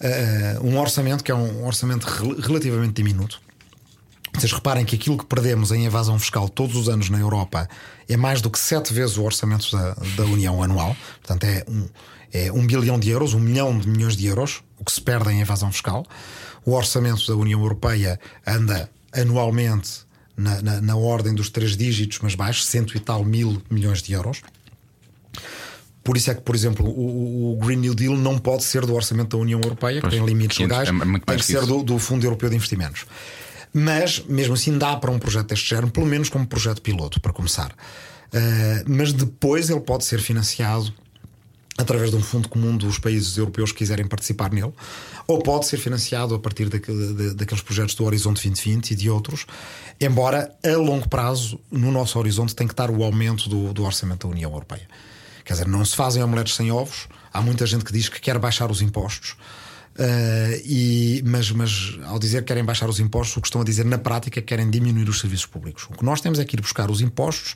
um 0.61 0.77
orçamento 0.79 1.23
que 1.23 1.31
é 1.31 1.35
um 1.35 1.65
orçamento 1.65 2.05
relativamente 2.39 2.93
diminuto. 2.93 3.44
Vocês 4.39 4.51
reparem 4.51 4.85
que 4.85 4.95
aquilo 4.95 5.17
que 5.17 5.25
perdemos 5.25 5.71
em 5.71 5.85
evasão 5.85 6.19
fiscal 6.19 6.47
todos 6.49 6.75
os 6.75 6.89
anos 6.89 7.09
na 7.09 7.19
Europa 7.19 7.67
é 8.07 8.17
mais 8.17 8.41
do 8.41 8.49
que 8.49 8.59
sete 8.59 8.93
vezes 8.93 9.17
o 9.17 9.23
orçamento 9.23 9.71
da, 9.71 9.93
da 10.17 10.23
União 10.25 10.61
anual. 10.61 10.95
Portanto, 11.21 11.43
é 11.45 11.63
um 11.67 11.87
é 12.35 12.51
um 12.51 12.67
bilhão 12.67 12.99
de 12.99 13.09
euros, 13.09 13.33
um 13.33 13.39
milhão 13.39 13.77
de 13.77 13.87
milhões 13.87 14.17
de 14.17 14.25
euros, 14.25 14.61
o 14.77 14.83
que 14.83 14.91
se 14.91 14.99
perde 14.99 15.31
em 15.31 15.39
evasão 15.39 15.71
fiscal. 15.71 16.05
O 16.65 16.73
orçamento 16.73 17.25
da 17.25 17.33
União 17.33 17.61
Europeia 17.61 18.19
anda 18.45 18.89
anualmente 19.13 20.01
na, 20.35 20.61
na, 20.61 20.81
na 20.81 20.95
ordem 20.97 21.33
dos 21.33 21.49
três 21.49 21.77
dígitos, 21.77 22.19
mas 22.21 22.35
baixo, 22.35 22.63
cento 22.63 22.97
e 22.97 22.99
tal 22.99 23.23
mil 23.23 23.61
milhões 23.69 24.01
de 24.01 24.11
euros. 24.11 24.41
Por 26.03 26.17
isso 26.17 26.29
é 26.29 26.35
que, 26.35 26.41
por 26.41 26.53
exemplo, 26.53 26.85
o, 26.85 27.53
o, 27.53 27.65
Green 27.65 27.77
New 27.77 27.95
Deal 27.95 28.15
não 28.17 28.37
pode 28.37 28.63
ser 28.65 28.85
do 28.85 28.93
orçamento 28.93 29.37
da 29.37 29.41
União 29.41 29.59
Europeia, 29.59 30.01
pois, 30.01 30.13
que 30.13 30.19
tem 30.19 30.27
limites 30.27 30.59
legais, 30.59 30.89
é 30.89 30.91
tem 30.91 31.37
que 31.37 31.45
ser 31.45 31.65
do, 31.65 31.81
do, 31.83 31.97
Fundo 31.97 32.25
Europeu 32.25 32.49
de 32.49 32.55
Investimentos. 32.55 33.05
Mas, 33.77 34.23
mesmo 34.25 34.53
assim, 34.53 34.77
dá 34.77 34.95
para 34.95 35.11
um 35.11 35.19
projeto 35.19 35.47
deste 35.47 35.67
género, 35.67 35.91
pelo 35.91 36.05
menos 36.05 36.29
como 36.29 36.47
projeto 36.47 36.81
piloto, 36.81 37.19
para 37.19 37.33
começar. 37.33 37.71
Uh, 37.71 38.87
mas 38.87 39.11
depois 39.11 39.69
ele 39.69 39.81
pode 39.81 40.05
ser 40.05 40.21
financiado 40.21 40.93
através 41.77 42.09
de 42.09 42.15
um 42.15 42.23
fundo 42.23 42.47
comum 42.47 42.77
dos 42.77 42.97
países 42.97 43.35
europeus 43.35 43.73
que 43.73 43.79
quiserem 43.79 44.07
participar 44.07 44.49
nele, 44.49 44.73
ou 45.27 45.39
pode 45.39 45.65
ser 45.65 45.75
financiado 45.75 46.33
a 46.33 46.39
partir 46.39 46.69
daqueles 46.69 47.61
projetos 47.61 47.95
do 47.95 48.05
Horizonte 48.05 48.35
2020 48.35 48.91
e 48.91 48.95
de 48.95 49.09
outros, 49.09 49.45
embora 49.99 50.55
a 50.63 50.77
longo 50.77 51.09
prazo, 51.09 51.59
no 51.69 51.91
nosso 51.91 52.17
horizonte, 52.17 52.55
tem 52.55 52.65
que 52.65 52.71
estar 52.71 52.89
o 52.89 53.03
aumento 53.03 53.49
do, 53.49 53.73
do 53.73 53.83
orçamento 53.83 54.25
da 54.25 54.33
União 54.33 54.51
Europeia. 54.51 54.87
Quer 55.43 55.51
dizer, 55.51 55.67
não 55.67 55.83
se 55.83 55.97
fazem 55.97 56.23
omeletes 56.23 56.55
sem 56.55 56.71
ovos, 56.71 57.09
há 57.33 57.41
muita 57.41 57.65
gente 57.65 57.83
que 57.83 57.91
diz 57.91 58.07
que 58.07 58.21
quer 58.21 58.39
baixar 58.39 58.71
os 58.71 58.81
impostos. 58.81 59.35
Uh, 59.97 60.59
e, 60.65 61.23
mas, 61.25 61.49
mas 61.51 61.97
ao 62.05 62.19
dizer 62.19 62.41
que 62.41 62.47
querem 62.47 62.65
baixar 62.65 62.89
os 62.89 62.99
impostos, 62.99 63.37
o 63.37 63.41
que 63.41 63.47
estão 63.47 63.61
a 63.61 63.63
dizer 63.63 63.85
na 63.85 63.97
prática 63.97 64.39
é 64.39 64.41
que 64.41 64.47
querem 64.47 64.69
diminuir 64.69 65.07
os 65.07 65.19
serviços 65.19 65.45
públicos. 65.45 65.87
O 65.89 65.93
que 65.93 66.03
nós 66.03 66.19
temos 66.19 66.37
é 66.37 66.45
que 66.45 66.55
ir 66.55 66.61
buscar 66.61 66.91
os 66.91 66.99
impostos 67.01 67.55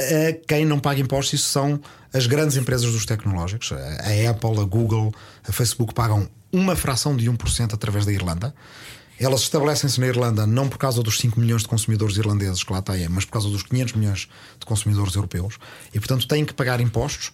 a 0.00 0.32
quem 0.46 0.64
não 0.64 0.78
paga 0.78 1.00
impostos, 1.00 1.40
isso 1.40 1.50
são 1.50 1.80
as 2.12 2.26
grandes 2.26 2.56
empresas 2.56 2.92
dos 2.92 3.06
tecnológicos. 3.06 3.72
A 3.72 4.30
Apple, 4.30 4.60
a 4.60 4.64
Google, 4.64 5.12
a 5.46 5.52
Facebook 5.52 5.94
pagam 5.94 6.28
uma 6.52 6.76
fração 6.76 7.16
de 7.16 7.30
1% 7.30 7.74
através 7.74 8.04
da 8.04 8.12
Irlanda. 8.12 8.54
Elas 9.18 9.40
estabelecem-se 9.40 9.98
na 9.98 10.06
Irlanda 10.06 10.46
não 10.46 10.68
por 10.68 10.76
causa 10.76 11.02
dos 11.02 11.18
5 11.18 11.40
milhões 11.40 11.62
de 11.62 11.68
consumidores 11.68 12.18
irlandeses 12.18 12.62
que 12.62 12.70
lá 12.70 12.82
têm, 12.82 13.08
mas 13.08 13.24
por 13.24 13.32
causa 13.32 13.48
dos 13.48 13.62
500 13.62 13.94
milhões 13.94 14.28
de 14.60 14.66
consumidores 14.66 15.14
europeus. 15.14 15.58
E, 15.94 15.98
portanto, 15.98 16.28
têm 16.28 16.44
que 16.44 16.52
pagar 16.52 16.80
impostos. 16.80 17.32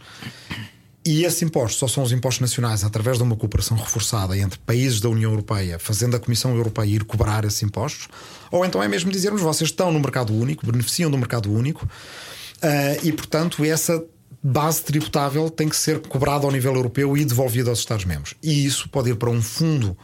E 1.05 1.25
esses 1.25 1.43
impostos 1.43 1.79
só 1.79 1.89
são 1.89 2.05
os 2.05 2.13
impostos 2.13 2.41
nacionais 2.41 2.85
através 2.85 3.17
de 3.17 3.25
uma 3.25 3.35
cooperação 3.35 3.77
reforçada 3.77 4.39
entre 4.39 4.59
países 4.61 5.01
da 5.01 5.09
União 5.09 5.31
Europeia, 5.31 5.79
fazendo 5.79 6.17
a 6.17 6.21
Comissão 6.21 6.55
Europeia 6.55 6.87
ir 6.87 7.05
cobrar 7.05 7.45
esses 7.45 7.63
impostos. 7.63 8.09
Ou 8.53 8.65
então 8.65 8.81
é 8.81 8.87
mesmo 8.87 9.11
dizermos: 9.11 9.41
vocês 9.41 9.71
estão 9.71 9.91
no 9.91 9.99
mercado 9.99 10.33
único, 10.33 10.65
beneficiam 10.65 11.11
do 11.11 11.19
mercado 11.19 11.53
único, 11.53 11.85
uh, 11.87 13.07
e, 13.07 13.13
portanto, 13.13 13.65
essa 13.65 14.03
base 14.43 14.83
tributável 14.83 15.51
tem 15.51 15.69
que 15.69 15.77
ser 15.77 16.01
cobrada 16.01 16.47
ao 16.47 16.53
nível 16.53 16.75
europeu 16.75 17.17
e 17.17 17.25
devolvida 17.25 17.71
aos 17.71 17.81
Estados-membros. 17.81 18.35
E 18.43 18.65
isso 18.65 18.89
pode 18.89 19.11
ir 19.11 19.17
para 19.17 19.31
um 19.31 19.43
fundo 19.43 19.97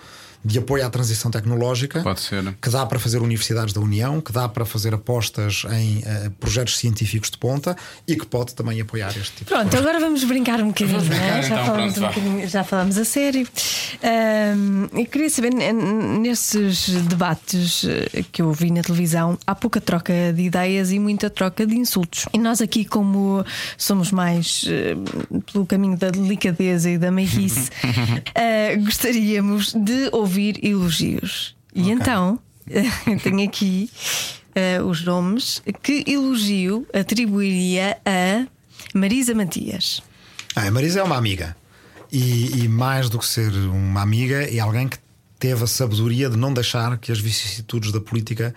de 0.45 0.59
apoio 0.59 0.87
à 0.87 0.91
transição 0.91 1.31
tecnológica. 1.31 2.01
Pode 2.03 2.21
ser. 2.21 2.55
Que 2.61 2.71
dá 2.71 2.87
para 2.87 2.99
fazer 2.99 3.21
universidades 3.21 3.75
da 3.75 3.81
União, 3.81 4.21
que 4.21 4.33
dá 4.33 4.49
para 4.49 4.65
fazer 4.65 4.95
apostas 4.95 5.65
em 5.71 5.99
uh, 5.99 6.31
projetos 6.39 6.79
científicos 6.79 7.31
de 7.31 7.39
ponta 7.39 7.77
e 8.07 8.17
que 8.17 8.25
pode 8.25 8.55
também 8.55 8.81
apoiar 8.81 9.09
este 9.11 9.39
tipo 9.39 9.51
Pronto, 9.51 9.69
de 9.69 9.77
agora 9.77 10.01
vamos 10.01 10.25
brincar 10.25 10.61
um 10.61 10.69
bocadinho. 10.69 10.99
Vamos 10.99 11.09
brincar, 11.09 11.35
né? 11.37 11.43
já, 11.43 11.55
então, 11.55 11.67
falamos 11.67 11.95
pronto, 11.95 12.05
um 12.05 12.09
bocadinho 12.09 12.49
já 12.49 12.65
falamos 12.65 12.99
a 12.99 13.05
sério. 13.05 13.49
Um, 14.57 15.01
eu 15.01 15.07
queria 15.07 15.31
saber, 15.31 15.51
nesses 15.53 16.89
debates 17.05 17.85
eh, 17.85 18.25
que 18.31 18.43
eu 18.43 18.53
vi 18.53 18.71
na 18.71 18.83
televisão, 18.83 19.39
há 19.47 19.55
pouca 19.55 19.81
troca 19.81 20.13
de 20.35 20.43
ideias 20.43 20.93
e 20.93 20.99
muita 20.99 21.29
troca 21.29 21.67
de 21.67 21.77
insultos. 21.77 22.27
E 22.33 22.39
nós 22.39 22.61
aqui, 22.61 22.85
como 22.85 23.45
somos 23.77 24.11
mais 24.13 24.65
uh, 24.65 25.43
pelo 25.53 25.67
caminho 25.67 25.97
da 25.97 26.11
delicadeza 26.11 26.89
e 26.91 26.97
da 26.97 27.11
meiguice, 27.11 27.71
uh, 27.85 28.81
gostaríamos 28.85 29.75
de 29.75 30.09
ouvir 30.13 30.28
ouvir 30.29 30.63
elogios. 30.63 31.57
E 31.75 31.81
okay. 31.81 31.93
então, 31.93 32.39
tenho 33.23 33.49
aqui 33.49 33.91
uh, 34.55 34.85
os 34.85 35.03
nomes. 35.03 35.63
Que 35.83 36.05
elogio 36.07 36.87
atribuiria 36.93 37.99
a 38.05 38.47
Marisa 38.95 39.35
Matias? 39.35 40.03
Ah, 40.55 40.67
a 40.67 40.71
Marisa 40.71 41.01
é 41.01 41.03
uma 41.03 41.17
amiga. 41.17 41.57
E, 42.13 42.65
e, 42.65 42.69
mais 42.69 43.09
do 43.09 43.19
que 43.19 43.27
ser 43.27 43.51
uma 43.53 44.01
amiga, 44.01 44.43
é 44.43 44.59
alguém 44.61 44.89
que 44.89 44.99
teve 45.39 45.65
a 45.65 45.67
sabedoria 45.67 46.31
de 46.31 46.37
não 46.37 46.53
deixar 46.53 46.97
que 46.99 47.13
as 47.13 47.21
vicissitudes 47.21 47.93
da 47.93 48.01
política 48.01 48.55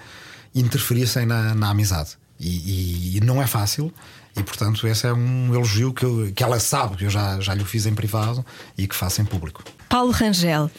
interferissem 0.55 1.25
na, 1.25 1.53
na 1.53 1.69
amizade. 1.69 2.11
E, 2.39 2.47
e, 2.47 3.17
e, 3.17 3.21
não 3.21 3.41
é 3.41 3.47
fácil. 3.47 3.93
E 4.35 4.41
portanto, 4.41 4.87
esse 4.87 5.05
é 5.05 5.13
um 5.13 5.53
elogio 5.53 5.93
que, 5.93 6.05
eu, 6.05 6.31
que 6.33 6.41
ela 6.41 6.59
sabe 6.59 6.95
que 6.95 7.03
eu 7.03 7.09
já, 7.09 7.39
já 7.41 7.53
lhe 7.53 7.65
fiz 7.65 7.85
em 7.85 7.93
privado 7.93 8.45
e 8.77 8.87
que 8.87 8.95
faço 8.95 9.21
em 9.21 9.25
público. 9.25 9.61
Paulo 9.89 10.11
Rangel. 10.11 10.71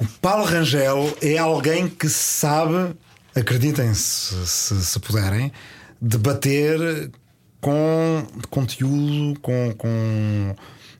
O 0.00 0.06
Paulo 0.20 0.44
Rangel 0.44 1.16
é 1.22 1.38
alguém 1.38 1.88
que 1.88 2.08
sabe, 2.08 2.94
acreditem-se 3.34 4.46
se, 4.46 4.84
se 4.84 5.00
puderem, 5.00 5.52
debater 6.00 7.10
com 7.60 8.26
conteúdo, 8.50 9.38
com, 9.40 9.72
com, 9.74 10.54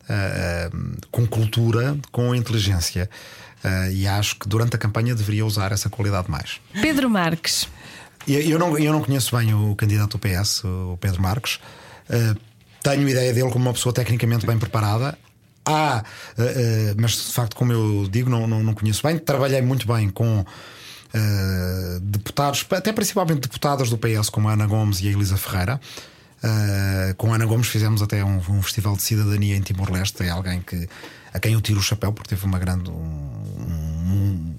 uh, 0.05 0.97
com 1.11 1.26
cultura, 1.26 1.97
com 2.11 2.34
inteligência. 2.34 3.11
Uh, 3.64 3.90
e 3.92 4.07
acho 4.07 4.38
que 4.38 4.49
durante 4.49 4.76
a 4.76 4.78
campanha 4.78 5.14
deveria 5.14 5.45
usar 5.45 5.72
essa 5.72 5.90
qualidade 5.90 6.30
mais. 6.30 6.61
Pedro 6.80 7.11
Marques. 7.11 7.68
Eu, 8.28 8.40
eu, 8.40 8.59
não, 8.59 8.78
eu 8.78 8.92
não 8.92 9.03
conheço 9.03 9.36
bem 9.36 9.53
o 9.53 9.74
candidato 9.74 10.16
do 10.16 10.18
PS, 10.18 10.64
o 10.64 10.97
Pedro 11.01 11.20
Marques. 11.20 11.57
Uh, 12.09 12.38
tenho 12.82 13.09
ideia 13.09 13.32
dele 13.32 13.51
como 13.51 13.64
uma 13.64 13.72
pessoa 13.72 13.92
tecnicamente 13.92 14.47
bem 14.47 14.59
preparada 14.59 15.18
há, 15.65 16.05
uh, 16.39 16.43
uh, 16.43 16.95
mas 16.99 17.12
de 17.12 17.33
facto, 17.33 17.57
como 17.57 17.73
eu 17.73 18.09
digo, 18.11 18.29
não, 18.29 18.47
não, 18.47 18.62
não 18.62 18.75
conheço 18.75 19.03
bem. 19.03 19.19
Trabalhei 19.19 19.62
muito 19.62 19.87
bem 19.87 20.09
com 20.11 20.41
uh, 20.41 22.01
deputados, 22.01 22.65
até 22.71 22.93
principalmente 22.93 23.41
deputadas 23.41 23.91
do 23.91 23.99
PS, 23.99 24.29
como 24.31 24.49
a 24.49 24.53
Ana 24.53 24.67
Gomes 24.67 25.01
e 25.01 25.09
a 25.09 25.12
Elisa 25.12 25.37
Ferreira. 25.37 25.81
com 27.17 27.33
a 27.33 27.37
Ana 27.37 27.47
Gomes 27.47 27.69
fizemos 27.69 28.03
até 28.03 28.25
um, 28.25 28.41
um 28.49 28.62
festival 28.62 28.97
de 28.97 29.03
cidadania 29.03 29.57
em 29.57 29.61
Timor-Leste. 29.61 30.23
É 30.23 30.31
alguém 30.31 30.61
que, 30.61 30.89
a 31.33 31.41
quem 31.41 31.55
eu 31.55 31.61
tiro 31.61 31.81
o 31.81 31.83
chapéu, 31.83 32.12
porque 32.12 32.31
teve 32.31 32.45
uma 32.45 32.59
grande. 32.59 32.91
Um, 32.91 34.55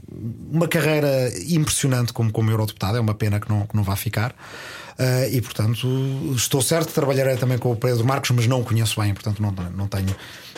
uma 0.52 0.68
carreira 0.68 1.32
impressionante 1.50 2.14
como, 2.14 2.32
como 2.32 2.50
eurodeputado. 2.50 2.98
É 2.98 3.02
uma 3.02 3.14
pena 3.14 3.40
que 3.40 3.50
não, 3.50 3.68
que 3.68 3.76
não 3.76 3.84
vá 3.84 3.96
ficar. 3.96 4.34
Uh, 4.98 5.28
e 5.30 5.42
portanto 5.42 5.86
estou 6.38 6.62
certo, 6.62 6.94
trabalharei 6.94 7.36
também 7.36 7.58
com 7.58 7.70
o 7.70 7.76
Pedro 7.76 8.06
Marcos, 8.06 8.32
mas 8.32 8.48
não 8.48 8.62
o 8.62 8.64
conheço 8.64 9.02
bem, 9.02 9.14
portanto 9.14 9.42
não, 9.42 9.52
não 9.52 9.88
tenho 9.90 10.16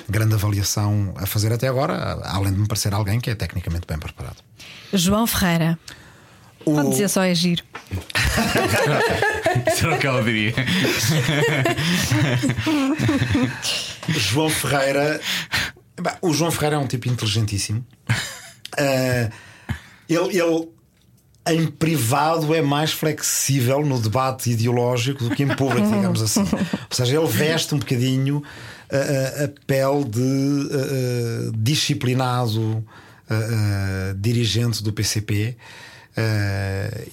grande 0.09 0.33
avaliação 0.33 1.13
a 1.17 1.25
fazer 1.25 1.51
até 1.51 1.67
agora, 1.67 2.19
além 2.23 2.53
de 2.53 2.59
me 2.59 2.67
parecer 2.67 2.93
alguém 2.93 3.19
que 3.19 3.29
é 3.29 3.35
tecnicamente 3.35 3.85
bem 3.87 3.97
preparado. 3.97 4.37
João 4.93 5.27
Ferreira. 5.27 5.77
O... 6.65 6.75
Pode 6.75 6.89
dizer 6.89 7.09
só 7.09 7.23
é 7.23 7.33
giro. 7.33 7.63
Será 9.75 9.97
que 9.97 10.05
ela 10.05 10.21
diria? 10.21 10.53
João 14.09 14.49
Ferreira. 14.49 15.21
O 16.21 16.33
João 16.33 16.51
Ferreira 16.51 16.75
é 16.75 16.79
um 16.79 16.87
tipo 16.87 17.07
inteligentíssimo. 17.07 17.85
Uh, 18.09 19.31
ele, 20.09 20.39
ele, 20.39 20.69
em 21.47 21.67
privado, 21.67 22.53
é 22.53 22.61
mais 22.61 22.91
flexível 22.91 23.85
no 23.85 23.99
debate 23.99 24.51
ideológico 24.51 25.23
do 25.23 25.35
que 25.35 25.43
em 25.43 25.47
público, 25.55 25.87
digamos 25.87 26.21
assim. 26.21 26.41
Ou 26.41 26.47
seja, 26.91 27.17
ele 27.17 27.27
veste 27.27 27.73
um 27.73 27.79
bocadinho 27.79 28.43
a, 28.91 29.47
pele 29.65 30.05
de 30.05 31.51
disciplinado 31.57 32.83
dirigente 34.17 34.83
do 34.83 34.93
PCP. 34.93 35.57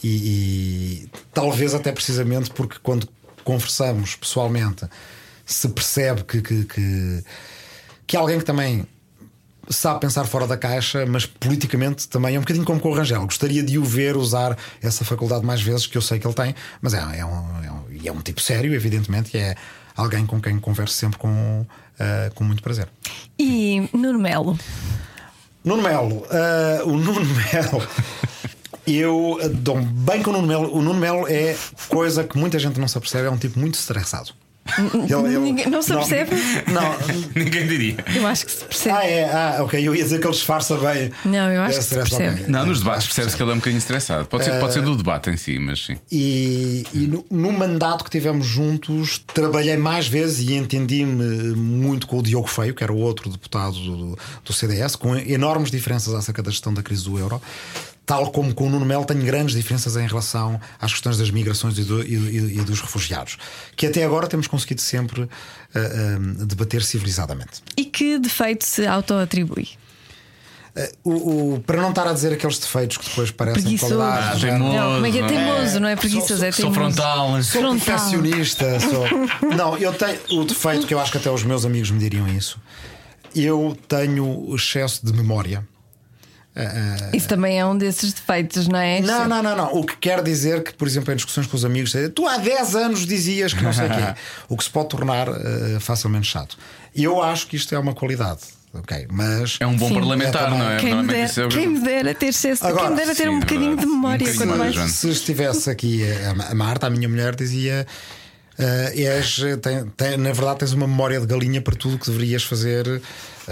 E, 0.02 0.08
e, 0.08 1.08
talvez 1.32 1.74
até 1.74 1.92
precisamente 1.92 2.50
porque 2.50 2.78
quando 2.82 3.08
conversamos 3.44 4.16
pessoalmente 4.16 4.86
se 5.44 5.68
percebe 5.68 6.24
que, 6.24 6.40
que, 6.40 6.64
que, 6.64 7.24
que 8.06 8.16
alguém 8.16 8.38
que 8.38 8.44
também 8.44 8.86
sabe 9.68 10.00
pensar 10.00 10.24
fora 10.24 10.46
da 10.46 10.56
caixa, 10.56 11.06
mas 11.06 11.26
politicamente 11.26 12.08
também 12.08 12.34
é 12.34 12.38
um 12.38 12.42
bocadinho 12.42 12.64
como 12.64 12.80
com 12.80 12.90
o 12.90 12.94
Rangel. 12.94 13.22
Gostaria 13.24 13.62
de 13.62 13.78
o 13.78 13.84
ver 13.84 14.16
usar 14.16 14.56
essa 14.82 15.04
faculdade 15.04 15.44
mais 15.44 15.62
vezes, 15.62 15.86
que 15.86 15.96
eu 15.96 16.02
sei 16.02 16.18
que 16.18 16.26
ele 16.26 16.34
tem, 16.34 16.54
mas 16.80 16.94
é, 16.94 16.98
é, 16.98 17.24
um, 17.24 17.64
é, 17.64 17.70
um, 17.70 18.06
é 18.06 18.12
um 18.12 18.20
tipo 18.20 18.40
sério, 18.40 18.74
evidentemente, 18.74 19.36
e 19.36 19.40
é 19.40 19.54
alguém 19.97 20.26
com 20.26 20.40
quem 20.40 20.59
converso 20.59 20.95
sempre 20.95 21.18
com, 21.18 21.61
uh, 21.61 22.34
com 22.34 22.45
muito 22.45 22.62
prazer. 22.62 22.88
E 23.38 23.88
Nuno 23.92 24.18
Melo? 24.18 24.59
Nuno 25.64 25.82
Melo, 25.82 26.16
uh, 26.16 26.88
o 26.88 26.97
Nuno 26.97 27.20
Melo. 27.24 27.86
Eu 28.86 29.38
dou 29.55 29.80
bem 29.80 30.22
com 30.22 30.30
o 30.30 30.32
Nuno 30.34 30.47
Melo. 30.47 30.76
O 30.76 30.82
Nuno 30.82 31.01
Melo 31.01 31.26
é 31.26 31.57
coisa 31.88 32.22
que 32.22 32.36
muita 32.36 32.59
gente 32.59 32.78
não 32.78 32.86
se 32.86 32.99
apercebe, 32.99 33.26
é 33.26 33.30
um 33.30 33.38
tipo 33.38 33.59
muito 33.59 33.76
estressado. 33.76 34.32
Ele, 34.78 35.66
não 35.66 35.82
se 35.82 35.92
percebe? 35.92 36.30
Não, 36.72 36.96
ninguém 37.34 37.66
diria. 37.66 37.96
Eu 38.14 38.26
acho 38.26 38.46
que 38.46 38.52
se 38.52 38.64
percebe. 38.64 38.96
Ah, 38.96 39.06
é, 39.06 39.24
ah, 39.24 39.56
ok. 39.60 39.86
Eu 39.86 39.94
ia 39.94 40.02
dizer 40.02 40.20
que 40.20 40.26
ele 40.26 40.32
disfarça 40.32 40.76
bem. 40.76 41.12
Não, 41.24 41.50
eu 41.50 41.62
acho 41.62 41.78
que 41.78 41.84
se 41.84 41.94
percebe. 41.94 42.40
Okay. 42.40 42.46
Não, 42.48 42.66
nos 42.66 42.78
debates 42.78 43.06
percebe-se 43.06 43.36
que 43.36 43.42
ele 43.42 43.50
é 43.50 43.54
um 43.54 43.58
bocadinho 43.58 43.78
estressado. 43.78 44.26
Pode 44.26 44.44
ser, 44.44 44.52
uh, 44.52 44.60
pode 44.60 44.72
ser 44.72 44.82
do 44.82 44.96
debate 44.96 45.30
em 45.30 45.36
si, 45.36 45.58
mas 45.58 45.84
sim. 45.84 45.96
E, 46.10 46.84
e 46.94 47.06
no, 47.06 47.24
no, 47.30 47.52
mandato 47.52 48.04
que 48.04 48.10
tivemos 48.10 48.46
juntos, 48.46 49.22
trabalhei 49.32 49.76
mais 49.76 50.08
vezes 50.08 50.48
e 50.48 50.54
entendi-me 50.54 51.54
muito 51.54 52.06
com 52.06 52.18
o 52.18 52.22
Diogo 52.22 52.48
Feio, 52.48 52.74
que 52.74 52.82
era 52.82 52.92
o 52.92 52.98
outro 52.98 53.30
deputado 53.30 53.74
do, 53.74 54.18
do 54.44 54.52
CDS, 54.52 54.96
com 54.96 55.14
enormes 55.16 55.70
diferenças 55.70 56.14
acerca 56.14 56.42
da 56.42 56.50
gestão 56.50 56.72
da 56.72 56.82
crise 56.82 57.04
do 57.04 57.18
euro 57.18 57.40
tal 58.07 58.30
como 58.30 58.55
com 58.55 58.66
o 58.66 58.70
Nuno 58.70 58.84
Melo, 58.84 59.05
tenho 59.05 59.24
grandes 59.24 59.55
diferenças 59.55 59.96
em 59.96 60.07
relação 60.07 60.61
às 60.80 60.92
questões 60.92 61.16
das 61.16 61.30
migrações 61.30 61.78
e, 61.78 61.82
do, 61.82 62.02
e, 62.02 62.59
e 62.59 62.62
dos 62.62 62.80
refugiados, 62.80 63.38
que 63.76 63.86
até 63.86 64.05
agora 64.05 64.26
temos 64.26 64.46
conseguido 64.46 64.80
sempre 64.80 65.22
uh, 65.22 65.28
uh, 65.28 66.46
debater 66.46 66.82
civilizadamente. 66.82 67.62
E 67.76 67.84
que 67.84 68.18
defeito 68.18 68.64
se 68.64 68.86
auto-atribui? 68.86 69.68
Uh, 70.76 71.09
o, 71.09 71.55
o, 71.55 71.61
para 71.61 71.80
não 71.80 71.90
estar 71.90 72.07
a 72.07 72.12
dizer 72.12 72.32
aqueles 72.32 72.59
defeitos 72.59 72.96
que 72.96 73.09
depois 73.09 73.30
parecem 73.30 73.62
preguiçoso. 73.62 74.00
Ah, 74.00 74.36
teimoso, 74.38 74.74
não, 74.74 74.94
como 74.94 75.07
é 75.07 75.11
que 75.11 75.18
é 75.20 75.26
teimoso, 75.26 75.80
não 75.80 75.88
é 75.88 75.96
preguiçoso, 75.96 76.36
sou, 76.38 76.46
é 76.46 76.50
teimoso. 76.50 76.62
Sou 76.62 76.72
frontal, 76.72 77.42
sou 77.42 77.61
frontal. 77.61 77.86
perfeccionista. 77.86 78.80
Sou... 78.80 79.07
não, 79.57 79.78
eu 79.78 79.92
tenho 79.92 80.18
o 80.30 80.44
defeito 80.44 80.86
que 80.86 80.92
eu 80.92 80.98
acho 80.98 81.12
que 81.12 81.18
até 81.18 81.30
os 81.30 81.44
meus 81.44 81.64
amigos 81.64 81.90
me 81.90 81.98
diriam 82.00 82.26
isso. 82.28 82.61
Eu 83.34 83.76
tenho 83.88 84.52
excesso 84.55 85.07
de 85.07 85.12
memória. 85.12 85.64
Uh, 86.57 87.16
Isso 87.16 87.26
também 87.26 87.59
é 87.59 87.66
um 87.66 87.76
desses 87.76 88.12
defeitos, 88.12 88.68
não 88.68 88.78
é? 88.78 89.00
Não, 89.00 89.26
não, 89.26 89.42
não, 89.42 89.57
não. 89.57 89.74
O 89.74 89.84
que 89.84 89.96
quer 89.96 90.22
dizer 90.22 90.62
que, 90.62 90.72
por 90.72 90.86
exemplo, 90.86 91.12
em 91.12 91.16
discussões 91.16 91.48
com 91.48 91.57
os 91.57 91.64
amigos, 91.64 91.92
tu 92.14 92.26
há 92.26 92.36
10 92.36 92.76
anos 92.76 93.07
dizias 93.07 93.52
que 93.52 93.62
não 93.62 93.72
sei 93.72 93.86
o 93.86 93.90
quê, 93.90 94.14
o 94.48 94.57
que 94.57 94.62
se 94.62 94.70
pode 94.70 94.88
tornar 94.88 95.28
uh, 95.28 95.80
facilmente 95.80 96.28
chato. 96.28 96.57
E 96.94 97.02
eu 97.02 97.20
acho 97.20 97.48
que 97.48 97.57
isto 97.57 97.74
é 97.74 97.78
uma 97.78 97.92
qualidade. 97.92 98.40
Ok, 98.72 99.07
mas 99.09 99.57
é 99.61 99.66
um 99.66 99.76
bom 99.76 99.86
Sim. 99.86 99.94
parlamentar, 99.94 100.46
é 100.46 100.50
não 100.50 100.70
é? 100.70 100.76
Quem 100.78 100.94
me, 100.96 101.07
dera, 101.07 101.22
é 101.24 101.48
quem 101.48 101.68
me 101.68 101.78
dera 101.80 102.14
ter, 102.14 102.26
excesso, 102.26 102.66
Agora, 102.66 102.82
quem 102.82 102.90
me 102.90 102.96
dera 102.96 103.14
ter 103.14 103.22
sim, 103.22 103.28
um 103.28 103.38
bocadinho 103.38 103.76
de 103.76 103.86
memória. 103.86 104.28
Um 104.28 104.36
quando 104.36 104.57
mais... 104.57 104.76
Se 104.90 105.11
estivesse 105.11 105.70
aqui 105.70 106.02
a, 106.05 106.50
a 106.50 106.55
Marta, 106.57 106.88
a 106.88 106.90
minha 106.90 107.09
mulher, 107.09 107.36
dizia 107.36 107.86
Uh, 108.59 109.00
és, 109.00 109.40
tem, 109.61 109.84
tem, 109.96 110.16
na 110.16 110.32
verdade, 110.32 110.61
tens 110.61 110.72
uma 110.72 110.86
memória 110.86 111.20
de 111.20 111.26
galinha 111.26 111.61
para 111.61 111.74
tudo 111.74 111.96
o 111.96 111.98
que 111.98 112.07
deverias 112.07 112.44
fazer 112.44 112.86
uh, 112.86 113.02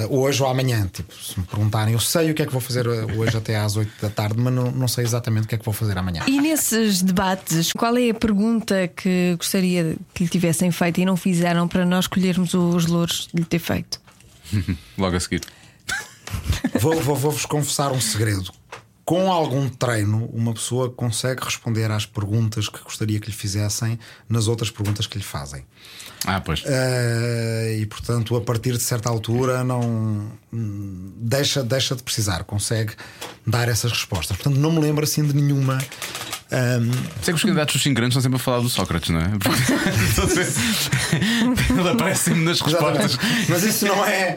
hoje 0.08 0.40
ou 0.42 0.48
amanhã. 0.48 0.88
Tipo, 0.92 1.12
se 1.14 1.38
me 1.38 1.44
perguntarem, 1.44 1.94
eu 1.94 2.00
sei 2.00 2.30
o 2.30 2.34
que 2.34 2.42
é 2.42 2.46
que 2.46 2.52
vou 2.52 2.60
fazer 2.60 2.86
hoje 2.86 3.36
até 3.36 3.56
às 3.56 3.76
8 3.76 3.90
da 4.00 4.08
tarde, 4.08 4.38
mas 4.38 4.52
não, 4.52 4.70
não 4.70 4.86
sei 4.86 5.04
exatamente 5.04 5.44
o 5.44 5.48
que 5.48 5.56
é 5.56 5.58
que 5.58 5.64
vou 5.64 5.74
fazer 5.74 5.98
amanhã. 5.98 6.22
E 6.28 6.40
nesses 6.40 7.02
debates, 7.02 7.72
qual 7.72 7.96
é 7.96 8.10
a 8.10 8.14
pergunta 8.14 8.88
que 8.88 9.34
gostaria 9.36 9.96
que 10.14 10.24
lhe 10.24 10.30
tivessem 10.30 10.70
feito 10.70 11.00
e 11.00 11.04
não 11.04 11.16
fizeram 11.16 11.66
para 11.66 11.84
nós 11.84 12.04
escolhermos 12.04 12.54
os 12.54 12.86
louros 12.86 13.28
de 13.34 13.40
lhe 13.40 13.46
ter 13.46 13.58
feito? 13.58 14.00
Logo 14.96 15.16
a 15.16 15.20
seguir. 15.20 15.40
Vou-vos 16.80 17.04
vou, 17.04 17.16
vou 17.16 17.34
confessar 17.48 17.90
um 17.92 18.00
segredo 18.00 18.52
com 19.12 19.30
algum 19.30 19.68
treino, 19.68 20.24
uma 20.32 20.54
pessoa 20.54 20.88
consegue 20.88 21.44
responder 21.44 21.90
às 21.90 22.06
perguntas 22.06 22.66
que 22.66 22.82
gostaria 22.82 23.20
que 23.20 23.26
lhe 23.26 23.36
fizessem 23.36 23.98
nas 24.26 24.48
outras 24.48 24.70
perguntas 24.70 25.06
que 25.06 25.18
lhe 25.18 25.22
fazem. 25.22 25.66
Ah, 26.24 26.40
pois. 26.40 26.62
Uh, 26.62 27.78
e 27.78 27.84
portanto, 27.84 28.34
a 28.34 28.40
partir 28.40 28.72
de 28.72 28.82
certa 28.82 29.10
altura, 29.10 29.62
não 29.62 30.32
deixa, 30.50 31.62
deixa 31.62 31.94
de 31.94 32.02
precisar, 32.02 32.44
consegue 32.44 32.94
dar 33.46 33.68
essas 33.68 33.92
respostas. 33.92 34.38
Portanto, 34.38 34.58
não 34.58 34.72
me 34.72 34.80
lembro 34.80 35.04
assim 35.04 35.22
de 35.22 35.34
nenhuma 35.34 35.76
um... 36.52 36.92
Sei 37.22 37.32
que 37.32 37.32
os 37.32 37.42
candidatos 37.42 37.74
dos 37.74 37.82
5 37.82 37.94
grandes 37.94 38.14
estão 38.14 38.22
sempre 38.22 38.36
a 38.36 38.38
falar 38.38 38.60
do 38.60 38.68
Sócrates, 38.68 39.08
não 39.08 39.20
é? 39.20 39.30
Ele 41.82 41.90
aparece 41.90 42.24
sempre 42.24 42.40
nas 42.42 42.60
respostas. 42.60 43.12
Exatamente. 43.12 43.50
Mas 43.50 43.62
isso 43.62 43.86
não 43.86 44.04
é. 44.04 44.36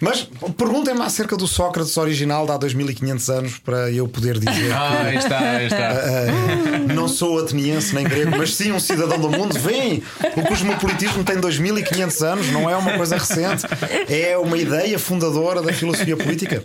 Mas 0.00 0.28
perguntem-me 0.56 1.02
acerca 1.02 1.36
do 1.36 1.46
Sócrates 1.46 1.96
original 1.96 2.46
de 2.46 2.52
há 2.52 2.56
2500 2.56 3.30
anos 3.30 3.58
para 3.58 3.90
eu 3.90 4.06
poder 4.08 4.38
dizer. 4.38 4.72
Ah, 4.72 5.02
aí 5.04 5.16
está, 5.16 5.38
aí 5.38 5.66
está. 5.66 5.92
Uh, 5.92 6.90
uh, 6.90 6.94
não 6.94 7.08
sou 7.08 7.40
ateniense 7.40 7.94
nem 7.94 8.04
grego, 8.04 8.36
mas 8.36 8.54
sim 8.54 8.72
um 8.72 8.80
cidadão 8.80 9.18
do 9.18 9.30
mundo. 9.30 9.58
Vem! 9.58 10.02
O 10.36 10.42
cosmopolitismo 10.42 11.24
tem 11.24 11.38
2500 11.38 12.22
anos, 12.22 12.48
não 12.48 12.68
é 12.68 12.76
uma 12.76 12.92
coisa 12.92 13.16
recente, 13.16 13.64
é 14.08 14.36
uma 14.36 14.56
ideia 14.56 14.98
fundadora 14.98 15.62
da 15.62 15.72
filosofia 15.72 16.16
política. 16.16 16.62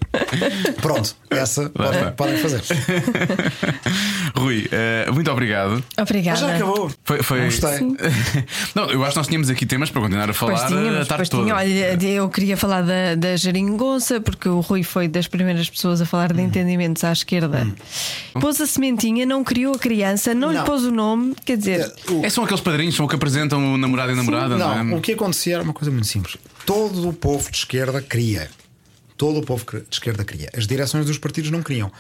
Pronto, 0.82 1.16
essa 1.30 1.70
podem, 1.70 2.12
podem 2.12 2.38
fazer. 2.38 2.62
Rui, 4.36 4.68
uh, 4.68 5.14
muito 5.14 5.32
obrigado. 5.32 5.84
Obrigada. 5.98 6.40
já 6.40 6.56
acabou. 6.56 6.92
Foi, 7.04 7.24
foi... 7.24 7.46
Gostei. 7.46 7.80
Não, 8.76 8.90
eu 8.90 9.02
acho 9.04 9.12
que 9.12 9.18
nós 9.18 9.28
tínhamos 9.28 9.50
aqui 9.50 9.66
temas 9.66 9.90
para 9.94 10.02
continuar 10.02 10.30
a 10.30 10.34
falar 10.34 10.68
tínhamos, 10.68 11.02
a 11.02 11.06
tarde 11.06 11.30
toda. 11.30 11.44
Tinha. 11.44 11.56
Olha, 11.56 12.04
eu 12.04 12.28
queria 12.28 12.58
falar 12.58 12.82
da, 12.82 13.16
da 13.16 13.38
geringonça, 13.38 14.20
porque 14.20 14.50
o 14.50 14.60
Rui 14.60 14.84
foi 14.84 15.08
das 15.08 15.28
primeiras 15.28 15.70
pessoas 15.70 16.02
a 16.02 16.06
falar 16.06 16.34
de 16.34 16.42
hum. 16.42 16.46
entendimentos 16.46 17.04
à 17.04 17.12
esquerda. 17.12 17.66
Hum. 18.36 18.40
Pôs 18.42 18.60
a 18.60 18.66
sementinha, 18.66 19.26
não 19.26 19.44
criou 19.44 19.76
a 19.76 19.80
criança, 19.80 20.34
não, 20.34 20.52
não. 20.52 20.60
lhe 20.60 20.66
pôs 20.66 20.84
o 20.84 20.92
nome. 20.92 21.36
Quer 21.46 21.58
dizer, 21.58 21.80
é, 21.80 22.12
o... 22.12 22.26
é, 22.26 22.30
são 22.30 22.44
aqueles 22.44 22.62
padrinhos 22.62 22.96
são 22.96 23.08
que 23.08 23.16
apresentam 23.16 23.74
o 23.74 23.78
namorado 23.78 24.12
e 24.12 24.14
a 24.14 24.16
namorada, 24.16 24.58
não, 24.58 24.84
não 24.84 24.96
é? 24.96 24.98
O 24.98 25.02
que 25.02 25.14
acontecia 25.14 25.56
era 25.56 25.64
uma 25.64 25.74
coisa 25.74 25.92
muito 25.92 26.08
simples. 26.08 26.36
Todo 26.66 27.08
o 27.08 27.14
povo 27.14 27.52
de 27.52 27.58
esquerda 27.58 28.02
queria. 28.02 28.50
Todo 29.16 29.40
o 29.40 29.46
povo 29.46 29.64
de 29.64 29.84
esquerda 29.92 30.26
queria. 30.26 30.50
As 30.58 30.66
direções 30.66 31.06
dos 31.06 31.20
partidos 31.20 31.52
não 31.52 31.62
queriam. 31.62 31.92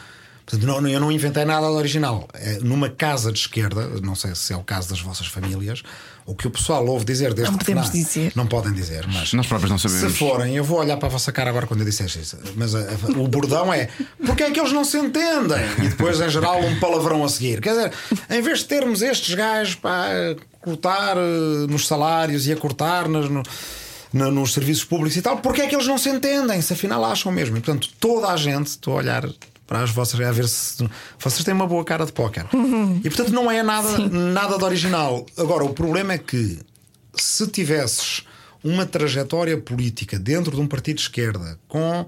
Portanto, 0.45 0.67
não, 0.67 0.87
eu 0.87 0.99
não 0.99 1.11
inventei 1.11 1.45
nada 1.45 1.69
original. 1.69 2.27
É, 2.33 2.59
numa 2.59 2.89
casa 2.89 3.31
de 3.31 3.39
esquerda, 3.39 3.87
não 4.01 4.13
sei 4.13 4.35
se 4.35 4.51
é 4.51 4.57
o 4.57 4.63
caso 4.63 4.89
das 4.89 4.99
vossas 4.99 5.27
famílias, 5.27 5.83
o 6.25 6.35
que 6.35 6.47
o 6.47 6.51
pessoal 6.51 6.85
ouve 6.85 7.05
dizer 7.05 7.33
desde 7.33 7.51
não 7.51 7.57
podemos 7.57 7.89
que 7.89 7.97
dizer. 7.97 8.31
não 8.35 8.47
podem 8.47 8.73
dizer, 8.73 9.07
mas 9.07 9.33
nós 9.33 9.47
próprios 9.47 9.71
não 9.71 9.77
sabemos. 9.77 10.11
Se 10.11 10.17
forem, 10.17 10.55
eu 10.55 10.63
vou 10.63 10.79
olhar 10.79 10.97
para 10.97 11.07
a 11.07 11.11
vossa 11.11 11.31
cara 11.31 11.49
agora 11.49 11.65
quando 11.65 11.81
eu 11.81 11.85
disseste 11.85 12.19
isso. 12.19 12.37
Mas 12.55 12.75
a, 12.75 12.79
a, 12.79 13.19
o 13.19 13.27
bordão 13.27 13.73
é 13.73 13.89
porque 14.25 14.43
é 14.43 14.51
que 14.51 14.59
eles 14.59 14.73
não 14.73 14.83
se 14.83 14.97
entendem? 14.97 15.63
E 15.79 15.89
depois, 15.89 16.19
em 16.19 16.29
geral, 16.29 16.59
um 16.61 16.79
palavrão 16.79 17.23
a 17.23 17.29
seguir. 17.29 17.61
Quer 17.61 17.71
dizer, 17.71 17.93
em 18.29 18.41
vez 18.41 18.59
de 18.59 18.65
termos 18.65 19.01
estes 19.01 19.33
gajos 19.33 19.75
para 19.75 20.35
cortar 20.61 21.17
uh, 21.17 21.67
nos 21.67 21.87
salários 21.87 22.47
e 22.47 22.51
a 22.51 22.55
cortar 22.55 23.07
nas, 23.09 23.29
no, 23.29 23.43
no, 24.13 24.31
nos 24.31 24.53
serviços 24.53 24.83
públicos 24.83 25.17
e 25.17 25.21
tal, 25.21 25.37
porque 25.37 25.61
é 25.61 25.67
que 25.67 25.75
eles 25.75 25.87
não 25.87 25.97
se 25.97 26.09
entendem? 26.09 26.61
Se 26.61 26.73
afinal 26.73 27.03
acham 27.03 27.31
mesmo. 27.31 27.57
E 27.57 27.61
portanto, 27.61 27.89
toda 27.99 28.27
a 28.27 28.37
gente, 28.37 28.67
estou 28.67 28.93
a 28.93 28.97
olhar 28.97 29.25
para 29.65 29.81
as 29.81 29.91
vossas 29.91 30.19
a 30.19 30.31
ver 30.31 30.47
se 30.47 30.87
vocês 31.19 31.43
têm 31.43 31.53
uma 31.53 31.67
boa 31.67 31.83
cara 31.83 32.05
de 32.05 32.11
póquer. 32.11 32.45
E 33.03 33.09
portanto 33.09 33.31
não 33.31 33.49
é 33.49 33.63
nada, 33.63 33.97
nada 34.09 34.57
de 34.57 34.63
original. 34.63 35.25
Agora, 35.37 35.63
o 35.63 35.73
problema 35.73 36.13
é 36.13 36.17
que 36.17 36.59
se 37.15 37.47
tivesses 37.47 38.23
uma 38.63 38.85
trajetória 38.85 39.57
política 39.57 40.17
dentro 40.17 40.55
de 40.55 40.61
um 40.61 40.67
partido 40.67 40.97
de 40.97 41.03
esquerda 41.03 41.59
com 41.67 42.05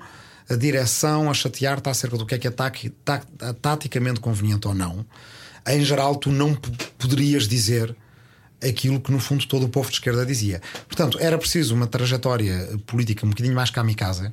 a 0.49 0.55
direção 0.55 1.29
a 1.29 1.33
chatear-te 1.33 1.89
acerca 1.89 2.17
do 2.17 2.25
que 2.25 2.35
é 2.35 2.37
que 2.37 2.47
é 2.47 2.53
taticamente 3.61 4.19
conveniente 4.19 4.67
ou 4.67 4.73
não, 4.73 5.05
em 5.67 5.83
geral 5.83 6.15
tu 6.15 6.31
não 6.31 6.55
poderias 6.97 7.47
dizer 7.47 7.95
aquilo 8.63 8.99
que 8.99 9.11
no 9.11 9.19
fundo 9.19 9.45
todo 9.47 9.65
o 9.65 9.69
povo 9.69 9.89
de 9.89 9.95
esquerda 9.95 10.25
dizia. 10.25 10.61
Portanto, 10.87 11.17
era 11.19 11.37
preciso 11.37 11.75
uma 11.75 11.87
trajetória 11.87 12.79
política 12.85 13.25
um 13.25 13.29
bocadinho 13.29 13.55
mais 13.55 13.69
kamikaze 13.69 14.31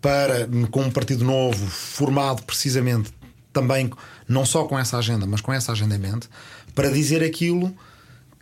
para, 0.00 0.48
com 0.70 0.82
um 0.82 0.90
partido 0.90 1.24
novo, 1.24 1.66
formado 1.66 2.42
precisamente 2.42 3.12
também, 3.52 3.90
não 4.28 4.44
só 4.44 4.64
com 4.64 4.78
essa 4.78 4.98
agenda, 4.98 5.26
mas 5.26 5.40
com 5.40 5.52
essa 5.52 5.72
agenda 5.72 5.94
em 5.94 5.98
mente, 5.98 6.28
para 6.74 6.90
dizer 6.90 7.22
aquilo 7.24 7.74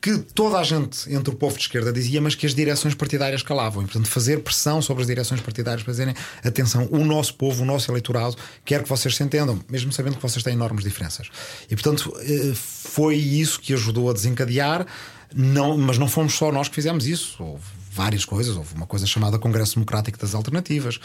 que 0.05 0.18
toda 0.18 0.59
a 0.59 0.62
gente 0.62 1.11
entre 1.11 1.32
o 1.32 1.36
povo 1.36 1.57
de 1.57 1.62
esquerda 1.62 1.90
dizia, 1.90 2.20
mas 2.20 2.34
que 2.34 2.44
as 2.44 2.55
direções 2.55 2.94
partidárias 2.94 3.42
calavam. 3.42 3.82
E, 3.82 3.86
portanto, 3.86 4.07
fazer 4.07 4.42
pressão 4.42 4.82
sobre 4.82 5.00
as 5.00 5.07
direções 5.07 5.40
partidárias 5.40 5.82
para 5.82 5.92
dizerem: 5.92 6.14
atenção, 6.44 6.86
o 6.90 7.02
nosso 7.07 7.34
povo, 7.36 7.62
o 7.62 7.64
nosso 7.64 7.90
eleitorado, 7.90 8.36
quer 8.66 8.82
que 8.82 8.88
vocês 8.88 9.16
se 9.16 9.22
entendam, 9.22 9.59
mesmo 9.66 9.90
sabendo 9.92 10.16
que 10.16 10.22
vocês 10.22 10.42
têm 10.42 10.52
enormes 10.52 10.84
diferenças. 10.84 11.30
E, 11.70 11.74
portanto, 11.74 12.14
eh, 12.20 12.52
foi 12.55 13.16
isso 13.16 13.59
que 13.59 13.72
ajudou 13.72 14.11
a 14.11 14.12
desencadear. 14.12 14.86
Não, 15.34 15.78
mas 15.78 15.96
não 15.96 16.07
fomos 16.07 16.34
só 16.34 16.52
nós 16.52 16.68
que 16.68 16.74
fizemos 16.74 17.07
isso. 17.07 17.42
Houve 17.42 17.64
várias 17.95 18.24
coisas. 18.24 18.57
Houve 18.57 18.74
uma 18.74 18.86
coisa 18.86 19.07
chamada 19.07 19.38
Congresso 19.38 19.74
Democrático 19.74 20.18
das 20.18 20.34
Alternativas. 20.34 20.99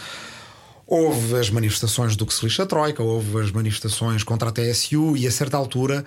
Houve 0.88 1.36
as 1.36 1.50
manifestações 1.50 2.16
do 2.16 2.26
que 2.26 2.34
se 2.34 2.44
lixa 2.44 2.64
a 2.64 2.66
Troika, 2.66 3.04
houve 3.04 3.40
as 3.40 3.52
manifestações 3.52 4.24
contra 4.24 4.50
a 4.50 4.52
TSU 4.52 5.16
e 5.16 5.28
a 5.28 5.32
certa 5.32 5.56
altura 5.56 6.04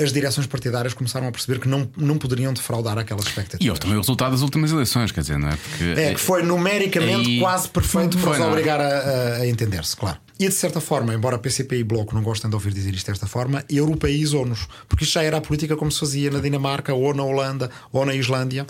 as 0.00 0.12
direções 0.12 0.46
partidárias 0.46 0.92
começaram 0.92 1.28
a 1.28 1.30
perceber 1.30 1.60
que 1.60 1.68
não, 1.68 1.88
não 1.96 2.18
poderiam 2.18 2.52
defraudar 2.52 2.98
aquelas 2.98 3.26
expectativas. 3.26 3.64
E 3.64 3.70
houve 3.70 3.80
também 3.80 3.96
o 3.96 4.00
resultado 4.00 4.32
das 4.32 4.40
últimas 4.40 4.72
eleições, 4.72 5.12
quer 5.12 5.20
dizer, 5.20 5.38
não 5.38 5.48
é? 5.48 5.56
Porque 5.56 6.00
é 6.00 6.14
que 6.14 6.20
foi 6.20 6.42
numericamente 6.42 7.30
aí... 7.30 7.40
quase 7.40 7.68
perfeito 7.68 8.18
para 8.18 8.30
os 8.30 8.38
é? 8.38 8.44
obrigar 8.44 8.80
a, 8.80 8.86
a, 8.86 9.34
a 9.36 9.46
entender-se, 9.46 9.96
claro. 9.96 10.18
E 10.44 10.48
de 10.48 10.54
certa 10.54 10.78
forma, 10.78 11.14
embora 11.14 11.38
PCP 11.38 11.78
e 11.78 11.82
Bloco 11.82 12.14
não 12.14 12.22
gostem 12.22 12.50
de 12.50 12.54
ouvir 12.54 12.70
dizer 12.70 12.92
isto 12.92 13.10
desta 13.10 13.26
forma, 13.26 13.64
europeizou-nos. 13.66 14.68
Porque 14.86 15.04
isto 15.04 15.14
já 15.14 15.22
era 15.22 15.38
a 15.38 15.40
política 15.40 15.74
como 15.74 15.90
se 15.90 15.98
fazia 15.98 16.30
na 16.30 16.38
Dinamarca, 16.38 16.92
ou 16.92 17.14
na 17.14 17.22
Holanda, 17.22 17.70
ou 17.90 18.04
na 18.04 18.14
Islândia. 18.14 18.66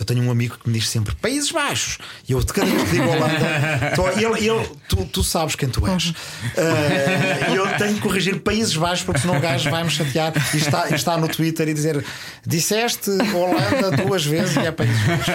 Eu 0.00 0.06
tenho 0.06 0.22
um 0.22 0.30
amigo 0.30 0.56
que 0.56 0.66
me 0.70 0.78
diz 0.78 0.88
sempre 0.88 1.14
Países 1.16 1.52
Baixos. 1.52 1.98
E 2.26 2.32
eu, 2.32 2.40
de 2.40 2.50
cada 2.50 2.66
vez 2.66 2.82
que 2.84 2.90
digo 2.92 3.10
Holanda, 3.10 3.92
tô, 3.94 4.08
ele, 4.08 4.48
ele, 4.48 4.70
tu, 4.88 5.04
tu, 5.04 5.22
sabes 5.22 5.54
quem 5.54 5.68
tu 5.68 5.86
és. 5.86 6.06
Uh, 6.06 7.54
eu 7.54 7.76
tenho 7.76 7.96
que 7.96 8.00
corrigir 8.00 8.40
Países 8.40 8.74
Baixos, 8.74 9.04
porque 9.04 9.20
senão 9.20 9.36
o 9.36 9.40
gajo 9.40 9.68
vai-me 9.70 9.90
chatear 9.90 10.32
e 10.54 10.56
está, 10.56 10.88
está 10.88 11.18
no 11.18 11.28
Twitter 11.28 11.68
e 11.68 11.74
dizer 11.74 12.02
Disseste 12.46 13.10
Holanda 13.10 13.90
duas 14.02 14.24
vezes 14.24 14.56
e 14.56 14.60
é 14.60 14.72
Países 14.72 14.96
Baixos. 15.04 15.34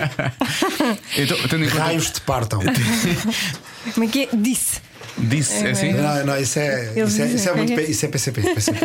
Então, 1.19 1.37
Raios 1.77 2.09
te 2.09 2.21
partam. 2.21 2.61
Como 3.93 4.05
é 4.05 4.09
que 4.09 4.23
é? 4.23 4.29
Disse. 4.35 4.92
Disse, 5.18 5.66
é, 5.66 5.72
assim? 5.72 5.93
Não, 5.93 6.26
não, 6.26 6.39
isso 6.39 6.59
é, 6.59 6.93
isso 6.95 7.22
é, 7.22 7.26
isso 7.28 7.49
é, 7.49 7.53
muito. 7.53 7.74
Isso 7.80 8.05
é 8.05 8.09
PCP. 8.09 8.41
PCP. 8.41 8.80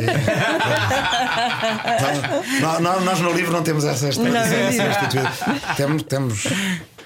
não, 2.61 2.81
não, 2.81 3.01
nós 3.01 3.21
no 3.21 3.33
livro 3.33 3.53
não 3.53 3.63
temos 3.63 3.85
essa, 3.85 4.09
esta, 4.09 4.23
não, 4.23 4.37
essa, 4.37 5.09
temos, 5.77 6.03
temos 6.03 6.47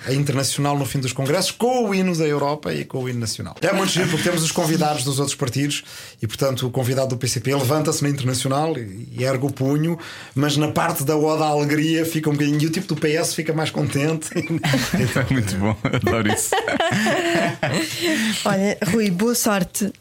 a 0.06 0.12
internacional 0.12 0.76
no 0.76 0.84
fim 0.84 0.98
dos 0.98 1.12
congressos, 1.12 1.50
com 1.50 1.88
o 1.88 1.94
hino 1.94 2.16
da 2.16 2.26
Europa 2.26 2.72
e 2.74 2.84
com 2.84 2.98
o 2.98 3.08
hino 3.08 3.20
nacional. 3.20 3.54
É 3.60 3.72
muito 3.72 3.92
giro 3.92 4.08
porque 4.08 4.24
temos 4.24 4.42
os 4.42 4.50
convidados 4.50 5.04
dos 5.04 5.18
outros 5.18 5.36
partidos 5.36 5.84
e, 6.20 6.26
portanto, 6.26 6.66
o 6.66 6.70
convidado 6.70 7.10
do 7.10 7.16
PCP 7.16 7.54
levanta-se 7.54 8.02
na 8.02 8.08
internacional 8.08 8.74
e 8.76 9.22
ergue 9.22 9.46
o 9.46 9.50
punho, 9.52 9.98
mas 10.34 10.56
na 10.56 10.68
parte 10.68 11.04
da 11.04 11.16
Oda 11.16 11.44
à 11.44 11.48
Alegria 11.48 12.04
fica 12.04 12.28
um 12.28 12.32
bocadinho. 12.32 12.60
E 12.60 12.66
o 12.66 12.70
tipo 12.70 12.92
do 12.94 12.96
PS 12.96 13.34
fica 13.34 13.52
mais 13.52 13.70
contente. 13.70 14.30
é 14.36 14.42
muito 15.32 15.56
bom, 15.56 15.76
adoro 15.84 16.32
isso. 16.32 16.50
Olha, 18.44 18.78
Rui, 18.90 19.10
boa 19.12 19.34
sorte 19.34 19.92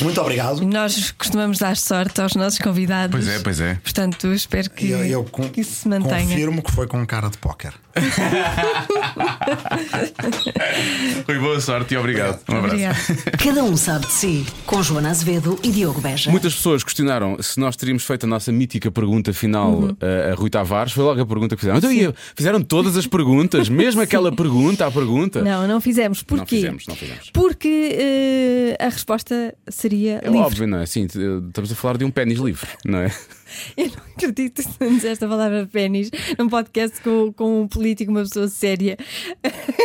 muito 0.00 0.20
obrigado. 0.20 0.62
Nós 0.62 1.12
costumamos 1.12 1.58
dar 1.58 1.76
sorte 1.76 2.20
aos 2.20 2.34
nossos 2.34 2.58
convidados. 2.58 3.12
Pois 3.12 3.28
é, 3.28 3.38
pois 3.40 3.60
é. 3.60 3.74
Portanto, 3.82 4.32
espero 4.32 4.70
que, 4.70 4.90
eu, 4.90 5.04
eu 5.04 5.24
com, 5.24 5.48
que 5.48 5.60
isso 5.60 5.82
se 5.82 5.88
mantenha. 5.88 6.26
Confirmo 6.26 6.62
que 6.62 6.72
foi 6.72 6.86
com 6.86 7.04
cara 7.06 7.28
de 7.28 7.38
póquer. 7.38 7.74
Rui, 11.26 11.38
boa 11.38 11.60
sorte 11.60 11.94
e 11.94 11.96
obrigado. 11.96 12.40
Um 12.48 12.56
abraço. 12.56 12.74
Obrigado. 12.74 12.96
Cada 13.42 13.64
um 13.64 13.76
sabe 13.76 14.06
de 14.06 14.12
si, 14.12 14.46
com 14.66 14.82
Joana 14.82 15.10
Azevedo 15.10 15.58
e 15.62 15.70
Diogo 15.70 16.00
Beja. 16.00 16.30
Muitas 16.30 16.54
pessoas 16.54 16.84
questionaram 16.84 17.36
se 17.40 17.58
nós 17.58 17.76
teríamos 17.76 18.04
feito 18.04 18.24
a 18.24 18.26
nossa 18.26 18.52
mítica 18.52 18.90
pergunta 18.90 19.32
final 19.32 19.72
uhum. 19.72 19.96
a, 20.00 20.32
a 20.32 20.34
Rui 20.34 20.50
Tavares. 20.50 20.92
Foi 20.92 21.04
logo 21.04 21.20
a 21.20 21.26
pergunta 21.26 21.56
que 21.56 21.60
fizeram. 21.60 21.78
Então, 21.78 21.90
ia, 21.90 22.14
fizeram 22.34 22.62
todas 22.62 22.96
as 22.96 23.06
perguntas, 23.06 23.68
mesmo 23.68 24.00
aquela 24.02 24.34
pergunta, 24.34 24.86
a 24.86 24.90
pergunta. 24.90 25.42
Não, 25.42 25.66
não 25.66 25.80
fizemos. 25.80 26.22
Porquê? 26.22 26.40
Não 26.40 26.46
fizemos, 26.46 26.86
não 26.86 26.96
fizemos. 26.96 27.30
Porque 27.32 28.76
uh, 28.80 28.84
a 28.84 28.88
resposta 28.88 29.54
seria 29.68 30.20
É 30.22 30.26
livre. 30.26 30.38
óbvio, 30.38 30.66
não 30.66 30.78
é? 30.78 30.86
Sim, 30.86 31.06
estamos 31.06 31.72
a 31.72 31.74
falar 31.74 31.96
de 31.98 32.04
um 32.04 32.10
pênis 32.10 32.38
livre, 32.38 32.68
não 32.84 32.98
é? 32.98 33.12
Eu 33.76 33.86
não 33.86 33.94
acredito 34.16 34.60
que 34.62 34.68
tu 34.78 34.88
disseste 34.90 35.24
a 35.24 35.28
palavra 35.28 35.68
pênis 35.70 36.10
num 36.38 36.48
podcast 36.48 37.00
com, 37.00 37.32
com 37.32 37.62
um 37.62 37.68
político, 37.68 38.10
uma 38.10 38.22
pessoa 38.22 38.48
séria. 38.48 38.96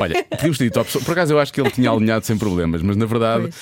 Olha, 0.01 0.23
podíamos 0.29 0.57
ter 0.57 0.71
dito 0.71 0.83
Por 1.05 1.11
acaso 1.11 1.33
eu 1.33 1.39
acho 1.39 1.53
que 1.53 1.61
ele 1.61 1.69
tinha 1.69 1.91
alinhado 1.91 2.25
sem 2.25 2.37
problemas, 2.37 2.81
mas 2.81 2.95
na 2.95 3.05
verdade. 3.05 3.43
Pois. 3.43 3.55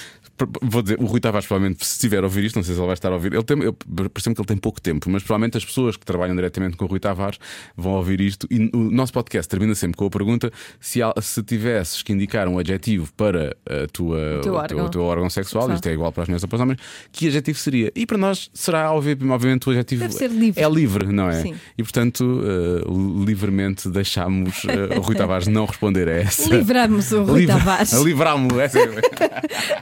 Vou 0.61 0.81
dizer, 0.81 0.97
o 0.99 1.05
Rui 1.05 1.19
Tavares, 1.19 1.45
provavelmente, 1.47 1.85
se 1.85 1.93
estiver 1.93 2.19
a 2.19 2.23
ouvir 2.23 2.45
isto, 2.45 2.55
não 2.55 2.63
sei 2.63 2.73
se 2.73 2.79
ele 2.79 2.85
vai 2.87 2.93
estar 2.93 3.09
a 3.09 3.13
ouvir. 3.13 3.33
Ele 3.33 3.43
tem, 3.43 3.57
eu, 3.61 3.73
parece-me 3.73 4.35
que 4.35 4.41
ele 4.41 4.47
tem 4.47 4.57
pouco 4.57 4.79
tempo, 4.81 5.09
mas 5.09 5.21
provavelmente 5.23 5.57
as 5.57 5.65
pessoas 5.65 5.97
que 5.97 6.05
trabalham 6.05 6.35
diretamente 6.35 6.77
com 6.77 6.85
o 6.85 6.87
Rui 6.87 6.99
Tavares 6.99 7.37
vão 7.75 7.93
ouvir 7.93 8.21
isto. 8.21 8.47
E 8.49 8.69
o 8.73 8.77
nosso 8.91 9.11
podcast 9.13 9.49
termina 9.49 9.75
sempre 9.75 9.97
com 9.97 10.05
a 10.05 10.09
pergunta: 10.09 10.51
se, 10.79 10.99
se 11.21 11.43
tivesses 11.43 12.01
que 12.03 12.13
indicar 12.13 12.47
um 12.47 12.57
adjetivo 12.59 13.11
para 13.15 13.55
a 13.69 13.87
tua, 13.91 14.37
O 14.37 14.41
teu 14.41 14.53
órgão. 14.53 14.85
o 14.85 14.89
teu 14.89 15.01
órgão 15.03 15.29
sexual, 15.29 15.71
isto 15.73 15.87
é 15.87 15.93
igual 15.93 16.11
para 16.11 16.23
as 16.23 16.29
mulheres 16.29 16.43
ou 16.43 16.49
para 16.49 16.55
os 16.55 16.61
homens, 16.61 16.79
que 17.11 17.27
adjetivo 17.27 17.57
seria? 17.59 17.91
E 17.95 18.05
para 18.05 18.17
nós 18.17 18.49
será, 18.53 18.91
obvi- 18.93 19.17
obviamente, 19.29 19.67
o 19.67 19.71
adjetivo 19.71 20.01
Deve 20.01 20.13
ser 20.13 20.29
livre. 20.29 20.61
é 20.63 20.69
livre, 20.69 21.07
não 21.11 21.29
é? 21.29 21.41
Sim. 21.41 21.55
E 21.77 21.83
portanto, 21.83 22.41
eh, 22.43 23.25
livremente 23.25 23.89
deixámos 23.89 24.63
eh, 24.65 24.97
o 24.97 25.01
Rui 25.01 25.15
Tavares 25.17 25.47
não 25.47 25.65
responder 25.65 26.07
a 26.07 26.13
essa. 26.13 26.49
Livramos 26.55 27.11
o 27.11 27.23
Rui 27.23 27.45
Tavares 27.45 27.91
Livramos-lo. 27.93 28.59
essa 28.61 28.79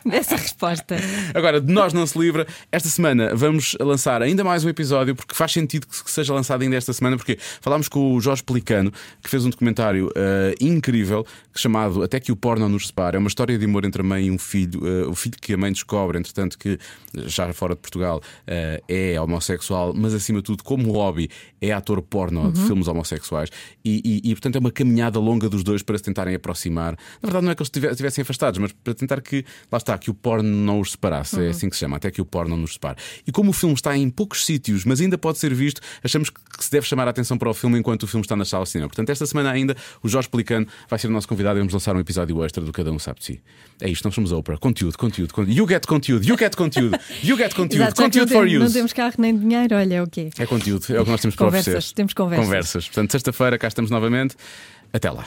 dessa 0.05 0.35
resposta. 0.51 0.95
Agora, 1.33 1.59
de 1.59 1.71
nós 1.71 1.93
não 1.93 2.05
se 2.07 2.17
livra. 2.17 2.47
Esta 2.71 2.89
semana 2.89 3.35
vamos 3.35 3.75
lançar 3.79 4.21
ainda 4.21 4.43
mais 4.43 4.63
um 4.63 4.69
episódio, 4.69 5.15
porque 5.15 5.35
faz 5.35 5.51
sentido 5.51 5.85
que 5.87 6.09
seja 6.11 6.33
lançado 6.33 6.61
ainda 6.61 6.75
esta 6.75 6.93
semana, 6.93 7.17
porque 7.17 7.37
falámos 7.61 7.87
com 7.89 8.13
o 8.15 8.21
Jorge 8.21 8.43
Pelicano, 8.43 8.91
que 9.21 9.29
fez 9.29 9.45
um 9.45 9.49
documentário 9.49 10.09
eh, 10.15 10.55
incrível 10.61 11.25
chamado 11.55 12.01
Até 12.03 12.19
que 12.19 12.31
o 12.31 12.35
Porno 12.35 12.67
nos 12.69 12.87
separa. 12.87 13.17
É 13.17 13.19
uma 13.19 13.27
história 13.27 13.57
de 13.57 13.65
amor 13.65 13.83
entre 13.85 14.01
a 14.01 14.05
mãe 14.05 14.27
e 14.27 14.31
um 14.31 14.37
filho. 14.37 14.81
eh, 14.87 15.05
o 15.07 15.15
filho 15.15 15.35
que 15.41 15.53
a 15.53 15.57
mãe 15.57 15.71
descobre, 15.71 16.17
entretanto, 16.17 16.57
que 16.57 16.77
já 17.25 17.51
fora 17.53 17.75
de 17.75 17.81
Portugal 17.81 18.21
eh, 18.45 18.81
é 18.87 19.19
homossexual, 19.21 19.93
mas 19.93 20.13
acima 20.13 20.39
de 20.39 20.43
tudo, 20.45 20.63
como 20.63 20.91
hobby, 20.91 21.29
é 21.61 21.71
ator 21.71 22.01
porno 22.01 22.51
de 22.51 22.61
filmes 22.61 22.87
homossexuais. 22.87 23.49
E, 23.83 24.01
e- 24.23 24.31
e, 24.31 24.35
portanto, 24.35 24.55
é 24.55 24.59
uma 24.59 24.71
caminhada 24.71 25.19
longa 25.19 25.49
dos 25.49 25.63
dois 25.63 25.81
para 25.83 25.97
se 25.97 26.03
tentarem 26.03 26.35
aproximar. 26.35 26.93
Na 27.21 27.27
verdade, 27.27 27.43
não 27.45 27.51
é 27.51 27.55
que 27.55 27.61
eles 27.61 27.67
estive- 27.67 27.87
estivessem 27.89 28.21
afastados, 28.21 28.59
mas 28.59 28.71
para 28.71 28.93
tentar 28.93 29.21
que, 29.21 29.43
lá 29.71 29.77
está, 29.77 29.97
que 29.97 30.09
o 30.09 30.13
porno 30.13 30.36
não 30.43 30.79
os 30.79 30.91
separasse. 30.91 31.39
É 31.41 31.49
assim 31.49 31.69
que 31.69 31.75
se 31.75 31.79
chama, 31.81 31.97
até 31.97 32.09
que 32.11 32.21
o 32.21 32.25
porno 32.25 32.51
não 32.51 32.57
nos 32.57 32.73
separe. 32.73 32.97
E 33.25 33.31
como 33.31 33.49
o 33.51 33.53
filme 33.53 33.75
está 33.75 33.95
em 33.97 34.09
poucos 34.09 34.45
sítios, 34.45 34.85
mas 34.85 34.99
ainda 35.01 35.17
pode 35.17 35.37
ser 35.37 35.53
visto, 35.53 35.81
achamos 36.03 36.29
que 36.29 36.39
se 36.63 36.71
deve 36.71 36.85
chamar 36.87 37.07
a 37.07 37.11
atenção 37.11 37.37
para 37.37 37.49
o 37.49 37.53
filme 37.53 37.77
enquanto 37.79 38.03
o 38.03 38.07
filme 38.07 38.23
está 38.25 38.35
na 38.35 38.45
sala 38.45 38.63
de 38.63 38.69
cinema. 38.69 38.89
Portanto, 38.89 39.09
esta 39.09 39.25
semana 39.25 39.51
ainda, 39.51 39.75
o 40.03 40.07
Jorge 40.09 40.29
Pelicano 40.29 40.67
vai 40.89 40.97
ser 40.99 41.07
o 41.07 41.11
nosso 41.11 41.27
convidado 41.27 41.57
e 41.57 41.61
vamos 41.61 41.73
lançar 41.73 41.95
um 41.95 41.99
episódio 41.99 42.43
extra 42.43 42.63
do 42.63 42.71
Cada 42.71 42.91
Um 42.91 42.99
Sabe 42.99 43.19
de 43.19 43.25
Si. 43.25 43.41
É 43.81 43.89
isto, 43.89 44.05
nós 44.05 44.13
somos 44.15 44.31
Oprah. 44.31 44.57
Conteúdo, 44.57 44.97
conteúdo, 44.97 45.33
conteúdo. 45.33 45.57
You 45.57 45.67
get 45.67 45.85
conteúdo, 45.85 46.25
you 46.25 46.37
get 46.37 46.55
conteúdo, 46.55 46.97
you 47.23 47.37
get 47.37 47.53
conteúdo, 47.55 47.83
Exato, 47.83 48.01
conteúdo 48.01 48.29
não, 48.33 48.39
for 48.39 48.47
tem- 48.47 48.59
não 48.59 48.71
temos 48.71 48.93
carro 48.93 49.15
nem 49.19 49.37
dinheiro, 49.37 49.75
olha, 49.75 49.95
é 49.95 50.01
o 50.03 50.07
quê? 50.07 50.29
É 50.37 50.45
conteúdo, 50.45 50.85
é 50.89 50.99
o 50.99 51.03
que 51.05 51.11
nós 51.11 51.21
temos 51.21 51.35
para 51.35 51.45
Conversas, 51.45 51.67
oferecer. 51.73 51.93
temos 51.95 52.13
conversas. 52.13 52.45
Conversas. 52.45 52.85
Portanto, 52.87 53.11
sexta-feira 53.11 53.57
cá 53.57 53.67
estamos 53.67 53.91
novamente. 53.91 54.35
Até 54.93 55.11
lá. 55.11 55.25